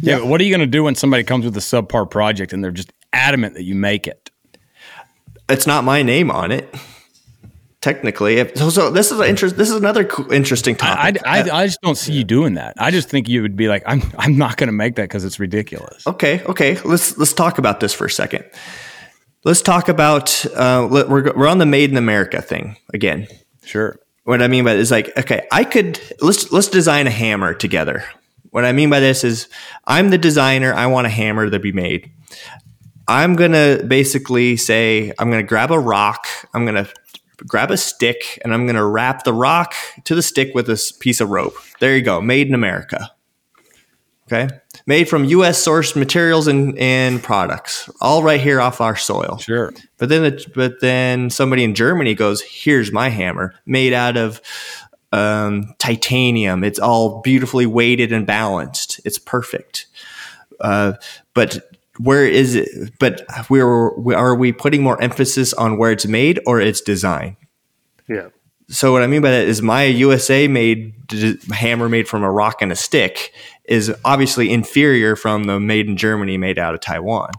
Yeah. 0.01 0.19
but 0.19 0.27
what 0.27 0.41
are 0.41 0.43
you 0.43 0.49
going 0.49 0.59
to 0.61 0.65
do 0.65 0.83
when 0.83 0.95
somebody 0.95 1.23
comes 1.23 1.45
with 1.45 1.55
a 1.57 1.61
subpar 1.61 2.09
project 2.09 2.53
and 2.53 2.63
they're 2.63 2.71
just 2.71 2.91
adamant 3.13 3.53
that 3.55 3.63
you 3.63 3.75
make 3.75 4.07
it? 4.07 4.29
It's 5.47 5.67
not 5.67 5.83
my 5.83 6.01
name 6.01 6.31
on 6.31 6.51
it. 6.51 6.73
Technically, 7.81 8.37
If- 8.37 8.57
so, 8.57 8.69
so 8.71 8.89
this 8.89 9.11
is 9.11 9.19
an 9.19 9.27
interest. 9.27 9.57
This 9.57 9.69
is 9.69 9.75
another 9.75 10.03
co- 10.03 10.31
interesting 10.33 10.75
topic. 10.75 11.21
I, 11.23 11.41
I, 11.41 11.61
I 11.61 11.65
just 11.67 11.79
don't 11.81 11.97
see 11.97 12.13
you 12.13 12.23
doing 12.23 12.55
that. 12.55 12.73
I 12.79 12.89
just 12.89 13.09
think 13.09 13.29
you 13.29 13.43
would 13.43 13.55
be 13.55 13.67
like, 13.67 13.83
I'm 13.85 14.01
I'm 14.17 14.37
not 14.39 14.57
going 14.57 14.69
to 14.69 14.73
make 14.73 14.95
that 14.95 15.03
because 15.03 15.23
it's 15.23 15.39
ridiculous. 15.39 16.07
Okay, 16.07 16.43
okay. 16.45 16.79
Let's 16.83 17.15
let's 17.19 17.33
talk 17.33 17.59
about 17.59 17.81
this 17.81 17.93
for 17.93 18.05
a 18.05 18.09
second. 18.09 18.43
Let's 19.45 19.61
talk 19.61 19.89
about 19.89 20.43
uh, 20.55 20.87
we're 20.89 21.31
we're 21.35 21.47
on 21.47 21.59
the 21.59 21.67
Made 21.67 21.91
in 21.91 21.97
America 21.97 22.41
thing 22.41 22.77
again. 22.91 23.27
Sure. 23.63 23.99
What 24.23 24.41
I 24.41 24.47
mean 24.47 24.65
by 24.65 24.73
this 24.73 24.87
is 24.87 24.91
like, 24.91 25.15
okay, 25.19 25.45
I 25.51 25.63
could 25.63 25.99
let's 26.19 26.51
let's 26.51 26.67
design 26.67 27.05
a 27.05 27.11
hammer 27.11 27.53
together. 27.53 28.03
What 28.49 28.65
I 28.65 28.71
mean 28.71 28.89
by 28.89 28.99
this 28.99 29.23
is, 29.23 29.47
I'm 29.85 30.09
the 30.09 30.17
designer. 30.17 30.73
I 30.73 30.87
want 30.87 31.05
a 31.05 31.11
hammer 31.11 31.47
to 31.47 31.59
be 31.59 31.71
made. 31.71 32.09
I'm 33.07 33.35
gonna 33.35 33.83
basically 33.87 34.57
say 34.57 35.13
I'm 35.19 35.29
gonna 35.29 35.43
grab 35.43 35.69
a 35.69 35.77
rock. 35.77 36.25
I'm 36.55 36.65
gonna 36.65 36.87
grab 37.45 37.69
a 37.69 37.77
stick, 37.77 38.39
and 38.43 38.51
I'm 38.51 38.65
gonna 38.65 38.87
wrap 38.87 39.25
the 39.25 39.33
rock 39.33 39.75
to 40.05 40.15
the 40.15 40.23
stick 40.23 40.55
with 40.55 40.65
this 40.65 40.91
piece 40.91 41.21
of 41.21 41.29
rope. 41.29 41.55
There 41.79 41.95
you 41.95 42.01
go, 42.01 42.19
made 42.19 42.47
in 42.47 42.55
America. 42.55 43.11
Okay, 44.27 44.47
made 44.87 45.07
from 45.07 45.25
U.S. 45.25 45.63
sourced 45.63 45.95
materials 45.95 46.47
and, 46.47 46.77
and 46.79 47.21
products, 47.21 47.87
all 48.01 48.23
right 48.23 48.41
here 48.41 48.59
off 48.59 48.81
our 48.81 48.95
soil. 48.95 49.37
Sure. 49.37 49.71
But 49.97 50.09
then, 50.09 50.25
it, 50.25 50.51
but 50.55 50.81
then 50.81 51.29
somebody 51.29 51.63
in 51.63 51.75
Germany 51.75 52.15
goes, 52.15 52.41
"Here's 52.41 52.91
my 52.91 53.09
hammer, 53.09 53.53
made 53.67 53.93
out 53.93 54.17
of 54.17 54.41
um, 55.11 55.75
titanium. 55.77 56.63
It's 56.63 56.79
all 56.79 57.21
beautifully 57.21 57.67
weighted 57.67 58.11
and 58.11 58.25
balanced. 58.25 58.99
It's 59.05 59.19
perfect." 59.19 59.85
Uh, 60.59 60.93
but 61.35 61.59
where 61.99 62.25
is 62.25 62.55
it? 62.55 62.93
But 62.99 63.25
we're 63.49 64.15
are 64.15 64.35
we 64.35 64.51
putting 64.51 64.81
more 64.81 64.99
emphasis 65.01 65.53
on 65.53 65.77
where 65.77 65.91
it's 65.91 66.07
made 66.07 66.39
or 66.47 66.59
its 66.59 66.81
design? 66.81 67.37
Yeah. 68.07 68.29
So 68.67 68.91
what 68.91 69.03
I 69.03 69.07
mean 69.07 69.21
by 69.21 69.29
that 69.31 69.45
is 69.47 69.61
my 69.61 69.83
USA 69.83 70.47
made 70.47 70.93
hammer 71.51 71.87
made 71.87 72.07
from 72.07 72.23
a 72.23 72.31
rock 72.31 72.61
and 72.61 72.71
a 72.71 72.75
stick 72.75 73.31
is 73.67 73.93
obviously 74.03 74.51
inferior 74.51 75.15
from 75.15 75.45
the 75.45 75.59
made 75.59 75.87
in 75.87 75.97
Germany 75.97 76.37
made 76.37 76.59
out 76.59 76.73
of 76.73 76.79
Taiwan. 76.81 77.31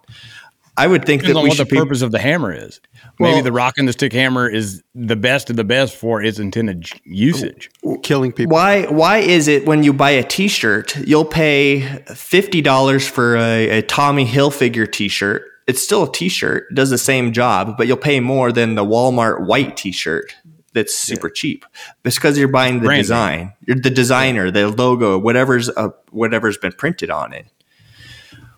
I 0.79 0.87
would 0.87 1.07
think 1.07 1.23
Depends 1.23 1.35
that 1.35 1.39
on 1.39 1.45
we 1.45 1.49
what 1.49 1.59
the 1.59 1.65
be 1.65 1.77
purpose 1.77 2.03
of 2.03 2.13
the 2.13 2.19
hammer 2.19 2.53
is. 2.53 2.81
Maybe 3.19 3.33
Well- 3.35 3.43
the 3.43 3.53
rock 3.53 3.79
and 3.79 3.89
the 3.89 3.95
stick 3.95 4.13
hammer 4.13 4.47
is 4.47 4.83
the 4.95 5.17
best 5.17 5.49
of 5.49 5.57
the 5.57 5.65
best 5.65 5.97
for 5.97 6.23
its 6.23 6.39
intended 6.39 6.87
usage. 7.05 7.71
Killing 8.03 8.31
people. 8.33 8.55
Why 8.55 8.83
why 8.85 9.19
is 9.19 9.49
it 9.49 9.65
when 9.65 9.83
you 9.83 9.95
buy 9.95 10.11
a 10.11 10.23
t-shirt, 10.23 10.95
you'll 10.99 11.25
pay 11.25 11.81
$50 12.09 13.09
for 13.09 13.37
a, 13.37 13.79
a 13.79 13.83
Tommy 13.83 14.27
Hilfiger 14.27 14.91
t-shirt? 14.91 15.45
It's 15.67 15.83
still 15.83 16.05
a 16.05 16.13
t-shirt, 16.13 16.73
does 16.75 16.91
the 16.91 16.99
same 16.99 17.33
job, 17.33 17.77
but 17.79 17.87
you'll 17.87 17.97
pay 17.97 18.21
more 18.21 18.53
than 18.53 18.75
the 18.75 18.85
Walmart 18.85 19.47
white 19.47 19.77
t-shirt 19.77 20.35
that's 20.77 20.95
super 20.95 21.31
cheap. 21.31 21.65
It's 22.05 22.17
because 22.17 22.39
you're 22.39 22.49
buying 22.49 22.81
the 22.81 22.87
Branding. 22.87 23.03
design. 23.03 23.53
You're 23.67 23.81
the 23.81 23.91
designer, 23.91 24.51
the 24.51 24.69
logo, 24.69 25.19
whatever's 25.19 25.71
uh, 25.71 25.89
whatever's 26.11 26.59
been 26.59 26.73
printed 26.73 27.11
on 27.11 27.33
it. 27.33 27.47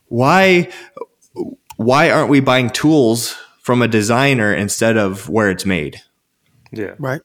Why 0.08 0.68
why 1.76 2.10
aren't 2.10 2.28
we 2.28 2.40
buying 2.40 2.70
tools 2.70 3.36
from 3.62 3.82
a 3.82 3.88
designer 3.88 4.52
instead 4.52 4.96
of 4.96 5.28
where 5.28 5.48
it's 5.48 5.64
made? 5.64 6.02
Yeah. 6.72 6.94
Right. 6.98 7.22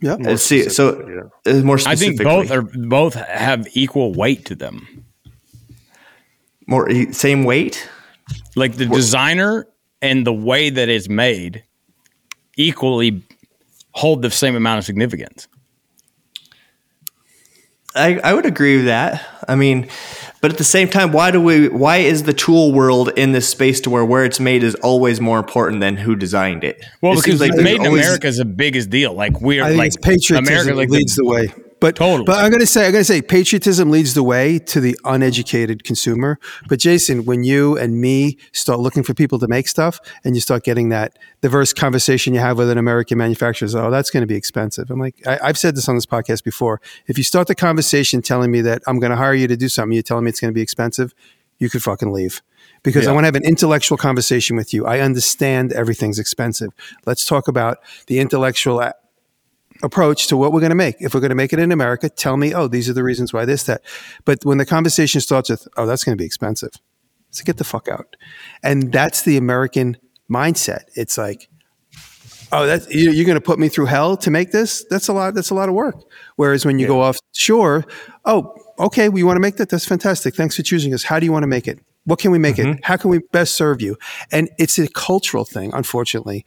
Yeah. 0.00 0.34
See, 0.34 0.68
so 0.68 0.90
specifically, 0.90 1.20
uh, 1.46 1.62
more 1.62 1.78
I 1.86 1.94
think 1.94 2.20
both 2.20 2.50
are 2.50 2.62
both 2.62 3.14
have 3.14 3.68
equal 3.74 4.12
weight 4.12 4.46
to 4.46 4.56
them. 4.56 5.04
more 6.66 6.90
same 7.12 7.44
weight. 7.44 7.88
Like 8.56 8.74
the 8.74 8.86
designer 8.86 9.68
and 10.00 10.26
the 10.26 10.32
way 10.32 10.70
that 10.70 10.88
it's 10.88 11.08
made 11.08 11.62
equally 12.62 13.22
hold 13.92 14.22
the 14.22 14.30
same 14.30 14.54
amount 14.56 14.78
of 14.78 14.84
significance. 14.84 15.48
I, 17.94 18.18
I 18.24 18.32
would 18.32 18.46
agree 18.46 18.76
with 18.76 18.86
that. 18.86 19.22
I 19.46 19.54
mean, 19.54 19.86
but 20.40 20.50
at 20.50 20.56
the 20.56 20.64
same 20.64 20.88
time, 20.88 21.12
why 21.12 21.30
do 21.30 21.40
we? 21.42 21.68
Why 21.68 21.98
is 21.98 22.22
the 22.22 22.32
tool 22.32 22.72
world 22.72 23.10
in 23.16 23.32
this 23.32 23.46
space 23.48 23.82
to 23.82 23.90
where 23.90 24.04
where 24.04 24.24
it's 24.24 24.40
made 24.40 24.62
is 24.62 24.74
always 24.76 25.20
more 25.20 25.38
important 25.38 25.80
than 25.80 25.98
who 25.98 26.16
designed 26.16 26.64
it? 26.64 26.82
Well, 27.02 27.12
It 27.12 27.16
because 27.16 27.38
seems 27.38 27.40
like 27.42 27.50
made 27.54 27.64
there's 27.66 27.80
in 27.80 27.86
always- 27.86 28.06
America 28.06 28.26
is 28.28 28.38
the 28.38 28.46
biggest 28.46 28.88
deal. 28.88 29.12
Like 29.12 29.40
we're 29.42 29.62
I 29.62 29.68
think 29.68 29.78
like 29.78 29.86
it's 29.88 29.96
patriotism 29.98 30.46
America, 30.46 30.74
like 30.74 30.88
that 30.88 30.94
leads 30.94 31.16
the, 31.16 31.24
way. 31.26 31.52
But 31.82 31.96
Totally. 31.96 32.24
but 32.24 32.38
I'm 32.42 32.50
going 32.50 32.60
to 32.60 32.66
say 32.66 32.86
I'm 32.86 32.92
to 32.92 33.04
say 33.04 33.20
patriotism 33.20 33.90
leads 33.90 34.14
the 34.14 34.22
way 34.22 34.58
to 34.60 34.80
the 34.80 34.96
uneducated 35.04 35.82
consumer. 35.82 36.38
But 36.68 36.78
Jason, 36.78 37.24
when 37.24 37.42
you 37.42 37.76
and 37.76 38.00
me 38.00 38.38
start 38.52 38.78
looking 38.78 39.02
for 39.02 39.14
people 39.14 39.38
to 39.40 39.48
make 39.48 39.66
stuff, 39.66 39.98
and 40.24 40.36
you 40.36 40.40
start 40.40 40.62
getting 40.62 40.90
that 40.90 41.18
diverse 41.40 41.72
conversation 41.72 42.34
you 42.34 42.40
have 42.40 42.56
with 42.56 42.70
an 42.70 42.78
American 42.78 43.18
manufacturer, 43.18 43.66
is, 43.66 43.74
oh, 43.74 43.90
that's 43.90 44.10
going 44.10 44.20
to 44.22 44.28
be 44.28 44.36
expensive. 44.36 44.90
I'm 44.90 45.00
like, 45.00 45.16
I, 45.26 45.40
I've 45.42 45.58
said 45.58 45.74
this 45.74 45.88
on 45.88 45.96
this 45.96 46.06
podcast 46.06 46.44
before. 46.44 46.80
If 47.08 47.18
you 47.18 47.24
start 47.24 47.48
the 47.48 47.56
conversation 47.56 48.22
telling 48.22 48.52
me 48.52 48.60
that 48.60 48.82
I'm 48.86 49.00
going 49.00 49.10
to 49.10 49.16
hire 49.16 49.34
you 49.34 49.48
to 49.48 49.56
do 49.56 49.68
something, 49.68 49.92
you're 49.92 50.04
telling 50.04 50.24
me 50.24 50.30
it's 50.30 50.40
going 50.40 50.52
to 50.52 50.54
be 50.54 50.62
expensive. 50.62 51.12
you 51.58 51.70
could 51.70 51.82
fucking 51.82 52.12
leave 52.12 52.42
because 52.82 53.06
I 53.06 53.12
want 53.12 53.22
to 53.22 53.26
have 53.26 53.36
an 53.36 53.44
intellectual 53.44 53.96
conversation 53.96 54.56
with 54.56 54.74
you. 54.74 54.84
I 54.84 55.00
understand 55.00 55.72
everything's 55.72 56.18
expensive. 56.18 56.72
Let's 57.06 57.24
talk 57.24 57.46
about 57.46 57.78
the 58.08 58.18
intellectual 58.18 58.82
approach 59.82 60.28
to 60.28 60.36
what 60.36 60.52
we're 60.52 60.60
going 60.60 60.70
to 60.70 60.76
make. 60.76 60.96
If 61.00 61.14
we're 61.14 61.20
going 61.20 61.30
to 61.30 61.36
make 61.36 61.52
it 61.52 61.58
in 61.58 61.72
America, 61.72 62.08
tell 62.08 62.36
me, 62.36 62.54
oh, 62.54 62.68
these 62.68 62.88
are 62.88 62.92
the 62.92 63.02
reasons 63.02 63.32
why 63.32 63.44
this, 63.44 63.64
that. 63.64 63.82
But 64.24 64.44
when 64.44 64.58
the 64.58 64.66
conversation 64.66 65.20
starts 65.20 65.50
with, 65.50 65.66
oh, 65.76 65.86
that's 65.86 66.04
going 66.04 66.16
to 66.16 66.20
be 66.20 66.26
expensive, 66.26 66.72
so 67.30 67.44
get 67.44 67.56
the 67.56 67.64
fuck 67.64 67.88
out. 67.88 68.16
And 68.62 68.92
that's 68.92 69.22
the 69.22 69.36
American 69.36 69.96
mindset. 70.30 70.84
It's 70.94 71.18
like, 71.18 71.48
oh, 72.52 72.66
that 72.66 72.90
you- 72.90 73.10
you're 73.10 73.26
going 73.26 73.36
to 73.36 73.40
put 73.40 73.58
me 73.58 73.68
through 73.68 73.86
hell 73.86 74.16
to 74.18 74.30
make 74.30 74.52
this. 74.52 74.84
That's 74.90 75.08
a 75.08 75.12
lot. 75.12 75.34
That's 75.34 75.50
a 75.50 75.54
lot 75.54 75.68
of 75.68 75.74
work. 75.74 75.96
Whereas 76.36 76.64
when 76.64 76.78
you 76.78 76.86
go 76.86 77.02
offshore, 77.02 77.84
oh, 78.24 78.54
okay, 78.78 79.08
we 79.08 79.22
want 79.22 79.36
to 79.36 79.40
make 79.40 79.56
that. 79.56 79.68
That's 79.68 79.86
fantastic. 79.86 80.34
Thanks 80.34 80.56
for 80.56 80.62
choosing 80.62 80.94
us. 80.94 81.04
How 81.04 81.18
do 81.18 81.26
you 81.26 81.32
want 81.32 81.42
to 81.42 81.48
make 81.48 81.66
it? 81.66 81.78
What 82.04 82.18
can 82.18 82.30
we 82.32 82.38
make 82.38 82.58
it? 82.58 82.66
Mm-hmm. 82.66 82.80
How 82.82 82.96
can 82.96 83.10
we 83.10 83.20
best 83.30 83.54
serve 83.56 83.80
you? 83.80 83.96
And 84.32 84.50
it's 84.58 84.78
a 84.78 84.88
cultural 84.88 85.44
thing, 85.44 85.72
unfortunately. 85.72 86.44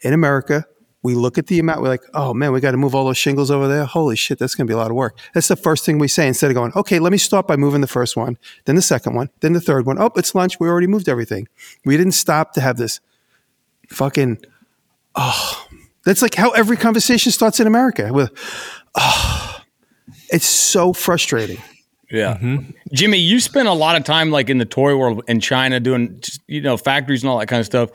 In 0.00 0.12
America, 0.12 0.66
we 1.04 1.14
look 1.14 1.38
at 1.38 1.46
the 1.46 1.60
amount. 1.60 1.82
We're 1.82 1.88
like, 1.88 2.02
oh 2.14 2.34
man, 2.34 2.50
we 2.50 2.60
got 2.60 2.72
to 2.72 2.76
move 2.76 2.94
all 2.94 3.04
those 3.04 3.16
shingles 3.18 3.50
over 3.50 3.68
there. 3.68 3.84
Holy 3.84 4.16
shit, 4.16 4.38
that's 4.40 4.56
going 4.56 4.66
to 4.66 4.70
be 4.70 4.74
a 4.74 4.76
lot 4.76 4.90
of 4.90 4.96
work. 4.96 5.16
That's 5.34 5.46
the 5.46 5.54
first 5.54 5.84
thing 5.84 6.00
we 6.00 6.08
say 6.08 6.26
instead 6.26 6.50
of 6.50 6.54
going, 6.56 6.72
okay, 6.74 6.98
let 6.98 7.12
me 7.12 7.18
start 7.18 7.46
by 7.46 7.56
moving 7.56 7.80
the 7.80 7.86
first 7.86 8.16
one, 8.16 8.36
then 8.64 8.74
the 8.74 8.82
second 8.82 9.14
one, 9.14 9.30
then 9.40 9.52
the 9.52 9.60
third 9.60 9.86
one. 9.86 9.98
Oh, 10.00 10.10
it's 10.16 10.34
lunch. 10.34 10.58
We 10.58 10.66
already 10.66 10.88
moved 10.88 11.08
everything. 11.08 11.46
We 11.84 11.96
didn't 11.96 12.12
stop 12.12 12.54
to 12.54 12.60
have 12.60 12.76
this 12.78 13.00
fucking 13.90 14.38
oh 15.14 15.66
that's 16.04 16.22
like 16.22 16.34
how 16.34 16.50
every 16.52 16.76
conversation 16.76 17.30
starts 17.30 17.60
in 17.60 17.66
america 17.66 18.10
with 18.12 18.32
oh 18.94 19.60
it's 20.30 20.46
so 20.46 20.92
frustrating 20.94 21.58
Yeah. 22.10 22.38
Jimmy, 22.92 23.18
you 23.18 23.40
spent 23.40 23.68
a 23.68 23.72
lot 23.72 23.96
of 23.96 24.04
time 24.04 24.30
like 24.30 24.48
in 24.48 24.58
the 24.58 24.64
toy 24.64 24.96
world 24.96 25.22
in 25.26 25.40
China 25.40 25.80
doing 25.80 26.20
you 26.46 26.60
know 26.60 26.76
factories 26.76 27.22
and 27.22 27.30
all 27.30 27.38
that 27.38 27.46
kind 27.48 27.60
of 27.60 27.66
stuff. 27.66 27.90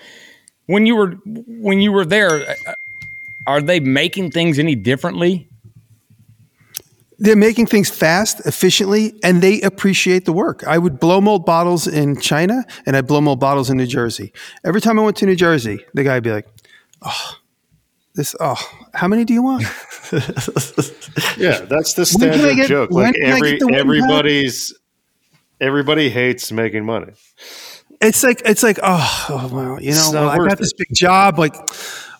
When 0.65 0.86
you 0.86 0.95
were 0.95 1.11
when 1.26 1.80
you 1.81 1.91
were 1.91 2.06
there, 2.06 2.41
uh, 2.68 2.73
are 3.49 3.61
they 3.61 3.80
making 3.80 4.31
things 4.31 4.59
any 4.59 4.76
differently? 4.76 5.45
they're 7.21 7.35
making 7.35 7.65
things 7.65 7.89
fast 7.89 8.39
efficiently 8.45 9.13
and 9.26 9.41
they 9.41 9.59
appreciate 9.61 10.23
the 10.23 10.31
work 10.31 10.63
i 10.65 10.77
would 10.77 11.01
blow 11.01 11.19
mold 11.19 11.45
bottles 11.45 11.85
in 11.85 12.17
china 12.21 12.63
and 12.85 12.95
i 12.95 13.01
blow 13.01 13.19
mold 13.19 13.41
bottles 13.41 13.69
in 13.69 13.76
new 13.76 13.85
jersey 13.85 14.31
every 14.63 14.80
time 14.80 14.97
i 14.97 15.01
went 15.03 15.17
to 15.17 15.26
new 15.26 15.35
jersey 15.35 15.77
the 15.93 16.01
guy 16.05 16.13
would 16.13 16.23
be 16.23 16.31
like 16.31 16.47
oh 17.01 17.35
this 18.15 18.35
oh 18.39 18.55
how 18.93 19.05
many 19.09 19.26
do 19.26 19.34
you 19.34 19.43
want 19.43 19.63
Yeah, 21.38 21.59
that's 21.73 21.93
the 21.93 22.09
When 22.17 22.30
can 22.31 22.31
I 22.31 22.38
standard 22.38 22.55
get- 22.55 22.67
joke. 22.69 22.89
when 22.91 23.05
Like 23.07 23.15
can 23.15 23.26
I 23.26 23.35
every 23.35 23.51
get 23.51 23.59
the 23.59 23.65
one 23.65 23.73
pack? 23.73 23.81
everybody's 23.81 24.73
everybody 25.59 26.09
hates 26.09 26.51
making 26.53 26.85
money. 26.85 27.11
it's 28.01 28.23
like 28.23 28.41
it's 28.45 28.63
like 28.63 28.80
oh, 28.81 29.26
oh 29.30 29.49
well 29.51 29.81
you 29.81 29.91
know 29.91 30.09
well, 30.13 30.30
I 30.30 30.38
worth 30.38 30.49
got 30.49 30.57
this 30.57 30.71
big 30.73 30.88
job 30.93 31.38
like 31.38 31.53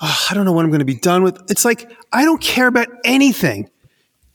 oh, 0.02 0.28
I 0.30 0.34
don't 0.34 0.46
know 0.46 0.52
what 0.52 0.66
I'm 0.66 0.72
going 0.72 0.80
to 0.80 0.86
be 0.86 0.96
done 0.96 1.24
with. 1.24 1.40
It's 1.50 1.66
like 1.66 1.92
I 2.12 2.24
don't 2.26 2.42
care 2.42 2.68
about 2.68 2.88
anything. 3.04 3.70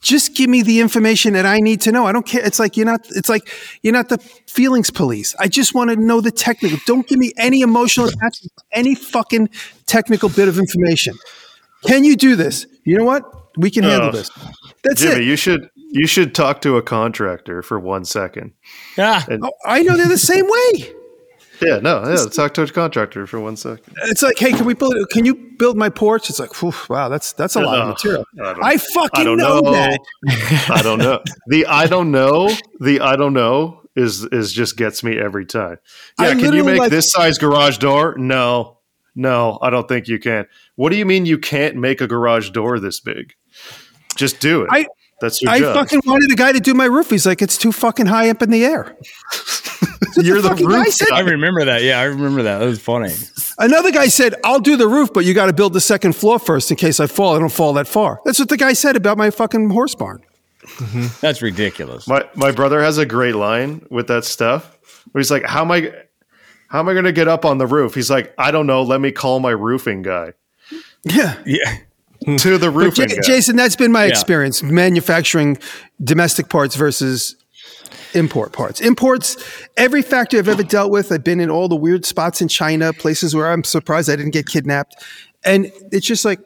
Just 0.01 0.35
give 0.35 0.49
me 0.49 0.61
the 0.61 0.81
information 0.81 1.33
that 1.33 1.47
I 1.47 1.59
need 1.59 1.81
to 1.81 1.91
know. 1.91 2.05
I 2.05 2.11
don't 2.11 2.25
care. 2.25 2.45
It's 2.45 2.59
like 2.59 2.77
you're 2.77 2.85
not 2.85 3.07
it's 3.09 3.29
like 3.29 3.49
you're 3.81 3.93
not 3.93 4.09
the 4.09 4.19
feelings 4.19 4.91
police. 4.91 5.35
I 5.39 5.47
just 5.47 5.73
want 5.73 5.89
to 5.89 5.95
know 5.95 6.21
the 6.21 6.31
technical 6.31 6.77
don't 6.85 7.07
give 7.07 7.17
me 7.17 7.33
any 7.37 7.61
emotional 7.61 8.07
attachment 8.07 8.51
any 8.71 8.93
fucking 8.93 9.49
technical 9.87 10.29
bit 10.29 10.47
of 10.47 10.59
information. 10.59 11.15
Can 11.87 12.03
you 12.03 12.15
do 12.15 12.35
this? 12.35 12.67
You 12.83 12.97
know 12.97 13.03
what? 13.03 13.23
We 13.57 13.71
can 13.71 13.83
handle 13.83 14.09
Ugh. 14.09 14.13
this. 14.13 14.29
That's 14.83 15.01
Jimmy, 15.01 15.23
it. 15.23 15.23
you 15.23 15.35
should 15.35 15.69
you 15.75 16.05
should 16.05 16.35
talk 16.35 16.61
to 16.61 16.77
a 16.77 16.83
contractor 16.83 17.63
for 17.63 17.79
one 17.79 18.05
second. 18.05 18.53
Yeah. 18.97 19.23
oh, 19.41 19.51
I 19.65 19.81
know 19.81 19.97
they're 19.97 20.07
the 20.07 20.17
same 20.17 20.45
way 20.45 20.94
Yeah, 21.61 21.77
no, 21.79 22.03
yeah, 22.07 22.25
talk 22.31 22.53
to 22.55 22.63
a 22.63 22.67
contractor 22.67 23.25
for 23.27 23.39
one 23.39 23.55
second. 23.55 23.93
It's 24.03 24.21
like, 24.21 24.37
hey, 24.37 24.51
can 24.51 24.65
we 24.65 24.73
build? 24.73 24.93
Can 25.11 25.25
you 25.25 25.35
build 25.35 25.77
my 25.77 25.89
porch? 25.89 26.29
It's 26.29 26.39
like, 26.39 26.51
wow, 26.89 27.09
that's 27.09 27.33
that's 27.33 27.55
a 27.55 27.61
lot 27.61 27.79
of 27.79 27.87
material. 27.89 28.25
I 28.43 28.55
I 28.61 28.77
fucking 28.77 29.21
I 29.21 29.23
don't 29.23 29.37
know, 29.37 29.59
know. 29.59 29.71
that. 29.71 29.99
I 30.69 30.81
don't 30.81 30.99
know. 30.99 31.21
The 31.47 31.65
I 31.67 31.87
don't 31.87 32.11
know, 32.11 32.49
the 32.79 32.99
I 33.01 33.15
don't 33.15 33.33
know 33.33 33.81
is 33.95 34.23
is 34.25 34.51
just 34.51 34.77
gets 34.77 35.03
me 35.03 35.17
every 35.17 35.45
time. 35.45 35.77
I 36.19 36.29
Yeah, 36.29 36.35
can 36.35 36.53
you 36.53 36.63
make 36.63 36.79
like- 36.79 36.91
this 36.91 37.11
size 37.11 37.37
garage 37.37 37.77
door? 37.77 38.15
No. 38.17 38.79
No, 39.17 39.57
I 39.61 39.69
don't 39.69 39.87
think 39.87 40.09
you 40.09 40.19
can. 40.19 40.45
What 40.75 40.89
do 40.89 40.97
you 40.97 41.05
mean 41.05 41.25
you 41.25 41.37
can't 41.37 41.77
make 41.77 42.01
a 42.01 42.07
garage 42.07 42.49
door 42.49 42.79
this 42.81 42.99
big? 42.99 43.33
Just 44.17 44.41
do 44.41 44.63
it. 44.63 44.67
I- 44.71 44.87
That's 45.21 45.41
your 45.41 45.51
I 45.51 45.59
job. 45.59 45.75
fucking 45.75 46.01
wanted 46.05 46.31
a 46.31 46.35
guy 46.35 46.51
to 46.51 46.59
do 46.59 46.73
my 46.73 46.85
roof. 46.85 47.09
He's 47.09 47.25
like, 47.25 47.41
it's 47.41 47.57
too 47.57 47.71
fucking 47.71 48.05
high 48.07 48.29
up 48.29 48.41
in 48.41 48.49
the 48.51 48.65
air. 48.65 48.95
You're 50.17 50.41
the 50.41 50.49
fucking 50.49 50.67
guy 50.67 50.83
roof 50.83 50.93
said- 50.93 51.11
I 51.11 51.21
remember 51.21 51.65
that. 51.65 51.83
Yeah, 51.83 51.99
I 51.99 52.03
remember 52.03 52.43
that. 52.43 52.59
That 52.59 52.65
was 52.65 52.81
funny. 52.81 53.13
Another 53.57 53.91
guy 53.91 54.07
said, 54.07 54.35
I'll 54.43 54.59
do 54.59 54.75
the 54.77 54.87
roof, 54.87 55.11
but 55.13 55.23
you 55.25 55.33
got 55.33 55.45
to 55.47 55.53
build 55.53 55.73
the 55.73 55.81
second 55.81 56.15
floor 56.15 56.39
first 56.39 56.69
in 56.71 56.77
case 56.77 56.99
I 56.99 57.07
fall. 57.07 57.35
I 57.35 57.39
don't 57.39 57.51
fall 57.51 57.73
that 57.73 57.87
far. 57.87 58.19
That's 58.25 58.39
what 58.39 58.49
the 58.49 58.57
guy 58.57 58.73
said 58.73 58.95
about 58.95 59.17
my 59.17 59.29
fucking 59.29 59.69
horse 59.69 59.95
barn. 59.95 60.21
Mm-hmm. 60.65 61.05
That's 61.21 61.41
ridiculous. 61.41 62.07
My 62.07 62.27
my 62.33 62.51
brother 62.51 62.81
has 62.81 62.97
a 62.97 63.05
great 63.05 63.35
line 63.35 63.85
with 63.91 64.07
that 64.07 64.25
stuff. 64.25 64.77
Where 65.11 65.19
he's 65.19 65.29
like, 65.29 65.45
"How 65.45 65.61
am 65.61 65.71
I, 65.71 65.93
how 66.69 66.79
am 66.79 66.89
I 66.89 66.93
going 66.93 67.05
to 67.05 67.11
get 67.11 67.27
up 67.27 67.45
on 67.45 67.59
the 67.59 67.67
roof?" 67.67 67.93
He's 67.93 68.09
like, 68.09 68.33
"I 68.39 68.49
don't 68.49 68.65
know. 68.65 68.81
Let 68.81 68.99
me 68.99 69.11
call 69.11 69.39
my 69.39 69.51
roofing 69.51 70.01
guy 70.01 70.33
Yeah. 71.03 71.35
Yeah. 71.45 71.77
To 72.37 72.57
the 72.57 72.71
But 72.71 72.77
roofing 72.77 73.09
J- 73.09 73.19
Jason, 73.23 73.55
that's 73.55 73.75
been 73.75 73.91
my 73.91 74.05
Yeah. 74.05 74.09
experience 74.11 74.61
manufacturing 74.63 75.57
domestic 76.03 76.49
parts 76.49 76.75
versus 76.75 77.35
import 78.13 78.53
parts. 78.53 78.79
Imports, 78.81 79.37
every 79.77 80.01
factory 80.01 80.39
I've 80.39 80.47
ever 80.47 80.63
dealt 80.63 80.91
with, 80.91 81.11
I've 81.11 81.23
been 81.23 81.39
in 81.39 81.49
all 81.49 81.67
the 81.67 81.75
weird 81.75 82.05
spots 82.05 82.41
in 82.41 82.47
China, 82.47 82.93
places 82.93 83.35
where 83.35 83.51
I'm 83.51 83.63
surprised 83.63 84.09
I 84.09 84.15
didn't 84.15 84.31
get 84.33 84.47
kidnapped. 84.47 84.95
And 85.43 85.71
it's 85.91 86.05
just 86.07 86.25
like, 86.25 86.39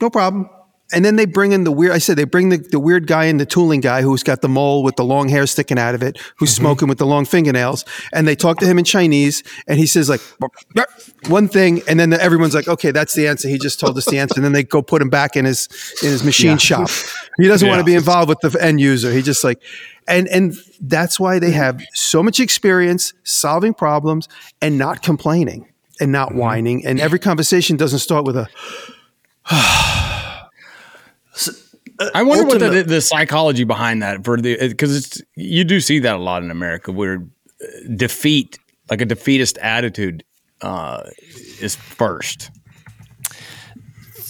no 0.00 0.08
problem. 0.10 0.48
And 0.92 1.04
then 1.04 1.16
they 1.16 1.26
bring 1.26 1.50
in 1.50 1.64
the 1.64 1.72
weird, 1.72 1.92
I 1.92 1.98
said, 1.98 2.16
they 2.16 2.24
bring 2.24 2.50
the, 2.50 2.58
the 2.58 2.78
weird 2.78 3.08
guy 3.08 3.24
in, 3.24 3.38
the 3.38 3.46
tooling 3.46 3.80
guy 3.80 4.02
who's 4.02 4.22
got 4.22 4.40
the 4.40 4.48
mole 4.48 4.84
with 4.84 4.94
the 4.94 5.04
long 5.04 5.28
hair 5.28 5.44
sticking 5.46 5.78
out 5.78 5.96
of 5.96 6.02
it, 6.02 6.16
who's 6.36 6.54
smoking 6.54 6.86
with 6.86 6.98
the 6.98 7.06
long 7.06 7.24
fingernails. 7.24 7.84
And 8.12 8.28
they 8.28 8.36
talk 8.36 8.58
to 8.60 8.66
him 8.66 8.78
in 8.78 8.84
Chinese. 8.84 9.42
And 9.66 9.80
he 9.80 9.86
says, 9.86 10.08
like, 10.08 10.20
one 11.26 11.48
thing. 11.48 11.82
And 11.88 11.98
then 11.98 12.12
everyone's 12.12 12.54
like, 12.54 12.68
okay, 12.68 12.92
that's 12.92 13.14
the 13.14 13.26
answer. 13.26 13.48
He 13.48 13.58
just 13.58 13.80
told 13.80 13.98
us 13.98 14.06
the 14.06 14.18
answer. 14.18 14.34
And 14.36 14.44
then 14.44 14.52
they 14.52 14.62
go 14.62 14.80
put 14.80 15.02
him 15.02 15.10
back 15.10 15.34
in 15.34 15.44
his, 15.44 15.68
in 16.02 16.10
his 16.10 16.22
machine 16.22 16.56
shop. 16.56 16.88
He 17.36 17.48
doesn't 17.48 17.68
want 17.68 17.80
to 17.80 17.84
be 17.84 17.94
involved 17.94 18.28
with 18.28 18.40
the 18.40 18.56
end 18.62 18.80
user. 18.80 19.12
He 19.12 19.22
just 19.22 19.42
like, 19.42 19.60
and, 20.06 20.28
and 20.28 20.54
that's 20.80 21.18
why 21.18 21.40
they 21.40 21.50
have 21.50 21.82
so 21.94 22.22
much 22.22 22.38
experience 22.38 23.12
solving 23.24 23.74
problems 23.74 24.28
and 24.62 24.78
not 24.78 25.02
complaining 25.02 25.72
and 25.98 26.12
not 26.12 26.32
whining. 26.32 26.86
And 26.86 27.00
every 27.00 27.18
conversation 27.18 27.76
doesn't 27.76 27.98
start 27.98 28.24
with 28.24 28.36
a, 28.36 28.46
I 32.14 32.22
wonder 32.22 32.44
what 32.44 32.58
the, 32.58 32.82
the 32.82 33.00
psychology 33.00 33.64
behind 33.64 34.02
that 34.02 34.24
for 34.24 34.36
the 34.40 34.56
because 34.68 34.96
it's 34.96 35.22
you 35.34 35.64
do 35.64 35.80
see 35.80 35.98
that 36.00 36.16
a 36.16 36.18
lot 36.18 36.42
in 36.42 36.50
America 36.50 36.92
where 36.92 37.26
uh, 37.62 37.66
defeat 37.94 38.58
like 38.90 39.00
a 39.00 39.04
defeatist 39.04 39.58
attitude 39.58 40.24
uh, 40.60 41.02
is 41.60 41.76
first. 41.76 42.50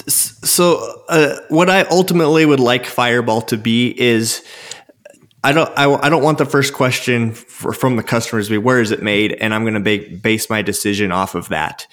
So, 0.09 1.03
uh, 1.09 1.41
what 1.49 1.69
I 1.69 1.83
ultimately 1.83 2.47
would 2.47 2.61
like 2.61 2.87
Fireball 2.87 3.43
to 3.43 3.57
be 3.57 3.89
is, 4.01 4.45
I 5.43 5.53
don't, 5.53 5.69
I, 5.77 5.93
I 5.93 6.09
don't 6.09 6.23
want 6.23 6.39
the 6.39 6.45
first 6.45 6.75
question 6.75 7.33
for, 7.33 7.73
from 7.73 7.97
the 7.97 8.05
customers 8.05 8.47
to 8.47 8.53
be 8.53 8.59
where 8.59 8.81
is 8.81 8.93
it 8.93 9.03
made, 9.03 9.33
and 9.33 9.53
I'm 9.53 9.63
going 9.65 9.75
to 9.75 9.81
ba- 9.81 10.17
base 10.17 10.49
my 10.49 10.63
decision 10.63 11.11
off 11.11 11.35
of 11.35 11.49
that. 11.49 11.89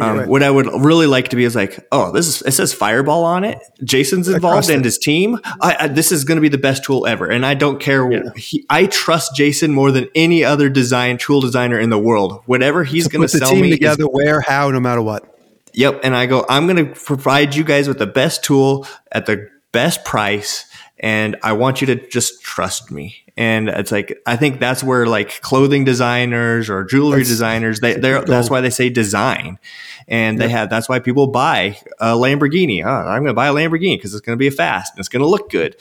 Um, 0.00 0.18
right. 0.18 0.28
What 0.28 0.42
I 0.42 0.50
would 0.50 0.66
really 0.66 1.06
like 1.06 1.28
to 1.28 1.36
be 1.36 1.44
is 1.44 1.54
like, 1.54 1.86
oh, 1.92 2.10
this 2.10 2.26
is 2.26 2.42
it 2.42 2.50
says 2.50 2.74
Fireball 2.74 3.24
on 3.24 3.44
it. 3.44 3.60
Jason's 3.84 4.26
involved 4.26 4.68
and 4.68 4.84
his 4.84 4.98
team. 4.98 5.38
I, 5.60 5.76
I, 5.80 5.88
this 5.88 6.10
is 6.10 6.24
going 6.24 6.36
to 6.36 6.42
be 6.42 6.48
the 6.48 6.58
best 6.58 6.82
tool 6.82 7.06
ever, 7.06 7.30
and 7.30 7.46
I 7.46 7.54
don't 7.54 7.80
care. 7.80 8.32
He, 8.32 8.66
I 8.68 8.86
trust 8.86 9.36
Jason 9.36 9.72
more 9.72 9.92
than 9.92 10.08
any 10.16 10.42
other 10.42 10.68
design 10.68 11.18
tool 11.18 11.40
designer 11.40 11.78
in 11.78 11.90
the 11.90 11.98
world. 11.98 12.42
Whatever 12.46 12.82
he's 12.82 13.06
going 13.06 13.22
to 13.22 13.32
put 13.32 13.38
the 13.38 13.46
sell 13.46 13.50
team 13.50 13.62
me 13.62 13.68
is 13.68 13.76
together 13.76 14.08
where, 14.08 14.40
how, 14.40 14.70
no 14.70 14.80
matter 14.80 15.00
what. 15.00 15.30
Yep. 15.74 16.00
And 16.02 16.16
I 16.16 16.26
go, 16.26 16.44
I'm 16.48 16.66
going 16.66 16.88
to 16.88 16.92
provide 16.92 17.54
you 17.54 17.62
guys 17.62 17.86
with 17.86 17.98
the 17.98 18.06
best 18.06 18.42
tool 18.42 18.86
at 19.12 19.26
the 19.26 19.48
best 19.70 20.04
price. 20.04 20.66
And 21.00 21.36
I 21.42 21.52
want 21.52 21.80
you 21.80 21.86
to 21.88 22.08
just 22.08 22.42
trust 22.42 22.90
me. 22.90 23.16
And 23.36 23.68
it's 23.68 23.90
like, 23.90 24.16
I 24.26 24.36
think 24.36 24.60
that's 24.60 24.84
where 24.84 25.06
like 25.06 25.40
clothing 25.42 25.84
designers 25.84 26.70
or 26.70 26.84
jewelry 26.84 27.24
designers, 27.24 27.80
they, 27.80 27.94
they're, 27.94 28.22
that's 28.24 28.48
why 28.48 28.60
they 28.60 28.70
say 28.70 28.90
design. 28.90 29.58
And 30.06 30.38
they 30.40 30.48
have, 30.50 30.70
that's 30.70 30.88
why 30.88 31.00
people 31.00 31.26
buy 31.26 31.78
a 31.98 32.12
Lamborghini. 32.14 32.84
Oh, 32.84 32.88
I'm 32.88 33.22
going 33.22 33.26
to 33.26 33.34
buy 33.34 33.48
a 33.48 33.52
Lamborghini 33.52 33.96
because 33.98 34.14
it's 34.14 34.20
going 34.20 34.38
to 34.38 34.40
be 34.40 34.50
fast 34.50 34.92
and 34.92 35.00
it's 35.00 35.08
going 35.08 35.22
to 35.22 35.26
look 35.26 35.50
good. 35.50 35.74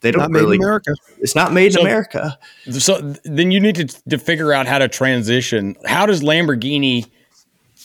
They 0.00 0.10
don't 0.10 0.32
Not 0.32 0.40
really, 0.40 0.56
America. 0.56 0.94
it's 1.18 1.36
not 1.36 1.52
made 1.52 1.74
So- 1.74 1.80
in 1.80 1.86
America. 1.86 2.36
So 2.70 3.00
then 3.24 3.52
you 3.52 3.60
need 3.60 3.76
to, 3.76 3.84
to 4.10 4.18
figure 4.18 4.52
out 4.52 4.66
how 4.66 4.78
to 4.78 4.88
transition. 4.88 5.76
How 5.86 6.06
does 6.06 6.22
Lamborghini? 6.22 7.06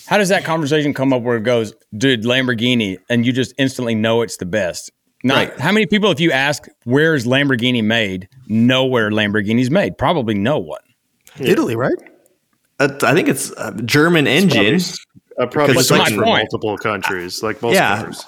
How 0.07 0.17
does 0.17 0.29
that 0.29 0.43
conversation 0.45 0.93
come 0.95 1.13
up 1.13 1.21
where 1.21 1.37
it 1.37 1.43
goes, 1.43 1.73
dude, 1.95 2.23
Lamborghini, 2.23 2.97
and 3.07 3.23
you 3.25 3.31
just 3.33 3.53
instantly 3.59 3.93
know 3.93 4.23
it's 4.23 4.37
the 4.37 4.45
best? 4.47 4.91
Not 5.23 5.35
Right. 5.35 5.59
how 5.59 5.71
many 5.71 5.85
people, 5.85 6.09
if 6.11 6.19
you 6.19 6.31
ask 6.31 6.67
where's 6.83 7.25
Lamborghini 7.25 7.83
made, 7.83 8.27
know 8.47 8.85
where 8.85 9.11
Lamborghini's 9.11 9.69
made? 9.69 9.97
Probably 9.97 10.33
no 10.33 10.57
one. 10.57 10.81
Italy, 11.39 11.75
right? 11.75 11.93
Uh, 12.79 12.89
I 13.03 13.13
think 13.13 13.27
it's 13.29 13.51
a 13.57 13.71
German 13.85 14.27
engine 14.27 14.79
Uh, 15.39 15.45
probably 15.45 15.73
Because 15.73 15.89
it's 15.89 15.97
switched 15.97 16.11
my 16.11 16.17
for 16.17 16.23
point. 16.23 16.47
multiple 16.51 16.77
countries, 16.77 17.41
like 17.41 17.61
most 17.61 17.73
Yeah. 17.75 18.01
cars. 18.03 18.25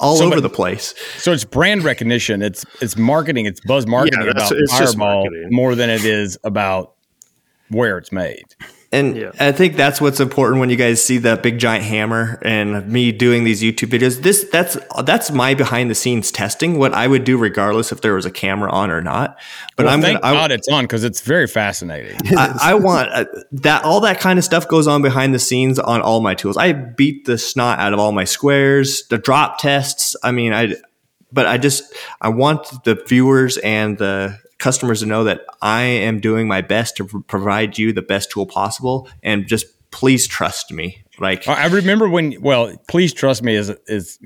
all 0.00 0.16
So, 0.16 0.26
over 0.26 0.36
but- 0.36 0.40
the 0.42 0.48
place. 0.50 0.94
So 1.18 1.32
it's 1.32 1.44
brand 1.44 1.84
recognition. 1.84 2.42
It's 2.42 2.64
it's 2.80 2.96
marketing. 2.96 3.46
It's 3.46 3.60
buzz 3.60 3.86
marketing 3.86 4.22
Yeah, 4.24 4.30
about 4.32 4.50
it's 4.52 4.76
just 4.76 4.94
Fireball 4.98 5.22
marketing. 5.22 5.48
more 5.52 5.76
than 5.76 5.90
it 5.90 6.04
is 6.04 6.36
about 6.42 6.94
where 7.68 7.98
it's 7.98 8.10
made. 8.10 8.42
And 8.92 9.16
Yeah. 9.16 9.30
I 9.40 9.52
think 9.52 9.76
that's 9.76 10.00
what's 10.00 10.20
important 10.20 10.60
when 10.60 10.68
you 10.68 10.76
guys 10.76 11.02
see 11.02 11.16
that 11.18 11.42
big 11.42 11.58
giant 11.58 11.84
hammer 11.84 12.38
and 12.42 12.86
me 12.86 13.10
doing 13.10 13.44
these 13.44 13.62
YouTube 13.62 13.88
videos. 13.88 14.22
This 14.22 14.44
that's 14.52 14.76
that's 15.04 15.30
my 15.30 15.54
behind 15.54 15.90
the 15.90 15.94
scenes 15.94 16.30
testing. 16.30 16.78
What 16.78 16.92
I 16.92 17.08
would 17.08 17.24
do 17.24 17.38
regardless 17.38 17.90
if 17.90 18.02
there 18.02 18.14
was 18.14 18.26
a 18.26 18.30
camera 18.30 18.70
on 18.70 18.90
or 18.90 19.00
not. 19.00 19.38
But 19.76 19.86
Well, 19.86 19.94
I'm 19.94 20.02
thank 20.02 20.20
gonna, 20.20 20.34
I, 20.34 20.38
God 20.38 20.52
it's 20.52 20.68
on 20.68 20.84
because 20.84 21.04
it's 21.04 21.22
very 21.22 21.46
fascinating. 21.46 22.18
I, 22.36 22.58
I 22.60 22.74
want 22.74 23.10
uh, 23.10 23.24
that 23.52 23.84
all 23.84 24.00
that 24.00 24.20
kind 24.20 24.38
of 24.38 24.44
stuff 24.44 24.68
goes 24.68 24.86
on 24.86 25.00
behind 25.00 25.34
the 25.34 25.38
scenes 25.38 25.78
on 25.78 26.02
all 26.02 26.20
my 26.20 26.34
tools. 26.34 26.58
I 26.58 26.72
beat 26.72 27.24
the 27.24 27.38
snot 27.38 27.78
out 27.78 27.94
of 27.94 27.98
all 27.98 28.12
my 28.12 28.24
squares, 28.24 29.06
the 29.08 29.16
drop 29.16 29.58
tests. 29.58 30.14
I 30.22 30.32
mean, 30.32 30.52
I 30.52 30.74
but 31.32 31.46
I 31.46 31.56
just 31.56 31.94
I 32.20 32.28
want 32.28 32.84
the 32.84 32.94
viewers 32.94 33.56
and 33.58 33.96
the 33.96 34.38
customers 34.62 35.00
to 35.00 35.06
know 35.06 35.24
that 35.24 35.44
I 35.60 35.82
am 35.82 36.20
doing 36.20 36.46
my 36.46 36.60
best 36.60 36.96
to 36.96 37.04
pr- 37.04 37.18
provide 37.18 37.76
you 37.76 37.92
the 37.92 38.00
best 38.00 38.30
tool 38.30 38.46
possible, 38.46 39.08
and 39.22 39.46
just 39.46 39.66
please 39.90 40.26
trust 40.26 40.72
me. 40.72 41.04
Like 41.18 41.46
I 41.48 41.66
remember 41.66 42.08
when. 42.08 42.40
Well, 42.40 42.76
please 42.88 43.12
trust 43.12 43.42
me. 43.42 43.56
Is 43.56 43.70
is 43.86 44.18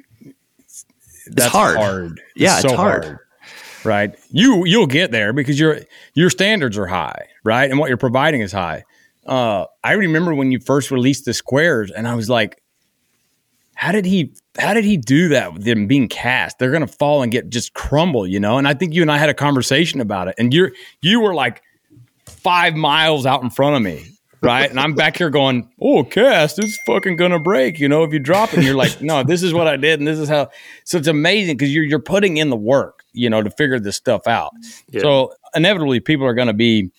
that's 1.27 1.51
hard. 1.53 2.21
Yeah, 2.37 2.61
it's 2.63 2.73
hard. 2.73 3.19
Right. 3.85 4.15
You 4.31 4.65
you'll 4.67 4.87
get 4.87 5.11
there 5.11 5.33
because 5.33 5.59
your 5.59 5.81
your 6.15 6.31
standards 6.31 6.77
are 6.77 6.87
high, 6.87 7.27
right? 7.43 7.71
And 7.71 7.79
what 7.79 7.89
you're 7.89 7.97
providing 7.97 8.43
is 8.43 8.53
high. 8.53 8.85
Uh, 9.27 9.65
I 9.83 9.93
remember 9.93 10.35
when 10.35 10.53
you 10.53 10.61
first 10.61 10.91
released 10.91 11.25
the 11.25 11.35
squares, 11.35 11.91
and 11.91 12.07
I 12.07 12.15
was 12.15 12.29
like, 12.29 12.63
"How 13.75 13.93
did 13.93 14.05
he? 14.05 14.35
How 14.59 14.75
did 14.75 14.85
he 14.85 14.97
do 14.97 15.29
that 15.29 15.53
with 15.55 15.65
them 15.65 15.87
being 15.87 16.09
cast? 16.09 16.59
They're 16.59 16.73
gonna 16.73 16.87
fall 16.87 17.23
and 17.23 17.31
get 17.33 17.51
just 17.51 17.75
crumble, 17.75 18.27
you 18.27 18.41
know." 18.41 18.59
And 18.59 18.67
I 18.67 18.75
think 18.75 18.95
you 18.95 19.03
and 19.03 19.11
I 19.11 19.19
had 19.19 19.29
a 19.29 19.35
conversation 19.35 20.01
about 20.01 20.29
it, 20.29 20.35
and 20.39 20.53
you're 20.53 20.73
you 21.03 21.21
were 21.21 21.35
like 21.35 21.63
five 22.25 22.75
miles 22.75 23.27
out 23.27 23.43
in 23.43 23.51
front 23.51 23.77
of 23.77 23.83
me, 23.83 24.05
right? 24.41 24.69
And 24.71 24.81
I'm 24.81 24.95
back 24.95 25.17
here 25.17 25.31
going, 25.31 25.69
"Oh, 25.81 26.05
cast, 26.05 26.59
it's 26.59 26.79
fucking 26.87 27.17
gonna 27.17 27.41
break." 27.41 27.79
You 27.79 27.89
know, 27.89 28.05
if 28.05 28.13
you 28.13 28.19
drop 28.19 28.51
it, 28.51 28.59
and 28.59 28.65
you're 28.65 28.77
like, 28.77 29.01
"No, 29.03 29.23
this 29.23 29.43
is 29.43 29.53
what 29.53 29.67
I 29.67 29.77
did, 29.77 30.01
and 30.01 30.07
this 30.09 30.19
is 30.19 30.29
how." 30.29 30.49
So 30.85 30.99
it's 30.99 31.09
amazing 31.09 31.57
because 31.57 31.75
you're 31.75 31.85
you're 31.85 31.99
putting 31.99 32.37
in 32.37 32.51
the 32.51 32.57
work, 32.57 33.05
you 33.13 33.31
know, 33.31 33.43
to 33.43 33.51
figure 33.51 33.79
this 33.79 33.97
stuff 33.97 34.27
out. 34.27 34.53
Yeah. 34.91 35.03
So 35.03 35.35
inevitably, 35.55 36.01
people 36.01 36.27
are 36.27 36.35
going 36.35 36.49
to 36.49 36.55
be, 36.55 36.91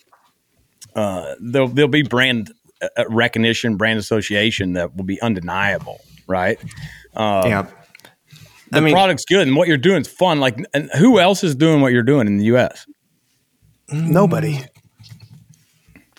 uh, 0.95 1.35
there'll 1.39 1.67
there'll 1.67 1.89
be 1.89 2.03
brand 2.03 2.51
uh, 2.81 3.05
recognition, 3.09 3.77
brand 3.77 3.99
association 3.99 4.73
that 4.73 4.95
will 4.95 5.05
be 5.05 5.21
undeniable, 5.21 6.01
right? 6.27 6.59
Um, 7.17 7.47
yeah. 7.49 7.67
The 8.71 8.77
I 8.77 8.79
mean, 8.81 8.93
product's 8.93 9.25
good, 9.25 9.47
and 9.47 9.55
what 9.57 9.67
you're 9.67 9.77
doing 9.77 10.01
is 10.01 10.07
fun. 10.07 10.39
Like, 10.39 10.57
and 10.73 10.89
who 10.97 11.19
else 11.19 11.43
is 11.43 11.55
doing 11.55 11.81
what 11.81 11.91
you're 11.93 12.03
doing 12.03 12.27
in 12.27 12.37
the 12.37 12.45
U.S.? 12.45 12.85
Mm. 13.91 14.09
Nobody. 14.09 14.59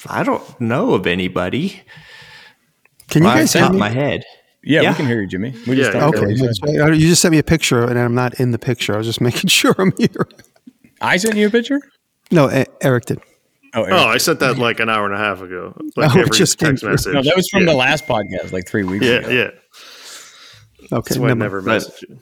I 0.07 0.23
don't 0.23 0.61
know 0.61 0.95
of 0.95 1.07
anybody. 1.07 1.83
Can 3.11 3.23
you 3.23 3.29
Right 3.29 3.39
guys 3.41 3.49
off 3.49 3.53
the 3.53 3.59
hear 3.59 3.67
top 3.67 3.73
me? 3.75 3.79
my 3.81 3.89
head. 3.91 4.25
Yeah, 4.63 4.83
Yeah. 4.83 4.91
we 4.91 4.97
can 4.97 5.07
hear 5.07 5.21
you, 5.21 5.27
Jimmy. 5.27 5.51
We 5.67 5.75
Yeah, 5.77 5.85
just 5.85 5.95
yeah. 5.95 6.07
Okay, 6.07 6.19
hear 6.35 6.47
that's 6.47 6.61
right. 6.63 6.95
you 6.95 7.09
just 7.09 7.23
sent 7.23 7.33
me 7.33 7.39
a 7.39 7.43
picture, 7.43 7.83
and 7.85 7.99
I'm 7.99 8.15
not 8.15 8.39
in 8.41 8.51
the 8.53 8.59
picture. 8.59 8.95
I 8.95 8.99
was 8.99 9.07
just 9.07 9.21
making 9.29 9.49
sure 9.49 9.75
I'm 9.79 9.93
here. 9.99 10.29
I 11.01 11.17
sent 11.17 11.37
you 11.37 11.47
a 11.47 11.51
picture. 11.51 11.81
No, 12.31 12.51
E- 12.51 12.65
Eric 12.81 13.07
did. 13.07 13.19
Oh, 13.75 13.85
Oh, 13.89 14.07
I 14.09 14.17
sent 14.19 14.41
that 14.41 14.57
like 14.59 14.81
an 14.81 14.89
hour 14.89 15.05
and 15.05 15.15
a 15.15 15.19
half 15.19 15.41
ago. 15.43 15.75
Like 15.97 16.11
Oh, 16.17 16.21
every 16.21 16.37
just 16.37 16.59
text 16.59 16.83
message. 16.83 17.13
no, 17.13 17.23
that 17.23 17.37
was 17.37 17.49
from 17.51 17.61
yeah. 17.67 17.73
the 17.73 17.77
last 17.77 18.07
podcast, 18.07 18.53
like 18.53 18.67
three 18.67 18.85
weeks 18.85 19.05
Yeah, 19.05 19.17
ago. 19.17 19.29
yeah. 19.31 19.51
Okay, 20.93 21.15
That's 21.15 21.19
why 21.19 21.31
I 21.31 21.35
never 21.35 21.61
never 21.61 21.63
mind. 21.63 21.83
messaged 21.83 22.03
you. 22.09 22.19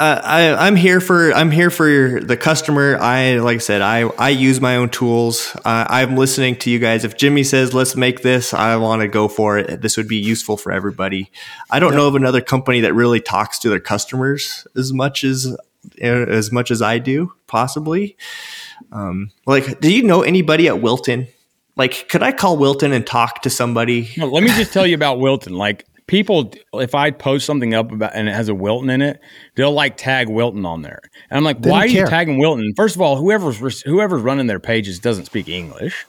Uh, 0.00 0.20
I, 0.22 0.66
I'm 0.68 0.76
here 0.76 1.00
for 1.00 1.32
I'm 1.32 1.50
here 1.50 1.70
for 1.70 2.20
the 2.20 2.36
customer. 2.36 2.96
I 3.00 3.38
like 3.38 3.56
I 3.56 3.58
said, 3.58 3.82
I 3.82 4.02
I 4.02 4.28
use 4.28 4.60
my 4.60 4.76
own 4.76 4.90
tools. 4.90 5.56
Uh, 5.64 5.86
I'm 5.88 6.16
listening 6.16 6.54
to 6.60 6.70
you 6.70 6.78
guys. 6.78 7.04
If 7.04 7.16
Jimmy 7.16 7.42
says 7.42 7.74
let's 7.74 7.96
make 7.96 8.22
this, 8.22 8.54
I 8.54 8.76
want 8.76 9.02
to 9.02 9.08
go 9.08 9.26
for 9.26 9.58
it. 9.58 9.82
This 9.82 9.96
would 9.96 10.06
be 10.06 10.16
useful 10.18 10.56
for 10.56 10.70
everybody. 10.70 11.32
I 11.68 11.80
don't 11.80 11.96
know 11.96 12.06
of 12.06 12.14
another 12.14 12.40
company 12.40 12.80
that 12.82 12.94
really 12.94 13.18
talks 13.20 13.58
to 13.60 13.68
their 13.70 13.80
customers 13.80 14.68
as 14.76 14.92
much 14.92 15.24
as 15.24 15.46
uh, 16.00 16.06
as 16.06 16.52
much 16.52 16.70
as 16.70 16.80
I 16.80 16.98
do. 16.98 17.32
Possibly, 17.48 18.16
um, 18.92 19.32
like, 19.46 19.80
do 19.80 19.92
you 19.92 20.04
know 20.04 20.22
anybody 20.22 20.68
at 20.68 20.80
Wilton? 20.80 21.26
Like, 21.74 22.08
could 22.08 22.22
I 22.22 22.30
call 22.30 22.56
Wilton 22.56 22.92
and 22.92 23.04
talk 23.04 23.42
to 23.42 23.50
somebody? 23.50 24.10
No, 24.16 24.26
let 24.28 24.44
me 24.44 24.50
just 24.50 24.72
tell 24.72 24.86
you 24.86 24.94
about 24.94 25.18
Wilton. 25.18 25.54
Like 25.54 25.86
people, 26.08 26.52
if 26.74 26.94
I 26.96 27.12
post 27.12 27.46
something 27.46 27.74
up 27.74 27.92
about 27.92 28.12
and 28.14 28.28
it 28.28 28.34
has 28.34 28.48
a 28.48 28.54
Wilton 28.54 28.90
in 28.90 29.00
it, 29.00 29.20
they'll 29.54 29.72
like 29.72 29.96
tag 29.96 30.28
Wilton 30.28 30.66
on 30.66 30.82
there. 30.82 31.00
And 31.30 31.38
I'm 31.38 31.44
like, 31.44 31.62
They 31.62 31.70
why 31.70 31.86
don't 31.86 31.96
are 31.96 32.00
you 32.00 32.06
tagging 32.06 32.38
Wilton? 32.38 32.72
First 32.76 32.96
of 32.96 33.00
all, 33.02 33.16
whoever's 33.16 33.80
whoever's 33.82 34.22
running 34.22 34.48
their 34.48 34.58
pages 34.58 34.98
doesn't 34.98 35.26
speak 35.26 35.48
English, 35.48 36.04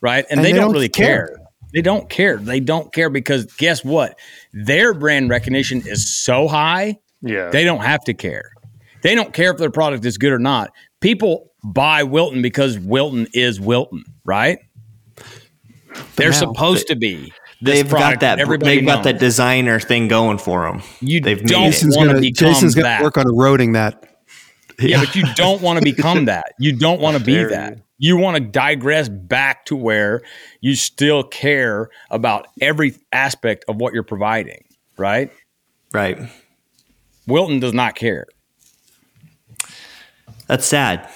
right? 0.00 0.24
And, 0.30 0.38
And 0.38 0.44
they, 0.46 0.52
they 0.52 0.58
don't, 0.58 0.66
don't 0.68 0.72
really 0.74 0.88
care. 0.88 1.26
care. 1.28 1.38
They 1.72 1.82
don't 1.82 2.08
care. 2.08 2.36
They 2.36 2.60
don't 2.60 2.92
care 2.92 3.10
because 3.10 3.46
guess 3.56 3.84
what? 3.84 4.16
Their 4.52 4.94
brand 4.94 5.28
recognition 5.28 5.82
is 5.84 6.08
so 6.24 6.46
high, 6.46 6.98
Yeah. 7.20 7.50
they 7.50 7.64
don't 7.64 7.82
have 7.82 8.04
to 8.04 8.14
care. 8.14 8.52
They 9.02 9.16
don't 9.16 9.34
care 9.34 9.50
if 9.50 9.58
their 9.58 9.70
product 9.72 10.04
is 10.04 10.16
good 10.16 10.32
or 10.32 10.38
not. 10.38 10.70
People 11.00 11.50
buy 11.64 12.04
Wilton 12.04 12.42
because 12.42 12.78
Wilton 12.78 13.26
is 13.34 13.60
Wilton, 13.60 14.04
right? 14.24 14.58
They're 16.16 16.30
now, 16.30 16.38
supposed 16.38 16.86
to 16.88 16.96
be. 16.96 17.32
This 17.64 17.82
They've 17.82 17.90
got 17.90 18.20
that. 18.20 18.38
Everybody 18.40 18.76
They've 18.76 18.86
got 18.86 18.96
knows. 18.96 19.04
that 19.04 19.18
designer 19.18 19.80
thing 19.80 20.08
going 20.08 20.38
for 20.38 20.62
them. 20.70 20.82
You 21.00 21.20
They've 21.20 21.38
made 21.38 21.48
don't 21.48 21.74
it. 21.74 21.82
Want 21.84 21.92
to 21.94 22.06
gonna 22.14 22.20
become 22.20 22.48
Jason's 22.52 22.74
gonna 22.74 22.88
that. 22.88 23.02
work 23.02 23.16
on 23.16 23.26
eroding 23.26 23.72
that. 23.72 24.04
yeah, 24.78 25.00
but 25.00 25.14
you 25.16 25.24
don't 25.34 25.62
want 25.62 25.78
to 25.78 25.84
become 25.84 26.24
that. 26.26 26.52
You 26.58 26.76
don't 26.76 27.00
want 27.00 27.16
to 27.16 27.24
be 27.24 27.32
dare 27.34 27.48
that. 27.50 27.76
you. 27.76 27.80
You 27.96 28.16
want 28.18 28.36
to 28.36 28.40
digress 28.42 29.08
back 29.08 29.64
to 29.66 29.76
where 29.76 30.20
you 30.60 30.74
still 30.74 31.22
care 31.22 31.88
about 32.10 32.48
every 32.60 32.94
aspect 33.12 33.64
of 33.68 33.76
what 33.76 33.94
you're 33.94 34.02
providing, 34.02 34.64
right? 34.98 35.30
Right. 35.92 36.18
Wilton 37.26 37.60
does 37.60 37.72
not 37.72 37.94
care. 37.94 38.26
That's 40.48 40.66
sad. 40.66 41.08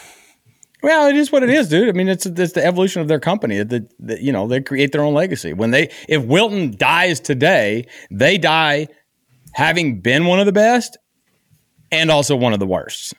Well, 0.82 1.08
it 1.08 1.16
is 1.16 1.32
what 1.32 1.42
it 1.42 1.50
is, 1.50 1.68
dude. 1.68 1.88
I 1.88 1.92
mean, 1.92 2.08
it's 2.08 2.24
it's 2.24 2.52
the 2.52 2.64
evolution 2.64 3.02
of 3.02 3.08
their 3.08 3.18
company. 3.18 3.62
The, 3.64 3.88
the, 3.98 4.22
you 4.22 4.30
know, 4.30 4.46
they 4.46 4.60
create 4.60 4.92
their 4.92 5.02
own 5.02 5.12
legacy. 5.14 5.52
When 5.52 5.72
they, 5.72 5.90
if 6.08 6.22
Wilton 6.22 6.76
dies 6.76 7.18
today, 7.18 7.86
they 8.10 8.38
die 8.38 8.86
having 9.52 10.00
been 10.00 10.26
one 10.26 10.38
of 10.38 10.46
the 10.46 10.52
best 10.52 10.96
and 11.90 12.10
also 12.10 12.36
one 12.36 12.52
of 12.52 12.60
the 12.60 12.66
worst. 12.66 13.14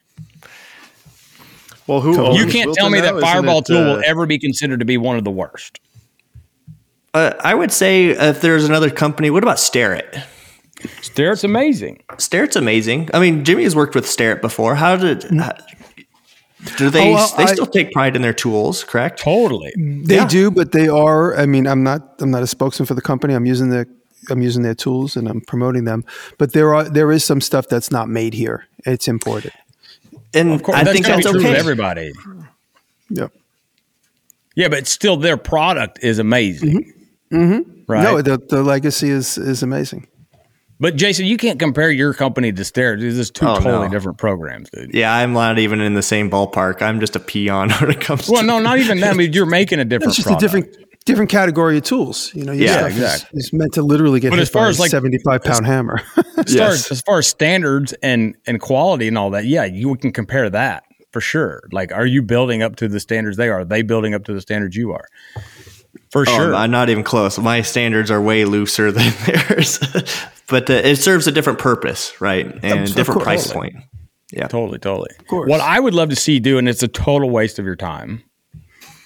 Well, 1.88 2.02
who 2.02 2.18
owns 2.23 2.40
You 2.40 2.45
can't 2.45 2.73
tell 2.76 2.90
me 2.90 2.99
now? 2.99 3.06
that 3.06 3.15
Isn't 3.15 3.22
Fireball 3.27 3.60
it, 3.60 3.65
Tool 3.65 3.84
will 3.84 3.95
uh, 3.98 4.03
ever 4.06 4.26
be 4.26 4.38
considered 4.38 4.80
to 4.80 4.86
be 4.86 4.98
one 4.98 5.18
of 5.18 5.23
the 5.23 5.31
worst. 5.31 5.80
Uh, 7.14 7.34
I 7.40 7.56
would 7.56 7.72
say 7.72 8.10
if 8.10 8.41
there's 8.41 8.65
another 8.65 8.91
company, 8.91 9.31
what 9.31 9.41
about 9.44 9.60
Starrett? 9.60 10.15
Starrett's 11.02 11.44
amazing. 11.44 12.03
Starrett's 12.19 12.56
amazing. 12.56 13.10
I 13.14 13.19
mean, 13.19 13.44
Jimmy 13.44 13.64
has 13.64 13.76
worked 13.76 13.95
with 13.95 14.07
Starrett 14.07 14.41
before. 14.41 14.76
How 14.76 14.95
did 14.95 15.23
how- 15.23 15.57
do 16.77 16.90
they? 16.90 17.10
Oh, 17.11 17.14
well, 17.15 17.34
they 17.38 17.44
I- 17.44 17.53
still 17.53 17.65
take 17.65 17.91
pride 17.91 18.15
in 18.15 18.22
their 18.22 18.34
tools, 18.34 18.84
correct? 18.84 19.19
Totally. 19.22 19.73
They 19.77 20.15
Yeah. 20.15 20.27
do, 20.27 20.52
but 20.52 20.72
they 20.72 20.88
are. 20.88 21.36
I 21.38 21.45
mean, 21.45 21.68
I'm 21.68 21.84
not. 21.84 22.15
I'm 22.19 22.31
not 22.31 22.44
a 22.44 22.48
spokesman 22.48 22.86
for 22.86 22.94
the 22.95 23.02
company. 23.02 23.34
I'm 23.34 23.45
using 23.45 23.69
the. 23.69 23.88
I'm 24.30 24.41
using 24.41 24.64
their 24.64 24.76
tools 24.76 25.15
and 25.15 25.27
I'm 25.27 25.41
promoting 25.41 25.86
them. 25.86 26.03
But 26.38 26.52
there 26.53 26.73
are 26.76 26.84
there 26.84 27.11
is 27.11 27.23
some 27.23 27.40
stuff 27.41 27.68
that's 27.69 27.90
not 27.91 28.10
made 28.10 28.34
here. 28.34 28.65
It's 28.86 29.07
imported. 29.07 29.53
And 30.34 30.52
Of 30.52 30.61
course, 30.64 30.77
I 30.77 30.84
that's 30.84 30.94
think 30.94 31.06
that's 31.07 31.26
be 31.26 31.31
true 31.31 31.41
okay. 31.48 31.56
everybody. 31.57 32.11
Yep. 33.10 33.31
Yeah, 34.56 34.68
but 34.68 34.86
still, 34.88 35.15
their 35.18 35.38
product 35.38 35.99
is 36.03 36.19
amazing. 36.19 36.94
Mm-hmm. 37.31 37.81
Right. 37.88 38.03
No, 38.03 38.22
the 38.22 38.38
the 38.38 38.61
legacy 38.61 39.10
is 39.10 39.38
is 39.38 39.64
amazing. 39.64 40.07
But 40.80 40.95
Jason, 40.95 41.26
you 41.26 41.38
can't 41.38 41.60
compare 41.60 41.91
your 41.91 42.14
company 42.14 42.51
to 42.51 42.64
Starrett. 42.65 42.99
These 42.99 43.30
are 43.30 43.34
two 43.34 43.45
Oh, 43.47 43.56
totally 43.56 43.88
no. 43.88 43.91
different 43.93 44.18
programs, 44.18 44.69
dude. 44.69 44.93
Yeah, 44.93 45.14
I'm 45.14 45.34
not 45.34 45.60
even 45.60 45.81
in 45.81 45.93
the 45.93 46.01
same 46.01 46.30
ballpark. 46.30 46.81
I'm 46.81 46.99
just 46.99 47.15
a 47.15 47.19
peon 47.19 47.69
when 47.81 47.91
it 47.91 48.01
comes 48.01 48.26
to. 48.27 48.31
Well, 48.31 48.41
to 48.41 48.47
no, 48.47 48.60
not 48.60 48.80
even 48.80 48.99
that. 49.01 49.14
I 49.14 49.18
mean, 49.18 49.34
you're 49.34 49.45
making 49.45 49.80
a 49.80 49.85
different 49.85 50.10
It's 50.10 50.18
just 50.18 50.27
product. 50.27 50.43
a 50.43 50.45
different 50.45 50.85
different 51.06 51.31
category 51.31 51.77
of 51.77 51.84
tools. 51.84 52.31
You 52.35 52.43
know, 52.45 52.51
your 52.51 52.68
Yeah, 52.68 52.73
stuff 52.80 52.91
is- 52.91 52.97
exactly. 52.97 53.39
is, 53.39 53.53
meant 53.53 53.73
to 53.73 53.81
literally 53.81 54.19
get 54.19 54.30
But 54.30 54.35
hit 54.39 54.43
as 54.43 54.49
far 54.49 54.64
by 54.65 54.69
as, 54.69 54.77
a 54.77 54.81
like- 54.81 54.91
75 54.91 55.43
pound 55.43 55.65
hammer. 55.65 56.01
As, 56.15 56.23
far 56.23 56.45
Yes. 56.47 56.85
as, 56.85 56.91
as 56.91 57.01
far 57.01 57.18
as 57.19 57.27
standards 57.27 57.93
and 58.03 58.35
and 58.47 58.61
quality 58.61 59.07
and 59.07 59.18
all 59.18 59.30
that, 59.31 59.45
yeah, 59.45 59.65
you 59.65 59.95
can 59.95 60.11
compare 60.11 60.49
that 60.49 60.84
for 61.11 61.19
sure. 61.22 61.64
Like, 61.72 61.91
are 61.91 62.06
you 62.06 62.22
building 62.22 62.61
up 62.61 62.76
to 62.77 62.88
the 62.88 62.99
standards 62.99 63.35
they 63.38 63.49
are? 63.49 63.61
Are 63.61 63.65
they 63.65 63.81
building 63.81 64.14
up 64.14 64.23
to 64.26 64.34
the 64.34 64.39
standards 64.41 64.76
you 64.76 64.91
are? 64.93 65.06
For 66.11 66.22
Oh, 66.22 66.26
sure. 66.26 66.56
I'm 66.56 66.72
not 66.72 66.90
even 66.90 67.03
close. 67.03 67.38
My 67.38 67.61
standards 67.61 68.10
are 68.10 68.22
way 68.22 68.45
looser 68.45 68.91
than 68.94 69.14
theirs, 69.26 69.80
but 70.48 70.69
uh, 70.69 70.73
it 70.73 70.95
serves 70.95 71.27
a 71.27 71.31
different 71.31 71.60
purpose, 71.60 72.19
right? 72.19 72.48
And 72.64 72.84
Of 72.84 72.90
a 72.91 72.94
different 72.94 73.22
course. 73.22 73.23
price 73.23 73.52
point. 73.53 73.76
Yeah. 74.31 74.48
Totally, 74.48 74.80
totally. 74.80 75.10
course. 75.27 75.49
What 75.49 75.61
I 75.61 75.80
would 75.80 75.94
love 75.94 76.10
to 76.10 76.15
see 76.15 76.40
do, 76.40 76.57
and 76.57 76.68
it's 76.69 76.84
a 76.84 76.88
total 76.88 77.30
waste 77.30 77.57
of 77.60 77.65
your 77.65 77.76
time, 77.76 78.23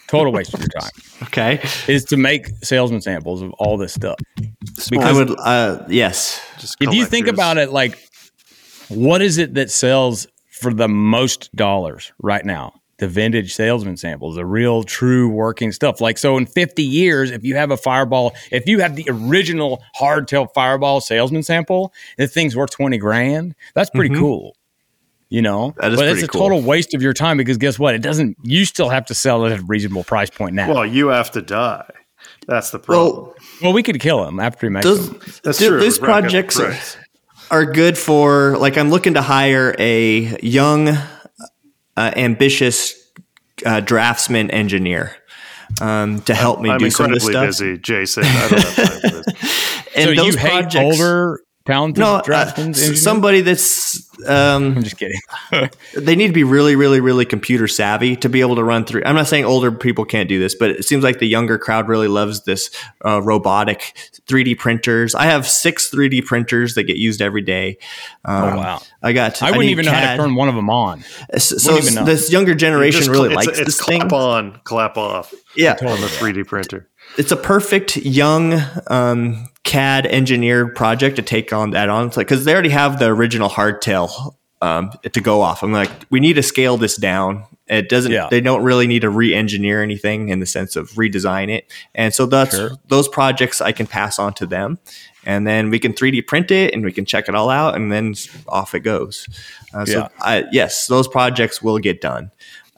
total 0.08 0.32
waste 0.34 0.54
of 0.54 0.60
your 0.62 0.70
time 0.80 0.92
Okay. 1.24 1.62
is 1.88 2.06
to 2.06 2.18
make 2.18 2.48
salesman 2.64 3.02
samples 3.02 3.42
of 3.42 3.52
all 3.54 3.78
this 3.78 3.94
stuff. 3.94 4.18
I 4.40 4.44
Because 4.90 5.16
would. 5.18 5.36
Uh, 5.40 5.84
yes. 5.90 6.42
Just 6.60 6.78
if 6.82 6.94
you 6.94 7.06
think 7.06 7.28
about 7.28 7.58
it, 7.58 7.72
like, 7.72 7.98
what 8.90 9.22
is 9.22 9.38
it 9.38 9.54
that 9.56 9.72
sells 9.72 10.28
for 10.52 10.74
the 10.74 10.88
most 10.88 11.54
dollars 11.56 12.12
right 12.22 12.46
now? 12.46 12.74
The 13.04 13.10
vintage 13.10 13.54
salesman 13.54 13.98
samples, 13.98 14.36
the 14.36 14.46
real, 14.46 14.84
true 14.84 15.28
working 15.28 15.74
stuff. 15.74 16.00
Like, 16.00 16.18
so 16.18 16.38
in 16.38 16.46
50 16.46 16.84
years, 16.84 17.32
if 17.32 17.44
you 17.44 17.56
have 17.58 17.70
a 17.70 17.76
fireball, 17.76 18.34
if 18.50 18.66
you 18.66 18.80
have 18.80 18.96
the 18.96 19.04
original 19.10 19.84
hardtail 20.00 20.48
fireball 20.54 21.02
salesman 21.02 21.44
sample, 21.44 21.92
the 22.18 22.28
thing's 22.28 22.56
worth 22.56 22.70
20 22.72 22.98
grand. 23.00 23.56
That's 23.76 23.90
pretty 23.90 24.16
cool. 24.16 24.56
You 25.28 25.42
know, 25.42 25.72
Mm-hmm. 25.72 25.82
That 25.82 25.92
is 25.92 26.00
but 26.00 26.08
it's 26.08 26.24
a 26.24 26.28
cool. 26.30 26.42
total 26.44 26.62
waste 26.62 26.94
of 26.94 27.02
your 27.02 27.12
time 27.12 27.36
because 27.36 27.58
guess 27.58 27.78
what? 27.78 27.94
It 27.94 28.02
doesn't. 28.02 28.38
You 28.44 28.64
still 28.64 28.88
have 28.88 29.06
to 29.08 29.14
sell 29.14 29.44
it 29.46 29.52
at 29.52 29.60
a 29.60 29.64
reasonable 29.64 30.06
price 30.06 30.30
point 30.30 30.56
now. 30.56 30.68
Well, 30.68 30.78
well, 30.78 30.86
you 30.86 31.08
have 31.10 31.30
to 31.32 31.42
die. 31.42 31.90
That's 32.48 32.70
the 32.72 32.80
problem. 32.80 33.32
Well, 33.62 33.74
we 33.74 33.84
could 33.84 34.00
kill 34.00 34.26
him 34.26 34.40
after 34.40 34.68
he 34.68 34.72
makes 34.72 34.86
those 34.86 35.10
them. 35.10 35.20
That's 35.44 35.58
th- 35.58 35.70
true. 35.70 35.80
those 35.82 36.00
Rack 36.00 36.10
up 36.10 36.22
projects 36.22 36.56
the 36.56 36.64
are, 36.64 36.68
price. 36.68 36.98
are 37.52 37.66
good 37.66 37.98
for 37.98 38.58
like 38.60 38.78
I'm 38.78 38.90
looking 38.92 39.16
to 39.16 39.22
hire 39.22 39.76
a 39.78 40.40
young, 40.42 40.98
uh, 41.98 42.12
ambitious 42.16 43.12
uh, 43.66 43.80
draftsman 43.80 44.52
engineer 44.52 45.16
um, 45.82 46.22
to 46.22 46.34
help 46.34 46.60
me 46.60 46.70
I'm 46.70 46.80
do 46.80 46.90
some 46.90 47.08
of 47.08 47.12
this 47.14 47.28
incredibly 47.28 47.54
stuff. 47.58 47.68
busy, 47.68 47.78
Jason. 47.80 48.24
I 48.26 48.48
don't 48.50 48.60
have 48.60 48.76
time 48.76 49.02
for 49.02 49.10
this. 49.10 49.80
And 49.96 50.10
so 50.10 50.24
those 50.24 50.34
you 50.34 50.40
hate 50.40 50.50
projects, 50.50 51.00
older, 51.00 51.40
talented 51.66 52.02
no, 52.02 52.16
uh, 52.16 52.22
draftsmen? 52.22 52.70
s- 52.72 52.80
engineers? 52.80 53.04
somebody 53.04 53.42
that's 53.42 54.10
um, 54.28 54.76
I'm 54.78 54.84
just 54.84 54.98
kidding. 54.98 55.20
they 55.96 56.16
need 56.16 56.28
to 56.28 56.34
be 56.34 56.44
really, 56.44 56.76
really, 56.76 57.00
really 57.00 57.26
computer 57.26 57.68
savvy 57.68 58.16
to 58.18 58.30
be 58.30 58.42
able 58.42 58.56
to 58.56 58.64
run 58.64 58.86
through. 58.86 59.04
I'm 59.06 59.16
not 59.16 59.28
saying 59.28 59.46
older 59.46 59.72
people 59.72 60.06
can't 60.06 60.30
do 60.30 60.40
this, 60.40 60.56
but 60.56 60.70
it 60.72 60.86
seems 60.86 61.04
like 61.04 61.20
the 61.20 61.28
younger 61.28 61.58
crowd 61.58 61.88
really 61.88 62.08
loves 62.08 62.44
this 62.44 62.70
uh, 63.06 63.22
robotic 63.22 63.94
3D 64.28 64.58
printers. 64.60 65.16
I 65.16 65.26
have 65.26 65.48
six 65.48 65.90
3D 65.90 66.26
printers 66.26 66.76
that 66.76 66.84
get 66.84 66.98
used 66.98 67.22
every 67.22 67.42
day. 67.42 67.78
Um, 68.26 68.44
Oh, 68.54 68.58
wow. 68.58 68.82
I 69.02 69.14
got. 69.14 69.42
I 69.42 69.48
wouldn't 69.48 69.66
need 69.66 69.72
even 69.72 69.86
know 69.86 69.92
how 69.92 70.12
to 70.16 70.18
turn 70.22 70.36
one 70.36 70.48
of 70.50 70.56
them 70.56 70.70
on. 70.70 71.00
S- 71.32 71.50
So 71.62 71.74
wouldn't 71.74 71.92
even 71.92 72.06
know. 72.06 72.12
this 72.12 72.32
younger 72.32 72.56
generation 72.56 73.00
Just 73.00 73.10
really 73.10 73.30
cl- 73.30 73.36
likes 73.38 73.48
it's, 73.48 73.60
it's 73.60 73.78
this 73.78 73.86
thing. 73.86 74.00
clap 74.02 74.14
on, 74.14 74.60
clap 74.64 74.98
off 74.98 75.34
Yeah, 75.56 75.72
on 75.74 76.00
the 76.02 76.08
3D 76.08 76.46
printer. 76.48 76.90
it's 77.18 77.32
a 77.32 77.38
perfect 77.38 77.98
young 77.98 78.62
um, 78.88 79.48
CAD 79.74 80.06
engineered 80.06 80.76
project 80.76 81.16
to 81.16 81.24
take 81.24 81.52
on 81.52 81.72
that 81.72 81.90
on 81.90 82.10
because 82.10 82.46
they 82.46 82.54
already 82.54 82.70
have 82.70 83.00
the 83.00 83.08
original 83.08 83.50
hardtail 83.50 84.36
um, 84.62 84.92
to 85.12 85.20
go 85.20 85.42
off. 85.42 85.64
I'm 85.64 85.74
like, 85.74 85.90
we 86.12 86.20
need 86.20 86.34
to 86.34 86.44
scale 86.44 86.78
this 86.78 86.96
down. 86.96 87.46
It 87.66 87.90
doesn't. 87.90 88.12
Yeah. 88.12 88.28
They 88.30 88.40
don't 88.40 88.64
really 88.64 88.86
need 88.86 89.02
to 89.02 89.10
re-engineer 89.10 89.82
anything 89.82 90.30
in 90.30 90.40
the 90.40 90.46
sense 90.46 90.76
of 90.76 90.92
redesign 90.92 91.50
it. 91.50 91.72
And 91.96 92.14
so 92.14 92.28
that's 92.28 92.56
Sure. 92.56 92.72
those 92.88 93.08
projects 93.08 93.62
I 93.62 93.72
can 93.72 93.88
pass 93.88 94.20
on 94.20 94.34
to 94.36 94.46
them, 94.46 94.78
and 95.26 95.48
then 95.48 95.72
we 95.72 95.80
can 95.80 95.94
3D 95.94 96.28
print 96.28 96.52
it 96.52 96.72
and 96.74 96.84
we 96.86 96.92
can 96.92 97.04
check 97.04 97.28
it 97.28 97.34
all 97.34 97.50
out, 97.50 97.74
and 97.76 97.92
then 97.92 98.14
off 98.48 98.76
it 98.76 98.82
goes. 98.82 99.28
Uh, 99.74 99.86
so 99.86 99.98
Yeah. 100.00 100.08
I, 100.22 100.44
yes, 100.52 100.86
those 100.86 101.08
projects 101.08 101.64
will 101.64 101.80
get 101.80 102.00
done, 102.00 102.30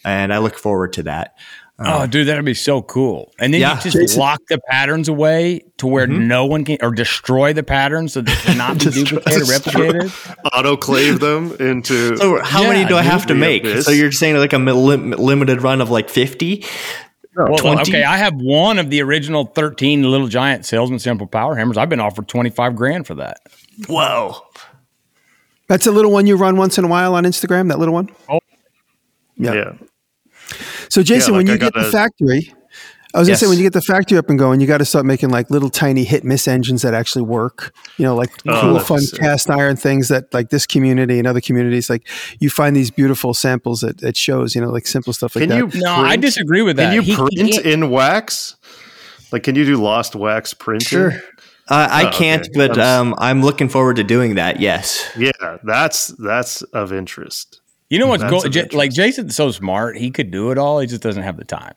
and 0.06 0.34
I 0.34 0.38
look 0.38 0.58
forward 0.58 0.94
to 0.94 1.04
that. 1.04 1.36
Oh, 1.78 2.04
oh, 2.04 2.08
dude, 2.08 2.28
that'd 2.28 2.46
be 2.46 2.54
so 2.54 2.82
cool. 2.82 3.34
And 3.38 3.54
then 3.54 3.60
Yeah. 3.60 3.76
you 3.76 3.82
just 3.82 3.98
Jason- 3.98 4.20
lock 4.20 4.40
the 4.48 4.60
patterns 4.70 5.10
away 5.10 5.66
to 5.78 5.88
where 5.88 6.08
mm-hmm. 6.08 6.28
no 6.28 6.46
one 6.46 6.64
can, 6.64 6.78
or 6.82 6.92
destroy 6.92 7.52
the 7.52 7.64
patterns 7.64 8.14
so 8.14 8.22
they 8.22 8.32
cannot 8.34 8.80
be 8.80 8.92
duplicated, 8.92 9.44
replicated. 9.44 10.36
Autoclave 10.54 11.20
them 11.20 11.52
into. 11.60 12.16
So 12.18 12.42
how 12.42 12.62
Yeah, 12.62 12.70
many 12.70 12.86
do 12.86 12.96
I 12.96 13.02
have 13.02 13.26
to 13.26 13.36
make? 13.36 13.66
So 13.82 13.92
you're 13.92 14.14
saying 14.14 14.38
like 14.38 14.54
a 14.54 14.58
lim- 14.58 15.12
limited 15.12 15.62
run 15.62 15.82
of 15.82 15.90
like 15.90 16.10
50? 16.10 16.64
Well, 17.36 17.82
okay, 17.82 18.04
I 18.06 18.16
have 18.16 18.36
one 18.36 18.80
of 18.80 18.90
the 18.90 19.02
original 19.02 19.44
13 19.44 20.10
Little 20.10 20.28
Giant 20.30 20.66
Salesman 20.66 21.00
Sample 21.00 21.28
Power 21.28 21.56
Hammers. 21.58 21.76
I've 21.76 21.90
been 21.90 22.00
offered 22.00 22.30
25 22.30 22.78
grand 22.78 23.06
for 23.06 23.16
that. 23.16 23.42
Whoa. 23.88 24.38
That's 25.68 25.86
a 25.86 25.92
little 25.92 26.12
one 26.12 26.28
you 26.28 26.38
run 26.38 26.56
once 26.56 26.78
in 26.78 26.86
a 26.86 26.88
while 26.88 27.14
on 27.16 27.26
Instagram. 27.26 27.68
That 27.68 27.80
little 27.80 27.94
one. 27.94 28.10
Oh. 28.30 28.40
yeah. 29.36 29.54
Yeah. 29.54 29.74
So 30.90 31.02
Jason, 31.04 31.34
like 31.34 31.40
when 31.40 31.48
you 31.48 31.58
get 31.58 31.74
the 31.74 31.80
gotta- 31.82 31.92
factory, 31.92 32.54
I 33.14 33.20
was 33.20 33.28
gonna 33.30 33.38
say 33.38 33.48
when 33.48 33.58
you 33.58 33.64
get 33.64 33.72
the 33.74 33.82
factory 33.82 34.18
up 34.18 34.30
and 34.30 34.38
going, 34.38 34.60
you 34.60 34.68
got 34.68 34.80
to 34.80 34.86
start 34.86 35.06
making 35.06 35.30
like 35.30 35.50
little 35.50 35.70
tiny 35.70 36.04
hit 36.04 36.26
miss 36.26 36.48
engines 36.50 36.82
that 36.82 36.94
actually 36.94 37.22
work. 37.24 37.74
You 37.98 38.04
know, 38.04 38.14
like 38.16 38.30
Oh, 38.46 38.60
cool, 38.60 38.80
fun 38.80 39.00
sick. 39.00 39.20
cast 39.22 39.50
iron 39.50 39.78
things 39.78 40.10
that 40.10 40.34
like 40.34 40.50
this 40.50 40.66
community 40.66 41.18
and 41.18 41.26
other 41.28 41.40
communities 41.40 41.90
like 41.90 42.06
you 42.40 42.50
find 42.50 42.76
these 42.76 42.92
beautiful 42.92 43.34
samples 43.34 43.84
at, 43.86 44.04
at 44.04 44.18
shows. 44.18 44.54
You 44.54 44.60
know, 44.62 44.70
like 44.70 44.86
simple 44.86 45.14
stuff 45.14 45.36
like 45.36 45.48
Can 45.48 45.50
that. 45.68 45.74
you? 45.76 45.82
No, 45.82 45.94
I 45.96 46.18
disagree 46.18 46.62
with 46.62 46.76
that. 46.76 46.88
Can 46.88 46.96
you 46.96 47.02
He- 47.04 47.16
print 47.16 47.32
he- 47.64 47.72
in 47.72 47.90
wax? 47.90 48.58
Like, 49.32 49.44
can 49.44 49.56
you 49.56 49.64
do 49.66 49.78
lost 49.82 50.16
wax 50.16 50.54
printing? 50.54 50.88
Sure. 50.88 51.12
Uh, 51.68 51.88
I 51.90 52.08
Oh, 52.08 52.12
can't, 52.12 52.42
okay. 52.44 52.52
but 52.54 52.78
I'm 52.78 53.14
um, 53.14 53.16
I'm 53.18 53.42
looking 53.42 53.70
forward 53.70 53.96
to 53.96 54.04
doing 54.04 54.36
that. 54.36 54.60
Yes. 54.60 55.10
Yeah, 55.18 55.32
that's 55.64 56.08
that's 56.20 56.62
of 56.74 56.92
interest. 56.94 57.62
You 57.90 58.00
know 58.00 58.08
what's? 58.08 58.50
J- 58.50 58.68
like 58.70 58.92
Jason's 58.92 59.36
so 59.36 59.52
smart, 59.52 59.98
he 59.98 60.12
could 60.12 60.32
do 60.32 60.52
it 60.52 60.58
all. 60.58 60.80
He 60.80 60.88
just 60.88 61.02
doesn't 61.02 61.24
have 61.24 61.38
the 61.38 61.46
time. 61.46 61.76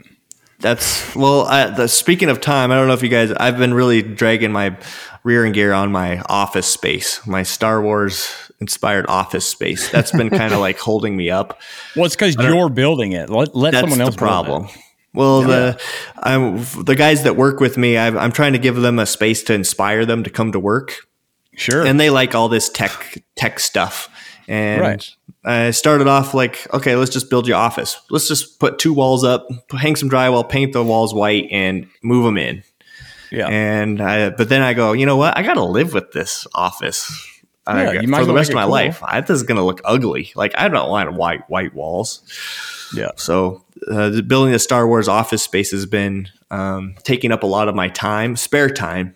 That's 0.61 1.15
well. 1.15 1.43
I, 1.47 1.71
the, 1.71 1.87
speaking 1.87 2.31
of 2.31 2.41
time, 2.41 2.73
I 2.73 2.77
don't 2.77 2.89
know 2.89 2.95
if 2.95 3.03
you 3.03 3.09
guys. 3.09 3.31
I've 3.33 3.59
been 3.59 3.75
really 3.75 4.03
dragging 4.03 4.51
my 4.51 4.77
rear 5.23 5.45
and 5.45 5.55
gear 5.55 5.73
on 5.73 5.93
my 5.93 6.21
office 6.23 6.67
space, 6.67 7.25
my 7.27 7.43
Star 7.43 7.81
Wars 7.83 8.51
inspired 8.61 9.07
office 9.09 9.47
space. 9.47 9.91
That's 9.91 10.11
been 10.11 10.31
kind 10.31 10.53
of 10.53 10.59
like 10.69 10.79
holding 10.79 11.17
me 11.17 11.31
up. 11.31 11.61
Well, 11.95 12.07
it's 12.07 12.17
because 12.17 12.35
you're 12.37 12.69
building 12.71 13.13
it. 13.13 13.31
Let, 13.31 13.55
let 13.55 13.75
someone 13.75 14.01
else 14.01 14.17
the 14.17 14.21
build 14.21 14.47
it. 14.47 14.47
problem. 14.47 14.69
Well, 15.15 15.43
the 15.43 15.81
I'm 16.19 16.65
the 16.85 16.95
guys 16.97 17.23
that 17.23 17.37
work 17.37 17.61
with 17.61 17.77
me. 17.79 17.97
I've, 17.97 18.17
I'm 18.17 18.33
trying 18.33 18.53
to 18.55 18.59
give 18.59 18.77
them 18.77 18.99
a 18.99 19.07
space 19.07 19.43
to 19.45 19.55
inspire 19.55 20.05
them 20.05 20.25
to 20.25 20.31
come 20.31 20.53
to 20.53 20.61
work. 20.61 21.07
Sure. 21.55 21.85
and 21.85 21.99
they 21.99 22.09
like 22.09 22.35
all 22.37 22.49
this 22.49 22.69
tech 22.69 23.23
tech 23.37 23.59
stuff. 23.61 24.09
And 24.47 24.81
Right. 24.81 25.15
I 25.49 25.71
started 25.71 26.07
off 26.09 26.35
like, 26.35 26.67
okay, 26.75 26.95
let's 26.97 27.11
just 27.11 27.31
build 27.31 27.47
your 27.49 27.57
office. 27.57 27.99
Let's 28.11 28.29
just 28.29 28.59
put 28.61 28.79
two 28.79 28.93
walls 28.93 29.25
up, 29.25 29.49
hang 29.71 29.97
some 29.97 30.11
drywall, 30.11 30.49
paint 30.49 30.73
the 30.75 30.85
walls 30.85 31.15
white, 31.15 31.49
and 31.51 31.89
move 32.03 32.25
them 32.25 32.37
in. 32.37 32.63
yeah. 33.31 33.47
And 33.49 34.01
I, 34.01 34.31
but 34.31 34.49
then 34.49 34.63
I 34.63 34.75
go, 34.75 34.93
you 34.93 35.07
know 35.07 35.17
what? 35.17 35.37
I 35.39 35.43
got 35.43 35.55
to 35.55 35.65
live 35.65 35.95
with 35.95 36.13
this 36.13 36.47
office. 36.55 37.11
Yeah, 37.67 37.95
got- 37.95 38.03
you 38.03 38.09
might 38.09 38.21
for 38.21 38.25
the 38.27 38.35
rest 38.35 38.51
of 38.51 38.55
my 38.57 38.63
cool. 38.63 38.71
life. 38.73 39.03
I, 39.03 39.21
this 39.21 39.31
is 39.37 39.43
going 39.43 39.57
to 39.59 39.63
look 39.65 39.81
ugly. 39.85 40.33
Like 40.35 40.53
I 40.57 40.69
don't 40.69 40.89
want 40.89 41.13
white 41.15 41.49
white 41.51 41.75
walls. 41.75 42.23
yeah. 42.95 43.11
So 43.17 43.65
uh, 43.91 44.09
the- 44.11 44.23
building 44.23 44.53
the 44.53 44.59
Star 44.59 44.87
Wars 44.87 45.09
office 45.09 45.43
space 45.43 45.71
has 45.73 45.85
been 45.87 46.29
um, 46.51 46.95
taking 47.05 47.31
up 47.33 47.43
a 47.43 47.47
lot 47.47 47.69
of 47.69 47.75
my 47.75 47.89
time, 47.89 48.37
spare 48.37 48.71
time. 48.71 49.15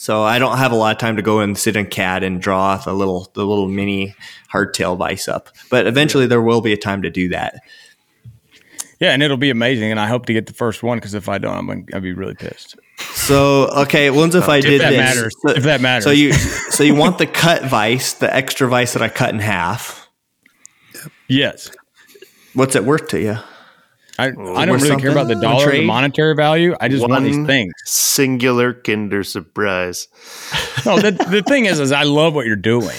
So 0.00 0.22
I 0.22 0.38
don't 0.38 0.56
have 0.56 0.72
a 0.72 0.76
lot 0.76 0.92
of 0.92 0.98
time 0.98 1.16
to 1.16 1.22
go 1.22 1.40
and 1.40 1.58
sit 1.58 1.76
in 1.76 1.84
CAD 1.84 2.22
and 2.22 2.40
draw 2.40 2.78
the 2.78 2.94
little 2.94 3.30
the 3.34 3.44
little 3.44 3.68
mini 3.68 4.14
hardtail 4.50 4.96
vice 4.96 5.28
up. 5.28 5.50
But 5.68 5.86
eventually 5.86 6.26
there 6.26 6.40
will 6.40 6.62
be 6.62 6.72
a 6.72 6.76
time 6.78 7.02
to 7.02 7.10
do 7.10 7.28
that. 7.28 7.60
Yeah, 8.98 9.10
and 9.10 9.22
it'll 9.22 9.36
be 9.36 9.50
amazing. 9.50 9.90
And 9.90 10.00
I 10.00 10.06
hope 10.06 10.24
to 10.24 10.32
get 10.32 10.46
the 10.46 10.54
first 10.54 10.82
one 10.82 10.96
because 10.96 11.12
if 11.12 11.28
I 11.28 11.36
don't, 11.36 11.54
I'm 11.54 11.66
gonna 11.66 11.82
I'll 11.92 12.00
be 12.00 12.14
really 12.14 12.32
pissed. 12.32 12.76
So 12.96 13.68
okay, 13.76 14.08
once 14.08 14.34
if 14.34 14.48
oh, 14.48 14.52
I 14.52 14.62
did 14.62 14.80
that 14.80 14.88
this, 14.88 14.98
matters. 14.98 15.36
so- 15.42 15.50
If 15.50 15.64
that 15.64 15.82
matters. 15.82 16.04
So 16.04 16.12
you 16.12 16.32
so 16.32 16.82
you 16.82 16.94
want 16.94 17.18
the 17.18 17.26
cut 17.26 17.64
vice, 17.66 18.14
the 18.14 18.34
extra 18.34 18.68
vice 18.68 18.94
that 18.94 19.02
I 19.02 19.10
cut 19.10 19.34
in 19.34 19.38
half. 19.38 20.08
Yes. 21.28 21.70
What's 22.54 22.74
it 22.74 22.86
worth 22.86 23.08
to 23.08 23.20
you? 23.20 23.36
I, 24.20 24.26
I 24.60 24.64
don't 24.66 24.80
really 24.80 25.00
care 25.00 25.10
about 25.10 25.28
the 25.28 25.34
dollar, 25.36 25.70
the 25.72 25.84
monetary 25.84 26.34
value. 26.34 26.74
I 26.80 26.88
just 26.88 27.06
want 27.08 27.24
these 27.24 27.44
things. 27.46 27.72
Singular 27.84 28.72
Kinder 28.74 29.24
Surprise. 29.24 30.08
No, 30.86 30.98
the, 30.98 31.10
the 31.10 31.42
thing 31.42 31.66
is, 31.66 31.78
is 31.78 31.92
I 31.92 32.04
love 32.04 32.34
what 32.34 32.46
you're 32.46 32.56
doing 32.56 32.96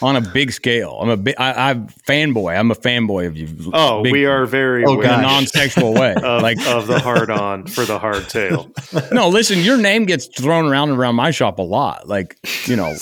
on 0.00 0.16
a 0.16 0.20
big 0.20 0.50
scale. 0.50 0.98
I'm 1.00 1.08
a 1.08 1.16
big, 1.16 1.36
I, 1.38 1.70
I'm 1.70 1.86
fanboy. 2.08 2.58
I'm 2.58 2.72
a 2.72 2.74
fanboy 2.74 3.28
of 3.28 3.36
you. 3.36 3.48
Oh, 3.72 4.02
Big- 4.02 4.10
we 4.12 4.26
are 4.26 4.44
very 4.44 4.84
Oh, 4.84 5.00
in 5.00 5.08
a 5.08 5.22
non-sexual 5.22 5.94
way. 5.94 6.14
of, 6.16 6.42
like, 6.42 6.58
of 6.66 6.88
the 6.88 6.98
hard 6.98 7.30
on 7.30 7.66
for 7.68 7.84
the 7.84 7.98
hard 8.00 8.28
tail. 8.28 8.72
no, 9.12 9.28
listen, 9.28 9.60
your 9.60 9.76
name 9.78 10.04
gets 10.04 10.26
thrown 10.26 10.66
around 10.66 10.90
and 10.90 10.98
around 10.98 11.14
my 11.14 11.30
shop 11.30 11.60
a 11.60 11.62
lot. 11.62 12.08
Like, 12.08 12.36
you 12.66 12.74
know, 12.74 12.92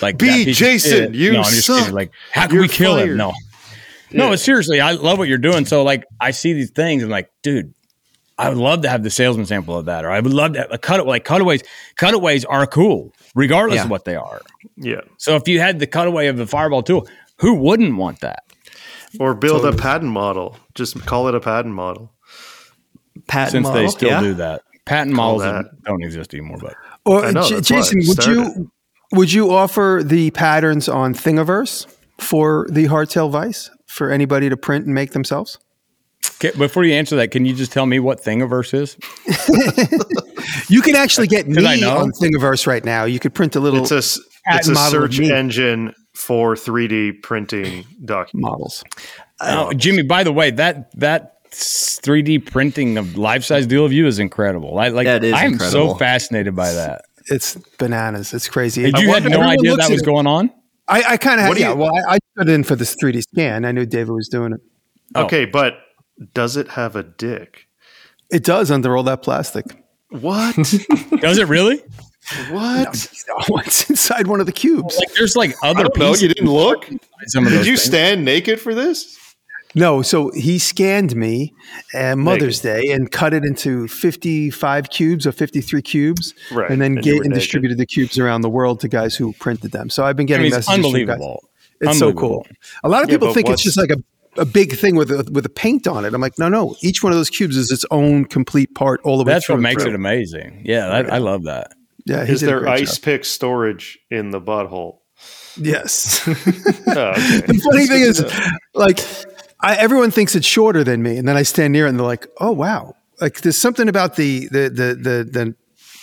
like 0.00 0.18
B. 0.18 0.28
that 0.28 0.44
piece 0.44 0.56
of 0.60 0.64
Jason, 0.66 1.14
you 1.14 1.32
no, 1.32 1.38
I'm 1.38 1.44
just 1.46 1.66
suck. 1.66 1.78
kidding. 1.80 1.94
Like, 1.94 2.12
how 2.32 2.46
can 2.46 2.54
You're 2.54 2.62
we 2.62 2.68
kill 2.68 2.94
fired. 2.96 3.10
him? 3.10 3.16
No, 3.16 3.32
no, 4.14 4.30
but 4.30 4.40
seriously, 4.40 4.80
I 4.80 4.92
love 4.92 5.18
what 5.18 5.28
you're 5.28 5.38
doing. 5.38 5.66
So, 5.66 5.82
like, 5.82 6.04
I 6.20 6.30
see 6.30 6.52
these 6.52 6.70
things 6.70 7.02
and 7.02 7.10
like, 7.10 7.30
dude, 7.42 7.74
I 8.38 8.48
would 8.48 8.58
love 8.58 8.82
to 8.82 8.88
have 8.88 9.02
the 9.02 9.10
salesman 9.10 9.46
sample 9.46 9.78
of 9.78 9.84
that, 9.86 10.04
or 10.04 10.10
I 10.10 10.20
would 10.20 10.32
love 10.32 10.54
to 10.54 10.60
have 10.60 10.72
a 10.72 10.78
cut. 10.78 11.06
Like 11.06 11.24
cutaways, 11.24 11.62
cutaways 11.96 12.44
are 12.44 12.66
cool, 12.66 13.12
regardless 13.34 13.76
Yeah. 13.78 13.84
of 13.84 13.90
what 13.90 14.04
they 14.04 14.16
are. 14.16 14.40
Yeah. 14.76 15.00
So, 15.18 15.36
if 15.36 15.46
you 15.48 15.60
had 15.60 15.78
the 15.78 15.86
cutaway 15.86 16.26
of 16.28 16.36
the 16.36 16.46
fireball 16.46 16.82
tool, 16.82 17.06
who 17.38 17.54
wouldn't 17.54 17.96
want 17.96 18.20
that? 18.20 18.42
Or 19.20 19.34
build 19.34 19.64
a 19.64 19.72
patent 19.72 20.10
model. 20.10 20.56
Just 20.74 21.04
call 21.06 21.28
it 21.28 21.34
a 21.36 21.40
patent 21.40 21.74
model. 21.74 22.10
Patent 23.28 23.52
Since 23.52 23.64
model? 23.68 23.82
they 23.82 23.88
still 23.88 24.08
Yeah. 24.08 24.20
do 24.20 24.34
that, 24.34 24.62
patent 24.84 25.14
models 25.14 25.42
that. 25.42 25.66
don't 25.84 26.02
exist 26.02 26.34
anymore. 26.34 26.58
But 26.60 26.74
Or 27.04 27.24
I 27.24 27.30
know, 27.30 27.42
J- 27.48 27.54
that's 27.56 27.70
why 27.70 27.76
I 27.76 27.80
Jason, 27.80 28.02
would 28.08 28.26
you 28.26 28.70
would 29.12 29.32
you 29.32 29.52
offer 29.52 30.02
the 30.04 30.30
patterns 30.32 30.88
on 30.88 31.14
Thingiverse 31.14 31.86
for 32.18 32.66
the 32.70 32.86
hardtail 32.86 33.30
vice 33.30 33.70
for 33.94 34.10
anybody 34.10 34.48
to 34.48 34.56
print 34.56 34.84
and 34.86 34.94
make 34.94 35.12
themselves? 35.12 35.58
Okay, 36.36 36.56
before 36.58 36.84
you 36.84 36.94
answer 36.94 37.16
that, 37.16 37.30
can 37.30 37.44
you 37.44 37.54
just 37.54 37.70
tell 37.72 37.86
me 37.86 37.98
what 38.00 38.22
Thingiverse 38.22 38.74
is? 38.74 38.96
You 40.68 40.82
can 40.82 40.94
actually 40.96 41.26
get 41.26 41.46
Did 41.48 41.64
I 41.64 41.74
me 41.76 41.80
know? 41.82 41.98
on 41.98 42.10
Thingiverse 42.12 42.66
right 42.66 42.84
now. 42.84 43.04
You 43.04 43.18
could 43.18 43.34
print 43.34 43.54
a 43.56 43.60
little 43.60 43.82
It's 43.82 43.90
a 43.92 43.96
s- 43.98 44.18
cat 44.46 44.60
it's 44.60 44.68
a 44.68 44.74
search 44.90 45.18
engine 45.20 45.94
for 46.14 46.54
3D 46.54 47.22
printing 47.22 47.84
documents. 48.04 48.34
models. 48.34 48.84
Oh, 49.40 49.72
Jimmy, 49.74 50.02
by 50.02 50.22
the 50.24 50.32
way, 50.32 50.50
that 50.52 50.90
that 50.98 51.42
3D 51.50 52.46
printing 52.46 52.96
of 52.98 53.16
life 53.18 53.44
size 53.44 53.66
deal 53.66 53.84
of 53.84 53.92
you 53.92 54.06
is 54.06 54.18
incredible. 54.18 54.78
I 54.78 54.88
like. 54.88 55.06
That 55.06 55.24
is 55.24 55.34
I'm 55.34 55.52
incredible. 55.54 55.92
so 55.92 55.98
fascinated 55.98 56.54
by 56.56 56.72
that. 56.72 57.02
It's 57.30 57.56
bananas. 57.78 58.32
It's 58.32 58.48
crazy. 58.48 58.82
Did 58.82 58.98
you 58.98 59.12
had 59.12 59.24
no 59.24 59.40
idea 59.40 59.76
that 59.76 59.90
was 59.90 60.00
it- 60.02 60.06
going 60.06 60.26
on? 60.26 60.50
I, 60.88 61.02
I 61.12 61.16
kind 61.16 61.40
of 61.40 61.44
had. 61.44 61.48
What 61.50 61.58
Yeah, 61.58 61.70
you- 61.70 61.76
well, 61.76 61.92
I, 62.08 62.14
I 62.14 62.18
put 62.36 62.48
in 62.48 62.64
for 62.64 62.76
this 62.76 62.94
3D 62.96 63.22
scan. 63.22 63.64
I 63.64 63.72
knew 63.72 63.86
David 63.86 64.12
was 64.12 64.28
doing 64.28 64.52
it. 64.52 64.60
Oh. 65.14 65.24
Okay, 65.24 65.44
but 65.44 65.74
does 66.34 66.56
it 66.56 66.68
have 66.68 66.96
a 66.96 67.02
dick? 67.02 67.66
It 68.30 68.42
does 68.44 68.70
under 68.70 68.96
all 68.96 69.02
that 69.04 69.22
plastic. 69.22 69.64
What? 70.10 70.54
Does 71.20 71.38
it 71.38 71.48
really? 71.48 71.82
what? 72.50 73.10
Oh, 73.50 73.58
it's 73.58 73.90
inside 73.90 74.28
one 74.28 74.38
of 74.38 74.46
the 74.46 74.52
cubes. 74.52 74.96
Like, 74.96 75.12
there's 75.14 75.34
like 75.34 75.54
I 75.62 75.70
other. 75.70 75.84
don't 75.84 75.96
know. 75.98 76.14
You 76.14 76.28
didn't 76.28 76.50
look. 76.50 76.88
inside 76.88 77.00
Some 77.26 77.46
of 77.46 77.52
Did 77.52 77.66
you 77.66 77.72
things. 77.72 77.82
stand 77.82 78.24
naked 78.24 78.60
for 78.60 78.74
this? 78.74 79.18
No, 79.74 80.02
so 80.02 80.30
he 80.30 80.58
scanned 80.58 81.16
me 81.16 81.52
at 81.94 82.16
Mother's 82.16 82.60
Day 82.60 82.90
and 82.92 83.10
cut 83.10 83.34
it 83.34 83.44
into 83.44 83.88
55 83.88 84.90
cubes 84.90 85.26
or 85.26 85.32
53 85.32 85.82
cubes, 85.82 86.34
Right, 86.52 86.70
and 86.70 86.80
then 86.80 86.96
and 86.98 87.06
you 87.06 87.14
gave 87.14 87.22
and 87.22 87.34
distributed 87.34 87.78
the 87.78 87.86
cubes 87.86 88.18
around 88.18 88.42
the 88.42 88.48
world 88.50 88.80
to 88.80 88.88
guys 88.88 89.16
who 89.16 89.32
printed 89.34 89.72
them. 89.72 89.90
So 89.90 90.04
I've 90.04 90.16
been 90.16 90.26
I 90.26 90.28
getting 90.28 90.44
mean, 90.44 90.54
it's 90.54 90.68
messages 90.68 90.74
from 90.74 90.82
guys. 90.82 90.86
unbelievable. 91.14 91.48
It's 91.80 91.98
so 91.98 92.12
cool. 92.12 92.46
A 92.84 92.88
lot 92.88 93.02
of 93.02 93.08
people 93.10 93.28
but 93.28 93.34
think 93.34 93.48
it's 93.50 93.62
just 93.64 93.76
like 93.76 93.90
a, 93.90 93.96
a 94.40 94.44
big 94.44 94.74
thing 94.76 94.94
with 94.96 95.10
a, 95.10 95.28
with 95.32 95.44
a 95.44 95.50
paint 95.50 95.86
on 95.86 96.04
it. 96.04 96.14
I'm 96.14 96.20
like, 96.20 96.38
no, 96.38 96.48
no. 96.48 96.76
Each 96.80 97.02
one 97.02 97.12
of 97.12 97.18
those 97.18 97.28
cubes 97.30 97.56
is 97.56 97.70
its 97.72 97.84
own 97.90 98.24
complete 98.26 98.74
part 98.74 99.00
all 99.02 99.18
the 99.18 99.24
way 99.24 99.32
That's 99.32 99.46
through. 99.46 99.56
what 99.56 99.62
makes 99.62 99.82
through. 99.82 99.92
it 99.92 99.96
amazing. 99.96 100.62
Yeah, 100.64 100.86
I, 100.86 101.16
I 101.16 101.18
love 101.18 101.44
that. 101.44 101.72
Yeah, 102.06 102.22
Is 102.22 102.40
there 102.42 102.68
ice 102.68 102.96
job. 102.96 103.04
pick 103.04 103.24
storage 103.24 103.98
in 104.10 104.30
the 104.30 104.40
butthole? 104.40 104.98
Yes. 105.56 106.26
Oh, 106.96 107.10
okay. 107.10 107.40
the 107.46 107.60
funny 107.64 107.86
That's 107.86 107.88
thing 107.88 108.02
is, 108.02 108.16
to 108.18 108.58
like, 108.74 108.98
I, 109.64 109.76
everyone 109.76 110.10
thinks 110.10 110.34
it's 110.34 110.46
shorter 110.46 110.84
than 110.84 111.02
me, 111.02 111.16
and 111.16 111.26
then 111.26 111.36
I 111.36 111.42
stand 111.42 111.72
near 111.72 111.86
it, 111.86 111.90
and 111.90 111.98
they're 111.98 112.06
like, 112.06 112.26
"Oh, 112.38 112.52
wow!" 112.52 112.94
Like, 113.20 113.40
there's 113.40 113.56
something 113.56 113.88
about 113.88 114.16
the 114.16 114.46
the 114.48 114.68
the 114.68 114.94
the 114.94 115.24
the, 115.30 115.54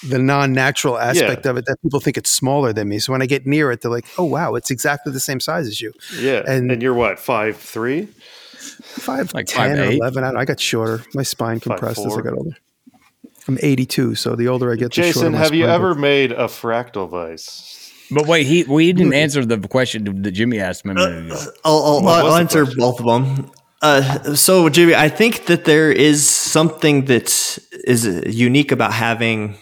the 0.10 0.18
non-natural 0.20 0.98
aspect 0.98 1.46
of 1.46 1.58
it 1.58 1.66
that 1.68 1.78
people 1.84 2.00
think 2.00 2.18
it's 2.18 2.30
smaller 2.32 2.74
than 2.74 2.90
me. 2.90 2.98
So 3.00 3.12
when 3.12 3.22
I 3.22 3.28
get 3.28 3.46
near 3.46 3.72
it, 3.72 3.82
they're 3.82 3.92
like, 3.92 4.08
"Oh, 4.18 4.24
wow! 4.26 4.56
It's 4.56 4.72
exactly 4.72 5.14
the 5.14 5.20
same 5.20 5.40
size 5.40 5.68
as 5.68 5.80
you." 5.80 5.94
yeah, 6.20 6.42
and- 6.48 6.72
and, 6.72 6.82
you're 6.82 6.94
what 6.96 7.20
five 7.20 7.56
three? 7.58 8.08
Five, 8.82 9.34
Like 9.34 9.48
ten, 9.48 9.80
or 9.80 9.86
5'8"? 9.88 9.96
eleven. 9.98 10.24
I, 10.24 10.28
don't. 10.28 10.38
I 10.38 10.46
got 10.46 10.60
shorter. 10.60 11.04
My 11.14 11.24
spine 11.24 11.60
compressed 11.60 12.06
as 12.06 12.16
I 12.18 12.22
got 12.22 12.34
older. 12.38 12.58
I'm 13.48 13.58
82, 13.62 14.14
so 14.16 14.36
the 14.36 14.48
older 14.48 14.72
I 14.72 14.76
get, 14.76 14.92
the 14.94 15.02
shorter 15.02 15.14
Jason, 15.14 15.32
my 15.34 15.40
have 15.40 15.54
you 15.56 15.66
ever 15.66 15.94
gets. 15.94 16.02
made 16.02 16.32
a 16.32 16.46
fractal 16.46 17.10
vice? 17.10 17.81
But 18.12 18.28
wait, 18.28 18.46
he 18.46 18.64
we 18.64 18.92
didn't 18.94 19.14
answer 19.14 19.46
the 19.46 19.58
question 19.68 20.22
that 20.24 20.32
Jimmy 20.32 20.60
asked 20.60 20.86
me 20.86 20.92
a 20.92 20.96
minute 20.96 21.26
ago. 21.26 21.52
I'll, 21.64 21.84
I'll, 21.84 22.08
I'll 22.08 22.36
answer 22.36 22.66
question? 22.66 22.80
both 22.80 23.00
of 23.00 23.06
them. 23.06 23.52
Uh, 23.82 24.36
so, 24.36 24.70
Jimmy, 24.70 24.94
I 24.94 25.10
think 25.10 25.46
that 25.48 25.66
there 25.66 25.92
is 25.92 26.30
something 26.30 27.06
that 27.06 27.58
is 27.86 28.06
unique 28.28 28.72
about 28.72 28.94
having 28.94 29.58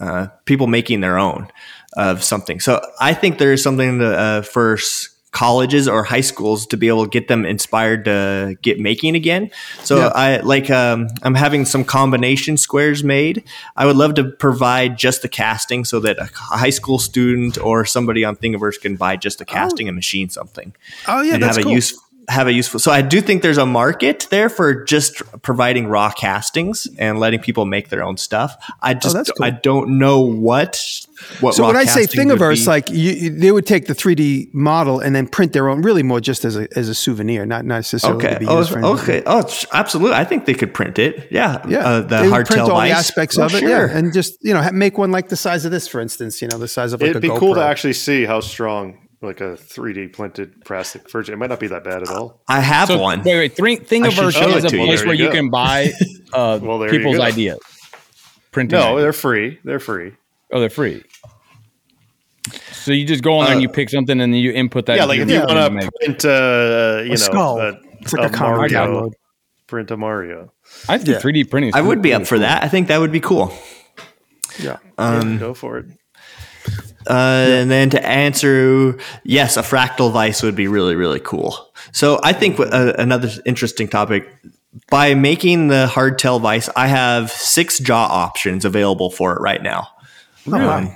uh, 0.00 0.28
people 0.46 0.66
making 0.66 1.00
their 1.00 1.18
own 1.18 1.48
of 1.96 2.22
something. 2.24 2.60
So, 2.60 2.80
I 2.98 3.12
think 3.12 3.36
there 3.38 3.52
is 3.52 3.62
something 3.62 3.98
to, 3.98 4.06
uh, 4.18 4.42
for 4.42 4.74
s- 4.74 5.10
colleges 5.38 5.86
or 5.86 6.02
high 6.04 6.22
schools 6.32 6.66
to 6.66 6.76
be 6.76 6.88
able 6.88 7.04
to 7.04 7.10
get 7.10 7.28
them 7.28 7.44
inspired 7.46 8.04
to 8.04 8.56
get 8.62 8.80
making 8.80 9.14
again. 9.14 9.50
So, 9.84 9.96
Yeah. 9.98 10.12
I 10.26 10.36
like 10.54 10.68
um, 10.70 11.08
I'm 11.22 11.34
having 11.36 11.64
some 11.64 11.84
combination 11.84 12.56
squares 12.56 13.04
made. 13.04 13.44
I 13.76 13.86
would 13.86 13.96
love 13.96 14.14
to 14.14 14.24
provide 14.24 14.98
just 14.98 15.22
the 15.22 15.28
casting 15.28 15.84
so 15.84 16.00
that 16.00 16.18
a 16.18 16.28
high 16.64 16.70
school 16.70 16.98
student 16.98 17.56
or 17.58 17.84
somebody 17.84 18.24
on 18.24 18.36
Thingiverse 18.36 18.80
can 18.80 18.96
buy 18.96 19.16
just 19.16 19.38
the 19.38 19.44
casting 19.44 19.88
and 19.88 19.94
machine 19.94 20.28
something 20.28 20.72
Oh 21.06 21.22
yeah, 21.22 21.34
and 21.34 21.42
that's 21.42 21.56
have 21.56 21.64
cool. 21.64 21.72
a 21.72 21.76
use 21.76 21.98
have 22.28 22.46
a 22.46 22.52
useful. 22.52 22.78
So 22.78 22.92
I 22.92 23.00
do 23.02 23.20
think 23.20 23.42
there's 23.42 23.58
a 23.58 23.66
market 23.66 24.26
there 24.30 24.48
for 24.48 24.84
just 24.84 25.22
providing 25.42 25.86
raw 25.88 26.10
castings 26.10 26.86
and 26.98 27.18
letting 27.18 27.40
people 27.40 27.64
make 27.64 27.88
their 27.88 28.02
own 28.02 28.16
stuff. 28.18 28.54
I 28.82 28.94
just 28.94 29.16
Oh, 29.16 29.24
cool. 29.24 29.46
I 29.46 29.50
don't 29.50 29.98
know 29.98 30.20
what 30.20 30.78
what. 31.40 31.54
So 31.54 31.62
raw 31.62 31.68
when 31.68 31.76
I 31.76 31.84
say 31.84 32.02
Thingiverse, 32.02 32.66
like 32.66 32.90
you, 32.90 33.10
you- 33.12 33.30
they 33.30 33.50
would 33.50 33.66
take 33.66 33.86
the 33.86 33.94
3D 33.94 34.50
model 34.52 35.00
and 35.00 35.14
then 35.16 35.26
print 35.26 35.52
their 35.52 35.68
own, 35.68 35.82
really 35.82 36.02
more 36.02 36.20
just 36.20 36.44
as 36.44 36.56
a 36.56 36.68
as 36.78 36.88
a 36.88 36.94
souvenir, 36.94 37.46
not 37.46 37.64
necessarily 37.64 38.20
to 38.20 38.28
okay, 38.28 38.38
be 38.38 38.46
oh, 38.46 38.58
used 38.58 38.70
for 38.70 38.78
anything. 38.78 38.98
okay, 39.00 39.22
oh, 39.26 39.42
absolutely. 39.72 40.14
I 40.16 40.24
think 40.24 40.44
they 40.44 40.54
could 40.54 40.74
print 40.74 40.98
it. 40.98 41.28
Yeah, 41.30 41.64
Yeah, 41.66 41.78
uh, 41.80 42.00
They 42.02 42.16
the 42.16 42.22
would 42.30 42.46
print 42.46 42.48
hardtail 42.62 42.68
all 42.68 42.80
the 42.82 42.90
aspects 42.90 43.38
Oh, 43.38 43.46
of 43.46 43.54
it, 43.54 43.60
sure. 43.60 43.68
yeah, 43.68 43.88
and 43.96 44.12
just 44.12 44.36
you 44.42 44.52
know 44.54 44.70
make 44.72 44.98
one 44.98 45.10
like 45.10 45.28
the 45.30 45.36
size 45.36 45.64
of 45.64 45.70
this, 45.70 45.88
for 45.88 46.00
instance. 46.00 46.42
You 46.42 46.48
know, 46.48 46.58
the 46.58 46.68
size 46.68 46.92
of 46.92 47.00
like 47.00 47.10
It'd 47.10 47.24
a 47.24 47.32
be 47.32 47.38
cool 47.38 47.54
to 47.54 47.62
actually 47.62 47.94
see 47.94 48.24
how 48.26 48.40
strong 48.40 48.98
like 49.20 49.40
a 49.40 49.54
3D 49.56 50.12
printed 50.12 50.64
plastic 50.64 51.10
version. 51.10 51.34
It 51.34 51.38
might 51.38 51.50
not 51.50 51.58
be 51.60 51.66
that 51.68 51.82
bad 51.84 52.02
at 52.02 52.08
all. 52.08 52.40
I 52.48 52.60
have 52.60 52.88
So, 52.88 52.98
one. 52.98 53.22
Wait, 53.22 53.36
wait. 53.36 53.56
Three, 53.56 53.76
Thingiverse 53.76 54.32
show 54.38 54.48
is 54.56 54.64
a 54.64 54.68
to 54.68 54.76
you. 54.78 54.84
place 54.86 55.04
where 55.04 55.14
you 55.14 55.24
you 55.26 55.30
can 55.30 55.50
buy 55.50 55.90
uh, 56.32 56.58
Well, 56.62 56.88
people's 56.88 57.18
ideas. 57.18 57.58
Printing. 58.52 58.78
No, 58.78 58.84
ideas. 58.92 59.02
they're 59.02 59.12
free. 59.12 59.58
They're 59.64 59.80
free. 59.80 60.12
oh, 60.52 60.60
they're 60.60 60.70
free. 60.70 61.02
So 62.72 62.92
you 62.92 63.04
just 63.04 63.22
go 63.22 63.38
on 63.38 63.44
there 63.46 63.52
and 63.54 63.62
you 63.62 63.68
pick 63.68 63.90
something 63.90 64.18
and 64.20 64.32
then 64.32 64.40
you 64.40 64.52
input 64.52 64.86
that. 64.86 64.96
yeah, 64.96 65.04
like 65.04 65.18
if 65.20 65.28
you 65.28 65.40
want 65.40 65.80
to 65.82 65.90
print, 66.00 66.24
uh, 66.24 67.00
you 67.02 67.10
know, 67.10 67.14
skull. 67.16 67.60
a, 67.60 67.78
It's 68.00 68.12
like 68.14 68.30
a 68.30 68.32
a 68.32 68.36
comic 68.36 68.72
Mario, 68.72 68.86
download. 69.08 69.12
print 69.66 69.90
a 69.90 69.96
Mario. 69.96 70.52
I 70.88 70.96
think 70.96 71.08
Yeah. 71.08 71.18
3D 71.20 71.50
printing. 71.50 71.70
Is 71.70 71.74
I 71.74 71.80
would 71.82 71.98
really 71.98 72.02
be 72.02 72.12
up 72.14 72.26
for 72.26 72.38
that. 72.38 72.62
I 72.64 72.68
think 72.68 72.88
that 72.88 72.98
would 73.00 73.12
be 73.12 73.20
cool. 73.20 73.52
Yeah, 74.58 74.78
Um, 74.96 75.32
Yeah, 75.34 75.38
go 75.38 75.54
for 75.54 75.78
it. 75.78 75.86
Uh, 77.08 77.46
And 77.60 77.70
then 77.70 77.90
to 77.90 78.06
answer, 78.06 78.98
yes, 79.24 79.56
a 79.56 79.62
fractal 79.62 80.12
vice 80.12 80.42
would 80.42 80.54
be 80.54 80.68
really, 80.68 80.94
really 80.94 81.20
cool. 81.20 81.72
So 81.92 82.20
I 82.22 82.32
think 82.32 82.60
uh, 82.60 82.92
another 82.98 83.30
interesting 83.46 83.88
topic 83.88 84.28
by 84.90 85.14
making 85.14 85.68
the 85.68 85.90
hardtail 85.90 86.40
vice, 86.40 86.68
I 86.76 86.86
have 86.88 87.30
six 87.30 87.78
jaw 87.78 88.06
options 88.06 88.64
available 88.64 89.10
for 89.10 89.34
it 89.34 89.40
right 89.40 89.62
now. 89.62 89.88
Really? 90.46 90.94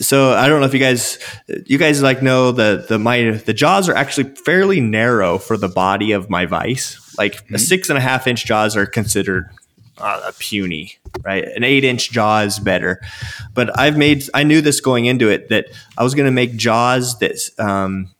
So 0.00 0.32
I 0.32 0.48
don't 0.48 0.60
know 0.60 0.66
if 0.66 0.74
you 0.74 0.80
guys, 0.80 1.18
you 1.66 1.78
guys 1.78 2.02
like 2.02 2.20
know 2.20 2.52
that 2.52 2.88
the 2.88 2.98
my 2.98 3.30
the 3.30 3.54
jaws 3.54 3.88
are 3.88 3.94
actually 3.94 4.34
fairly 4.34 4.80
narrow 4.80 5.38
for 5.38 5.56
the 5.56 5.68
body 5.68 6.12
of 6.12 6.28
my 6.28 6.46
vice. 6.46 6.98
Like 7.16 7.44
a 7.52 7.58
six 7.58 7.88
and 7.88 7.96
a 7.96 8.00
half 8.00 8.26
inch 8.26 8.44
jaws 8.44 8.76
are 8.76 8.86
considered 8.86 9.48
uh, 9.98 10.22
a 10.26 10.32
puny, 10.32 10.96
right? 11.22 11.44
An 11.44 11.64
eight 11.64 11.84
inch 11.84 12.10
jaw 12.10 12.40
is 12.40 12.58
better. 12.58 13.00
But 13.54 13.78
I've 13.78 13.96
made, 13.96 14.28
I 14.34 14.44
knew 14.44 14.60
this 14.60 14.80
going 14.80 15.06
into 15.06 15.28
it 15.28 15.48
that 15.48 15.66
I 15.96 16.04
was 16.04 16.14
going 16.14 16.26
to 16.26 16.32
make 16.32 16.56
jaws 16.56 17.18
that 17.18 17.38
um, 17.58 18.10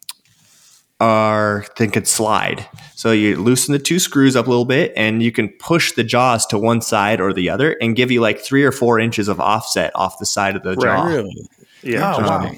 are 1.01 1.65
that 1.77 1.93
could 1.93 2.09
slide. 2.09 2.67
So 2.95 3.13
you 3.13 3.37
loosen 3.37 3.73
the 3.73 3.79
two 3.79 3.99
screws 3.99 4.37
up 4.37 4.47
a 4.47 4.49
little 4.49 4.65
bit, 4.65 4.93
and 4.97 5.23
you 5.23 5.33
can 5.33 5.49
push 5.49 5.93
the 5.93 6.05
jaws 6.05 6.47
to 6.47 6.59
one 6.59 6.81
side 6.81 7.21
or 7.21 7.33
the 7.33 7.51
other, 7.51 7.73
and 7.81 7.95
give 7.95 8.11
you 8.11 8.21
like 8.21 8.41
three 8.41 8.65
or 8.65 8.73
four 8.73 8.99
inches 8.99 9.29
of 9.29 9.41
offset 9.41 9.93
off 9.95 10.19
the 10.19 10.27
side 10.27 10.57
of 10.57 10.63
the 10.63 10.77
jaw. 10.77 11.05
Really? 11.05 11.47
Yeah. 11.83 12.15
Oh, 12.17 12.21
wow. 12.21 12.51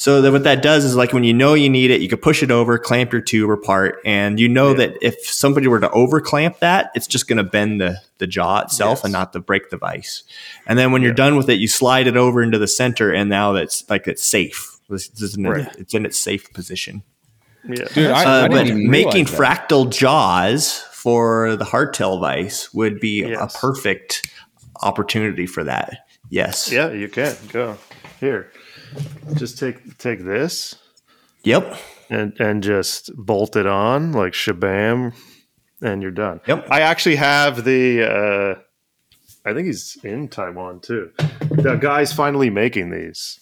So 0.00 0.22
that 0.22 0.32
what 0.32 0.44
that 0.44 0.62
does 0.62 0.86
is 0.86 0.96
like 0.96 1.12
when 1.12 1.24
you 1.24 1.34
know 1.34 1.52
you 1.52 1.68
need 1.68 1.90
it, 1.90 2.00
you 2.00 2.08
can 2.08 2.16
push 2.16 2.42
it 2.42 2.50
over, 2.50 2.78
clamp 2.78 3.12
your 3.12 3.20
tube 3.20 3.50
apart, 3.50 3.98
and 4.06 4.40
you 4.40 4.48
know 4.48 4.72
that 4.72 4.96
if 5.02 5.26
somebody 5.26 5.68
were 5.68 5.78
to 5.78 5.90
over 5.90 6.22
clamp 6.22 6.58
that, 6.60 6.90
it's 6.94 7.06
just 7.06 7.28
going 7.28 7.36
to 7.36 7.44
bend 7.44 7.82
the 7.82 7.98
the 8.16 8.26
jaw 8.26 8.60
itself 8.60 9.04
and 9.04 9.12
not 9.12 9.34
to 9.34 9.40
break 9.40 9.68
the 9.68 9.76
vice. 9.76 10.22
And 10.66 10.78
then 10.78 10.90
when 10.90 11.02
you're 11.02 11.12
done 11.12 11.36
with 11.36 11.50
it, 11.50 11.58
you 11.60 11.68
slide 11.68 12.06
it 12.06 12.16
over 12.16 12.42
into 12.42 12.56
the 12.56 12.66
center, 12.66 13.12
and 13.12 13.28
now 13.28 13.52
that's 13.52 13.86
like 13.90 14.08
it's 14.08 14.22
safe. 14.24 14.78
This, 14.88 15.08
this 15.08 15.20
is 15.22 15.36
in 15.36 15.46
Right. 15.46 15.68
It's 15.78 15.92
in 15.92 16.06
its 16.06 16.16
safe 16.16 16.50
position. 16.54 17.02
Yeah. 17.68 17.84
Dude, 17.92 18.10
I, 18.10 18.22
I 18.22 18.24
Uh, 18.24 18.42
didn't 18.48 18.52
but 18.56 18.66
even 18.68 18.90
making 18.90 19.26
realize 19.26 19.36
that. 19.36 19.68
fractal 19.68 19.90
jaws 19.92 20.78
for 20.92 21.56
the 21.56 21.66
hardtail 21.66 22.18
vice 22.20 22.72
would 22.72 23.00
be 23.00 23.20
Yes. 23.26 23.54
a 23.54 23.58
perfect 23.58 24.30
opportunity 24.82 25.46
for 25.46 25.62
that. 25.64 26.06
Yes. 26.30 26.72
Yeah, 26.72 26.90
you 26.90 27.08
can 27.08 27.36
go 27.52 27.76
here. 28.18 28.50
Just 29.34 29.58
take 29.58 29.98
take 29.98 30.24
this 30.24 30.74
Yep. 31.44 31.76
and 32.10 32.32
and 32.40 32.62
just 32.62 33.10
bolt 33.16 33.56
it 33.56 33.66
on 33.66 34.12
like 34.12 34.32
shabam, 34.32 35.14
and 35.80 36.02
you're 36.02 36.10
done. 36.10 36.40
Yep. 36.46 36.68
I 36.70 36.80
actually 36.82 37.16
have 37.16 37.64
the. 37.64 38.02
uh 38.10 38.60
I 39.48 39.54
think 39.54 39.66
he's 39.68 39.96
in 40.04 40.28
Taiwan 40.28 40.80
too. 40.80 41.10
The 41.50 41.76
guy's 41.80 42.12
finally 42.12 42.50
making 42.50 42.90
these, 42.90 43.38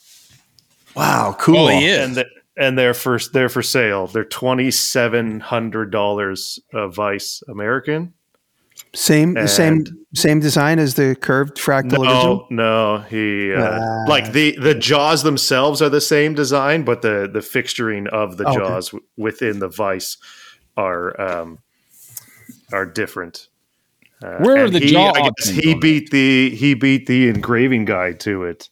Wow. 0.95 1.35
Cool. 1.39 1.57
Oh, 1.67 1.69
he 1.69 1.87
is. 1.87 2.07
and 2.07 2.15
the, 2.17 2.27
and 2.57 2.79
they're 2.79 2.95
for 2.95 3.19
they're 3.33 3.49
for 3.49 3.63
sale. 3.63 4.07
They're 4.07 4.25
twenty 4.25 4.71
seven 4.71 5.41
hundred 5.41 5.91
dollars 5.91 6.61
a 6.73 6.89
Vice 6.89 7.43
American. 7.49 8.15
Same 8.95 9.47
same 9.47 9.73
And- 9.75 9.91
same 10.15 10.41
design 10.41 10.79
as 10.79 10.95
the 10.95 11.15
curved 11.15 11.57
fractal 11.59 11.93
No, 11.99 12.03
original. 12.03 12.47
no, 12.51 12.99
he 13.11 13.53
uh, 13.53 13.79
Ah. 13.81 14.05
like 14.09 14.33
the 14.33 14.57
the 14.59 14.75
jaws 14.75 15.23
themselves 15.23 15.83
are 15.83 15.91
the 15.91 16.01
same 16.01 16.35
design, 16.35 16.83
but 16.85 17.03
the 17.03 17.29
the 17.31 17.41
fixturing 17.41 18.07
of 18.09 18.37
the 18.39 18.49
Okay. 18.49 18.59
jaws 18.59 18.89
w- 18.91 19.05
within 19.19 19.59
the 19.59 19.69
vice 19.69 20.17
are 20.77 21.21
um, 21.21 21.59
are 22.73 22.87
different. 22.87 23.49
Uh, 24.23 24.39
Where 24.39 24.65
are 24.65 24.71
the 24.71 24.81
he, 24.81 24.93
jaw 24.93 25.13
I 25.15 25.31
guess 25.37 25.49
he 25.49 25.75
beat 25.75 26.11
the 26.11 26.51
he 26.57 26.75
beat 26.75 27.07
the 27.07 27.29
engraving 27.29 27.85
guy 27.85 28.13
to 28.13 28.45
it. 28.45 28.69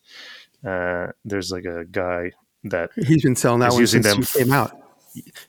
Uh, 0.67 1.09
there's 1.25 1.53
like 1.53 1.65
a 1.67 1.85
guy 1.85 2.33
that 2.65 2.91
He's 2.97 3.23
been 3.23 3.37
selling 3.37 3.61
that 3.61 3.67
He's 3.67 3.75
one 3.75 3.81
using 3.83 4.03
since 4.03 4.33
them 4.33 4.41
you 4.41 4.45
came 4.47 4.53
out. 4.55 4.73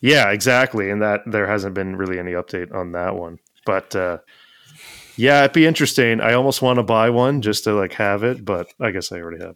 Yeah, 0.02 0.30
exactly. 0.32 0.90
And 0.92 1.02
that 1.02 1.22
there 1.26 1.48
hasn't 1.48 1.74
been 1.74 1.96
really 1.96 2.20
any 2.20 2.34
update 2.34 2.74
on 2.76 2.92
that 2.92 3.16
one. 3.16 3.40
But 3.66 3.96
uh, 3.96 4.20
yeah, 5.18 5.39
it'd 5.39 5.53
be 5.53 5.65
interesting. 5.65 6.22
I 6.22 6.34
almost 6.34 6.61
want 6.61 6.77
to 6.77 6.84
buy 6.84 7.10
one 7.10 7.41
just 7.41 7.64
to 7.65 7.73
like 7.73 7.94
have 7.94 8.23
it, 8.23 8.45
but 8.45 8.68
I 8.80 8.91
guess 8.91 9.11
I 9.11 9.19
already 9.19 9.44
have. 9.44 9.56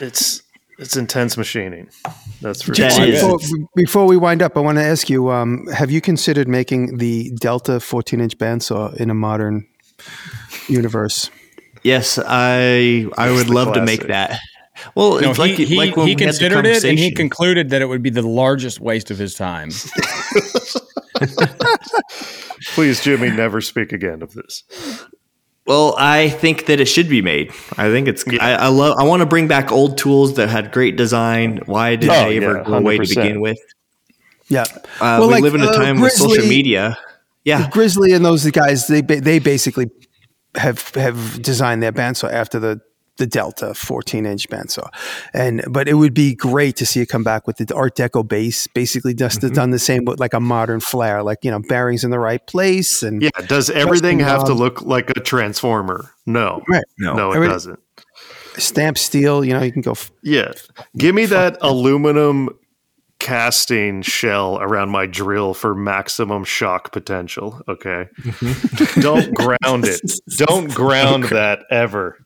It's 0.00 0.42
it's 0.78 0.96
intense 0.96 1.36
machining. 1.36 1.88
That's 2.40 2.62
for 2.62 2.74
sure. 2.74 2.88
Before, 2.88 3.38
before 3.74 4.06
we 4.06 4.16
wind 4.16 4.42
up, 4.42 4.56
I 4.56 4.60
want 4.60 4.78
to 4.78 4.84
ask 4.84 5.10
you: 5.10 5.30
um, 5.30 5.66
Have 5.68 5.90
you 5.90 6.00
considered 6.00 6.46
making 6.46 6.98
the 6.98 7.32
Delta 7.40 7.72
14-inch 7.72 8.38
bandsaw 8.38 8.94
in 8.96 9.10
a 9.10 9.14
modern 9.14 9.66
universe? 10.68 11.30
Yes, 11.82 12.18
I 12.24 13.06
I 13.16 13.30
would 13.30 13.48
the 13.48 13.52
love 13.52 13.74
to 13.74 13.84
make 13.84 14.06
that. 14.06 14.38
Well, 14.94 15.20
No, 15.20 15.30
it's 15.30 15.38
like 15.38 15.52
he, 15.52 15.64
he, 15.64 15.76
like 15.76 15.96
when 15.96 16.06
he 16.06 16.14
we 16.14 16.22
had 16.24 16.34
the 16.34 16.38
considered 16.38 16.66
it, 16.66 16.84
and 16.84 16.98
he 16.98 17.10
concluded 17.12 17.70
that 17.70 17.82
it 17.82 17.86
would 17.86 18.02
be 18.02 18.10
the 18.10 18.22
largest 18.22 18.80
waste 18.80 19.10
of 19.10 19.18
his 19.18 19.34
time. 19.34 19.70
Please, 22.74 23.00
Jimmy, 23.02 23.30
never 23.30 23.60
speak 23.60 23.92
again 23.92 24.22
of 24.22 24.32
this. 24.34 24.64
Well, 25.66 25.94
I 25.98 26.30
think 26.30 26.66
that 26.66 26.80
it 26.80 26.86
should 26.86 27.08
be 27.10 27.20
made. 27.20 27.50
I 27.76 27.90
think 27.90 28.08
it's. 28.08 28.24
I, 28.40 28.54
I 28.54 28.66
love. 28.68 28.96
I 28.98 29.04
want 29.04 29.20
to 29.20 29.26
bring 29.26 29.48
back 29.48 29.70
old 29.70 29.98
tools 29.98 30.34
that 30.34 30.48
had 30.48 30.72
great 30.72 30.96
design. 30.96 31.60
Why 31.66 31.96
did 31.96 32.08
Oh, 32.08 32.12
they 32.12 32.38
ever 32.38 32.56
yeah, 32.58 32.64
go 32.64 32.74
away 32.74 32.96
to 32.96 33.06
begin 33.06 33.40
with? 33.40 33.58
Yeah. 34.48 34.62
Uh, 34.62 35.18
Well, 35.20 35.28
we 35.28 35.34
like, 35.34 35.42
live 35.42 35.54
in 35.54 35.60
a 35.60 35.66
uh, 35.66 35.72
time 35.74 36.00
with 36.00 36.12
social 36.12 36.46
media. 36.46 36.96
Yeah, 37.44 37.68
Grizzly 37.70 38.12
and 38.12 38.24
those 38.24 38.50
guys, 38.50 38.86
they 38.86 39.02
they 39.02 39.38
basically 39.38 39.90
have 40.54 40.88
have 40.94 41.40
designed 41.42 41.82
their 41.82 41.92
bandsaw 41.92 42.32
after 42.32 42.58
the 42.58 42.80
the 43.18 43.26
Delta 43.26 43.74
14 43.74 44.24
inch 44.26 44.48
bandsaw, 44.48 44.88
and 45.34 45.62
but 45.68 45.86
it 45.88 45.94
would 45.94 46.14
be 46.14 46.34
great 46.34 46.76
to 46.76 46.86
see 46.86 47.00
it 47.00 47.06
come 47.06 47.22
back 47.22 47.46
with 47.46 47.58
the 47.58 47.74
Art 47.74 47.94
Deco 47.96 48.26
base, 48.26 48.66
basically 48.68 49.14
just 49.14 49.40
Mm-hmm. 49.40 49.54
done 49.54 49.70
the 49.70 49.78
same 49.78 50.04
with 50.06 50.18
like 50.18 50.34
a 50.34 50.40
modern 50.40 50.80
flair, 50.80 51.22
like 51.22 51.38
you 51.42 51.50
know 51.50 51.60
bearings 51.68 52.02
in 52.04 52.10
the 52.10 52.18
right 52.18 52.44
place 52.46 53.02
and 53.02 53.20
Yeah, 53.22 53.30
does 53.46 53.68
everything 53.70 54.18
have 54.20 54.44
to 54.44 54.54
look 54.54 54.82
like 54.82 55.10
a 55.10 55.20
transformer? 55.20 56.10
No. 56.26 56.62
right 56.68 56.84
no, 56.98 57.14
No, 57.14 57.32
it 57.32 57.36
Everything- 57.36 57.52
doesn't. 57.54 57.80
stamp 58.56 58.98
steel. 58.98 59.44
You 59.44 59.52
know 59.54 59.62
you 59.62 59.72
can 59.72 59.82
go. 59.82 59.92
F- 59.92 60.10
Yeah. 60.22 60.52
Give 60.96 61.14
me 61.14 61.26
that 61.26 61.58
aluminum 61.60 62.48
casting 63.20 64.00
shell 64.02 64.58
around 64.60 64.90
my 64.90 65.04
drill 65.06 65.52
for 65.54 65.74
maximum 65.74 66.44
shock 66.44 66.92
potential. 66.92 67.60
Okay. 67.68 68.06
Don't 69.00 69.34
ground 69.34 69.84
it. 69.86 70.00
Don't 70.36 70.72
ground 70.72 71.24
that 71.24 71.60
ever. 71.70 72.16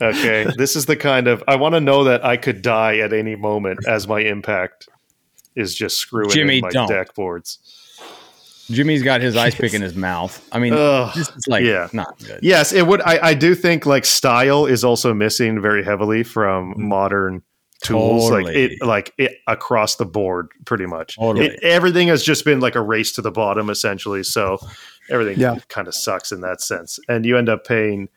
Okay. 0.00 0.46
This 0.56 0.76
is 0.76 0.86
the 0.86 0.96
kind 0.96 1.28
of, 1.28 1.42
I 1.48 1.56
want 1.56 1.74
to 1.74 1.80
know 1.80 2.04
that 2.04 2.24
I 2.24 2.36
could 2.36 2.62
die 2.62 2.98
at 2.98 3.12
any 3.12 3.36
moment 3.36 3.86
as 3.86 4.08
my 4.08 4.20
impact 4.20 4.88
is 5.54 5.74
just 5.74 5.98
screwing 5.98 6.30
Jimmy, 6.30 6.60
my 6.60 6.70
don't. 6.70 6.88
deck 6.88 7.14
boards. 7.14 7.58
Jimmy's 8.70 9.02
got 9.02 9.20
his 9.20 9.36
ice 9.36 9.54
pick 9.54 9.74
in 9.74 9.82
his 9.88 9.96
mouth. 9.96 10.46
I 10.52 10.58
mean, 10.58 10.74
Ugh, 10.74 11.14
this 11.14 11.30
like 11.48 11.64
yeah. 11.64 11.88
not 11.92 12.18
good. 12.18 12.40
Yes, 12.42 12.72
it 12.72 12.86
would. 12.86 13.00
I, 13.02 13.28
I 13.30 13.34
do 13.34 13.54
think 13.54 13.86
like 13.86 14.04
style 14.04 14.66
is 14.66 14.84
also 14.84 15.14
missing 15.14 15.60
very 15.60 15.82
heavily 15.82 16.22
from 16.22 16.74
mm. 16.74 16.78
modern 16.78 17.42
tools, 17.82 18.30
like 18.30 18.46
it, 18.48 18.82
like 18.82 19.14
it 19.18 19.38
across 19.46 19.96
the 19.96 20.04
board, 20.04 20.48
pretty 20.66 20.86
much. 20.86 21.16
Totally. 21.16 21.46
It, 21.46 21.62
everything 21.62 22.08
has 22.08 22.22
just 22.22 22.44
been 22.44 22.60
like 22.60 22.74
a 22.74 22.82
race 22.82 23.12
to 23.12 23.22
the 23.22 23.30
bottom, 23.30 23.70
essentially. 23.70 24.22
So 24.22 24.58
everything 25.08 25.40
Yeah. 25.40 25.58
kind 25.68 25.88
of 25.88 25.94
sucks 25.94 26.30
in 26.32 26.42
that 26.42 26.60
sense, 26.60 26.98
and 27.08 27.24
you 27.24 27.38
end 27.38 27.48
up 27.48 27.66
paying 27.66 28.08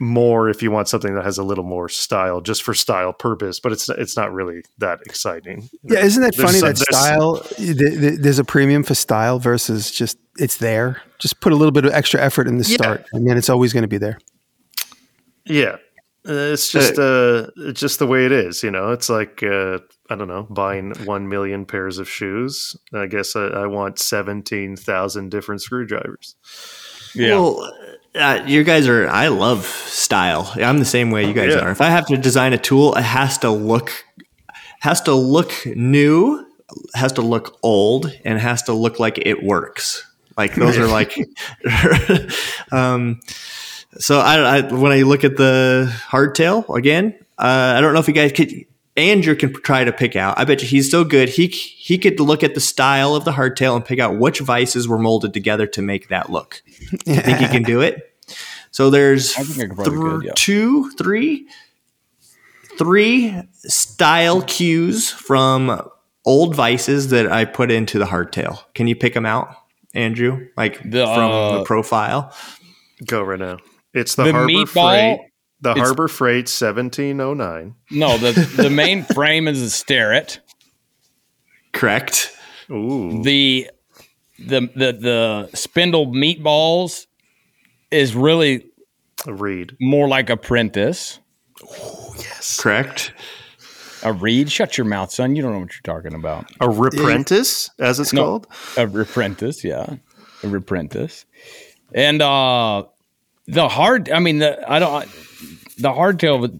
more 0.00 0.48
if 0.48 0.62
you 0.62 0.70
want 0.70 0.88
something 0.88 1.14
that 1.14 1.24
has 1.24 1.38
a 1.38 1.42
little 1.42 1.64
more 1.64 1.88
style, 1.88 2.40
just 2.40 2.62
for 2.62 2.74
style 2.74 3.12
purpose. 3.12 3.60
But 3.60 3.72
it's 3.72 3.88
it's 3.88 4.16
not 4.16 4.32
really 4.32 4.62
that 4.78 5.00
exciting. 5.06 5.68
yeah, 5.82 6.00
isn't 6.04 6.22
that 6.22 6.34
There's 6.36 6.46
funny 6.50 6.58
some- 6.60 6.68
that 6.68 6.76
there's- 6.76 7.04
style? 7.04 7.36
th- 7.56 7.76
th- 7.78 8.20
There's 8.20 8.38
a 8.38 8.44
premium 8.44 8.82
for 8.82 8.94
style 8.94 9.38
versus 9.38 9.90
just 9.90 10.18
it's 10.38 10.56
there. 10.58 11.00
Just 11.18 11.40
put 11.40 11.52
a 11.52 11.56
little 11.56 11.72
bit 11.72 11.84
of 11.84 11.92
extra 11.92 12.20
effort 12.20 12.46
in 12.48 12.58
the 12.58 12.64
Yeah. 12.68 12.74
start, 12.76 13.06
and 13.12 13.26
then 13.28 13.36
it's 13.38 13.48
always 13.48 13.72
going 13.72 13.82
to 13.82 13.88
be 13.88 13.98
there. 13.98 14.18
Yeah. 15.44 15.76
Uh, 16.26 16.52
It's 16.54 16.70
just 16.72 16.98
uh, 16.98 17.48
it's 17.58 17.80
just 17.80 17.98
the 17.98 18.06
way 18.06 18.24
it 18.24 18.32
is, 18.32 18.62
you 18.62 18.70
know. 18.70 18.92
It's 18.92 19.10
like 19.10 19.42
uh, 19.42 19.78
I 20.08 20.16
don't 20.16 20.28
know, 20.28 20.44
buying 20.50 20.92
one 21.04 21.28
million 21.28 21.66
pairs 21.66 21.98
of 21.98 22.08
shoes. 22.08 22.74
I 22.94 23.06
guess 23.06 23.36
I, 23.36 23.46
I 23.48 23.66
want 23.66 23.98
seventeen 23.98 24.74
thousand 24.74 25.30
different 25.30 25.60
screwdrivers. 25.60 26.34
Yeah. 27.14 27.34
Well, 27.34 27.72
uh, 28.14 28.42
you 28.46 28.64
guys 28.64 28.88
are. 28.88 29.08
I 29.08 29.28
love 29.28 29.64
style. 29.66 30.52
I'm 30.56 30.78
the 30.78 30.84
same 30.84 31.10
way 31.10 31.26
you 31.26 31.32
guys 31.34 31.54
Yeah. 31.54 31.60
are. 31.64 31.70
If 31.70 31.80
I 31.80 31.88
have 31.90 32.06
to 32.06 32.16
design 32.16 32.52
a 32.52 32.58
tool, 32.58 32.94
it 32.94 33.02
has 33.02 33.38
to 33.38 33.50
look 33.50 33.92
has 34.80 35.00
to 35.02 35.14
look 35.14 35.52
new, 35.64 36.44
has 36.94 37.12
to 37.12 37.22
look 37.22 37.58
old, 37.62 38.12
and 38.24 38.38
has 38.38 38.62
to 38.64 38.72
look 38.74 38.98
like 39.00 39.18
it 39.24 39.42
works. 39.42 40.06
Like 40.36 40.54
those 40.54 40.76
are 40.78 40.86
like. 40.86 41.14
um, 42.72 43.20
so 43.98 44.18
I, 44.18 44.58
I 44.58 44.72
when 44.72 44.92
I 44.92 45.02
look 45.02 45.24
at 45.24 45.36
the 45.36 45.90
hardtail 46.08 46.76
again, 46.76 47.14
uh, 47.38 47.74
I 47.76 47.80
don't 47.80 47.94
know 47.94 48.00
if 48.00 48.08
you 48.08 48.14
guys 48.14 48.32
could. 48.32 48.52
Andrew 48.96 49.34
can 49.34 49.52
try 49.52 49.82
to 49.82 49.92
pick 49.92 50.14
out. 50.14 50.38
I 50.38 50.44
bet 50.44 50.62
you 50.62 50.68
he's 50.68 50.90
so 50.90 51.04
good. 51.04 51.28
He 51.28 51.48
he 51.48 51.98
could 51.98 52.20
look 52.20 52.44
at 52.44 52.54
the 52.54 52.60
style 52.60 53.14
of 53.14 53.24
the 53.24 53.32
hardtail 53.32 53.74
and 53.74 53.84
pick 53.84 53.98
out 53.98 54.18
which 54.18 54.40
vices 54.40 54.86
were 54.86 54.98
molded 54.98 55.34
together 55.34 55.66
to 55.68 55.82
make 55.82 56.08
that 56.08 56.30
look. 56.30 56.62
I 57.06 57.20
think 57.20 57.38
he 57.38 57.48
can 57.48 57.62
do 57.64 57.80
it. 57.80 58.14
So 58.70 58.90
there's 58.90 59.36
I 59.36 59.42
think 59.42 59.64
I 59.64 59.74
could 59.74 59.76
probably 59.76 60.26
yeah. 60.26 60.32
two, 60.36 60.90
three, 60.92 61.48
three 62.78 63.42
style 63.52 64.42
cues 64.42 65.10
from 65.10 65.80
old 66.24 66.54
vices 66.54 67.08
that 67.08 67.30
I 67.30 67.44
put 67.44 67.70
into 67.70 67.98
the 67.98 68.06
hardtail. 68.06 68.62
Can 68.74 68.86
you 68.86 68.96
pick 68.96 69.14
them 69.14 69.26
out, 69.26 69.54
Andrew? 69.92 70.48
Like 70.56 70.78
The, 70.88 71.04
from 71.04 71.30
uh, 71.30 71.58
the 71.58 71.64
profile. 71.64 72.34
Go 73.04 73.22
right 73.22 73.38
now. 73.38 73.58
It's 73.92 74.14
the, 74.14 74.24
The 74.24 74.32
Harbor 74.32 74.52
meatball, 74.52 74.66
Freight. 74.66 75.20
The 75.64 75.70
it's- 75.72 75.86
Harbor 75.86 76.08
Freight 76.08 76.48
seventeen 76.48 77.20
oh 77.20 77.34
nine. 77.34 77.74
No, 77.90 78.16
the 78.18 78.32
the 78.56 78.70
main 78.70 79.02
frame 79.14 79.48
is 79.48 79.60
a 79.62 79.70
Starrett. 79.70 80.40
Correct. 81.72 82.30
Ooh, 82.70 83.22
The 83.22 83.70
the 84.38 84.60
the 84.74 84.92
the 84.92 85.50
spindle 85.54 86.06
meatballs 86.08 87.06
is 87.90 88.14
really 88.14 88.66
a 89.26 89.32
Reed. 89.32 89.76
more 89.80 90.06
like 90.08 90.30
apprentice. 90.30 91.18
Oh, 91.62 92.14
yes. 92.18 92.60
Correct. 92.60 93.12
A 94.02 94.12
Reed. 94.12 94.50
Shut 94.52 94.76
your 94.76 94.84
mouth, 94.86 95.10
son. 95.12 95.34
You 95.34 95.42
don't 95.42 95.52
know 95.52 95.60
what 95.60 95.72
you're 95.72 95.94
talking 95.94 96.14
about. 96.14 96.50
A 96.60 96.66
reprentice, 96.68 97.70
as 97.78 97.98
it's 98.00 98.12
No. 98.12 98.22
called. 98.24 98.46
A 98.76 98.86
apprentice, 98.86 99.64
yeah, 99.64 99.96
a 100.42 100.54
apprentice. 100.54 101.24
And 101.94 102.20
uh 102.20 102.84
the 103.46 103.68
hard. 103.68 104.10
I 104.10 104.18
mean, 104.20 104.38
the 104.40 104.70
I 104.70 104.78
don't. 104.78 105.08
The 105.78 105.90
hardtail. 105.90 106.40
but 106.40 106.52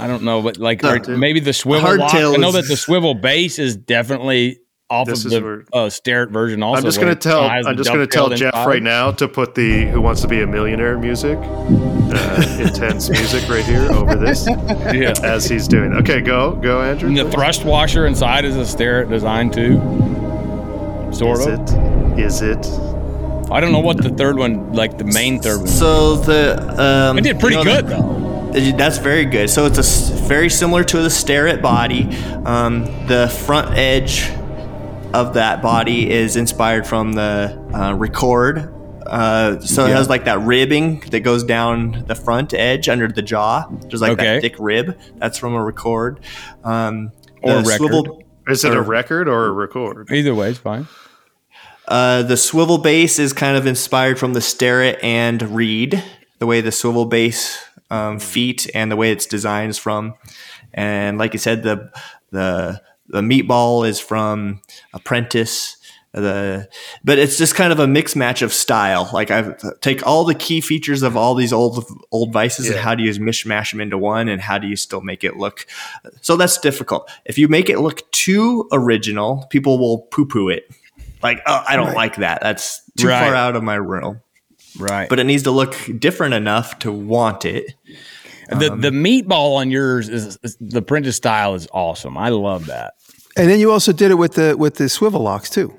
I 0.00 0.06
don't 0.06 0.22
know, 0.22 0.42
but 0.42 0.58
like 0.58 0.82
The- 0.82 1.12
are- 1.12 1.16
maybe 1.16 1.40
the 1.40 1.52
swivel. 1.52 1.96
lock. 1.96 2.10
hardtail 2.12 2.34
I 2.34 2.36
know 2.36 2.48
is- 2.48 2.54
that 2.54 2.68
the 2.68 2.76
swivel 2.76 3.14
base 3.14 3.58
is 3.58 3.76
definitely 3.76 4.58
off 4.90 5.08
of 5.08 5.22
the 5.22 5.40
where- 5.40 5.64
uh, 5.72 5.90
Starrett 5.90 6.30
version. 6.30 6.62
Also, 6.62 6.78
I'm 6.78 6.84
just 6.84 6.98
gonna 7.00 7.14
tell. 7.14 7.40
I'm 7.42 7.76
just 7.76 7.90
gonna 7.90 8.06
tell 8.06 8.30
Jeff 8.30 8.54
right 8.66 8.82
now 8.82 9.10
to 9.12 9.28
put 9.28 9.54
the 9.54 9.84
"Who 9.86 10.00
Wants 10.00 10.22
to 10.22 10.28
Be 10.28 10.40
a 10.40 10.46
Millionaire" 10.46 10.96
music, 10.98 11.38
uh, 11.38 12.56
intense 12.58 13.10
music 13.10 13.46
right 13.50 13.64
here 13.64 13.90
over 13.92 14.14
this 14.16 14.46
Yeah. 14.94 15.12
as 15.22 15.46
he's 15.46 15.68
doing. 15.68 15.92
Okay, 15.94 16.20
go, 16.22 16.52
go, 16.52 16.80
Andrew. 16.80 17.08
And 17.08 17.18
the 17.18 17.30
thrust 17.30 17.64
washer 17.66 18.06
inside 18.06 18.44
is 18.46 18.56
a 18.56 18.64
Starrett 18.64 19.10
design 19.10 19.50
too. 19.50 19.74
Sort 21.12 21.40
Is 21.40 21.46
of. 21.46 21.60
it? 21.60 22.18
Is 22.18 22.40
it? 22.42 22.66
I 23.50 23.60
don't 23.60 23.72
know 23.72 23.78
what 23.80 23.96
the 24.02 24.10
third 24.10 24.36
one, 24.38 24.72
like 24.72 24.98
the 24.98 25.04
main 25.04 25.40
third 25.40 25.58
one. 25.58 25.66
So 25.68 26.16
the 26.16 26.58
um, 26.82 27.16
I 27.16 27.20
did 27.20 27.38
pretty 27.40 27.56
you 27.56 27.64
know, 27.64 27.82
good 27.82 27.86
though. 27.88 28.72
That's 28.76 28.98
very 28.98 29.24
good. 29.24 29.50
So 29.50 29.66
it's 29.66 29.78
a 29.78 29.80
s- 29.80 30.10
very 30.10 30.48
similar 30.50 30.82
to 30.84 31.00
the 31.02 31.10
Starrett 31.10 31.60
body. 31.62 32.04
Um, 32.44 32.84
the 33.06 33.28
front 33.46 33.76
edge 33.76 34.30
of 35.14 35.34
that 35.34 35.62
body 35.62 36.10
is 36.10 36.36
inspired 36.36 36.86
from 36.86 37.12
the 37.12 37.56
uh, 37.74 37.94
Record. 37.94 38.74
Uh, 39.06 39.58
so 39.60 39.86
it 39.86 39.90
has 39.90 40.08
like 40.10 40.24
that 40.26 40.40
ribbing 40.40 41.00
that 41.10 41.20
goes 41.20 41.42
down 41.44 42.04
the 42.06 42.14
front 42.14 42.52
edge 42.52 42.88
under 42.90 43.08
the 43.08 43.22
jaw. 43.22 43.66
There's 43.70 44.02
like 44.02 44.12
Okay. 44.12 44.24
that 44.34 44.40
thick 44.42 44.56
rib. 44.58 44.98
That's 45.16 45.38
from 45.38 45.54
a 45.54 45.62
Record. 45.64 46.20
Um, 46.64 47.12
Or 47.42 47.62
the 47.62 47.68
record. 47.78 48.24
Is 48.48 48.64
it 48.64 48.74
a 48.74 48.80
record 48.82 49.28
or 49.28 49.46
a 49.46 49.50
record? 49.52 50.10
Either 50.10 50.34
way, 50.34 50.50
it's 50.50 50.58
fine. 50.58 50.86
Uh, 51.88 52.22
the 52.22 52.36
swivel 52.36 52.78
base 52.78 53.18
is 53.18 53.32
kind 53.32 53.56
of 53.56 53.66
inspired 53.66 54.18
from 54.18 54.34
the 54.34 54.40
Starrett 54.42 54.98
and 55.02 55.40
Reed, 55.54 56.02
the 56.38 56.46
way 56.46 56.60
the 56.60 56.70
swivel 56.70 57.06
base 57.06 57.58
um, 57.90 58.18
feet 58.18 58.68
and 58.74 58.92
the 58.92 58.96
way 58.96 59.10
it's 59.10 59.24
designed 59.26 59.70
is 59.70 59.78
from. 59.78 60.14
And 60.74 61.16
like 61.18 61.34
I 61.34 61.38
said, 61.38 61.62
the 61.62 61.90
the 62.30 62.82
the 63.08 63.22
meatball 63.22 63.88
is 63.88 63.98
from 64.00 64.60
Apprentice, 64.92 65.78
The 66.12 66.68
but 67.02 67.18
it's 67.18 67.38
just 67.38 67.54
kind 67.54 67.72
of 67.72 67.78
a 67.80 67.86
mix 67.86 68.14
match 68.14 68.42
of 68.42 68.52
style. 68.52 69.08
Like 69.14 69.30
I 69.30 69.54
take 69.80 70.06
all 70.06 70.24
the 70.24 70.34
key 70.34 70.60
features 70.60 71.02
of 71.02 71.16
all 71.16 71.34
these 71.34 71.54
old 71.54 71.86
old 72.12 72.34
vices 72.34 72.66
Yeah. 72.66 72.72
and 72.72 72.80
how 72.80 72.94
do 72.94 73.02
you 73.02 73.10
mishmash 73.12 73.70
them 73.70 73.80
into 73.80 73.96
one, 73.96 74.28
and 74.28 74.42
how 74.42 74.58
do 74.58 74.66
you 74.66 74.76
still 74.76 75.00
make 75.00 75.24
it 75.24 75.38
look? 75.38 75.66
So 76.20 76.36
that's 76.36 76.58
difficult. 76.58 77.10
If 77.24 77.38
you 77.38 77.48
make 77.48 77.70
it 77.70 77.78
look 77.78 78.10
too 78.12 78.68
original, 78.72 79.46
people 79.48 79.78
will 79.78 80.02
poo 80.10 80.26
poo 80.26 80.50
it. 80.50 80.68
Like 81.22 81.40
oh, 81.46 81.64
I 81.68 81.76
don't 81.76 81.94
like 81.94 82.16
that. 82.16 82.40
That's 82.42 82.82
too 82.96 83.08
Right. 83.08 83.24
far 83.26 83.34
out 83.34 83.56
of 83.56 83.62
my 83.62 83.76
realm. 83.78 84.20
Right. 84.78 85.08
But 85.08 85.18
it 85.18 85.24
needs 85.24 85.42
to 85.44 85.50
look 85.50 85.74
different 85.98 86.34
enough 86.34 86.78
to 86.80 86.92
want 86.92 87.44
it. 87.44 87.74
the 88.50 88.72
um, 88.72 88.80
the 88.80 88.90
meatball 88.90 89.56
on 89.56 89.70
yours 89.70 90.08
is, 90.08 90.38
is 90.42 90.56
the 90.60 90.82
printed 90.82 91.14
style 91.14 91.54
is 91.54 91.66
awesome. 91.72 92.16
I 92.16 92.28
love 92.30 92.66
that. 92.66 92.94
And 93.36 93.48
then 93.50 93.60
you 93.60 93.70
also 93.70 93.92
did 93.92 94.10
it 94.10 94.14
with 94.16 94.34
the 94.34 94.56
with 94.56 94.74
the 94.76 94.88
swivel 94.88 95.20
locks 95.22 95.50
too. 95.50 95.74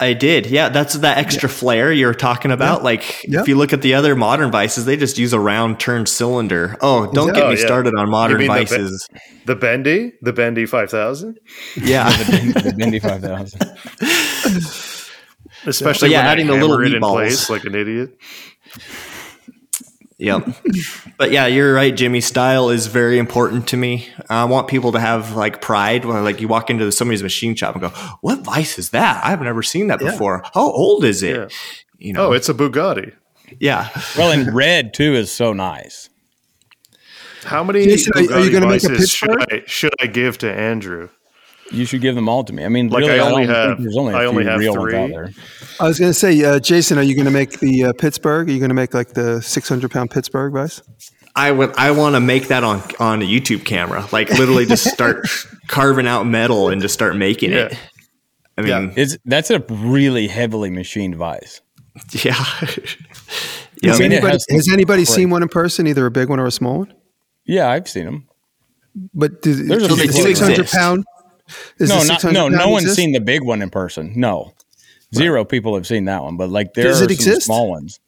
I 0.00 0.14
did. 0.14 0.46
Yeah, 0.46 0.70
that's 0.70 0.94
that 0.94 1.18
extra 1.18 1.48
flair 1.48 1.92
you're 1.92 2.14
talking 2.14 2.50
about. 2.50 2.82
Like 2.82 3.22
Yeah. 3.24 3.40
if 3.42 3.48
you 3.48 3.56
look 3.56 3.72
at 3.74 3.82
the 3.82 3.94
other 3.94 4.14
modern 4.16 4.50
vices, 4.50 4.86
they 4.86 4.96
just 4.96 5.18
use 5.18 5.32
a 5.34 5.40
round 5.40 5.78
turned 5.78 6.08
cylinder. 6.08 6.76
Oh, 6.80 7.10
don't 7.12 7.34
get 7.34 7.42
Oh, 7.44 7.50
me 7.50 7.56
yeah. 7.58 7.66
started 7.66 7.94
on 7.94 8.08
modern 8.08 8.38
mean 8.38 8.48
the 8.48 8.54
be- 8.60 8.64
vices. 8.64 9.08
The 9.44 9.56
Bendy, 9.56 10.12
the 10.22 10.32
Bendy 10.32 10.64
five 10.66 10.90
thousand, 10.90 11.38
yeah. 11.76 12.08
the 12.16 12.74
Bendy 12.78 12.98
five 12.98 13.20
thousand. 13.20 13.60
especially 15.66 16.10
yeah, 16.10 16.18
when 16.18 16.26
adding 16.26 16.50
I 16.50 16.54
the 16.54 16.60
little 16.60 16.70
hammer 16.76 16.84
it 16.84 16.94
in 16.94 17.02
meatballs. 17.02 17.12
place 17.14 17.50
like 17.50 17.64
an 17.64 17.74
idiot. 17.74 18.18
Yep. 20.18 20.46
But 21.18 21.32
yeah, 21.32 21.46
you're 21.46 21.74
right, 21.74 21.94
Jimmy. 21.94 22.20
Style 22.20 22.70
is 22.70 22.86
very 22.86 23.18
important 23.18 23.66
to 23.68 23.76
me. 23.76 24.08
I 24.30 24.44
want 24.44 24.68
people 24.68 24.92
to 24.92 25.00
have 25.00 25.34
like 25.34 25.60
pride 25.60 26.04
when 26.04 26.22
like 26.22 26.40
you 26.40 26.46
walk 26.48 26.70
into 26.70 26.90
somebody's 26.92 27.22
machine 27.22 27.56
shop 27.56 27.74
and 27.74 27.82
go, 27.82 27.88
"What 28.20 28.40
vice 28.40 28.78
is 28.78 28.90
that? 28.90 29.24
I've 29.24 29.40
never 29.42 29.62
seen 29.62 29.88
that 29.88 29.98
before. 29.98 30.42
How 30.54 30.70
old 30.70 31.04
is 31.04 31.22
it?" 31.22 31.36
Yeah. 31.36 31.48
You 31.98 32.12
know. 32.12 32.28
Oh, 32.28 32.32
it's 32.32 32.48
a 32.48 32.54
Bugatti. 32.54 33.12
yeah. 33.58 33.88
Well, 34.16 34.30
and 34.30 34.54
red 34.54 34.94
too 34.94 35.14
is 35.14 35.32
so 35.32 35.52
nice. 35.52 36.10
How 37.44 37.64
many 37.64 37.84
Jason, 37.84 38.12
are- 38.16 38.34
are 38.36 38.40
you 38.40 38.50
gonna 38.52 38.66
make 38.68 38.84
a 38.84 38.88
vices 38.88 39.10
should 39.10 39.28
Pittsburgh? 39.30 39.62
I, 39.64 39.66
should 39.66 39.94
I 40.00 40.06
give 40.06 40.38
to 40.38 40.52
Andrew? 40.52 41.08
You 41.72 41.84
should 41.86 42.00
give 42.02 42.14
them 42.14 42.28
all 42.28 42.44
to 42.44 42.52
me. 42.52 42.64
I 42.64 42.68
mean, 42.68 42.88
Like, 42.88 43.00
really, 43.02 43.18
I 43.18 43.24
I, 43.26 43.30
only 43.30 43.46
don't 43.46 43.54
have- 43.54 43.68
think 43.78 43.80
there's 43.80 43.96
only 43.96 44.12
a 44.12 44.16
I 44.16 44.20
few 44.20 44.28
only 44.28 44.44
have 44.44 44.58
real 44.58 44.72
ones 44.76 44.90
three. 44.90 44.98
out 44.98 45.10
there. 45.10 45.30
I 45.80 45.88
was 45.88 45.98
going 45.98 46.10
to 46.10 46.18
say, 46.18 46.44
uh, 46.44 46.60
Jason, 46.60 46.98
are 46.98 47.02
you 47.02 47.14
going 47.14 47.24
to 47.24 47.30
make 47.32 47.58
the 47.60 47.84
uh, 47.86 47.92
Pittsburgh? 47.94 48.48
Are 48.48 48.52
you 48.52 48.58
going 48.58 48.68
to 48.68 48.74
make 48.74 48.94
like 48.94 49.14
the 49.14 49.40
600 49.40 49.90
pound 49.90 50.10
Pittsburgh 50.10 50.52
vice? 50.52 50.82
I 51.36 51.50
would 51.50 51.74
I 51.76 51.90
want 51.90 52.14
to 52.14 52.20
make 52.20 52.46
that 52.48 52.62
on 52.62 52.80
on 53.00 53.20
a 53.20 53.24
YouTube 53.24 53.64
camera. 53.64 54.06
Like 54.12 54.30
literally 54.30 54.66
just 54.66 54.84
start 54.84 55.26
carving 55.66 56.06
out 56.06 56.26
metal 56.28 56.68
and 56.68 56.80
just 56.80 56.94
start 56.94 57.16
making 57.16 57.52
it. 57.52 57.76
I 58.56 58.62
mean, 58.62 58.92
It's 58.96 59.16
that's 59.24 59.50
a 59.50 59.58
really 59.68 60.28
heavily 60.28 60.70
machined 60.70 61.16
vice. 61.16 61.60
yeah. 62.24 62.34
Has. 63.82 63.96
I 63.98 64.02
mean, 64.02 64.12
anybody, 64.12 64.32
has- 64.32 64.46
has 64.48 64.72
anybody 64.72 65.00
Right. 65.00 65.08
seen 65.08 65.30
one 65.30 65.42
in 65.42 65.48
person, 65.48 65.86
either 65.88 66.06
a 66.06 66.10
big 66.10 66.28
one 66.28 66.38
or 66.40 66.46
a 66.46 66.50
small 66.52 66.78
one? 66.78 66.94
Yeah, 67.44 67.68
I've 67.68 67.88
seen 67.88 68.04
them. 68.04 68.28
But 69.12 69.42
do, 69.42 69.52
There's 69.54 69.82
a 69.84 69.88
the 69.88 69.96
600 70.12 70.52
Exist. 70.60 70.72
pound? 70.74 71.04
Is 71.78 71.88
no, 71.90 72.02
not 72.02 72.24
no. 72.24 72.48
No 72.48 72.68
one's 72.68 72.84
exist? 72.84 72.96
seen 72.96 73.12
the 73.12 73.20
big 73.20 73.42
one 73.42 73.60
in 73.62 73.70
person. 73.70 74.12
No, 74.16 74.54
zero 75.14 75.44
people 75.44 75.74
have 75.74 75.86
seen 75.86 76.06
that 76.06 76.22
one. 76.22 76.36
But 76.36 76.48
like 76.50 76.74
there 76.74 76.84
Does 76.84 77.00
are 77.02 77.04
it 77.04 77.08
some 77.10 77.14
exist? 77.14 77.42
small 77.46 77.68
ones. 77.70 78.00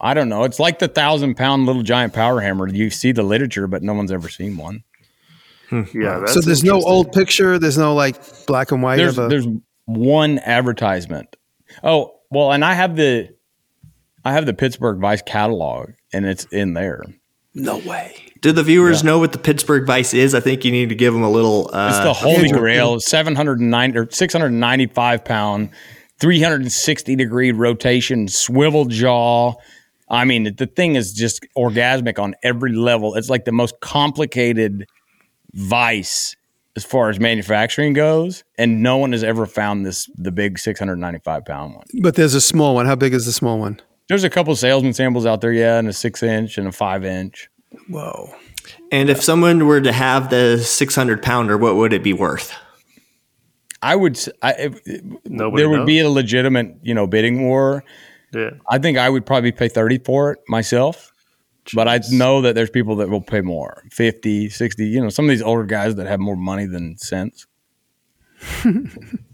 I 0.00 0.14
don't 0.14 0.28
know. 0.28 0.44
It's 0.44 0.58
like 0.58 0.78
the 0.80 0.88
thousand 0.88 1.36
pound 1.36 1.66
little 1.66 1.82
giant 1.82 2.12
power 2.12 2.40
hammer. 2.40 2.68
You 2.68 2.90
see 2.90 3.12
the 3.12 3.22
literature, 3.22 3.66
but 3.68 3.82
no 3.82 3.94
one's 3.94 4.10
ever 4.12 4.28
seen 4.28 4.56
one. 4.56 4.82
Hmm. 5.68 5.82
Yeah, 5.94 6.18
that's 6.18 6.34
So 6.34 6.40
there's 6.40 6.64
no 6.64 6.80
old 6.82 7.12
picture. 7.12 7.58
There's 7.58 7.78
no 7.78 7.94
like 7.94 8.16
black 8.46 8.72
and 8.72 8.82
white 8.82 8.96
There's 8.96 9.16
of 9.18 9.26
a. 9.26 9.28
there's 9.28 9.46
one 9.86 10.38
advertisement. 10.40 11.36
Oh 11.82 12.14
well, 12.30 12.52
and 12.52 12.64
I 12.64 12.74
have 12.74 12.96
the 12.96 13.34
I 14.24 14.32
have 14.32 14.46
the 14.46 14.54
Pittsburgh 14.54 15.00
Vice 15.00 15.22
catalog, 15.22 15.90
and 16.12 16.26
it's 16.26 16.44
in 16.46 16.74
there. 16.74 17.04
no 17.54 17.78
way. 17.78 18.16
Do 18.42 18.50
the 18.50 18.64
viewers 18.64 19.04
know 19.04 19.20
what 19.20 19.30
the 19.30 19.38
Pittsburgh 19.38 19.86
Vice 19.86 20.12
is? 20.12 20.34
I 20.34 20.40
think 20.40 20.64
you 20.64 20.72
need 20.72 20.88
to 20.88 20.96
give 20.96 21.14
them 21.14 21.22
a 21.22 21.30
little. 21.30 21.70
Uh, 21.72 21.88
It's 21.90 22.00
the 22.00 22.12
holy 22.12 22.48
grail. 22.50 22.98
Seven 22.98 23.36
hundred 23.36 23.60
and 23.60 23.70
nine 23.70 23.96
or 23.96 24.10
six 24.10 24.34
hundred 24.34 24.46
and 24.48 24.58
ninety 24.58 24.86
five 24.88 25.24
pound, 25.24 25.70
three 26.18 26.42
hundred 26.42 26.62
and 26.62 26.72
sixty 26.72 27.14
degree 27.14 27.52
rotation, 27.52 28.26
swivel 28.26 28.84
jaw. 28.86 29.54
I 30.10 30.24
mean, 30.24 30.54
the 30.56 30.66
thing 30.66 30.96
is 30.96 31.12
just 31.12 31.46
orgasmic 31.56 32.18
on 32.18 32.34
every 32.42 32.72
level. 32.72 33.14
It's 33.14 33.30
like 33.30 33.44
the 33.44 33.52
most 33.52 33.80
complicated 33.80 34.86
vice 35.54 36.34
as 36.74 36.84
far 36.84 37.10
as 37.10 37.20
manufacturing 37.20 37.92
goes, 37.92 38.42
and 38.58 38.82
no 38.82 38.96
one 38.96 39.12
has 39.12 39.22
ever 39.22 39.46
found 39.46 39.86
this 39.86 40.10
the 40.16 40.32
big 40.32 40.58
six 40.58 40.80
hundred 40.80 40.96
ninety 40.96 41.20
five 41.20 41.44
pound 41.44 41.76
one. 41.76 41.84
But 42.02 42.16
there's 42.16 42.34
a 42.34 42.40
small 42.40 42.74
one. 42.74 42.86
How 42.86 42.96
big 42.96 43.14
is 43.14 43.24
the 43.24 43.32
small 43.32 43.60
one? 43.60 43.80
There's 44.08 44.24
a 44.24 44.30
couple 44.30 44.54
salesman 44.56 44.94
samples 44.94 45.26
out 45.26 45.40
there, 45.42 45.52
yeah, 45.52 45.78
and 45.78 45.86
a 45.86 45.92
six 45.92 46.24
inch 46.24 46.58
and 46.58 46.66
a 46.66 46.72
five 46.72 47.04
inch. 47.04 47.48
Whoa. 47.88 48.34
and 48.90 49.10
if 49.10 49.22
someone 49.22 49.66
were 49.66 49.80
to 49.80 49.92
have 49.92 50.30
the 50.30 50.58
600 50.58 51.22
pounder, 51.22 51.56
what 51.58 51.76
would 51.76 51.92
it 51.92 52.02
be 52.02 52.12
worth? 52.12 52.52
I 53.82 53.96
would, 53.96 54.16
s- 54.16 54.28
I, 54.42 54.52
if, 54.52 54.80
Nobody 55.24 55.62
there 55.62 55.68
would 55.68 55.78
knows. 55.78 55.86
be 55.86 55.98
a 56.00 56.08
legitimate, 56.08 56.76
you 56.82 56.94
know, 56.94 57.06
bidding 57.06 57.42
war. 57.48 57.82
Yeah. 58.32 58.50
I 58.68 58.78
think 58.78 58.96
I 58.98 59.08
would 59.10 59.26
probably 59.26 59.50
pay 59.52 59.68
30 59.68 59.98
for 59.98 60.32
it 60.32 60.38
myself. 60.48 61.12
But 61.74 61.86
I 61.88 62.00
know 62.10 62.40
that 62.42 62.54
there's 62.54 62.70
people 62.70 62.96
that 62.96 63.08
will 63.08 63.20
pay 63.20 63.40
more 63.40 63.84
50, 63.92 64.48
60, 64.50 64.84
you 64.86 65.00
know, 65.00 65.08
some 65.08 65.24
of 65.26 65.28
these 65.30 65.42
older 65.42 65.64
guys 65.64 65.94
that 65.96 66.06
have 66.08 66.18
more 66.20 66.36
money 66.36 66.66
than 66.66 66.96
sense. 66.98 67.46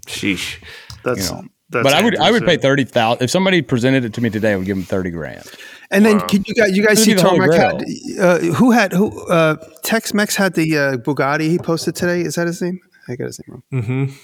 Sheesh. 0.06 0.62
That's, 1.04 1.28
You 1.30 1.36
know. 1.36 1.42
that's 1.70 1.84
but 1.84 1.92
I 1.94 2.02
would 2.02 2.16
I 2.18 2.30
would 2.30 2.42
pay 2.44 2.54
Andrew's, 2.54 2.90
30,000 2.90 3.22
if 3.24 3.30
somebody 3.30 3.62
presented 3.62 4.04
it 4.04 4.12
to 4.14 4.20
me 4.20 4.30
today 4.30 4.52
I 4.52 4.56
would 4.56 4.66
give 4.66 4.76
them 4.76 4.84
30 4.84 5.10
grand. 5.10 5.44
And 5.90 6.04
then 6.04 6.20
can 6.28 6.44
you 6.46 6.54
guys, 6.54 6.76
you 6.76 6.86
guys 6.86 7.02
see 7.02 7.12
would 7.14 7.16
be 7.16 7.22
the 7.22 7.28
Holy 7.28 7.48
Tarmac 7.48 7.80
had, 7.80 8.20
uh, 8.20 8.38
who 8.54 8.70
had, 8.72 8.92
who, 8.92 9.26
uh, 9.28 9.56
Tex 9.82 10.12
Mex 10.12 10.36
had 10.36 10.52
the 10.54 10.76
uh, 10.76 10.96
Bugatti 10.98 11.48
he 11.48 11.58
posted 11.58 11.94
today. 11.96 12.20
Is 12.20 12.34
that 12.34 12.46
his 12.46 12.60
name? 12.60 12.78
I 13.08 13.16
got 13.16 13.26
his 13.26 13.40
name 13.46 13.62
wrong. 13.72 14.08
Is 14.08 14.18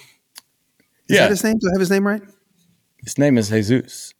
Yeah. 1.08 1.20
that 1.22 1.30
his 1.30 1.42
name? 1.42 1.56
Do 1.58 1.68
I 1.68 1.72
have 1.74 1.80
his 1.80 1.90
name 1.90 2.06
right? 2.06 2.22
His 3.02 3.16
name 3.18 3.38
is 3.38 3.48
Jesus. 3.48 4.12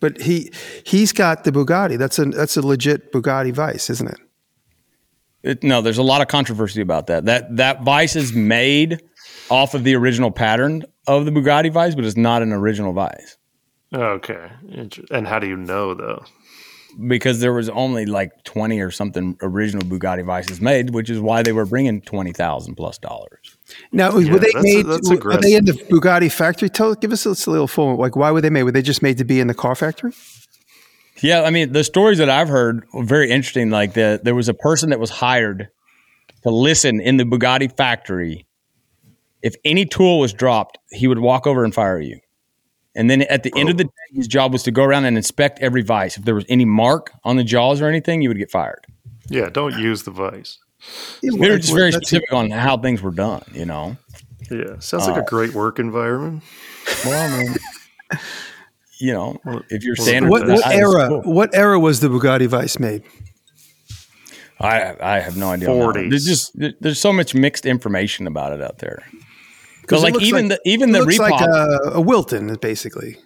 But 0.00 0.20
he, 0.22 0.52
he's 0.84 1.12
got 1.12 1.44
the 1.44 1.52
Bugatti. 1.52 1.98
That's 1.98 2.18
a, 2.18 2.24
that's 2.26 2.56
a 2.56 2.66
legit 2.66 3.12
Bugatti 3.12 3.52
Vice, 3.52 3.90
isn't 3.90 4.08
it? 4.08 4.18
It, 5.44 5.62
no, 5.62 5.80
there's 5.80 5.98
a 5.98 6.02
lot 6.02 6.20
of 6.20 6.26
controversy 6.26 6.80
about 6.80 7.06
that. 7.06 7.24
That 7.26 7.56
that 7.58 7.82
Vice 7.82 8.16
is 8.16 8.32
made 8.32 9.00
off 9.50 9.74
of 9.74 9.84
the 9.84 9.94
original 9.94 10.32
pattern 10.32 10.84
of 11.06 11.26
the 11.26 11.30
Bugatti 11.30 11.72
Vice, 11.72 11.94
but 11.94 12.04
it's 12.04 12.16
not 12.16 12.42
an 12.42 12.52
original 12.52 12.92
Vice. 12.92 13.36
Okay. 13.94 14.50
And 15.12 15.26
how 15.28 15.38
do 15.38 15.46
you 15.46 15.56
know 15.56 15.94
though? 15.94 16.24
Because 17.06 17.40
there 17.40 17.52
was 17.52 17.68
only 17.68 18.06
like 18.06 18.42
20 18.44 18.80
or 18.80 18.90
something 18.90 19.36
original 19.42 19.82
Bugatti 19.86 20.24
Vices 20.24 20.60
made, 20.60 20.90
which 20.90 21.10
is 21.10 21.20
why 21.20 21.42
they 21.42 21.52
were 21.52 21.66
bringing 21.66 22.00
20,000 22.00 22.74
plus 22.74 22.98
dollars. 22.98 23.56
Now, 23.92 24.12
were 24.12 24.22
they 24.22 24.38
that's 24.38 24.54
a- 24.54 24.62
made? 24.62 24.86
that's 24.86 25.08
were 25.08 25.36
they 25.36 25.54
in 25.54 25.64
the 25.66 25.72
Bugatti 25.72 26.30
factory? 26.30 26.68
Tell, 26.68 26.94
give 26.94 27.12
us 27.12 27.24
a 27.24 27.50
little 27.50 27.68
full. 27.68 27.96
Like, 27.96 28.16
why 28.16 28.30
were 28.30 28.40
they 28.40 28.50
made? 28.50 28.64
Were 28.64 28.72
they 28.72 28.82
just 28.82 29.02
made 29.02 29.18
to 29.18 29.24
be 29.24 29.38
in 29.40 29.46
the 29.46 29.54
car 29.54 29.74
factory? 29.74 30.12
Yeah, 31.20 31.42
I 31.42 31.50
mean, 31.50 31.72
the 31.72 31.84
stories 31.84 32.18
that 32.18 32.30
I've 32.30 32.48
heard 32.48 32.84
were 32.92 33.04
very 33.04 33.30
interesting. 33.30 33.70
Like 33.70 33.94
the, 33.94 34.20
there 34.22 34.34
was 34.34 34.48
a 34.48 34.54
person 34.54 34.90
that 34.90 35.00
was 35.00 35.10
hired 35.10 35.68
to 36.42 36.50
listen 36.50 37.00
in 37.00 37.16
the 37.16 37.24
Bugatti 37.24 37.76
factory. 37.76 38.46
If 39.42 39.54
any 39.64 39.84
tool 39.84 40.18
was 40.20 40.32
dropped, 40.32 40.78
he 40.90 41.06
would 41.08 41.18
walk 41.18 41.46
over 41.46 41.64
and 41.64 41.74
fire 41.74 42.00
you. 42.00 42.20
And 42.94 43.08
then 43.08 43.22
at 43.22 43.42
the 43.42 43.52
end 43.56 43.68
of 43.68 43.76
the 43.76 43.84
day, 43.84 43.90
his 44.12 44.26
job 44.26 44.52
was 44.52 44.62
to 44.64 44.70
go 44.70 44.82
around 44.82 45.04
and 45.04 45.16
inspect 45.16 45.60
every 45.60 45.82
vice. 45.82 46.16
If 46.16 46.24
there 46.24 46.34
was 46.34 46.44
any 46.48 46.64
mark 46.64 47.12
on 47.24 47.36
the 47.36 47.44
jaws 47.44 47.80
or 47.80 47.86
anything, 47.86 48.22
you 48.22 48.28
would 48.28 48.38
get 48.38 48.50
fired. 48.50 48.86
Yeah, 49.28 49.50
don't 49.50 49.78
use 49.78 50.02
the 50.04 50.10
vice. 50.10 50.58
Yeah, 51.22 51.32
They 51.38 51.50
were 51.50 51.58
just 51.58 51.74
very 51.74 51.92
specific 51.92 52.32
on 52.32 52.50
how 52.50 52.76
things 52.78 53.02
were 53.02 53.10
done, 53.10 53.42
you 53.52 53.64
know? 53.66 53.96
Yeah, 54.50 54.78
sounds 54.78 55.06
like 55.06 55.18
Uh, 55.18 55.20
a 55.22 55.24
great 55.24 55.52
work 55.54 55.78
environment. 55.78 56.42
Well, 57.04 57.32
I 57.32 57.38
mean, 57.42 57.54
you 59.00 59.12
know, 59.12 59.38
if 59.68 59.84
you're 59.84 59.96
standard, 59.96 60.30
What, 60.30 60.46
what 60.48 60.66
era? 60.66 61.08
cool. 61.08 61.22
What 61.22 61.54
era 61.54 61.78
was 61.78 62.00
the 62.00 62.08
Bugatti 62.08 62.46
Vice 62.46 62.78
made? 62.78 63.02
I 64.60 64.94
I 65.00 65.20
have 65.20 65.36
no 65.36 65.50
idea. 65.50 65.70
on 65.70 65.78
that 65.78 65.84
one. 65.86 65.94
40s. 65.94 66.10
There's 66.10 66.24
just 66.24 66.52
there's 66.80 67.00
so 67.00 67.12
much 67.12 67.34
mixed 67.34 67.64
information 67.66 68.26
about 68.26 68.52
it 68.52 68.60
out 68.62 68.78
there. 68.78 69.02
'Cause 69.88 70.02
like 70.02 70.20
even 70.22 70.48
like- 70.48 70.60
the 70.62 70.70
even 70.70 70.90
it 70.90 70.92
the 70.92 70.98
looks 71.00 71.16
repop, 71.18 71.30
like 71.30 71.40
a, 71.48 71.90
a 71.94 72.00
Wilton, 72.00 72.54
basically. 72.56 73.16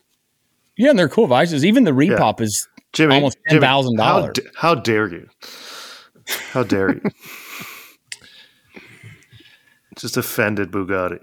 yeah, 0.76 0.90
and 0.90 0.98
they're 0.98 1.08
cool 1.08 1.26
vices. 1.26 1.64
Even 1.64 1.84
the 1.84 1.90
repop 1.92 2.40
is 2.40 2.66
Jimmy, 2.92 3.14
almost 3.16 3.36
ten 3.48 3.60
thousand 3.60 3.96
dollars. 3.96 4.32
d- 4.34 4.42
How 4.56 4.74
dare 4.74 5.08
you? 5.08 5.28
How 6.52 6.62
dare 6.62 6.94
you? 6.94 7.00
Just 9.96 10.16
offended 10.16 10.70
Bugatti. 10.70 11.18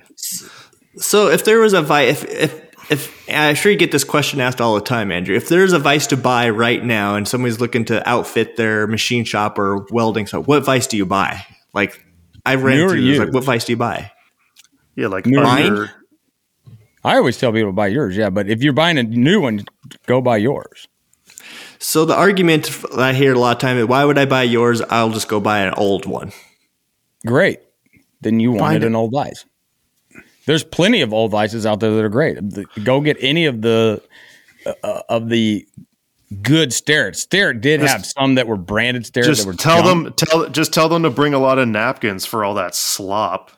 So 0.97 1.29
if 1.29 1.43
there 1.43 1.59
was 1.59 1.73
a 1.73 1.81
vice, 1.81 2.23
if, 2.23 2.29
if 2.29 2.69
if 2.91 3.29
I'm 3.29 3.55
sure 3.55 3.71
you 3.71 3.77
get 3.77 3.91
this 3.91 4.03
question 4.03 4.39
asked 4.41 4.61
all 4.61 4.75
the 4.75 4.81
time, 4.81 5.11
Andrew. 5.11 5.35
If 5.35 5.47
there's 5.49 5.73
a 5.73 5.79
vice 5.79 6.07
to 6.07 6.17
buy 6.17 6.49
right 6.49 6.83
now, 6.83 7.15
and 7.15 7.27
somebody's 7.27 7.59
looking 7.59 7.85
to 7.85 8.07
outfit 8.07 8.57
their 8.57 8.87
machine 8.87 9.23
shop 9.25 9.57
or 9.59 9.85
welding 9.91 10.25
shop, 10.25 10.47
what 10.47 10.63
vice 10.65 10.87
do 10.87 10.97
you 10.97 11.05
buy? 11.05 11.45
Like 11.73 12.03
I 12.45 12.55
ran 12.55 12.77
New 12.77 12.85
or 12.85 12.89
through, 12.89 13.01
this, 13.05 13.19
like 13.19 13.33
what 13.33 13.43
vice 13.43 13.65
do 13.65 13.73
you 13.73 13.77
buy? 13.77 14.11
Yeah, 14.99 15.07
like 15.07 15.25
Mine? 15.25 15.65
under. 15.67 15.91
I 17.03 17.15
always 17.15 17.37
tell 17.37 17.51
people 17.53 17.69
to 17.69 17.73
buy 17.73 17.87
yours, 17.87 18.17
yeah. 18.17 18.29
But 18.29 18.49
if 18.49 18.61
you're 18.61 18.73
buying 18.73 18.97
a 18.97 19.03
new 19.03 19.39
one, 19.39 19.63
go 20.05 20.21
buy 20.21 20.37
yours. 20.37 20.87
So 21.79 22.03
the 22.03 22.13
argument 22.15 22.69
I 22.97 23.13
hear 23.13 23.33
a 23.33 23.39
lot 23.39 23.55
of 23.55 23.61
time 23.61 23.77
is, 23.77 23.85
why 23.85 24.03
would 24.03 24.17
I 24.17 24.25
buy 24.25 24.43
yours? 24.43 24.81
I'll 24.81 25.09
just 25.11 25.29
go 25.29 25.39
buy 25.39 25.59
an 25.59 25.73
old 25.75 26.05
one. 26.05 26.33
Great. 27.25 27.59
Then 28.21 28.41
you 28.41 28.51
wanted 28.51 28.83
it. 28.83 28.87
an 28.87 28.95
old 28.95 29.11
vice. 29.13 29.45
There's 30.45 30.63
plenty 30.63 31.01
of 31.01 31.13
old 31.13 31.31
vices 31.31 31.65
out 31.65 31.79
there 31.79 31.91
that 31.91 32.03
are 32.03 32.09
great. 32.09 32.37
Go 32.83 32.99
get 32.99 33.15
any 33.21 33.45
of 33.45 33.61
the 33.61 34.01
uh, 34.83 35.01
of 35.07 35.29
the 35.29 35.65
good 36.41 36.73
Starrett. 36.73 37.15
Starrett 37.15 37.61
did 37.61 37.79
have 37.79 38.05
some 38.05 38.35
that 38.35 38.45
were 38.47 38.57
branded 38.57 39.05
Starrett 39.05 39.37
that 39.37 39.45
were 39.45 39.53
Just 39.53 39.63
tell 39.63 39.83
junk. 39.83 40.03
them 40.05 40.13
tell 40.27 40.49
just 40.49 40.73
tell 40.73 40.89
them 40.89 41.03
to 41.03 41.09
bring 41.09 41.33
a 41.33 41.39
lot 41.39 41.59
of 41.59 41.67
napkins 41.69 42.25
for 42.25 42.43
all 42.43 42.55
that 42.55 42.75
slop. 42.75 43.51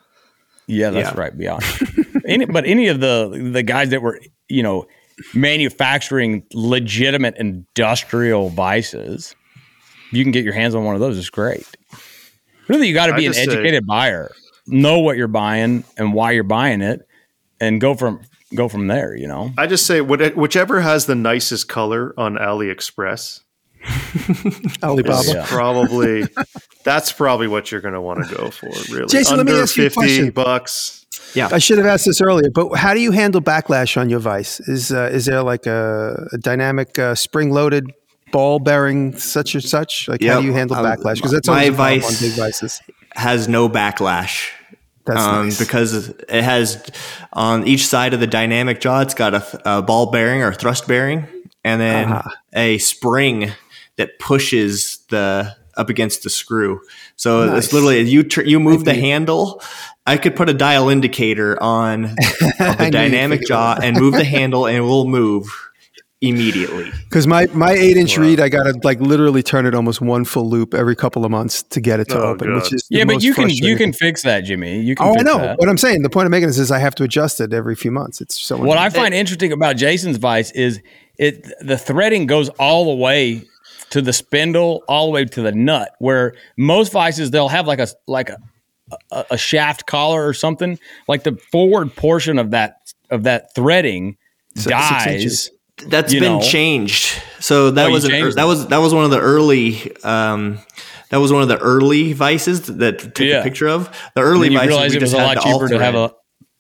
Yeah, 0.72 0.90
that's 0.92 1.14
Yeah. 1.14 1.20
right. 1.20 1.38
Beyond 1.38 1.64
any, 2.26 2.46
but 2.46 2.66
any 2.66 2.88
of 2.88 3.00
the 3.00 3.50
the 3.54 3.64
guys 3.64 3.90
that 3.90 4.02
were 4.02 4.20
you 4.48 4.64
know 4.64 4.88
manufacturing 5.34 6.44
legitimate 6.54 7.36
industrial 7.38 8.50
vices, 8.50 9.36
you 10.12 10.24
can 10.24 10.32
get 10.32 10.44
your 10.44 10.54
hands 10.54 10.76
on 10.76 10.84
one 10.86 10.96
of 10.96 11.02
those. 11.02 11.18
It's 11.18 11.30
great. 11.30 11.66
Really, 12.68 12.88
you 12.88 12.94
got 12.94 13.08
to 13.08 13.16
be 13.16 13.26
an 13.26 13.34
just 13.34 13.46
say- 13.46 13.52
educated 13.52 13.86
buyer, 13.86 14.32
know 14.68 15.00
what 15.00 15.18
you're 15.18 15.28
buying 15.28 15.84
and 15.98 16.14
why 16.14 16.32
you're 16.32 16.44
buying 16.44 16.82
it, 16.82 17.02
and 17.60 17.82
go 17.82 17.96
from 17.96 18.22
go 18.56 18.68
from 18.70 18.88
there. 18.88 19.16
You 19.16 19.28
know, 19.28 19.52
I 19.58 19.68
just 19.68 19.86
say 19.86 20.00
what- 20.02 20.36
whichever 20.38 20.82
has 20.82 21.06
the 21.06 21.16
nicest 21.16 21.68
color 21.68 22.14
on 22.18 22.36
AliExpress. 22.36 23.42
Alibaba. 24.84 25.24
Yeah. 25.26 25.46
Probably 25.48 26.24
that's 26.84 27.12
probably 27.12 27.48
what 27.48 27.72
you're 27.72 27.82
going 27.82 27.94
to 27.94 28.02
want 28.02 28.26
to 28.28 28.36
go 28.36 28.50
for. 28.52 28.68
Really, 28.94 29.08
Jason, 29.08 29.38
let 29.38 29.46
me 29.46 29.52
under 29.54 29.64
ask 29.64 29.76
you 29.78 29.84
a 29.86 29.90
fifty 29.90 30.00
question. 30.00 30.30
bucks. 30.32 31.06
Yeah, 31.34 31.50
I 31.52 31.60
should 31.60 31.78
have 31.78 31.88
asked 31.88 32.06
this 32.06 32.22
earlier, 32.22 32.50
but 32.50 32.74
how 32.76 32.94
do 32.94 33.00
you 33.00 33.12
handle 33.12 33.42
backlash 33.42 33.96
on 34.00 34.10
your 34.10 34.20
vice? 34.20 34.60
Is 34.62 34.92
uh, 34.92 35.10
is 35.12 35.26
there 35.26 35.44
like 35.44 35.66
a, 35.66 36.28
a 36.34 36.38
dynamic 36.38 36.98
uh, 37.00 37.16
spring 37.16 37.52
loaded 37.52 37.86
ball 38.32 38.60
bearing 38.60 39.18
such 39.18 39.54
and 39.54 39.64
such? 39.64 40.08
Like 40.08 40.24
how 40.24 40.40
do 40.42 40.46
you 40.48 40.54
handle 40.54 40.78
Um, 40.78 40.86
backlash? 40.86 41.16
Because 41.16 41.32
that's 41.32 41.48
my 41.48 41.54
always 41.70 41.70
on 41.70 41.76
Vice- 42.02 42.22
big 42.22 42.32
vices. 42.34 42.82
Has 43.14 43.48
no 43.48 43.70
backlash. 43.70 44.50
That's 45.06 45.20
um, 45.20 45.46
nice. 45.46 45.60
because 45.60 46.10
it 46.10 46.44
has 46.44 46.86
on 47.34 47.68
each 47.68 47.88
side 47.88 48.14
of 48.14 48.20
the 48.20 48.28
dynamic 48.28 48.80
jaw, 48.80 49.02
it's 49.02 49.14
got 49.16 49.34
a, 49.34 49.62
a 49.78 49.82
ball 49.82 50.12
bearing 50.12 50.44
or 50.44 50.54
thrust 50.54 50.88
bearing, 50.88 51.28
and 51.64 51.82
then 51.82 52.12
Uh-huh. 52.12 52.30
a 52.54 52.78
spring 52.78 53.52
that 53.98 54.20
pushes 54.20 55.00
the 55.10 55.56
up 55.78 55.90
against 55.90 56.24
the 56.24 56.30
screw. 56.30 56.82
So 57.16 57.46
Nice. 57.46 57.66
it's 57.66 57.74
literally 57.74 58.02
you 58.02 58.24
tr- 58.24 58.42
you 58.44 58.60
move 58.60 58.86
the 58.86 58.94
handle. 58.94 59.62
I 60.06 60.18
could 60.18 60.36
put 60.36 60.50
a 60.50 60.54
dial 60.54 60.90
indicator 60.90 61.62
on 61.62 62.06
of 62.60 62.78
the 62.78 62.90
dynamic 62.92 63.42
jaw 63.48 63.78
and 63.82 63.98
move 63.98 64.14
the 64.14 64.24
handle, 64.38 64.66
and 64.66 64.78
it 64.78 64.82
will 64.82 65.06
move 65.08 65.46
immediately. 66.22 66.92
Because 67.10 67.26
my, 67.26 67.48
my 67.48 67.72
eight 67.72 67.98
inch 67.98 68.16
Reed, 68.18 68.40
I 68.40 68.50
got 68.50 68.64
to 68.64 68.80
like 68.84 69.00
literally 69.00 69.42
turn 69.42 69.66
it 69.66 69.74
almost 69.74 70.02
one 70.02 70.24
full 70.26 70.48
loop 70.50 70.74
every 70.74 70.96
couple 70.96 71.26
of 71.26 71.32
months 71.32 71.64
to 71.64 71.82
get 71.82 72.00
it 72.00 72.10
to 72.10 72.20
Oh, 72.20 72.28
open, 72.30 72.54
which 72.56 72.72
is 72.74 72.86
yeah, 72.90 73.06
but 73.06 73.24
you 73.24 73.34
can 73.34 73.50
you 73.50 73.76
can 73.76 73.92
fix 73.94 74.24
that, 74.24 74.42
Jimmy. 74.42 74.82
You 74.82 74.96
can. 74.96 75.08
Oh, 75.08 75.16
I 75.18 75.24
know. 75.24 75.38
that. 75.40 75.58
What 75.60 75.68
I'm 75.70 75.78
saying, 75.78 76.04
the 76.04 76.10
point 76.10 76.26
I'm 76.26 76.32
making 76.32 76.50
is, 76.50 76.60
is 76.60 76.72
I 76.72 76.80
have 76.80 76.96
to 76.96 77.04
adjust 77.04 77.40
it 77.42 77.54
every 77.54 77.76
few 77.76 77.92
months. 77.92 78.22
It's 78.22 78.40
so 78.40 78.58
What 78.58 78.78
I 78.78 78.90
find 78.90 79.14
interesting 79.14 79.52
about 79.52 79.78
Jason's 79.78 80.18
vice 80.18 80.52
is 80.52 80.80
it 81.18 81.46
the 81.62 81.78
threading 81.78 82.26
goes 82.28 82.50
all 82.50 82.86
the 82.86 82.96
way 83.02 83.44
to 83.92 84.02
the 84.02 84.14
spindle, 84.14 84.84
all 84.88 85.06
the 85.08 85.12
way 85.12 85.26
to 85.26 85.42
the 85.42 85.52
nut. 85.52 85.94
Where 86.00 86.34
most 86.58 86.92
vices 86.92 87.32
they'll 87.32 87.50
have 87.50 87.68
like 87.68 87.80
a 87.80 87.88
like 88.08 88.30
a 88.30 88.38
a, 89.12 89.26
a 89.32 89.38
shaft 89.38 89.86
collar 89.86 90.28
or 90.28 90.34
something. 90.34 90.78
Like 91.08 91.24
the 91.24 91.38
forward 91.52 91.96
portion 91.96 92.38
of 92.40 92.52
that 92.52 92.78
of 93.10 93.24
that 93.24 93.54
threading 93.56 94.18
six 94.56 94.66
dies. 94.72 95.50
That's 95.88 96.14
been 96.14 96.24
know. 96.40 96.42
changed. 96.42 97.22
So 97.40 97.72
that 97.72 97.88
Oh, 97.88 97.92
was 97.92 98.04
an, 98.06 98.12
that 98.36 98.46
was 98.46 98.68
that 98.68 98.78
was 98.78 98.94
one 98.94 99.04
of 99.06 99.12
the 99.12 99.20
early 99.20 99.96
um, 100.04 100.60
that 101.10 101.18
was 101.18 101.32
one 101.34 101.42
of 101.42 101.48
the 101.48 101.58
early 101.58 102.14
vices 102.14 102.62
that 102.68 103.00
took 103.00 103.20
Yeah. 103.20 103.40
a 103.40 103.44
picture 103.44 103.68
of 103.68 103.90
the 104.14 104.22
early 104.22 104.50
vices. 104.50 104.68
realize 104.68 104.92
we 104.92 104.98
it 104.98 105.02
was 105.02 105.12
just 105.12 105.20
a 105.22 105.26
had 105.26 105.38
lot 105.38 105.44
cheaper 105.44 105.68
to 105.70 105.80
have 105.80 105.96
a. 105.96 106.14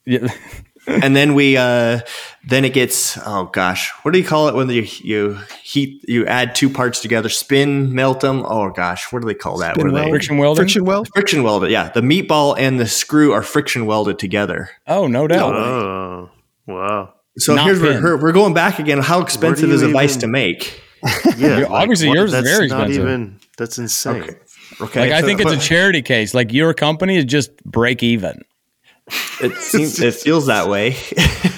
Yeah. 0.05 0.27
and 0.87 1.15
then 1.15 1.33
we 1.35 1.57
uh, 1.57 1.99
then 2.47 2.65
it 2.65 2.73
gets 2.73 3.17
oh 3.25 3.45
gosh, 3.53 3.91
what 4.01 4.11
do 4.11 4.19
you 4.19 4.25
call 4.25 4.47
it 4.47 4.55
when 4.55 4.69
you 4.69 4.81
you 5.03 5.37
heat 5.63 6.03
you 6.07 6.25
add 6.25 6.55
two 6.55 6.69
parts 6.69 6.99
together, 6.99 7.29
spin, 7.29 7.93
melt 7.93 8.21
them? 8.21 8.43
Oh 8.45 8.69
gosh, 8.71 9.11
what 9.11 9.21
do 9.21 9.27
they 9.27 9.33
call 9.35 9.57
that? 9.59 9.75
Spin 9.75 9.87
What 9.87 9.93
they? 9.93 10.01
weld? 10.01 10.09
Friction 10.11 10.37
welding. 10.37 10.61
Friction 10.63 10.85
weld? 10.85 11.07
Friction 11.13 11.43
welded. 11.43 11.71
Yeah, 11.71 11.89
the 11.89 12.01
meatball 12.01 12.55
and 12.57 12.79
the 12.79 12.87
screw 12.87 13.31
are 13.31 13.43
friction 13.43 13.85
welded 13.85 14.17
together. 14.19 14.69
Oh 14.87 15.07
no 15.07 15.27
doubt. 15.27 15.53
Oh, 15.55 16.29
wow. 16.67 17.13
So 17.37 17.55
Not 17.55 17.65
here's 17.65 17.79
where 17.79 18.01
we're, 18.01 18.21
we're 18.21 18.31
going 18.33 18.53
back 18.53 18.79
again. 18.79 18.97
How 18.99 19.21
expensive 19.21 19.71
is 19.71 19.81
a 19.83 19.87
vice 19.89 20.17
to 20.17 20.27
make? 20.27 20.81
Yeah, 21.37 21.65
obviously 21.67 22.09
what- 22.09 22.15
yours 22.17 22.31
is 22.33 22.43
that's 22.43 22.57
very 22.57 22.67
not 22.67 22.81
expensive. 22.89 23.03
Even, 23.03 23.39
that's 23.57 23.77
insane. 23.79 24.21
Okay. 24.23 24.35
Okay, 24.79 24.99
Like 25.01 25.11
I 25.11 25.21
think 25.21 25.41
it's 25.41 25.51
a 25.51 25.57
charity 25.57 26.01
case. 26.03 26.33
Like 26.33 26.53
your 26.53 26.73
company 26.73 27.17
is 27.17 27.25
just 27.25 27.55
break 27.63 28.03
even. 28.03 28.43
It 29.41 29.55
seems 29.57 29.99
it 29.99 30.13
feels 30.15 30.45
that 30.47 30.67
way. 30.69 30.95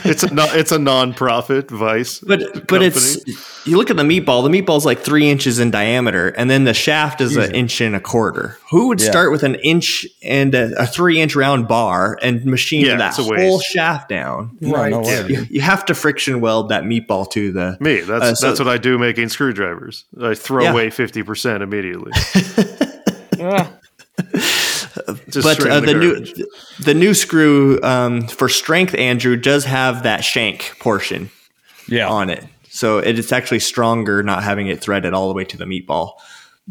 It's 0.06 0.22
a 0.22 0.34
no, 0.34 0.44
it's 0.52 0.74
a 0.74 0.80
non-profit 0.80 1.72
vice, 1.72 2.20
But 2.20 2.68
but 2.68 2.84
it's 2.84 3.26
you 3.66 3.78
look 3.78 3.90
at 3.90 3.96
the 3.96 4.04
meatball. 4.04 4.44
The 4.44 4.50
meatball's 4.50 4.86
like 4.86 5.00
three 5.00 5.30
inches 5.30 5.60
in 5.60 5.72
diameter, 5.72 6.28
and 6.28 6.50
then 6.50 6.66
the 6.66 6.74
shaft 6.74 7.22
is 7.22 7.38
an 7.38 7.56
inch 7.56 7.80
and 7.80 7.96
a 7.96 8.02
quarter. 8.02 8.58
Who 8.70 8.90
would 8.90 9.00
Yeah. 9.00 9.10
start 9.10 9.32
with 9.32 9.44
an 9.44 9.56
inch 9.56 10.06
and 10.22 10.54
a, 10.56 10.78
a 10.78 10.86
three 10.88 11.22
inch 11.22 11.38
round 11.38 11.70
bar 11.70 12.20
and 12.22 12.44
machine 12.44 12.86
Yeah, 12.86 12.98
that 12.98 13.18
a 13.18 13.24
whole 13.24 13.62
shaft 13.62 14.10
down? 14.10 14.58
No, 14.60 14.90
no. 14.90 15.10
You, 15.26 15.48
you 15.50 15.62
have 15.62 15.86
to 15.86 15.96
friction 15.96 16.42
weld 16.42 16.68
that 16.68 16.84
meatball 16.84 17.32
to 17.32 17.54
the 17.54 17.78
me. 17.80 18.02
That's 18.02 18.24
Uh, 18.26 18.36
so- 18.36 18.48
that's 18.48 18.60
what 18.60 18.68
I 18.68 18.78
do 18.78 19.00
making 19.00 19.30
screwdrivers. 19.30 20.04
I 20.22 20.36
throw 20.36 20.64
Yeah. 20.64 20.72
away 20.74 20.90
fifty 20.90 21.24
percent 21.24 21.64
immediately. 21.64 22.12
Just 25.30 25.44
but 25.44 25.66
uh, 25.70 25.76
in 25.76 25.86
the, 25.86 25.94
new 25.94 26.26
the 26.84 26.94
new 26.94 27.14
screw 27.14 27.82
um, 27.84 28.28
for 28.28 28.50
strength, 28.50 28.96
Andrew, 28.96 29.36
does 29.36 29.66
have 29.66 30.04
that 30.04 30.24
shank 30.24 30.76
portion 30.80 31.30
Yeah. 31.88 32.08
on 32.10 32.30
it, 32.30 32.44
so 32.70 32.98
it 33.00 33.18
is 33.20 33.32
actually 33.32 33.60
stronger 33.60 34.24
not 34.24 34.44
having 34.44 34.68
it 34.68 34.80
threaded 34.82 35.14
all 35.14 35.28
the 35.28 35.34
way 35.34 35.46
to 35.46 35.58
the 35.58 35.66
meatball. 35.66 36.14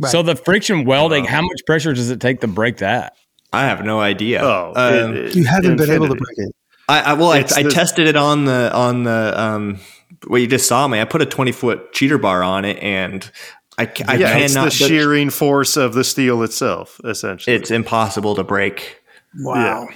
So 0.08 0.22
the 0.22 0.36
friction 0.36 0.84
welding, 0.84 1.26
how 1.26 1.42
much 1.42 1.60
pressure 1.66 1.92
does 1.92 2.10
it 2.10 2.20
take 2.20 2.40
to 2.40 2.46
break 2.48 2.78
that? 2.78 3.14
I 3.52 3.66
have 3.66 3.84
no 3.84 4.00
idea. 4.00 4.40
oh, 4.42 4.72
Um, 4.74 5.14
it- 5.16 5.26
it- 5.26 5.34
You 5.36 5.44
haven't 5.44 5.76
been 5.76 5.90
able 5.90 6.08
to 6.08 6.14
break 6.14 6.38
it. 6.38 6.54
I, 6.88 7.00
I 7.00 7.12
well, 7.12 7.32
I, 7.32 7.38
It's 7.40 7.52
I 7.52 7.62
tested 7.64 8.08
it 8.08 8.16
on 8.16 8.44
the 8.46 8.72
on 8.74 9.04
the 9.04 9.34
um 9.40 9.78
what 10.26 10.40
you 10.40 10.46
just 10.46 10.66
saw 10.66 10.88
me. 10.88 11.00
I 11.00 11.04
put 11.04 11.20
a 11.22 11.26
twenty 11.26 11.52
foot 11.52 11.92
cheater 11.92 12.18
bar 12.18 12.42
on 12.42 12.64
it, 12.64 12.78
and 12.82 13.30
I, 13.78 13.86
ca- 13.86 14.04
I 14.06 14.16
yeah, 14.16 14.36
it's 14.38 14.54
the 14.54 14.70
shearing 14.70 15.30
force 15.30 15.76
of 15.76 15.94
the 15.94 16.04
steel 16.04 16.42
itself, 16.42 17.00
essentially. 17.04 17.56
it's 17.56 17.70
impossible 17.70 18.34
to 18.36 18.44
break. 18.44 19.00
Wow. 19.40 19.88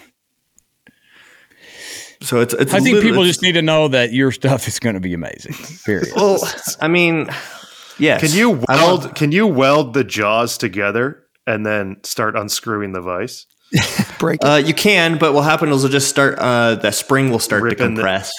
So 2.23 2.41
it's. 2.41 2.55
it's 2.55 2.73
I 2.73 2.81
think 2.81 2.95
lit- 2.95 3.03
people 3.03 3.25
just 3.25 3.43
need 3.43 3.53
to 3.53 3.63
know 3.63 3.89
that 3.89 4.13
your 4.13 4.33
stuff 4.33 4.67
is 4.69 4.79
going 4.79 4.95
to 4.95 5.01
be 5.01 5.13
amazing. 5.15 5.55
Period. 5.85 6.09
Well, 6.17 6.39
I 6.81 6.89
mean, 6.89 7.29
yes. 7.99 8.21
Can 8.23 8.31
you 8.37 8.63
weld? 8.69 9.15
Can 9.15 9.33
you 9.33 9.47
weld 9.47 9.93
the 9.95 10.05
jaws 10.05 10.57
together 10.57 11.23
and 11.47 11.65
then 11.67 11.99
start 12.03 12.35
unscrewing 12.37 12.93
the 12.93 13.03
vise? 13.03 13.47
Break 14.19 14.41
it. 14.43 14.45
Uh, 14.47 14.57
you 14.57 14.73
can, 14.75 15.19
but 15.19 15.35
what 15.35 15.43
happens 15.43 15.75
is 15.77 15.85
it'll 15.85 15.93
just 15.93 16.09
start. 16.09 16.39
Uh, 16.39 16.77
the 16.77 16.91
spring 16.91 17.31
will 17.31 17.39
start 17.39 17.61
to 17.61 17.65
Ripping 17.67 17.95
the- 17.95 18.01
compress. 18.01 18.33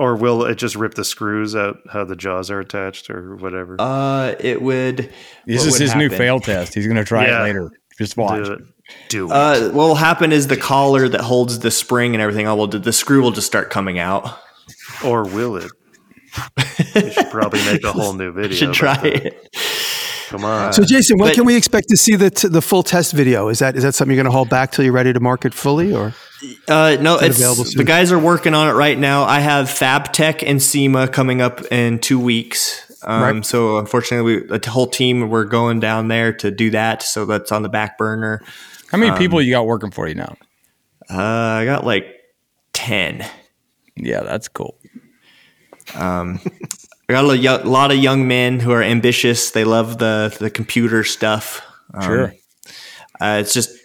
Or 0.00 0.16
will 0.16 0.44
it 0.46 0.54
just 0.54 0.76
rip 0.76 0.94
the 0.94 1.04
screws 1.04 1.54
out 1.54 1.76
how 1.92 2.04
the 2.04 2.16
jaws 2.16 2.50
are 2.50 2.58
attached 2.58 3.10
or 3.10 3.36
whatever? 3.36 3.76
Uh, 3.78 4.34
it 4.40 4.62
would. 4.62 5.12
this 5.46 5.66
is 5.66 5.72
would 5.74 5.80
his 5.82 5.94
new 5.94 6.08
fail 6.08 6.40
test. 6.40 6.72
He's 6.72 6.86
going 6.86 6.96
to 6.96 7.04
try 7.04 7.26
Yeah. 7.26 7.40
it 7.40 7.42
later. 7.42 7.70
Just 7.98 8.16
watch. 8.16 8.46
Do 8.46 8.52
it. 8.54 8.60
Do 9.10 9.26
it. 9.26 9.32
Uh, 9.32 9.60
what 9.72 9.88
will 9.88 9.94
happen 9.94 10.32
is 10.32 10.46
the 10.46 10.56
collar 10.56 11.06
that 11.06 11.20
holds 11.20 11.58
the 11.58 11.70
spring 11.70 12.14
and 12.14 12.22
everything. 12.22 12.48
Oh, 12.48 12.56
well, 12.56 12.66
the, 12.66 12.78
the 12.78 12.94
screw 12.94 13.20
will 13.22 13.30
just 13.30 13.46
start 13.46 13.68
coming 13.68 13.98
out. 13.98 14.38
or 15.04 15.24
will 15.24 15.56
it? 15.56 15.70
you 16.94 17.10
should 17.10 17.30
probably 17.30 17.62
make 17.66 17.84
a 17.84 17.92
whole 17.92 18.14
new 18.14 18.32
video. 18.40 18.56
Should 18.56 18.72
try 18.72 18.96
that. 18.96 19.26
it. 19.26 19.50
Come 20.30 20.44
on. 20.44 20.72
so, 20.72 20.84
Jason, 20.84 21.18
when 21.18 21.30
but- 21.30 21.34
can 21.34 21.44
we 21.44 21.56
expect 21.56 21.88
to 21.88 21.96
see 21.96 22.14
the 22.14 22.30
t- 22.30 22.46
the 22.46 22.62
full 22.62 22.84
test 22.84 23.12
video? 23.12 23.48
Is 23.48 23.58
that 23.58 23.74
is 23.76 23.82
that 23.82 23.94
something 23.96 24.14
you're 24.16 24.22
going 24.22 24.30
to 24.30 24.36
hold 24.36 24.48
back 24.48 24.70
till 24.70 24.84
you're 24.84 24.94
ready 24.94 25.12
to 25.12 25.18
market 25.18 25.52
fully, 25.52 25.92
or 25.92 26.14
Uh, 26.68 26.96
no, 27.00 27.18
it's 27.18 27.36
available 27.36 27.64
the 27.64 27.82
guys 27.84 28.12
are 28.12 28.18
working 28.18 28.54
on 28.54 28.68
it 28.68 28.72
right 28.72 28.96
now. 28.96 29.24
I 29.24 29.40
have 29.40 29.66
FabTech 29.66 30.44
and 30.46 30.62
SEMA 30.62 31.08
coming 31.08 31.40
up 31.42 31.60
in 31.72 31.98
two 31.98 32.20
weeks. 32.20 32.86
Um, 33.02 33.22
Right. 33.22 33.44
So 33.44 33.78
unfortunately, 33.78 34.36
we, 34.46 34.58
the 34.58 34.70
whole 34.70 34.86
team 34.86 35.28
we're 35.30 35.44
going 35.44 35.80
down 35.80 36.06
there 36.08 36.32
to 36.34 36.50
do 36.52 36.70
that. 36.70 37.02
So 37.02 37.24
that's 37.24 37.50
on 37.50 37.62
the 37.62 37.68
back 37.68 37.98
burner. 37.98 38.40
How 38.92 38.98
many 38.98 39.16
people 39.18 39.42
you 39.42 39.50
got 39.52 39.66
working 39.66 39.90
for 39.90 40.06
you 40.06 40.14
now? 40.14 40.36
Uh, 41.10 41.16
I 41.18 41.64
got 41.64 41.84
like 41.84 42.06
ten. 42.72 43.26
Yeah, 43.96 44.22
that's 44.22 44.46
cool. 44.48 44.76
I 47.10 47.12
got 47.12 47.28
a 47.28 47.36
yo- 47.36 47.62
lot 47.64 47.90
of 47.90 47.96
young 47.98 48.28
men 48.28 48.60
who 48.60 48.70
are 48.70 48.82
ambitious. 48.82 49.50
They 49.50 49.64
love 49.64 49.98
the 49.98 50.34
the 50.38 50.48
computer 50.50 51.02
stuff. 51.02 51.60
Um, 51.92 52.02
Sure. 52.02 52.34
Uh, 53.20 53.38
it's 53.40 53.52
just 53.52 53.76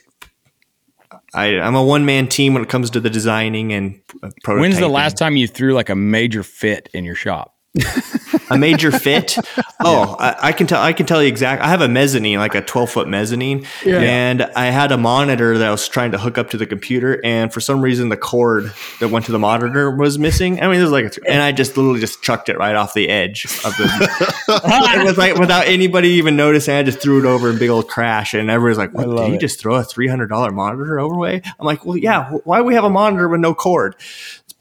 I, 1.34 1.60
I'm 1.60 1.76
a 1.76 1.84
one 1.84 2.06
man 2.06 2.28
team 2.28 2.54
when 2.54 2.62
it 2.62 2.70
comes 2.70 2.92
to 2.92 3.00
the 3.00 3.10
designing 3.10 3.74
and 3.74 4.00
uh, 4.24 4.30
prototyping. 4.44 4.60
When's 4.62 4.80
the 4.80 4.88
last 4.88 5.18
time 5.18 5.36
you 5.36 5.48
threw 5.48 5.74
like 5.74 5.90
a 5.90 5.96
major 5.96 6.44
fit 6.44 6.88
in 6.94 7.04
your 7.04 7.16
shop? 7.16 7.55
a 8.50 8.58
major 8.58 8.92
fit. 8.92 9.38
Oh, 9.88 10.16
I, 10.18 10.48
I, 10.48 10.52
can 10.52 10.66
tell. 10.66 10.82
I 10.82 10.94
can 10.94 11.06
tell 11.06 11.22
you 11.22 11.28
exactly. 11.28 11.64
I 11.64 11.70
have 11.70 11.82
a 11.82 11.88
mezzanine, 11.88 12.40
like 12.40 12.56
a 12.56 12.62
twelve 12.62 12.90
foot 12.90 13.08
mezzanine, 13.08 13.68
yeah. 13.86 14.00
and 14.00 14.42
I 14.42 14.68
had 14.68 14.92
a 14.92 14.98
monitor 14.98 15.60
that 15.60 15.68
I 15.68 15.70
was 15.70 15.88
trying 15.88 16.12
to 16.14 16.18
hook 16.18 16.40
up 16.40 16.50
to 16.52 16.58
the 16.58 16.66
computer, 16.66 17.22
and 17.24 17.54
for 17.54 17.60
some 17.60 17.82
reason 17.82 18.10
the 18.10 18.18
cord 18.18 18.74
that 19.00 19.10
went 19.10 19.26
to 19.26 19.32
the 19.32 19.38
monitor 19.38 19.92
was 19.92 20.18
missing. 20.18 20.60
I 20.60 20.68
mean, 20.70 20.80
there's 20.80 20.92
like, 20.92 21.18
a, 21.18 21.30
and 21.30 21.40
I 21.40 21.52
just 21.52 21.78
literally 21.78 22.00
just 22.00 22.24
chucked 22.24 22.50
it 22.50 22.58
right 22.58 22.74
off 22.74 22.96
the 22.96 23.10
edge 23.10 23.46
of 23.46 23.78
the. 23.78 24.32
it 25.02 25.06
was 25.06 25.20
like 25.20 25.36
without 25.36 25.68
anybody 25.68 26.10
even 26.10 26.36
noticing. 26.36 26.74
I 26.74 26.82
just 26.82 27.00
threw 27.00 27.20
it 27.20 27.26
over 27.26 27.52
in 27.52 27.60
big 27.60 27.70
old 27.70 27.88
crash, 27.88 28.34
and 28.34 28.50
everyone's 28.50 28.80
like, 28.80 28.94
"What? 28.94 29.08
Did 29.08 29.34
you 29.34 29.38
just 29.38 29.60
throw 29.60 29.76
a 29.76 29.84
three 29.84 30.08
hundred 30.08 30.28
dollar 30.28 30.52
monitor 30.52 30.98
away?" 30.98 31.44
I'm 31.60 31.66
like, 31.66 31.86
"Well, 31.86 31.98
yeah. 31.98 32.32
Why 32.44 32.58
do 32.58 32.64
we 32.64 32.74
have 32.74 32.86
a 32.86 32.90
monitor 32.90 33.28
with 33.28 33.42
no 33.42 33.54
cord?" 33.54 33.96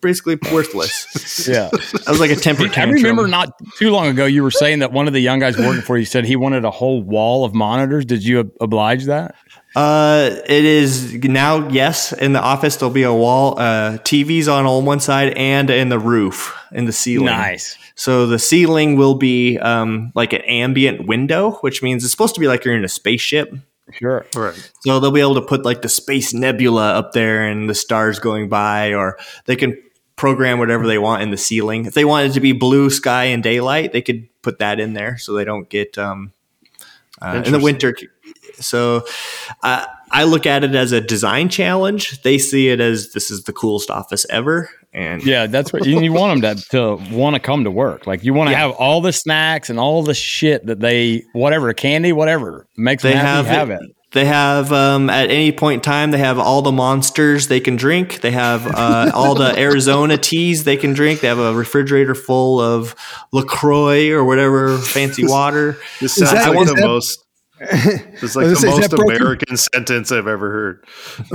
Basically 0.04 0.38
worthless. 0.52 1.48
yeah, 1.48 1.70
I 2.06 2.10
was 2.10 2.20
like 2.20 2.30
a 2.30 2.36
temper 2.36 2.68
tantrum. 2.68 2.90
I 2.90 3.08
remember 3.08 3.26
not 3.26 3.54
too 3.78 3.90
long 3.90 4.06
ago 4.06 4.26
you 4.26 4.44
were 4.44 4.52
saying 4.52 4.78
that 4.80 4.92
one 4.92 5.08
of 5.08 5.12
the 5.12 5.20
young 5.20 5.40
guys 5.40 5.58
working 5.58 5.82
for 5.82 5.98
you 5.98 6.04
said 6.04 6.24
he 6.24 6.36
wanted 6.36 6.64
a 6.64 6.70
whole 6.70 7.02
wall 7.02 7.44
of 7.44 7.54
monitors. 7.54 8.04
Did 8.04 8.22
you 8.22 8.52
oblige 8.60 9.06
that? 9.06 9.34
Uh, 9.74 10.30
it 10.46 10.64
is 10.64 11.14
now. 11.14 11.68
Yes, 11.68 12.12
in 12.12 12.32
the 12.32 12.40
office 12.40 12.76
there'll 12.76 12.94
be 12.94 13.02
a 13.02 13.12
wall, 13.12 13.58
uh, 13.58 13.98
TVs 13.98 14.46
on 14.46 14.66
on 14.66 14.84
one 14.84 15.00
side 15.00 15.32
and 15.36 15.68
in 15.70 15.88
the 15.88 15.98
roof, 15.98 16.56
in 16.70 16.84
the 16.84 16.92
ceiling. 16.92 17.26
Nice. 17.26 17.76
So 17.96 18.26
the 18.26 18.38
ceiling 18.38 18.96
will 18.96 19.14
be 19.14 19.58
um, 19.58 20.12
like 20.14 20.32
an 20.32 20.42
ambient 20.42 21.06
window, 21.06 21.52
which 21.62 21.82
means 21.82 22.04
it's 22.04 22.12
supposed 22.12 22.34
to 22.34 22.40
be 22.40 22.46
like 22.46 22.64
you're 22.64 22.76
in 22.76 22.84
a 22.84 22.88
spaceship. 22.88 23.52
Sure. 23.92 24.26
Right. 24.34 24.72
So 24.80 24.98
they'll 24.98 25.10
be 25.10 25.20
able 25.20 25.36
to 25.36 25.42
put 25.42 25.64
like 25.64 25.82
the 25.82 25.88
space 25.88 26.32
nebula 26.32 26.94
up 26.94 27.12
there 27.12 27.46
and 27.46 27.68
the 27.68 27.74
stars 27.74 28.18
going 28.18 28.48
by, 28.48 28.94
or 28.94 29.18
they 29.46 29.56
can 29.56 29.76
program 30.16 30.58
whatever 30.58 30.86
they 30.86 30.98
want 30.98 31.22
in 31.22 31.30
the 31.30 31.36
ceiling. 31.36 31.86
If 31.86 31.94
they 31.94 32.04
wanted 32.04 32.32
to 32.34 32.40
be 32.40 32.52
blue 32.52 32.90
sky 32.90 33.24
and 33.24 33.42
daylight, 33.42 33.92
they 33.92 34.02
could 34.02 34.28
put 34.42 34.58
that 34.58 34.80
in 34.80 34.94
there 34.94 35.18
so 35.18 35.32
they 35.32 35.44
don't 35.44 35.68
get 35.68 35.98
um, 35.98 36.32
uh, 37.20 37.42
in 37.44 37.52
the 37.52 37.60
winter. 37.60 37.96
So 38.54 39.04
uh, 39.62 39.86
I 40.10 40.24
look 40.24 40.46
at 40.46 40.62
it 40.62 40.74
as 40.74 40.92
a 40.92 41.00
design 41.00 41.48
challenge. 41.48 42.22
They 42.22 42.38
see 42.38 42.68
it 42.68 42.80
as 42.80 43.12
this 43.12 43.30
is 43.30 43.44
the 43.44 43.52
coolest 43.52 43.90
office 43.90 44.24
ever. 44.30 44.70
And 44.92 45.24
yeah, 45.24 45.48
that's 45.48 45.72
what 45.72 45.86
you, 45.86 46.00
you 46.00 46.12
want 46.12 46.40
them 46.40 46.56
to, 46.56 46.68
to 46.68 47.14
want 47.14 47.34
to 47.34 47.40
come 47.40 47.64
to 47.64 47.70
work. 47.70 48.06
Like 48.06 48.22
you 48.22 48.32
want 48.32 48.48
to 48.48 48.52
yeah. 48.52 48.60
have 48.60 48.70
all 48.72 49.00
the 49.00 49.12
snacks 49.12 49.68
and 49.68 49.80
all 49.80 50.04
the 50.04 50.14
shit 50.14 50.66
that 50.66 50.78
they, 50.78 51.24
whatever 51.32 51.72
candy, 51.74 52.12
whatever 52.12 52.68
makes 52.76 53.02
they 53.02 53.10
them 53.10 53.18
happy, 53.18 53.48
have, 53.48 53.68
have 53.68 53.82
it. 53.82 53.96
They 54.14 54.26
have 54.26 54.72
um, 54.72 55.10
at 55.10 55.28
any 55.30 55.50
point 55.50 55.74
in 55.74 55.80
time 55.80 56.12
they 56.12 56.18
have 56.18 56.38
all 56.38 56.62
the 56.62 56.70
monsters 56.70 57.48
they 57.48 57.58
can 57.58 57.74
drink. 57.74 58.20
They 58.20 58.30
have 58.30 58.64
uh, 58.64 59.10
all 59.14 59.34
the 59.34 59.58
Arizona 59.58 60.16
teas 60.16 60.62
they 60.62 60.76
can 60.76 60.92
drink. 60.92 61.20
They 61.20 61.26
have 61.26 61.40
a 61.40 61.52
refrigerator 61.52 62.14
full 62.14 62.60
of 62.60 62.94
Lacroix 63.32 64.12
or 64.12 64.24
whatever 64.24 64.78
fancy 64.78 65.26
water. 65.26 65.78
This 66.00 66.14
sounds 66.14 66.30
that, 66.30 66.54
like 66.54 66.68
the 66.68 66.74
that, 66.74 66.86
most. 66.86 67.24
It's 67.60 68.36
like 68.36 68.46
the 68.46 68.56
say, 68.56 68.68
most 68.68 68.92
American 68.92 69.56
sentence 69.56 70.12
I've 70.12 70.28
ever 70.28 70.50
heard. 70.50 70.86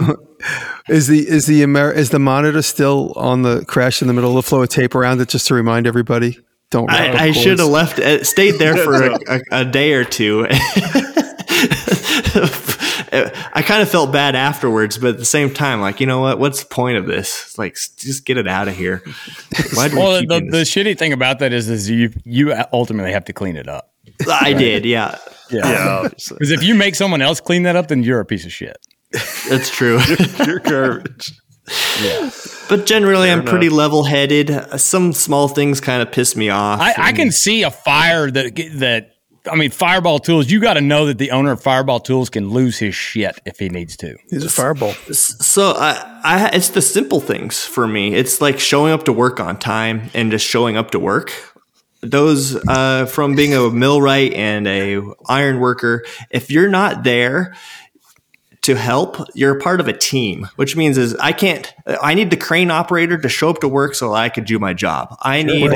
is 0.89 1.07
the 1.07 1.27
is 1.27 1.47
the 1.47 1.63
Amer- 1.63 1.91
is 1.91 2.11
the 2.11 2.19
monitor 2.19 2.61
still 2.61 3.11
on 3.17 3.41
the 3.41 3.65
crash 3.65 4.01
in 4.01 4.07
the 4.07 4.13
middle 4.13 4.29
of 4.29 4.35
the 4.35 4.43
flow 4.43 4.61
of 4.61 4.69
tape 4.69 4.95
around 4.95 5.19
it 5.19 5.27
just 5.27 5.47
to 5.47 5.53
remind 5.53 5.85
everybody? 5.85 6.39
Don't. 6.69 6.89
I, 6.89 7.25
I 7.25 7.31
should 7.31 7.59
have 7.59 7.67
left. 7.67 7.99
It, 7.99 8.25
stayed 8.25 8.51
there 8.51 8.77
for 8.77 9.03
a, 9.03 9.19
a, 9.27 9.41
a 9.51 9.65
day 9.65 9.93
or 9.93 10.05
two. 10.05 10.47
Uh, 13.11 13.29
I 13.53 13.61
kind 13.61 13.81
of 13.81 13.89
felt 13.89 14.11
bad 14.11 14.35
afterwards, 14.35 14.97
but 14.97 15.11
at 15.11 15.17
the 15.17 15.25
same 15.25 15.53
time, 15.53 15.81
like, 15.81 15.99
you 15.99 16.05
know 16.05 16.19
what? 16.19 16.39
What's 16.39 16.61
the 16.61 16.67
point 16.67 16.97
of 16.97 17.05
this? 17.05 17.57
Like, 17.57 17.75
just 17.97 18.25
get 18.25 18.37
it 18.37 18.47
out 18.47 18.67
of 18.67 18.75
here. 18.75 19.03
Why 19.73 19.89
do 19.89 19.97
well, 19.97 20.19
we 20.19 20.25
the, 20.25 20.39
the 20.39 20.61
shitty 20.63 20.97
thing 20.97 21.13
about 21.13 21.39
that 21.39 21.53
is, 21.53 21.69
is 21.69 21.89
you 21.89 22.11
you 22.23 22.53
ultimately 22.71 23.11
have 23.11 23.25
to 23.25 23.33
clean 23.33 23.55
it 23.55 23.67
up. 23.67 23.93
I 24.21 24.51
right? 24.51 24.57
did, 24.57 24.85
yeah, 24.85 25.17
yeah. 25.49 26.03
Because 26.09 26.51
if 26.51 26.63
you 26.63 26.75
make 26.75 26.95
someone 26.95 27.21
else 27.21 27.39
clean 27.39 27.63
that 27.63 27.75
up, 27.75 27.87
then 27.87 28.03
you're 28.03 28.19
a 28.19 28.25
piece 28.25 28.45
of 28.45 28.51
shit. 28.51 28.77
That's 29.49 29.69
true. 29.69 29.99
you're 30.45 30.59
garbage. 30.59 31.33
Yeah. 32.01 32.29
But 32.67 32.85
generally, 32.85 33.27
Fair 33.27 33.33
I'm 33.33 33.39
enough. 33.41 33.51
pretty 33.51 33.69
level 33.69 34.03
headed. 34.03 34.51
Some 34.79 35.13
small 35.13 35.47
things 35.47 35.81
kind 35.81 36.01
of 36.01 36.11
piss 36.11 36.35
me 36.35 36.49
off. 36.49 36.79
I, 36.79 36.93
I, 36.97 37.11
can 37.13 37.31
see 37.31 37.63
a 37.63 37.71
fire 37.71 38.29
that 38.29 38.55
that 38.75 39.11
I 39.49 39.55
mean, 39.55 39.71
Fireball 39.71 40.19
Tools, 40.19 40.49
you 40.49 40.59
got 40.59 40.73
to 40.73 40.81
know 40.81 41.05
that 41.05 41.17
the 41.17 41.31
owner 41.31 41.51
of 41.51 41.61
Fireball 41.61 41.99
Tools 41.99 42.29
can 42.29 42.49
lose 42.49 42.77
his 42.77 42.95
shit 42.95 43.39
if 43.45 43.59
he 43.59 43.69
needs 43.69 43.95
to. 43.97 44.17
He's 44.29 44.43
a 44.43 44.49
fireball. 44.49 44.93
So 45.11 45.73
I, 45.77 46.21
I, 46.23 46.49
it's 46.53 46.69
the 46.69 46.81
simple 46.81 47.19
things 47.19 47.63
for 47.63 47.87
me. 47.87 48.13
It's 48.15 48.41
like 48.41 48.59
showing 48.59 48.91
up 48.91 49.03
to 49.05 49.13
work 49.13 49.39
on 49.39 49.57
time 49.57 50.09
and 50.13 50.31
just 50.31 50.45
showing 50.45 50.77
up 50.77 50.91
to 50.91 50.99
work. 50.99 51.31
Those 52.01 52.55
uh, 52.67 53.05
from 53.07 53.35
being 53.35 53.53
a 53.53 53.69
millwright 53.69 54.33
and 54.33 54.67
a 54.67 55.01
iron 55.27 55.59
worker, 55.59 56.05
if 56.29 56.49
you're 56.49 56.69
not 56.69 57.03
there 57.03 57.55
to 58.61 58.75
help, 58.75 59.17
you're 59.35 59.59
part 59.59 59.79
of 59.79 59.87
a 59.87 59.93
team, 59.93 60.47
which 60.55 60.75
means 60.75 60.97
is 60.97 61.15
I 61.15 61.33
can't. 61.33 61.73
I 62.01 62.13
need 62.13 62.29
the 62.29 62.37
crane 62.37 62.71
operator 62.71 63.17
to 63.17 63.29
show 63.29 63.49
up 63.49 63.59
to 63.61 63.67
work 63.67 63.95
so 63.95 64.13
I 64.13 64.29
could 64.29 64.45
do 64.45 64.59
my 64.59 64.73
job. 64.73 65.15
I 65.21 65.43
need 65.43 65.71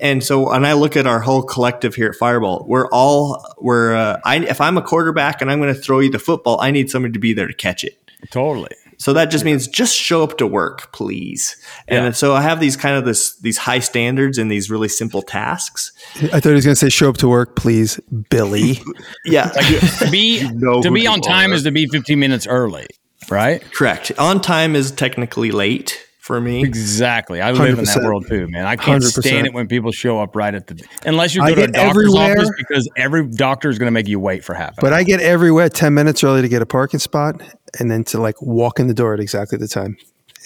and 0.00 0.22
so 0.22 0.50
when 0.50 0.64
I 0.64 0.72
look 0.74 0.96
at 0.96 1.06
our 1.06 1.20
whole 1.20 1.42
collective 1.42 1.94
here 1.94 2.08
at 2.08 2.14
Fireball, 2.14 2.64
we're 2.68 2.88
all 2.88 3.44
we're 3.58 3.94
uh, 3.94 4.20
I, 4.24 4.38
if 4.38 4.60
I'm 4.60 4.76
a 4.76 4.82
quarterback 4.82 5.40
and 5.40 5.50
I'm 5.50 5.60
going 5.60 5.74
to 5.74 5.80
throw 5.80 6.00
you 6.00 6.10
the 6.10 6.18
football, 6.18 6.60
I 6.60 6.70
need 6.70 6.90
somebody 6.90 7.12
to 7.12 7.18
be 7.18 7.32
there 7.32 7.46
to 7.46 7.54
catch 7.54 7.84
it. 7.84 7.98
Totally. 8.30 8.74
So 9.00 9.14
that 9.14 9.30
just 9.30 9.46
means 9.46 9.66
just 9.66 9.96
show 9.96 10.22
up 10.22 10.36
to 10.38 10.46
work, 10.46 10.92
please. 10.92 11.56
And 11.88 12.04
yeah. 12.04 12.10
so 12.10 12.34
I 12.34 12.42
have 12.42 12.60
these 12.60 12.76
kind 12.76 12.96
of 12.96 13.06
this 13.06 13.34
these 13.36 13.56
high 13.56 13.78
standards 13.78 14.36
and 14.36 14.50
these 14.50 14.70
really 14.70 14.88
simple 14.88 15.22
tasks. 15.22 15.92
I 16.16 16.38
thought 16.38 16.50
he 16.50 16.52
was 16.52 16.66
going 16.66 16.74
to 16.74 16.76
say 16.76 16.90
show 16.90 17.08
up 17.08 17.16
to 17.18 17.28
work, 17.28 17.56
please, 17.56 17.98
Billy. 18.28 18.78
yeah. 19.24 19.50
Like, 19.56 20.10
be 20.10 20.40
to 20.40 20.90
be 20.92 21.06
on 21.06 21.22
time 21.22 21.50
are. 21.50 21.54
is 21.54 21.62
to 21.62 21.70
be 21.70 21.86
15 21.86 22.18
minutes 22.18 22.46
early, 22.46 22.88
right? 23.30 23.62
Correct. 23.72 24.12
On 24.18 24.38
time 24.38 24.76
is 24.76 24.90
technically 24.90 25.50
late 25.50 26.06
for 26.20 26.40
me. 26.40 26.62
Exactly. 26.62 27.40
I 27.40 27.50
live 27.50 27.76
100%. 27.76 27.78
in 27.78 27.84
that 27.84 28.02
world 28.04 28.26
too, 28.28 28.46
man. 28.48 28.66
I 28.66 28.76
can't 28.76 29.02
100%. 29.02 29.22
stand 29.22 29.46
it 29.46 29.54
when 29.54 29.66
people 29.66 29.90
show 29.90 30.20
up 30.20 30.36
right 30.36 30.54
at 30.54 30.66
the 30.66 30.82
unless 31.04 31.34
you 31.34 31.40
go 31.40 31.46
I 31.46 31.54
to 31.54 31.64
a 31.64 31.66
doctor's 31.66 32.14
everywhere. 32.14 32.32
office 32.32 32.50
because 32.56 32.88
every 32.96 33.26
doctor 33.26 33.70
is 33.70 33.78
going 33.78 33.86
to 33.88 33.92
make 33.92 34.06
you 34.06 34.20
wait 34.20 34.44
for 34.44 34.54
half. 34.54 34.76
But 34.76 34.84
hour. 34.84 34.90
But 34.90 34.92
I 34.92 35.02
get 35.04 35.20
everywhere 35.20 35.68
ten 35.68 35.94
minutes 35.94 36.22
early 36.22 36.42
to 36.42 36.48
get 36.48 36.62
a 36.62 36.66
parking 36.66 37.00
spot, 37.00 37.40
and 37.78 37.90
then 37.90 38.04
to 38.04 38.20
like 38.20 38.40
walk 38.40 38.78
in 38.78 38.86
the 38.86 38.94
door 38.94 39.14
at 39.14 39.20
exactly 39.20 39.58
the 39.58 39.68
time. 39.68 39.96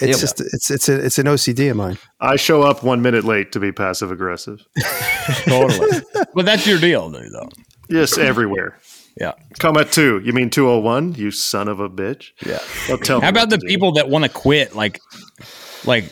It's 0.00 0.02
yep. 0.02 0.18
just 0.18 0.40
it's 0.40 0.70
it's 0.70 0.88
a, 0.88 1.04
it's 1.04 1.18
an 1.18 1.26
OCD 1.26 1.70
of 1.70 1.76
mine. 1.76 1.98
I 2.20 2.36
show 2.36 2.62
up 2.62 2.82
one 2.82 3.02
minute 3.02 3.24
late 3.24 3.52
to 3.52 3.60
be 3.60 3.72
passive 3.72 4.10
aggressive. 4.10 4.64
totally. 5.44 6.00
But 6.34 6.46
that's 6.46 6.66
your 6.66 6.78
deal, 6.78 7.10
though. 7.10 7.48
Yes, 7.88 8.18
everywhere. 8.18 8.78
Yeah. 9.20 9.32
Come 9.60 9.76
at 9.76 9.92
two. 9.92 10.20
You 10.24 10.32
mean 10.32 10.50
201? 10.50 11.14
You 11.14 11.30
son 11.30 11.68
of 11.68 11.78
a 11.78 11.88
bitch. 11.88 12.30
Yeah. 12.44 12.58
Don't 12.88 13.04
tell 13.04 13.20
How 13.20 13.28
about 13.28 13.50
the 13.50 13.58
people 13.58 13.92
that 13.92 14.08
want 14.08 14.24
to 14.24 14.30
quit? 14.30 14.74
Like, 14.74 15.00
like 15.86 16.10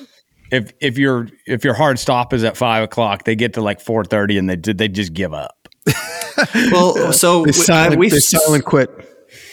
if 0.51 0.73
if 0.81 0.99
your 0.99 1.28
if 1.47 1.65
your 1.65 1.74
hard 1.74 1.99
stop 1.99 2.32
is 2.32 2.44
at 2.44 2.57
five 2.57 2.85
o'clock, 2.85 3.24
they 3.24 3.35
get 3.35 3.55
to 3.55 3.62
like 3.62 3.81
four 3.81 4.05
thirty 4.05 4.39
and 4.39 4.49
they 4.49 4.57
they 4.57 4.89
just 4.89 5.15
give 5.15 5.32
up. 5.32 5.69
well, 6.70 7.12
so 7.12 7.44
they 7.44 7.53
silent, 7.53 7.99
we 7.99 8.11
silent 8.11 8.65
quit. 8.65 8.90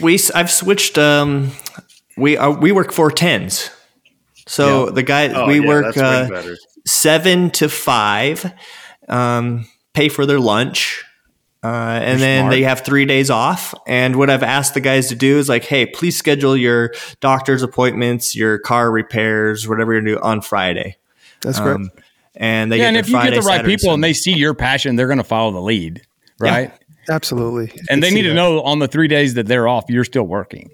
We 0.02 0.20
I've 0.36 0.52
switched. 0.52 0.98
Um, 0.98 1.52
we 2.18 2.38
are, 2.38 2.52
we 2.52 2.72
work 2.72 2.92
four 2.92 3.12
tens. 3.12 3.72
So 4.46 4.86
yeah. 4.86 4.92
the 4.92 5.04
guy 5.04 5.28
oh, 5.30 5.48
we 5.48 5.62
yeah, 5.62 5.68
work 5.68 5.98
uh, 5.98 6.44
seven 6.86 7.50
to 7.52 7.70
five. 7.70 8.52
Um, 9.08 9.68
pay 9.94 10.10
for 10.10 10.26
their 10.26 10.40
lunch. 10.40 11.04
Uh, 11.62 12.00
and 12.02 12.22
then 12.22 12.44
smart. 12.44 12.52
they 12.52 12.64
have 12.64 12.82
three 12.82 13.06
days 13.06 13.30
off. 13.30 13.74
And 13.86 14.16
what 14.16 14.30
I've 14.30 14.44
asked 14.44 14.76
the 14.76 14.80
guys 14.80 15.10
to 15.10 15.16
do 15.16 15.38
is 15.38 15.50
like, 15.50 15.66
hey, 15.66 15.86
please 15.86 16.18
schedule 16.18 16.56
your 16.56 16.94
doctor's 17.20 17.64
appointments, 17.64 18.36
your 18.36 18.60
car 18.60 18.90
repairs, 18.90 19.68
whatever 19.68 19.94
you're 19.94 20.02
do 20.02 20.20
on 20.22 20.42
Friday. 20.42 20.98
That's 21.42 21.60
great. 21.60 21.76
Um, 21.76 21.92
and 22.36 22.72
they 22.72 22.78
yeah, 22.78 22.88
and 22.88 22.98
if 22.98 23.10
Friday, 23.10 23.30
you 23.30 23.36
get 23.36 23.42
the 23.42 23.48
right 23.48 23.58
Saturday, 23.58 23.76
people 23.76 23.94
and 23.94 24.04
they 24.04 24.14
see 24.14 24.34
your 24.34 24.54
passion, 24.54 24.96
they're 24.96 25.08
going 25.08 25.18
to 25.18 25.24
follow 25.24 25.52
the 25.52 25.62
lead, 25.62 26.02
right? 26.40 26.72
Yeah, 27.08 27.16
absolutely. 27.16 27.78
And 27.90 28.02
they 28.02 28.12
need 28.12 28.24
that. 28.24 28.30
to 28.30 28.34
know 28.36 28.62
on 28.62 28.80
the 28.80 28.88
three 28.88 29.10
days 29.10 29.34
that 29.34 29.48
they're 29.48 29.68
off, 29.68 29.86
you're 29.90 30.06
still 30.06 30.24
working. 30.24 30.70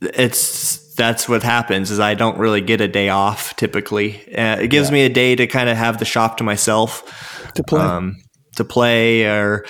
It's 0.00 0.94
that's 0.94 1.28
what 1.28 1.42
happens 1.42 1.90
is 1.90 1.98
I 1.98 2.14
don't 2.14 2.38
really 2.38 2.60
get 2.60 2.80
a 2.80 2.88
day 2.88 3.08
off 3.08 3.56
typically. 3.56 4.16
Uh, 4.36 4.58
it 4.60 4.68
gives 4.68 4.88
yeah. 4.88 4.94
me 4.94 5.04
a 5.06 5.08
day 5.08 5.34
to 5.34 5.46
kind 5.46 5.68
of 5.68 5.76
have 5.76 5.98
the 5.98 6.04
shop 6.04 6.36
to 6.36 6.44
myself 6.44 7.50
to 7.54 7.64
play. 7.64 7.80
Um, 7.80 8.16
to 8.60 8.64
play 8.64 9.24
or 9.24 9.64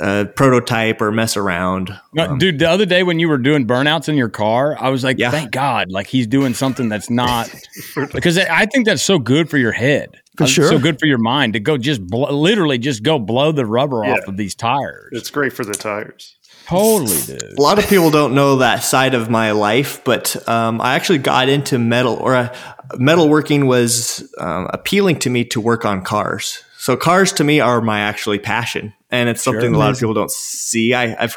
uh, 0.00 0.24
prototype 0.34 1.00
or 1.00 1.12
mess 1.12 1.36
around. 1.36 1.98
Um, 2.18 2.38
Dude, 2.38 2.58
the 2.58 2.68
other 2.68 2.86
day 2.86 3.02
when 3.02 3.18
you 3.18 3.28
were 3.28 3.38
doing 3.38 3.66
burnouts 3.66 4.08
in 4.08 4.16
your 4.16 4.28
car, 4.28 4.76
I 4.78 4.90
was 4.90 5.04
like, 5.04 5.18
yeah. 5.18 5.30
thank 5.30 5.50
God, 5.50 5.90
like 5.90 6.06
he's 6.06 6.26
doing 6.26 6.54
something 6.54 6.88
that's 6.88 7.10
not 7.10 7.52
because 8.12 8.38
I 8.38 8.66
think 8.66 8.86
that's 8.86 9.02
so 9.02 9.18
good 9.18 9.48
for 9.48 9.58
your 9.58 9.72
head. 9.72 10.20
For 10.36 10.46
sure. 10.46 10.68
So 10.68 10.78
good 10.78 11.00
for 11.00 11.06
your 11.06 11.18
mind 11.18 11.54
to 11.54 11.60
go 11.60 11.78
just 11.78 12.06
bl- 12.06 12.30
literally 12.30 12.76
just 12.76 13.02
go 13.02 13.18
blow 13.18 13.52
the 13.52 13.64
rubber 13.64 14.04
yeah. 14.04 14.14
off 14.14 14.28
of 14.28 14.36
these 14.36 14.54
tires. 14.54 15.08
It's 15.12 15.30
great 15.30 15.54
for 15.54 15.64
the 15.64 15.72
tires. 15.72 16.36
Totally, 16.66 17.20
dude. 17.22 17.58
A 17.58 17.62
lot 17.62 17.78
of 17.78 17.88
people 17.88 18.10
don't 18.10 18.34
know 18.34 18.56
that 18.56 18.82
side 18.82 19.14
of 19.14 19.30
my 19.30 19.52
life, 19.52 20.02
but 20.04 20.46
um, 20.48 20.80
I 20.80 20.94
actually 20.94 21.18
got 21.18 21.48
into 21.48 21.78
metal, 21.78 22.16
or 22.16 22.34
uh, 22.34 22.54
metalworking 22.94 23.66
was 23.66 24.30
um, 24.38 24.68
appealing 24.72 25.20
to 25.20 25.30
me 25.30 25.44
to 25.44 25.60
work 25.60 25.84
on 25.84 26.02
cars. 26.02 26.64
So 26.86 26.96
cars 26.96 27.32
to 27.32 27.42
me 27.42 27.58
are 27.58 27.80
my 27.80 27.98
actually 27.98 28.38
passion, 28.38 28.94
and 29.10 29.28
it's 29.28 29.42
something 29.42 29.74
a 29.74 29.76
lot 29.76 29.90
of 29.90 29.98
people 29.98 30.14
don't 30.14 30.30
see. 30.30 30.94
I, 30.94 31.20
I've 31.20 31.36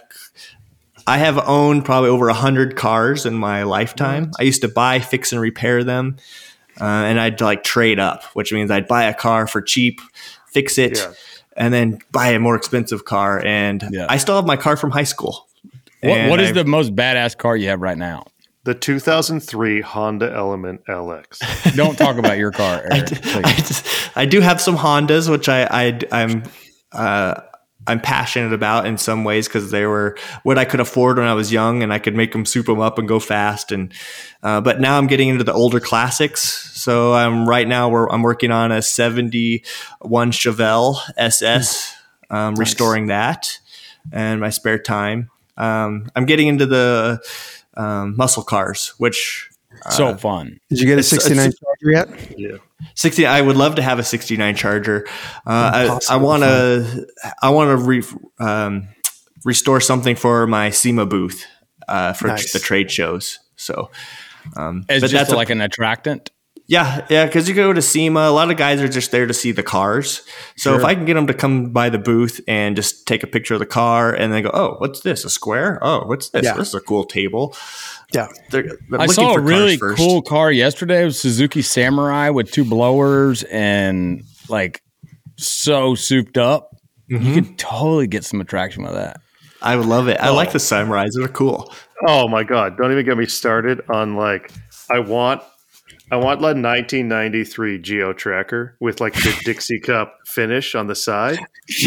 I 1.08 1.18
have 1.18 1.40
owned 1.40 1.86
probably 1.86 2.12
over 2.12 2.30
a 2.30 2.36
hundred 2.36 2.76
cars 2.76 3.26
in 3.26 3.34
my 3.34 3.64
lifetime. 3.64 4.30
I 4.40 4.44
used 4.44 4.62
to 4.62 4.68
buy, 4.68 5.00
fix, 5.00 5.32
and 5.32 5.42
repair 5.42 5.84
them, 5.84 6.18
uh, 6.80 6.84
and 6.84 7.20
I'd 7.20 7.42
like 7.42 7.64
trade 7.64 8.00
up, 8.00 8.26
which 8.36 8.54
means 8.54 8.70
I'd 8.70 8.88
buy 8.88 9.06
a 9.06 9.14
car 9.16 9.48
for 9.48 9.60
cheap, 9.60 10.02
fix 10.52 10.78
it, 10.78 11.00
Yeah. 11.00 11.14
and 11.58 11.74
then 11.74 11.98
buy 12.12 12.28
a 12.28 12.40
more 12.40 12.56
expensive 12.56 13.06
car. 13.06 13.44
And 13.44 13.84
Yeah. 13.90 14.06
I 14.08 14.18
still 14.18 14.36
have 14.36 14.46
my 14.46 14.56
car 14.56 14.78
from 14.78 14.92
high 14.92 15.04
school. 15.04 15.48
What, 16.04 16.30
what 16.30 16.40
is 16.42 16.50
I- 16.50 16.62
the 16.62 16.66
most 16.66 16.96
badass 16.96 17.36
car 17.36 17.58
you 17.58 17.70
have 17.70 17.82
right 17.82 17.98
now? 17.98 18.28
The 18.70 18.76
2003 18.76 19.82
Honda 19.82 20.32
Element 20.32 20.82
LX. 20.88 21.76
Don't 21.76 21.98
talk 21.98 22.18
about 22.18 22.38
your 22.38 22.52
car, 22.52 22.84
I, 22.91 22.98
Eric. 22.98 23.08
d- 23.10 23.16
please. 23.16 23.36
I 23.44 23.54
just- 23.56 23.86
I 24.16 24.26
do 24.26 24.41
have 24.41 24.62
some 24.62 24.78
Hondas, 24.78 25.28
which 25.28 25.50
I, 25.50 25.64
I 25.64 26.00
I'm 26.12 26.44
uh, 26.91 27.41
I'm 27.88 28.00
passionate 28.00 28.54
about 28.54 28.86
in 28.86 29.00
some 29.00 29.24
ways 29.24 29.48
because 29.48 29.72
they 29.72 29.88
were 29.88 30.16
what 30.44 30.60
I 30.60 30.66
could 30.66 30.80
afford 30.82 31.18
when 31.18 31.26
I 31.26 31.34
was 31.34 31.52
young, 31.52 31.82
and 31.82 31.91
I 31.91 31.98
could 31.98 32.14
make 32.16 32.32
them 32.32 32.46
soup 32.46 32.68
them 32.68 32.80
up 32.80 33.00
and 33.00 33.08
go 33.08 33.20
fast. 33.20 33.72
And 33.72 33.91
uh, 34.44 34.62
but 34.62 34.80
now 34.80 35.00
I'm 35.00 35.08
getting 35.08 35.30
into 35.30 35.44
the 35.44 35.54
older 35.54 35.80
classics. 35.80 36.41
So 36.80 37.14
I'm 37.14 37.50
right 37.50 37.68
now 37.68 37.90
we're, 37.90 38.08
I'm 38.08 38.22
working 38.22 38.52
on 38.52 38.72
a 38.72 38.84
'71 38.84 40.32
Chevelle 40.32 41.00
SS, 41.18 41.96
um, 42.30 42.54
restoring 42.54 43.08
that, 43.08 43.58
and 44.12 44.40
my 44.40 44.52
spare 44.52 44.78
time. 44.78 45.32
Um, 45.58 46.10
I'm 46.16 46.26
getting 46.26 46.48
into 46.48 46.68
the 46.68 47.20
um, 47.80 48.15
muscle 48.18 48.43
cars, 48.43 48.93
which 48.97 49.49
so 49.91 50.15
fun. 50.18 50.60
Did 50.69 50.80
you 50.80 50.85
get 50.85 50.97
a 50.97 50.99
It's- 50.99 51.14
it's- 51.14 51.23
69 51.27 51.51
Charger 51.53 51.91
yet? 51.91 52.39
Yeah. 52.39 52.57
60 52.95 53.26
i 53.26 53.41
would 53.41 53.57
love 53.57 53.76
to 53.76 53.81
have 53.81 53.99
a 53.99 54.03
69 54.03 54.56
charger 54.56 55.06
uh, 55.45 55.99
i, 56.10 56.14
I 56.14 56.15
want 56.15 56.43
to 56.43 57.06
i 57.41 57.49
want 57.49 57.69
to 57.72 57.76
re, 57.85 58.01
um, 58.39 58.88
restore 59.43 59.81
something 59.81 60.15
for 60.15 60.47
my 60.47 60.69
SEMA 60.69 61.06
booth 61.06 61.45
uh, 61.89 62.14
for 62.14 62.27
Nice. 62.27 62.53
the 62.53 62.60
trade 62.60 62.89
shows 62.89 63.39
so 63.57 63.91
um, 64.56 64.85
As 64.88 65.01
just 65.01 65.14
that's 65.14 65.31
a- 65.34 65.35
like 65.35 65.49
an 65.49 65.60
attractant. 65.61 66.31
Yeah 66.70 67.06
yeah 67.10 67.26
because 67.26 67.50
you 67.50 67.56
go 67.56 67.74
to 67.74 67.82
SEMA 67.82 68.20
a 68.20 68.32
lot 68.32 68.52
of 68.52 68.58
guys 68.58 68.80
are 68.80 68.88
just 68.88 69.10
there 69.12 69.26
to 69.26 69.34
see 69.34 69.52
the 69.52 69.64
cars 69.64 70.22
so 70.56 70.76
if 70.78 70.84
i 70.86 70.94
can 70.94 71.06
get 71.06 71.16
them 71.16 71.26
to 71.28 71.34
come 71.34 71.72
by 71.72 71.90
the 71.90 71.98
booth 71.98 72.40
and 72.48 72.76
just 72.76 73.08
take 73.08 73.24
a 73.24 73.28
picture 73.28 73.56
of 73.56 73.60
the 73.60 73.66
car 73.66 74.14
and 74.14 74.32
then 74.32 74.44
go 74.44 74.52
oh 74.54 74.76
what's 74.78 75.00
this 75.02 75.26
a 75.26 75.30
square 75.30 75.80
oh 75.82 76.06
what's 76.06 76.30
this 76.30 76.44
Yeah. 76.46 76.54
this 76.54 76.68
is 76.70 76.76
a 76.76 76.80
cool 76.80 77.06
table 77.06 77.56
Yeah. 78.14 78.28
they're, 78.52 78.78
they're 78.90 79.02
I 79.02 79.08
saw 79.08 79.34
a 79.34 79.40
really 79.40 79.78
first. 79.78 79.98
cool 79.98 80.22
car 80.22 80.52
yesterday. 80.52 81.02
It 81.02 81.06
was 81.06 81.20
Suzuki 81.20 81.62
Samurai 81.64 82.30
with 82.30 82.52
two 82.52 82.66
blowers 82.66 83.44
and 83.44 84.24
like 84.48 84.82
so 85.38 85.96
souped 85.96 86.38
up. 86.38 86.76
Mm-hmm. 87.12 87.24
You 87.26 87.34
could 87.41 87.58
totally 87.58 88.08
get 88.08 88.24
some 88.26 88.41
attraction 88.41 88.84
with 88.84 88.94
that. 88.94 89.18
i 89.62 89.76
would 89.76 89.86
love 89.88 90.08
it 90.08 90.18
i 90.22 90.30
Oh. 90.30 90.36
like 90.36 90.52
the 90.52 90.60
samurais 90.60 91.10
they're 91.18 91.28
cool 91.28 91.74
Oh 92.08 92.30
my 92.30 92.44
god! 92.46 92.78
Don't 92.78 92.91
even 92.94 93.04
get 93.06 93.18
me 93.18 93.26
started 93.26 93.82
on 93.90 94.16
like 94.16 94.52
I 94.90 95.00
want 95.00 95.41
I 96.11 96.15
want 96.15 96.41
like 96.41 96.56
1993 96.56 97.80
Geo 97.80 98.14
Tracker 98.14 98.76
with 98.80 98.99
like 98.99 99.14
the 99.14 99.40
Dixie 99.45 99.80
Cup 99.80 100.18
finish 100.26 100.73
on 100.76 100.88
the 100.88 100.95
side. 100.95 101.38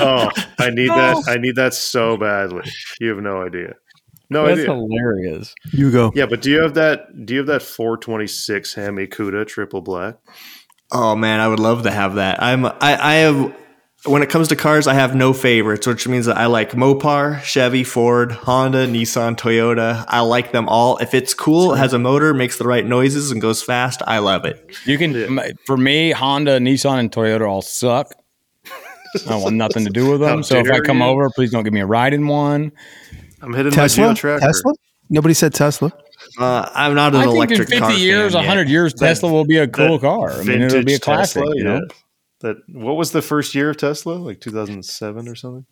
oh, 0.00 0.30
I 0.58 0.70
need 0.70 0.90
that. 0.90 1.16
Oh. 1.16 1.22
I 1.30 1.36
need 1.36 1.56
that 1.56 1.74
so 1.74 2.16
badly. 2.16 2.70
You 3.00 3.10
have 3.10 3.18
no 3.18 3.42
idea. 3.42 3.74
No 4.28 4.46
That's 4.46 4.60
idea. 4.60 4.74
hilarious. 4.74 5.54
You 5.72 5.92
go. 5.92 6.12
Yeah, 6.14 6.26
but 6.26 6.42
do 6.42 6.50
you 6.50 6.60
have 6.60 6.74
that? 6.74 7.24
Do 7.26 7.34
you 7.34 7.38
have 7.40 7.46
that 7.46 7.62
426 7.62 8.74
Hemi 8.74 9.06
Cuda 9.06 9.46
triple 9.46 9.80
black? 9.80 10.16
Oh 10.90 11.14
man, 11.14 11.40
I 11.40 11.46
would 11.46 11.60
love 11.60 11.84
to 11.84 11.90
have 11.90 12.16
that. 12.16 12.42
I'm 12.42 12.66
I, 12.66 12.74
I 12.80 13.14
have 13.14 13.54
when 14.04 14.22
it 14.22 14.30
comes 14.30 14.48
to 14.48 14.56
cars, 14.56 14.86
I 14.86 14.94
have 14.94 15.14
no 15.14 15.32
favorites, 15.32 15.86
which 15.86 16.06
means 16.06 16.26
that 16.26 16.36
I 16.36 16.46
like 16.46 16.72
Mopar, 16.72 17.42
Chevy, 17.42 17.84
Ford, 17.84 18.32
Honda, 18.32 18.86
Nissan, 18.86 19.36
Toyota. 19.36 20.04
I 20.08 20.20
like 20.20 20.52
them 20.52 20.68
all. 20.68 20.96
If 20.98 21.14
it's 21.14 21.34
cool, 21.34 21.74
it 21.74 21.78
has 21.78 21.92
a 21.92 21.98
motor, 21.98 22.32
makes 22.34 22.58
the 22.58 22.66
right 22.66 22.86
noises, 22.86 23.30
and 23.30 23.40
goes 23.40 23.62
fast, 23.62 24.02
I 24.06 24.18
love 24.18 24.44
it. 24.44 24.76
You 24.84 24.98
can, 24.98 25.38
m- 25.38 25.56
for 25.64 25.76
me, 25.76 26.12
Honda, 26.12 26.58
Nissan, 26.58 26.98
and 26.98 27.10
Toyota 27.10 27.48
all 27.48 27.62
suck. 27.62 28.12
I 29.28 29.36
want 29.36 29.56
nothing 29.56 29.84
to 29.84 29.90
do 29.90 30.10
with 30.10 30.20
them. 30.20 30.42
So 30.42 30.58
if 30.58 30.70
I 30.70 30.80
come 30.80 30.98
you. 30.98 31.04
over, 31.04 31.30
please 31.30 31.50
don't 31.50 31.64
give 31.64 31.72
me 31.72 31.80
a 31.80 31.86
ride 31.86 32.12
in 32.12 32.26
one. 32.26 32.72
I'm 33.40 33.54
hitting 33.54 33.72
Tesla? 33.72 34.08
my 34.08 34.14
Geo 34.14 34.38
Tesla? 34.38 34.72
Nobody 35.08 35.34
said 35.34 35.54
Tesla. 35.54 35.92
Uh, 36.38 36.68
I'm 36.74 36.94
not 36.94 37.14
an 37.14 37.20
I 37.20 37.24
think 37.24 37.30
in 37.32 37.36
electric 37.36 37.68
50 37.68 37.78
car 37.78 37.92
years, 37.92 38.32
fan 38.32 38.42
yet. 38.42 38.48
100 38.48 38.68
years, 38.68 38.94
Tesla 38.94 39.32
will 39.32 39.46
be 39.46 39.56
a 39.58 39.68
cool 39.68 39.98
car. 39.98 40.32
I 40.32 40.42
mean, 40.42 40.62
it'll 40.62 40.82
be 40.82 40.94
a 40.94 40.98
Vintage 40.98 41.00
classic. 41.00 41.42
Tesla, 41.42 41.56
you 41.56 41.64
know? 41.64 41.76
yeah. 41.76 41.94
That 42.40 42.56
what 42.68 42.96
was 42.96 43.12
the 43.12 43.22
first 43.22 43.54
year 43.54 43.70
of 43.70 43.76
Tesla? 43.78 44.12
Like 44.14 44.40
2007 44.40 45.28
or 45.28 45.34
something? 45.34 45.66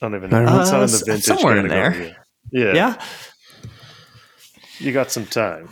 I 0.00 0.06
don't 0.06 0.14
even 0.16 0.30
know. 0.30 0.44
I. 0.44 0.60
It's 0.62 0.70
not 0.70 0.78
in 0.78 0.84
Uh, 0.84 0.86
the 0.86 1.02
vintage 1.06 1.24
somewhere 1.24 1.56
in 1.58 1.68
category. 1.68 2.16
Yeah. 2.50 2.74
Yeah. 2.74 3.02
You 4.78 4.92
got 4.92 5.10
some 5.10 5.26
time. 5.26 5.68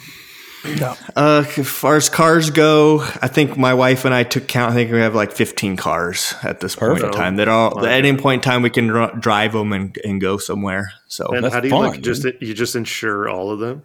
Uh, 1.15 1.45
as 1.57 1.69
far 1.69 1.95
as 1.95 2.09
cars 2.09 2.51
go, 2.51 3.01
I 3.23 3.29
think 3.29 3.57
my 3.57 3.73
wife 3.73 4.05
and 4.05 4.13
I 4.13 4.25
took 4.25 4.49
count. 4.49 4.73
I 4.73 4.75
think 4.75 4.91
we 4.91 4.99
have 4.99 5.15
like 5.15 5.31
15 5.31 5.77
cars 5.77 6.35
at 6.43 6.59
this 6.59 6.75
point 6.75 7.01
in 7.03 7.13
time. 7.13 7.37
That 7.37 7.47
all 7.47 7.87
at 7.87 7.93
any 7.93 8.17
point 8.17 8.45
in 8.45 8.51
time 8.51 8.63
we 8.63 8.71
can 8.71 8.89
dr- 8.89 9.21
drive 9.21 9.53
them 9.53 9.73
and, 9.73 9.97
and 10.05 10.21
go 10.21 10.39
somewhere. 10.39 10.91
So, 11.07 11.29
And 11.29 11.45
that's 11.45 11.55
how 11.55 11.61
do 11.61 11.69
you 11.69 11.71
fun, 11.71 11.91
like 11.91 12.01
just 12.01 12.25
you 12.41 12.53
just 12.53 12.75
insure 12.75 13.29
all 13.29 13.53
of 13.53 13.61
them? 13.61 13.85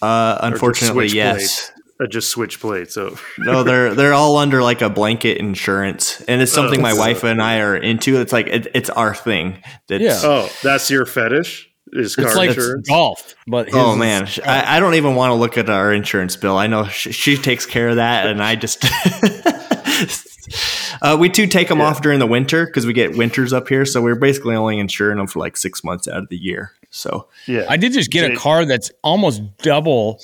uh, 0.00 0.38
unfortunately, 0.42 1.08
yes. 1.08 1.36
plates? 1.36 1.72
Or 2.00 2.06
just 2.08 2.28
switch 2.30 2.58
plates. 2.60 2.94
So 2.94 3.16
no, 3.38 3.62
they're 3.62 3.94
they're 3.94 4.14
all 4.14 4.36
under 4.36 4.62
like 4.62 4.82
a 4.82 4.90
blanket 4.90 5.38
insurance, 5.38 6.20
and 6.22 6.42
it's 6.42 6.52
something 6.52 6.82
my 6.82 6.94
wife 6.94 7.22
and 7.22 7.40
I 7.40 7.60
are 7.60 7.76
into. 7.76 8.20
It's 8.20 8.32
like 8.32 8.48
it, 8.48 8.66
it's 8.74 8.90
our 8.90 9.14
thing. 9.14 9.62
That's, 9.88 10.02
Yeah. 10.02 10.18
Oh, 10.22 10.48
that's 10.62 10.90
your 10.90 11.06
fetish? 11.06 11.70
Is 11.92 12.16
car 12.16 12.26
It's 12.26 12.34
like 12.34 12.48
insurance? 12.50 12.88
golf, 12.88 13.34
but 13.46 13.66
his 13.66 13.74
Oh 13.76 13.92
is- 13.92 13.98
man, 13.98 14.28
I, 14.44 14.76
I 14.76 14.80
don't 14.80 14.94
even 14.94 15.14
want 15.14 15.30
to 15.30 15.34
look 15.34 15.56
at 15.56 15.70
our 15.70 15.92
insurance 15.92 16.34
bill. 16.34 16.56
I 16.56 16.66
know 16.66 16.88
she, 16.88 17.12
she 17.12 17.36
takes 17.36 17.64
care 17.66 17.90
of 17.90 17.96
that, 17.96 18.26
and 18.26 18.42
I 18.42 18.56
just. 18.56 18.84
uh, 21.02 21.16
we 21.18 21.28
do 21.28 21.46
take 21.46 21.68
them 21.68 21.80
off 21.80 22.02
during 22.02 22.18
the 22.18 22.26
winter 22.26 22.66
because 22.66 22.86
we 22.86 22.92
get 22.92 23.16
winters 23.16 23.52
up 23.52 23.68
here, 23.68 23.84
so 23.84 24.02
we're 24.02 24.14
basically 24.14 24.56
only 24.56 24.78
insuring 24.78 25.18
them 25.18 25.26
for 25.26 25.38
like 25.38 25.56
six 25.56 25.84
months 25.84 26.08
out 26.08 26.18
of 26.18 26.28
the 26.28 26.36
year. 26.36 26.72
So 26.90 27.28
Yeah. 27.46 27.66
I 27.68 27.76
did 27.76 27.92
just 27.92 28.10
get 28.10 28.30
a 28.30 28.36
car 28.36 28.64
that's 28.64 28.90
almost 29.02 29.42
double 29.58 30.20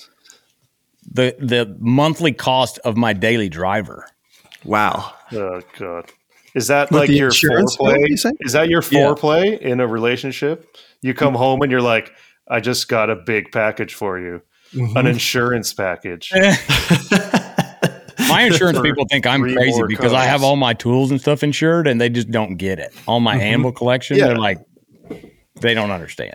the 1.09 1.37
the 1.39 1.77
monthly 1.79 2.33
cost 2.33 2.79
of 2.81 2.97
my 2.97 3.13
daily 3.13 3.49
driver. 3.49 4.07
wow, 4.65 5.13
Oh 5.33 5.61
god. 5.79 6.11
Is 6.55 6.67
that 6.67 6.91
With 6.91 7.03
like 7.03 7.11
your 7.11 7.29
insurance 7.29 7.77
bill, 7.77 7.87
foreplay? 7.87 8.09
you? 8.09 8.33
Is 8.41 8.53
that 8.53 8.69
your 8.69 8.83
Yeah. 8.91 9.07
foreplay 9.15 9.59
in 9.61 9.79
a 9.81 9.87
relationship? 9.87 10.77
You 11.01 11.15
come 11.15 11.35
home 11.35 11.63
and 11.63 11.71
you're 11.71 11.81
like, 11.81 12.11
I 12.49 12.59
just 12.61 12.89
got 12.89 13.09
a 13.09 13.15
big 13.17 13.53
package 13.53 13.95
for 13.95 14.19
you. 14.19 14.43
Mm-hmm. 14.75 14.97
An 14.97 15.07
insurance 15.07 15.73
package. 15.73 16.33
My 18.29 18.43
insurance 18.43 18.81
people 18.81 19.07
think 19.11 19.27
I'm 19.27 19.43
crazy 19.43 19.71
more 19.79 19.89
because 19.89 20.13
I 20.13 20.25
have 20.25 20.43
all 20.45 20.55
my 20.57 20.73
tools 20.73 21.11
and 21.11 21.21
stuff 21.21 21.43
insured, 21.43 21.89
and 21.89 22.01
they 22.01 22.09
just 22.09 22.31
don't 22.31 22.57
get 22.57 22.79
it. 22.79 22.93
All 23.09 23.19
my 23.19 23.37
animal 23.37 23.73
collection, 23.73 24.17
Yeah. 24.19 24.29
they're 24.29 24.37
like, 24.39 24.59
they 25.61 25.75
don't 25.75 25.91
understand 25.91 26.35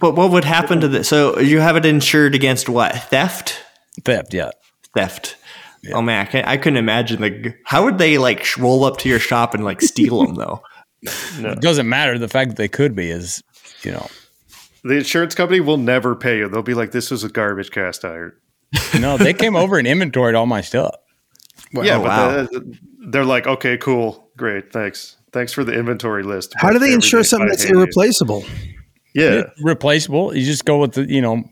but 0.00 0.16
what 0.16 0.32
would 0.32 0.44
happen 0.44 0.80
to 0.80 0.88
this? 0.88 1.08
So 1.08 1.38
you 1.38 1.60
have 1.60 1.76
it 1.76 1.86
insured 1.86 2.34
against 2.34 2.68
what? 2.68 2.92
Theft? 3.04 3.62
Theft. 4.04 4.34
Yeah, 4.34 4.50
Theft. 4.94 5.36
Oh 5.92 6.02
man, 6.02 6.26
I, 6.26 6.28
can't, 6.28 6.46
I 6.48 6.56
couldn't 6.56 6.78
imagine 6.78 7.20
the. 7.20 7.54
How 7.64 7.84
would 7.84 7.98
they 7.98 8.18
like 8.18 8.44
roll 8.58 8.84
up 8.84 8.96
to 8.98 9.08
your 9.08 9.20
shop 9.20 9.54
and 9.54 9.64
like 9.64 9.80
steal 9.80 10.24
them 10.24 10.34
though? 10.34 10.62
it 11.02 11.60
doesn't 11.60 11.88
matter. 11.88 12.18
The 12.18 12.28
fact 12.28 12.50
that 12.50 12.56
they 12.56 12.68
could 12.68 12.96
be 12.96 13.10
is, 13.10 13.42
you 13.82 13.92
know, 13.92 14.08
The 14.82 14.94
insurance 14.96 15.34
company 15.34 15.60
will 15.60 15.76
never 15.76 16.16
pay 16.16 16.38
you. 16.38 16.48
They'll 16.48 16.62
be 16.62 16.74
like, 16.74 16.90
this 16.90 17.10
was 17.10 17.22
a 17.22 17.28
garbage 17.28 17.70
cast 17.70 18.04
iron. 18.04 18.32
no. 18.98 19.16
They 19.16 19.32
came 19.32 19.54
over 19.54 19.78
and 19.78 19.86
inventoried 19.86 20.34
all 20.34 20.46
my 20.46 20.60
stuff. 20.60 20.96
yeah, 21.72 21.98
oh, 21.98 22.02
but 22.02 22.08
wow. 22.08 22.30
the- 22.50 22.78
they're 23.08 23.24
like, 23.24 23.46
okay, 23.46 23.76
cool, 23.76 24.30
great, 24.36 24.72
thanks. 24.72 25.16
Thanks 25.30 25.52
for 25.52 25.62
the 25.62 25.72
inventory 25.72 26.24
list. 26.24 26.54
How 26.56 26.70
do 26.72 26.80
they 26.80 26.92
insure 26.92 27.22
something 27.22 27.46
I 27.46 27.52
that's 27.52 27.62
hate 27.62 27.70
you." 27.70 27.78
irreplaceable? 27.78 28.44
Yeah. 29.14 29.42
Replaceable. 29.62 30.34
You 30.36 30.44
just 30.44 30.64
go 30.64 30.78
with 30.78 30.94
the 30.94 31.04
you 31.08 31.20
know 31.20 31.44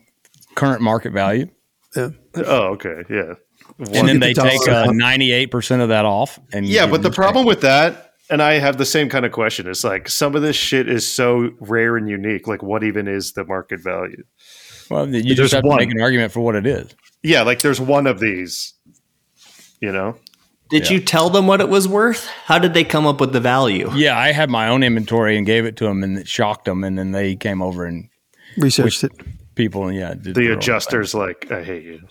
current 0.55 0.81
market 0.81 1.13
value, 1.13 1.47
Yeah. 1.95 2.09
Oh, 2.37 2.73
okay. 2.73 3.03
Yeah. 3.09 3.33
and 3.79 4.07
then 4.07 4.19
they 4.19 4.33
the 4.33 4.41
take 4.41 4.67
uh, 4.67 4.91
ninety 4.91 5.31
eight 5.31 5.51
percent 5.51 5.81
of 5.81 5.89
that 5.89 6.05
off. 6.05 6.39
And 6.53 6.65
Yeah, 6.65 6.87
but 6.87 7.01
the 7.01 7.09
just 7.09 7.17
problem 7.17 7.45
with 7.45 7.61
that, 7.61 8.13
and 8.29 8.41
I 8.41 8.53
have 8.59 8.77
the 8.77 8.85
same 8.85 9.09
kind 9.09 9.25
of 9.25 9.31
question. 9.31 9.67
It's 9.67 9.83
like 9.83 10.09
some 10.09 10.35
of 10.35 10.41
this 10.41 10.55
shit 10.55 10.89
is 10.89 11.07
so 11.07 11.51
rare 11.59 11.97
and 11.97 12.09
unique. 12.09 12.47
Like, 12.47 12.61
what 12.63 12.83
even 12.83 13.07
is 13.07 13.33
the 13.33 13.45
market 13.45 13.79
value? 13.81 14.23
well, 14.89 15.07
you 15.07 15.23
There's 15.35 15.37
just 15.51 15.53
have 15.53 15.63
one. 15.63 15.79
to 15.79 15.85
make 15.85 15.95
an 15.95 16.01
argument 16.01 16.31
for 16.31 16.41
what 16.41 16.55
it 16.55 16.65
is. 16.67 16.93
Yeah, 17.23 17.41
like 17.41 17.61
there's 17.61 17.79
one 17.81 18.07
of 18.07 18.19
these. 18.19 18.73
You 19.81 19.91
know, 19.91 20.15
Did 20.69 20.89
you 20.89 20.99
tell 20.99 21.29
them 21.29 21.47
what 21.47 21.59
it 21.61 21.69
was 21.69 21.87
worth? 21.87 22.27
How 22.45 22.57
did 22.57 22.73
they 22.73 22.83
come 22.83 23.05
up 23.05 23.19
with 23.19 23.33
the 23.33 23.39
value? 23.41 23.91
Yeah, 23.93 24.17
I 24.17 24.31
had 24.31 24.49
my 24.49 24.67
own 24.69 24.83
inventory 24.83 25.37
and 25.37 25.45
gave 25.45 25.65
it 25.65 25.75
to 25.77 25.83
them, 25.85 26.01
and 26.03 26.17
it 26.17 26.27
shocked 26.27 26.65
them, 26.65 26.83
and 26.83 26.97
then 26.97 27.11
they 27.11 27.35
came 27.35 27.61
over 27.61 27.85
and 27.85 28.09
Researched 28.57 29.03
it. 29.03 29.11
people, 29.55 29.91
yeah, 29.91 30.13
did 30.13 30.33
The 30.35 30.53
adjuster's 30.53 31.13
like, 31.13 31.51
I 31.51 31.61
hate 31.63 31.83
you. 31.83 32.01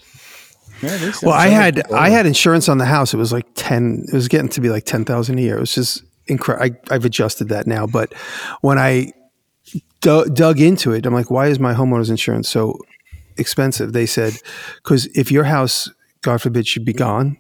Yeah, 0.83 1.13
Well, 1.23 1.33
I 1.33 1.49
had 1.49 1.91
I 1.93 2.11
had 2.11 2.27
insurance 2.27 2.69
on 2.69 2.79
the 2.79 2.85
house. 2.85 3.15
It 3.15 3.17
was 3.17 3.33
like 3.33 3.47
ten. 3.55 4.05
It 4.09 4.15
was 4.15 4.29
getting 4.29 4.49
to 4.51 4.61
be 4.61 4.71
like 4.71 4.85
ten 4.85 5.05
thousand 5.05 5.39
a 5.39 5.43
year. 5.43 5.57
It 5.57 5.61
was 5.61 5.75
just 5.75 6.03
incredible. 6.27 6.77
I've 6.91 7.05
adjusted 7.05 7.49
that 7.49 7.67
now, 7.67 7.87
but 7.87 8.13
when 8.61 8.79
I 8.79 9.13
dug 10.01 10.61
into 10.61 10.93
it, 10.93 11.07
I'm 11.07 11.15
like, 11.15 11.31
why 11.31 11.47
is 11.47 11.59
my 11.59 11.73
homeowner's 11.75 12.11
insurance 12.11 12.49
so 12.49 12.79
expensive? 13.37 13.93
They 13.93 14.07
said, 14.07 14.35
because 14.77 15.07
if 15.17 15.33
your 15.33 15.45
house, 15.45 15.89
God 16.23 16.43
forbid, 16.43 16.67
should 16.67 16.85
be 16.85 16.93
gone, 16.93 17.39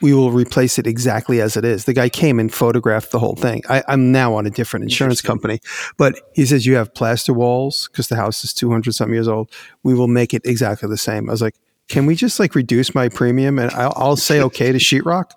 we 0.00 0.12
will 0.12 0.32
replace 0.32 0.78
it 0.78 0.86
exactly 0.86 1.40
as 1.40 1.56
it 1.56 1.64
is. 1.64 1.84
The 1.84 1.92
guy 1.92 2.08
came 2.08 2.38
and 2.40 2.52
photographed 2.52 3.10
the 3.10 3.18
whole 3.18 3.36
thing. 3.36 3.62
I, 3.68 3.82
I'm 3.88 4.12
now 4.12 4.34
on 4.34 4.46
a 4.46 4.50
different 4.50 4.84
insurance 4.84 5.20
company, 5.22 5.60
but 5.96 6.20
he 6.34 6.44
says 6.46 6.66
you 6.66 6.76
have 6.76 6.94
plaster 6.94 7.32
walls 7.32 7.88
because 7.90 8.08
the 8.08 8.16
house 8.16 8.44
is 8.44 8.52
200 8.52 8.94
something 8.94 9.14
years 9.14 9.28
old. 9.28 9.50
We 9.82 9.94
will 9.94 10.08
make 10.08 10.34
it 10.34 10.42
exactly 10.44 10.88
the 10.88 10.98
same. 10.98 11.28
I 11.28 11.32
was 11.32 11.42
like, 11.42 11.54
can 11.88 12.06
we 12.06 12.14
just 12.14 12.38
like 12.40 12.54
reduce 12.54 12.94
my 12.94 13.08
premium 13.08 13.58
and 13.58 13.70
I'll, 13.72 13.92
I'll 13.96 14.16
say 14.16 14.40
okay 14.42 14.72
to 14.72 14.78
sheetrock? 14.78 15.30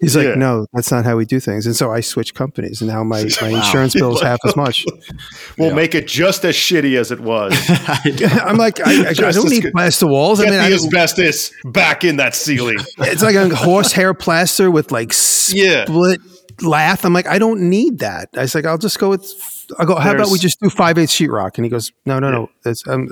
He's 0.00 0.16
like, 0.16 0.26
Yeah. 0.26 0.34
no, 0.34 0.66
that's 0.74 0.90
not 0.90 1.04
how 1.04 1.16
we 1.16 1.24
do 1.24 1.40
things. 1.40 1.66
And 1.66 1.74
so 1.74 1.90
I 1.92 2.00
switched 2.00 2.34
companies, 2.34 2.82
and 2.82 2.90
now 2.90 3.04
my, 3.04 3.22
my 3.40 3.48
insurance 3.48 3.94
bill 3.94 4.14
is 4.14 4.20
half 4.30 4.38
as 4.44 4.54
much. 4.56 4.84
We'll 5.56 5.74
make 5.74 5.94
it 5.94 6.06
just 6.06 6.44
as 6.44 6.54
shitty 6.56 6.98
as 6.98 7.10
it 7.10 7.20
was. 7.20 7.54
I'm 7.68 8.56
like, 8.56 8.80
I, 8.86 9.06
I, 9.06 9.08
I 9.10 9.12
don't 9.32 9.48
need 9.48 9.62
good. 9.62 9.72
plaster 9.72 10.06
walls. 10.06 10.40
I 10.40 10.44
Get 10.44 10.50
mean, 10.50 10.60
the 10.60 10.66
I, 10.66 10.72
asbestos 10.72 11.52
back 11.66 12.04
in 12.04 12.16
that 12.16 12.34
ceiling. 12.34 12.76
it's 12.98 13.22
like 13.22 13.36
a 13.36 13.54
horsehair 13.54 14.12
plaster 14.14 14.70
with 14.70 14.90
like 14.92 15.12
Yeah. 15.50 15.84
Split 16.58 16.68
lath. 16.68 17.04
I'm 17.04 17.12
like, 17.12 17.26
I 17.26 17.38
don't 17.38 17.68
need 17.68 17.98
that. 18.00 18.28
I 18.36 18.40
was 18.42 18.54
like, 18.54 18.64
I'll 18.64 18.78
just 18.78 18.98
go 18.98 19.10
with. 19.10 19.24
I 19.78 19.84
go. 19.84 19.94
How 19.96 20.14
about 20.14 20.30
we 20.30 20.38
just 20.38 20.60
do 20.60 20.68
five 20.70 20.98
eight 20.98 21.08
sheetrock? 21.08 21.56
And 21.56 21.64
he 21.64 21.70
goes, 21.70 21.92
No, 22.04 22.18
no, 22.18 22.30
no. 22.30 22.50
It's, 22.64 22.86
I'm, 22.86 23.08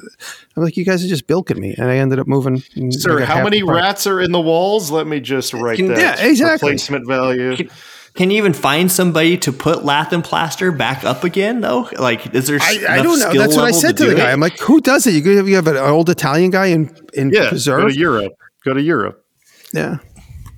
I'm 0.56 0.62
like, 0.62 0.76
you 0.76 0.84
guys 0.84 1.04
are 1.04 1.08
just 1.08 1.26
bilking 1.26 1.58
me, 1.60 1.74
and 1.78 1.86
I 1.88 1.96
ended 1.96 2.18
up 2.18 2.26
moving. 2.26 2.62
Sir, 2.90 3.24
how 3.24 3.42
many 3.42 3.62
rats 3.62 4.06
are 4.06 4.20
in 4.20 4.32
the 4.32 4.40
walls? 4.40 4.90
Let 4.90 5.06
me 5.06 5.20
just 5.20 5.54
write 5.54 5.78
Can- 5.78 5.88
that. 5.88 6.18
Yeah, 6.18 6.26
exactly. 6.26 6.68
Replacement 6.70 7.06
value. 7.08 7.68
Can 8.14 8.30
you 8.30 8.36
even 8.36 8.52
find 8.52 8.92
somebody 8.92 9.38
to 9.38 9.52
put 9.52 9.86
lath 9.86 10.12
and 10.12 10.22
plaster 10.22 10.70
back 10.70 11.02
up 11.02 11.24
again 11.24 11.62
though? 11.62 11.88
Like, 11.98 12.34
is 12.34 12.46
there? 12.46 12.58
I, 12.60 12.84
I 12.98 13.02
don't 13.02 13.18
know. 13.18 13.32
That's 13.32 13.56
what 13.56 13.64
I 13.64 13.70
said 13.70 13.96
to, 13.96 14.04
do 14.04 14.10
the 14.10 14.16
guy. 14.16 14.28
it? 14.28 14.32
I'm 14.34 14.40
like, 14.40 14.58
who 14.58 14.82
does 14.82 15.06
it? 15.06 15.12
You 15.14 15.36
have, 15.38 15.48
you 15.48 15.54
have 15.54 15.66
an 15.66 15.78
old 15.78 16.10
Italian 16.10 16.50
guy 16.50 16.66
in 16.66 16.94
in 17.14 17.30
Yeah, 17.30 17.48
preserve. 17.48 17.80
go 17.80 17.88
to 17.88 17.98
Europe. 17.98 18.32
Go 18.66 18.74
to 18.74 18.82
Europe. 18.82 19.24
yeah, 19.72 19.96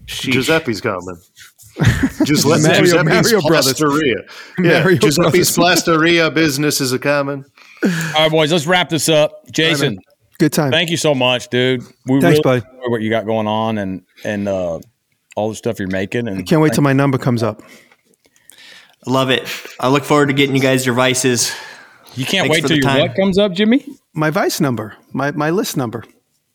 Giuseppe's 0.06 0.80
coming. 0.80 1.16
Giuseppe, 2.24 2.62
Mario- 2.62 2.80
Giuseppe's 2.84 3.04
Mario 3.04 3.40
Plasteria. 3.40 4.16
Yeah, 4.58 4.82
Mario 4.82 4.98
Giuseppe's 4.98 5.56
Plasteria 5.56 6.30
business 6.30 6.80
is 6.80 6.92
a 6.92 6.98
coming. 6.98 7.44
All 7.84 7.90
right, 8.14 8.30
boys, 8.30 8.52
let's 8.52 8.66
wrap 8.66 8.88
this 8.88 9.08
up. 9.08 9.42
Jason, 9.50 9.98
good 10.38 10.52
time. 10.52 10.70
thank 10.70 10.90
you 10.90 10.96
so 10.96 11.14
much, 11.14 11.48
dude. 11.48 11.82
We 12.06 12.20
Thanks, 12.20 12.40
really 12.44 12.60
buddy. 12.60 12.66
what 12.88 13.02
you 13.02 13.10
got 13.10 13.26
going 13.26 13.46
on 13.46 13.78
and 13.78 14.02
and 14.24 14.48
uh, 14.48 14.78
all 15.36 15.48
the 15.48 15.54
stuff 15.56 15.78
you're 15.78 15.88
making. 15.88 16.28
And 16.28 16.46
Can't 16.46 16.62
wait 16.62 16.72
till 16.74 16.84
my 16.84 16.92
number 16.92 17.18
comes 17.18 17.42
up. 17.42 17.62
Love 19.06 19.30
it. 19.30 19.46
I 19.80 19.88
look 19.88 20.04
forward 20.04 20.26
to 20.26 20.32
getting 20.32 20.54
you 20.56 20.62
guys 20.62 20.86
your 20.86 20.94
vices. 20.94 21.52
you 22.14 22.24
can't 22.24 22.48
Thanks 22.48 22.62
wait 22.62 22.68
till 22.68 22.76
your 22.76 22.84
time. 22.84 23.00
what 23.00 23.16
comes 23.16 23.36
up, 23.36 23.52
Jimmy. 23.52 23.84
My 24.14 24.30
vice 24.30 24.60
number, 24.60 24.96
my 25.12 25.32
my 25.32 25.50
list 25.50 25.76
number. 25.76 26.04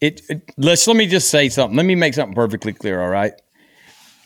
It, 0.01 0.21
it 0.29 0.49
let's 0.57 0.87
let 0.87 0.95
me 0.95 1.05
just 1.07 1.29
say 1.29 1.49
something. 1.49 1.75
Let 1.75 1.85
me 1.85 1.93
make 1.95 2.13
something 2.13 2.33
perfectly 2.33 2.71
clear. 2.73 3.01
All 3.01 3.09
right. 3.09 3.33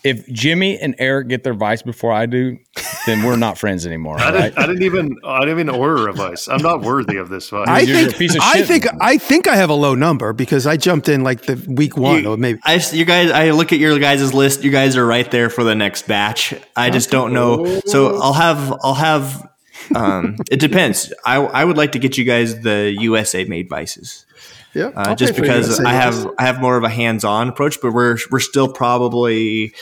If 0.03 0.27
Jimmy 0.27 0.77
and 0.77 0.95
Eric 0.99 1.29
get 1.29 1.43
their 1.43 1.53
vice 1.53 1.81
before 1.81 2.11
I 2.11 2.25
do, 2.25 2.57
then 3.05 3.23
we're 3.23 3.37
not 3.37 3.57
friends 3.57 3.85
anymore. 3.85 4.17
I 4.19 4.25
All 4.25 4.33
right. 4.33 4.41
didn't, 4.53 4.57
I 4.57 4.67
didn't 4.67 4.83
even 4.83 5.17
I 5.25 5.39
didn't 5.41 5.59
even 5.59 5.69
order 5.69 6.07
a 6.09 6.13
vice. 6.13 6.47
I'm 6.49 6.61
not 6.61 6.81
worthy 6.81 7.15
of 7.17 7.29
this 7.29 7.49
vice. 7.49 7.67
I 7.67 7.79
You're 7.81 7.97
a 7.97 8.01
think 8.05 8.17
piece 8.17 8.35
of 8.35 8.41
I 8.43 8.63
think 8.63 8.85
I 9.01 9.17
think 9.17 9.47
I 9.47 9.55
have 9.55 9.69
a 9.69 9.73
low 9.75 9.95
number 9.95 10.33
because 10.33 10.67
I 10.67 10.75
jumped 10.77 11.07
in 11.07 11.23
like 11.23 11.43
the 11.43 11.55
week 11.69 11.95
one 11.95 12.23
You- 12.23 12.31
or 12.33 12.37
maybe. 12.37 12.59
I, 12.63 12.81
you 12.91 13.05
guys, 13.05 13.31
I 13.31 13.51
look 13.51 13.71
at 13.71 13.79
your 13.79 13.97
guys' 13.99 14.33
list. 14.33 14.63
You 14.63 14.71
guys 14.71 14.97
are 14.97 15.05
right 15.05 15.29
there 15.31 15.49
for 15.49 15.63
the 15.63 15.75
next 15.75 16.07
batch. 16.07 16.53
I 16.75 16.89
just 16.89 17.09
don't 17.09 17.31
know. 17.33 17.79
So 17.85 18.19
I'll 18.21 18.33
have, 18.33 18.73
I'll 18.83 18.93
have. 18.95 19.49
Um, 19.95 20.37
it 20.49 20.59
depends. 20.59 21.11
I, 21.25 21.37
I 21.37 21.65
would 21.65 21.77
like 21.77 21.91
to 21.93 21.99
get 21.99 22.17
you 22.17 22.23
guys 22.23 22.61
the 22.61 22.95
USA 22.99 23.43
made 23.45 23.67
vices. 23.69 24.25
Yeah, 24.73 24.87
uh, 24.95 25.15
just 25.15 25.35
because 25.35 25.79
I 25.79 25.83
vice. 25.83 25.93
have 26.23 26.31
I 26.39 26.43
have 26.43 26.59
more 26.61 26.77
of 26.77 26.83
a 26.83 26.89
hands-on 26.89 27.49
approach, 27.49 27.79
but 27.81 27.93
we're 27.93 28.17
we're 28.31 28.39
still 28.39 28.67
probably 28.71 29.73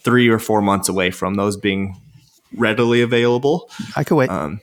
three 0.00 0.28
or 0.28 0.38
four 0.38 0.60
months 0.60 0.88
away 0.88 1.10
from 1.10 1.34
those 1.34 1.56
being 1.56 1.96
readily 2.56 3.00
available. 3.00 3.70
I 3.96 4.04
could 4.04 4.16
wait. 4.16 4.28
Um, 4.30 4.60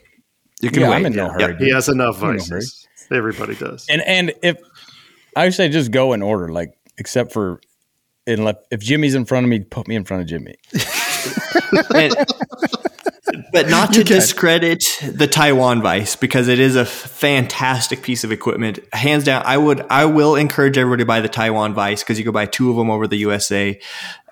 you 0.60 0.70
can 0.70 0.82
Yeah, 0.82 0.90
wait. 0.90 0.96
I'm 0.96 1.06
in 1.06 1.12
no 1.14 1.26
Yeah. 1.26 1.32
hurry. 1.32 1.52
Yep. 1.54 1.60
he 1.60 1.70
has 1.72 1.88
enough 1.88 2.20
You 2.20 2.26
know, 2.28 2.32
vices. 2.34 2.86
Everybody 3.10 3.54
does. 3.56 3.86
And 3.90 4.00
and 4.02 4.32
if 4.42 4.58
I 5.36 5.48
say 5.50 5.68
just 5.68 5.90
go 5.90 6.12
in 6.12 6.22
order, 6.22 6.48
like 6.48 6.74
except 6.98 7.32
for 7.32 7.60
unless 8.26 8.56
if 8.70 8.80
Jimmy's 8.80 9.14
in 9.16 9.24
front 9.24 9.44
of 9.44 9.50
me, 9.50 9.60
put 9.60 9.88
me 9.88 9.96
in 9.96 10.04
front 10.04 10.22
of 10.22 10.28
Jimmy. 10.28 10.54
And- 11.94 12.14
but 13.52 13.68
not 13.68 13.92
to 13.94 14.04
discredit 14.04 14.84
the 15.02 15.26
Taiwan 15.26 15.82
Vice 15.82 16.16
because 16.16 16.48
it 16.48 16.58
is 16.58 16.76
a 16.76 16.84
fantastic 16.84 18.02
piece 18.02 18.24
of 18.24 18.32
equipment. 18.32 18.78
Hands 18.92 19.22
down, 19.22 19.42
I 19.44 19.56
would, 19.56 19.84
I 19.90 20.06
will 20.06 20.34
encourage 20.36 20.78
everybody 20.78 21.02
to 21.02 21.06
buy 21.06 21.20
the 21.20 21.28
Taiwan 21.28 21.74
Vice 21.74 22.02
because 22.02 22.18
you 22.18 22.24
can 22.24 22.32
buy 22.32 22.46
two 22.46 22.70
of 22.70 22.76
them 22.76 22.90
over 22.90 23.06
the 23.06 23.18
USA, 23.18 23.78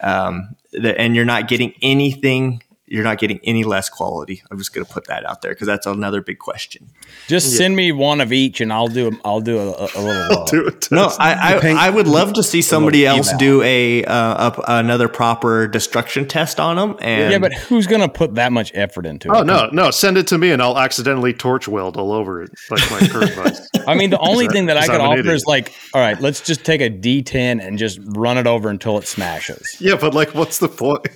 um, 0.00 0.56
the, 0.72 0.98
and 0.98 1.14
you're 1.14 1.24
not 1.24 1.48
getting 1.48 1.74
anything. 1.82 2.62
You're 2.90 3.04
not 3.04 3.18
getting 3.18 3.38
any 3.44 3.62
less 3.62 3.88
quality. 3.88 4.42
I'm 4.50 4.58
just 4.58 4.74
going 4.74 4.84
to 4.84 4.92
put 4.92 5.06
that 5.06 5.24
out 5.24 5.42
there 5.42 5.52
because 5.52 5.68
that's 5.68 5.86
another 5.86 6.20
big 6.20 6.40
question. 6.40 6.90
Just 7.28 7.56
send 7.56 7.76
me 7.76 7.92
one 7.92 8.20
of 8.20 8.32
each, 8.32 8.60
and 8.60 8.72
I'll 8.72 8.88
do 8.88 9.16
I'll 9.24 9.40
do 9.40 9.58
a, 9.58 9.70
a, 9.70 9.88
a 9.94 10.00
little. 10.02 10.38
Uh, 10.40 10.44
Do 10.46 10.66
it. 10.66 10.90
No, 10.90 11.08
I, 11.18 11.54
I, 11.54 11.60
paint- 11.60 11.78
I 11.78 11.88
would 11.88 12.08
love 12.08 12.32
to 12.32 12.42
see 12.42 12.60
somebody 12.62 13.06
else 13.06 13.28
eval. 13.28 13.38
do 13.38 13.62
a, 13.62 14.04
uh, 14.04 14.50
a 14.50 14.62
another 14.80 15.06
proper 15.06 15.68
destruction 15.68 16.26
test 16.26 16.58
on 16.58 16.74
them. 16.74 16.96
And 17.00 17.30
yeah, 17.30 17.38
but 17.38 17.52
who's 17.54 17.86
gonna 17.86 18.08
put 18.08 18.34
that 18.34 18.50
much 18.50 18.72
effort 18.74 19.06
into 19.06 19.28
it? 19.28 19.36
Oh 19.36 19.42
no, 19.44 19.68
no! 19.72 19.92
Send 19.92 20.18
it 20.18 20.26
to 20.26 20.38
me, 20.38 20.50
and 20.50 20.60
I'll 20.60 20.76
accidentally 20.76 21.32
torch 21.32 21.68
weld 21.68 21.96
all 21.96 22.12
over 22.12 22.42
it, 22.42 22.50
like 22.70 22.90
my 22.90 23.06
current 23.06 23.32
vice. 23.34 23.68
I 23.86 23.94
mean, 23.94 24.10
the 24.10 24.18
only 24.18 24.48
thing 24.48 24.66
that 24.66 24.76
I 24.76 24.88
could 24.88 25.00
offer 25.00 25.20
idiot? 25.20 25.32
is 25.36 25.44
like, 25.46 25.72
all 25.94 26.00
right, 26.00 26.20
let's 26.20 26.40
just 26.40 26.64
take 26.64 26.80
a 26.80 26.90
D10 26.90 27.64
and 27.64 27.78
just 27.78 28.00
run 28.02 28.36
it 28.36 28.48
over 28.48 28.68
until 28.68 28.98
it 28.98 29.06
smashes. 29.06 29.76
Yeah, 29.80 29.94
but 29.94 30.12
like, 30.12 30.34
what's 30.34 30.58
the 30.58 30.68
point? 30.68 31.06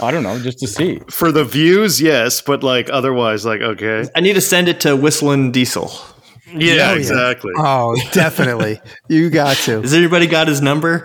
I 0.00 0.10
don't 0.10 0.22
know, 0.22 0.38
just 0.38 0.58
to 0.60 0.68
see. 0.68 1.00
For 1.10 1.32
the 1.32 1.44
views, 1.44 2.00
yes, 2.00 2.40
but 2.40 2.62
like 2.62 2.88
otherwise, 2.90 3.44
like 3.44 3.60
okay, 3.60 4.04
I 4.14 4.20
need 4.20 4.34
to 4.34 4.40
send 4.40 4.68
it 4.68 4.80
to 4.80 4.94
Whistling 4.96 5.50
Diesel. 5.52 5.90
yeah, 6.54 6.74
yeah. 6.74 6.94
exactly. 6.94 7.52
oh, 7.56 7.96
definitely. 8.12 8.80
You 9.08 9.28
got 9.30 9.56
to. 9.58 9.80
Has 9.82 9.92
everybody 9.94 10.26
got 10.26 10.46
his 10.48 10.60
number? 10.60 11.02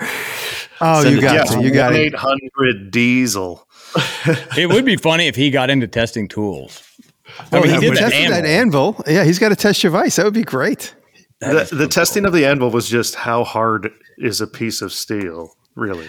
Oh, 0.81 1.01
Send 1.01 1.15
you 1.15 1.21
got 1.21 1.47
to 1.47 1.53
to. 1.55 1.63
You 1.63 1.71
got 1.71 1.93
eight 1.93 2.13
it. 2.13 2.19
hundred 2.19 2.91
diesel. 2.91 3.67
It 4.57 4.69
would 4.69 4.85
be 4.85 4.95
funny 4.95 5.27
if 5.27 5.35
he 5.35 5.49
got 5.51 5.69
into 5.69 5.87
testing 5.87 6.27
tools. 6.27 6.81
Oh, 7.27 7.45
I 7.51 7.57
Oh, 7.57 7.61
mean, 7.61 7.69
he 7.69 7.75
he 7.75 7.79
did 7.81 7.91
that 7.97 7.99
tested 8.11 8.31
that 8.31 8.45
anvil. 8.45 8.95
anvil. 8.97 9.03
Yeah, 9.13 9.23
he's 9.23 9.39
got 9.39 9.49
to 9.49 9.55
test 9.55 9.83
your 9.83 9.91
vice. 9.91 10.15
That 10.17 10.25
would 10.25 10.33
be 10.33 10.43
great. 10.43 10.93
The, 11.39 11.67
the 11.71 11.87
testing 11.87 12.25
of 12.25 12.33
the 12.33 12.45
anvil 12.45 12.69
was 12.69 12.87
just 12.89 13.15
how 13.15 13.43
hard 13.43 13.91
is 14.17 14.39
a 14.41 14.47
piece 14.47 14.81
of 14.81 14.93
steel, 14.93 15.55
really? 15.75 16.07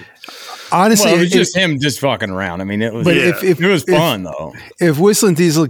Honestly, 0.73 1.07
Well, 1.07 1.17
it 1.17 1.21
was 1.21 1.27
if, 1.29 1.33
just 1.33 1.57
him 1.57 1.79
just 1.79 2.01
fucking 2.01 2.31
around. 2.31 2.61
I 2.61 2.65
mean, 2.65 2.83
it 2.83 2.93
was. 2.93 3.05
but 3.05 3.15
Yeah. 3.17 3.29
if, 3.29 3.43
if 3.45 3.61
it 3.61 3.67
was 3.69 3.85
if- 3.87 3.95
fun 3.97 4.25
though. 4.25 4.55
if 4.81 4.99
Whistling 4.99 5.35
Diesel 5.35 5.69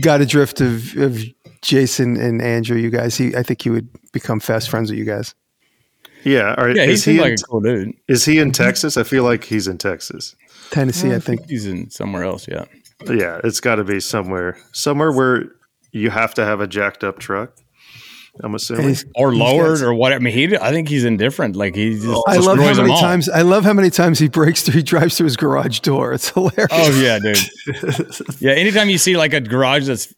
got 0.00 0.20
a 0.20 0.26
drift 0.26 0.60
of, 0.60 0.96
of 0.96 1.22
Jason 1.62 2.16
and 2.16 2.40
Andrew, 2.42 2.76
you 2.76 2.90
guys, 2.90 3.16
he 3.16 3.34
I 3.34 3.42
think 3.42 3.62
he 3.62 3.70
would 3.70 3.88
become 4.12 4.40
fast 4.40 4.68
friends 4.70 4.90
with 4.90 4.98
you 4.98 5.04
guys. 5.04 5.34
Yeah. 6.24 6.54
All 6.56 6.66
right. 6.66 6.76
Yeah, 6.76 6.84
is 6.84 7.04
he 7.04 7.12
seemed 7.12 7.20
like 7.20 7.28
in, 7.32 7.34
a 7.34 7.46
cool 7.46 7.60
dude. 7.60 7.94
is 8.08 8.24
he 8.24 8.38
in 8.38 8.52
Texas? 8.52 8.96
I 8.96 9.02
feel 9.02 9.24
like 9.24 9.44
he's 9.44 9.66
in 9.68 9.78
Texas. 9.78 10.36
Tennessee, 10.70 11.12
I 11.14 11.18
think. 11.18 11.48
He's 11.48 11.66
in 11.66 11.90
somewhere 11.90 12.24
else. 12.24 12.48
Yeah. 12.48 12.64
Yeah, 13.06 13.40
it's 13.44 13.60
got 13.60 13.74
to 13.76 13.84
be 13.84 14.00
somewhere, 14.00 14.56
somewhere 14.72 15.12
where 15.12 15.46
you 15.92 16.08
have 16.10 16.32
to 16.34 16.44
have 16.44 16.60
a 16.60 16.66
jacked 16.66 17.04
up 17.04 17.18
truck. 17.18 17.52
I'm 18.42 18.46
And 18.46 18.54
assuming. 18.56 18.88
he's- 18.88 19.04
Or 19.14 19.30
he's 19.30 19.40
lowered 19.40 19.78
got- 19.80 19.86
or 19.86 19.94
what? 19.94 20.12
I 20.12 20.18
mean, 20.18 20.34
he. 20.34 20.56
I 20.56 20.72
think 20.72 20.88
he's 20.88 21.04
indifferent. 21.04 21.54
Like 21.56 21.74
he 21.76 21.94
just 21.94 22.06
I 22.06 22.08
love 22.08 22.24
how 22.26 22.54
destroys 22.56 22.76
them 22.76 22.86
many 22.86 22.94
all. 22.94 23.00
times 23.00 23.28
I 23.28 23.42
love 23.42 23.64
how 23.64 23.72
many 23.72 23.90
times 23.90 24.18
he 24.18 24.28
breaks 24.28 24.62
through 24.62 24.74
he 24.74 24.82
drives 24.82 25.16
through 25.16 25.26
his 25.26 25.36
garage 25.36 25.80
door. 25.80 26.12
It's 26.12 26.30
hilarious. 26.30 26.68
Oh 26.72 27.00
yeah, 27.00 27.18
dude. 27.20 27.38
yeah, 28.40 28.52
anytime 28.52 28.88
you 28.88 28.98
see 28.98 29.16
like 29.16 29.32
a 29.34 29.40
garage 29.40 29.86
that's 29.86 30.12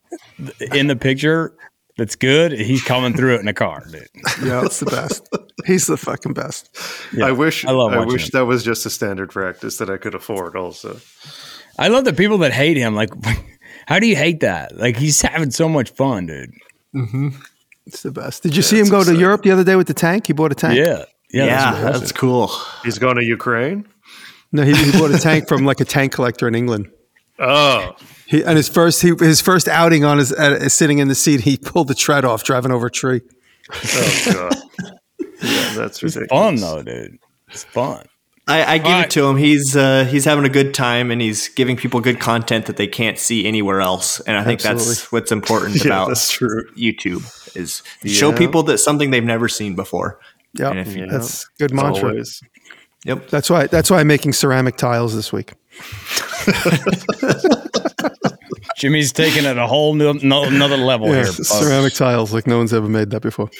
in 0.72 0.86
the 0.86 0.96
picture 0.96 1.54
that's 1.98 2.16
good, 2.16 2.52
he's 2.52 2.82
coming 2.82 3.14
through 3.14 3.34
it 3.36 3.40
in 3.40 3.48
a 3.48 3.54
car, 3.54 3.84
dude. 3.90 4.06
Yeah, 4.42 4.64
it's 4.64 4.80
the 4.80 4.86
best. 4.86 5.28
He's 5.66 5.86
the 5.86 5.96
fucking 5.96 6.32
best. 6.34 6.70
I 7.22 7.32
wish. 7.32 7.64
I 7.66 7.72
love 7.72 7.92
I 7.92 8.04
wish 8.04 8.24
him. 8.24 8.30
that 8.34 8.44
was 8.46 8.64
just 8.64 8.86
a 8.86 8.90
standard 8.90 9.30
practice 9.30 9.76
that 9.78 9.90
I 9.90 9.96
could 9.98 10.14
afford. 10.14 10.56
Also, 10.56 11.00
I 11.78 11.88
love 11.88 12.04
the 12.06 12.12
people 12.14 12.38
that 12.38 12.52
hate 12.52 12.76
him. 12.78 12.94
Like, 12.94 13.10
how 13.86 13.98
do 13.98 14.06
you 14.06 14.16
hate 14.16 14.40
that? 14.40 14.74
Like 14.76 14.96
he's 14.96 15.20
having 15.20 15.50
so 15.50 15.68
much 15.68 15.90
fun, 15.90 16.26
dude. 16.26 16.50
Mm-hmm. 16.94 17.28
It's 17.86 18.02
the 18.02 18.10
best. 18.10 18.42
Did 18.42 18.56
you 18.56 18.62
see 18.62 18.78
him 18.78 18.88
go 18.88 19.04
to 19.04 19.14
Europe 19.14 19.42
the 19.42 19.50
other 19.52 19.64
day 19.64 19.76
with 19.76 19.86
the 19.86 19.94
tank? 19.94 20.26
He 20.26 20.32
bought 20.32 20.52
a 20.52 20.54
tank. 20.56 20.78
Yeah, 20.78 21.04
yeah. 21.30 21.44
Yeah, 21.46 21.80
that's 21.80 22.00
that's, 22.00 22.12
cool. 22.12 22.50
he's 22.82 22.98
going 22.98 23.16
to 23.16 23.24
Ukraine. 23.24 23.86
No, 24.52 24.62
he, 24.62 24.74
he 24.74 24.92
bought 24.92 25.10
a 25.10 25.18
tank 25.18 25.48
from 25.48 25.64
like 25.64 25.80
a 25.80 25.84
tank 25.84 26.12
collector 26.12 26.48
in 26.48 26.54
England. 26.54 26.90
Oh, 27.38 27.94
He, 28.26 28.42
and 28.42 28.56
his 28.56 28.68
first 28.68 29.02
he, 29.02 29.12
his 29.18 29.40
first 29.40 29.68
outing 29.68 30.04
on 30.04 30.18
his 30.18 30.32
uh, 30.32 30.68
sitting 30.68 30.98
in 30.98 31.08
the 31.08 31.14
seat, 31.14 31.40
he 31.42 31.56
pulled 31.58 31.88
the 31.88 31.94
tread 31.94 32.24
off 32.24 32.42
driving 32.44 32.72
over 32.72 32.86
a 32.86 32.90
tree. 32.90 33.20
oh 33.72 34.22
god. 34.32 34.54
Yeah, 35.42 35.74
that's 35.74 36.02
ridiculous. 36.02 36.30
Fun 36.30 36.56
though, 36.56 36.82
dude. 36.82 37.18
It's 37.48 37.62
fun. 37.64 38.06
I, 38.48 38.74
I 38.74 38.78
give 38.78 38.86
All 38.86 39.00
it 39.02 39.10
to 39.10 39.26
him. 39.26 39.36
He's 39.36 39.74
uh, 39.76 40.04
he's 40.04 40.24
having 40.24 40.44
a 40.44 40.48
good 40.48 40.72
time 40.72 41.10
and 41.10 41.20
he's 41.20 41.48
giving 41.48 41.76
people 41.76 42.00
good 42.00 42.20
content 42.20 42.66
that 42.66 42.76
they 42.76 42.86
can't 42.86 43.18
see 43.18 43.44
anywhere 43.46 43.80
else. 43.80 44.20
And 44.20 44.36
I 44.36 44.44
think 44.44 44.60
that's 44.62 45.10
what's 45.12 45.32
important 45.32 45.76
Yeah, 45.84 45.86
about 45.86 46.08
that's 46.08 46.30
true. 46.30 46.64
YouTube 46.76 47.24
is 47.56 47.82
show 48.04 48.32
people 48.32 48.62
that 48.64 48.78
something 48.78 49.10
they've 49.10 49.24
never 49.24 49.48
seen 49.48 49.74
before. 49.74 50.20
Yeah, 50.52 50.70
And 50.70 50.78
if 50.78 50.94
you- 50.96 51.06
that's 51.08 51.46
good 51.58 51.72
mantra. 51.74 52.10
Always. 52.10 52.40
Yep. 53.04 53.28
That's 53.30 53.50
why 53.50 53.66
that's 53.66 53.90
why 53.90 54.00
I'm 54.00 54.06
making 54.06 54.32
ceramic 54.32 54.76
tiles 54.76 55.14
this 55.14 55.32
week. 55.32 55.52
Jimmy's 58.76 59.12
taking 59.12 59.44
it 59.44 59.56
a 59.56 59.66
whole 59.66 59.94
new, 59.94 60.14
no, 60.22 60.44
another 60.44 60.76
level 60.76 61.08
Yeah, 61.08 61.22
here. 61.24 61.32
ceramic 61.32 61.94
tiles 61.94 62.32
like 62.32 62.46
no 62.46 62.58
one's 62.58 62.72
ever 62.74 62.88
made 62.88 63.10
that 63.10 63.22
before. 63.22 63.50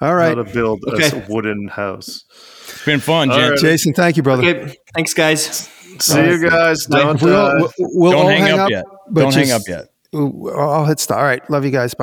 All 0.00 0.14
right, 0.14 0.36
How 0.36 0.42
to 0.42 0.52
build 0.52 0.82
Okay. 0.88 1.10
a 1.18 1.26
wooden 1.28 1.68
house. 1.68 2.24
It's 2.82 2.86
been 2.86 2.98
fun, 3.00 3.30
Jen. 3.30 3.50
right. 3.50 3.58
Jason, 3.60 3.94
thank 3.94 4.16
you, 4.16 4.24
brother. 4.24 4.42
Okay. 4.44 4.76
Thanks, 4.92 5.14
guys. 5.14 5.68
See 6.00 6.18
you 6.20 6.50
guys. 6.50 6.86
Don't 6.86 7.22
uh, 7.22 7.26
We'll, 7.26 7.72
we'll, 7.78 7.90
we'll 7.94 8.12
Don't 8.12 8.26
hang, 8.30 8.40
hang 8.42 8.52
up, 8.54 8.60
up 8.60 8.70
yet. 8.70 8.84
but 9.10 9.20
Don't 9.20 9.34
hang 9.34 9.52
up 9.52 9.62
yet. 9.68 9.84
I'll 10.12 10.84
hit 10.86 10.98
stop. 10.98 11.18
All 11.18 11.22
right, 11.24 11.48
love 11.48 11.64
you 11.64 11.70
guys. 11.70 11.70
Bye. 11.70 11.90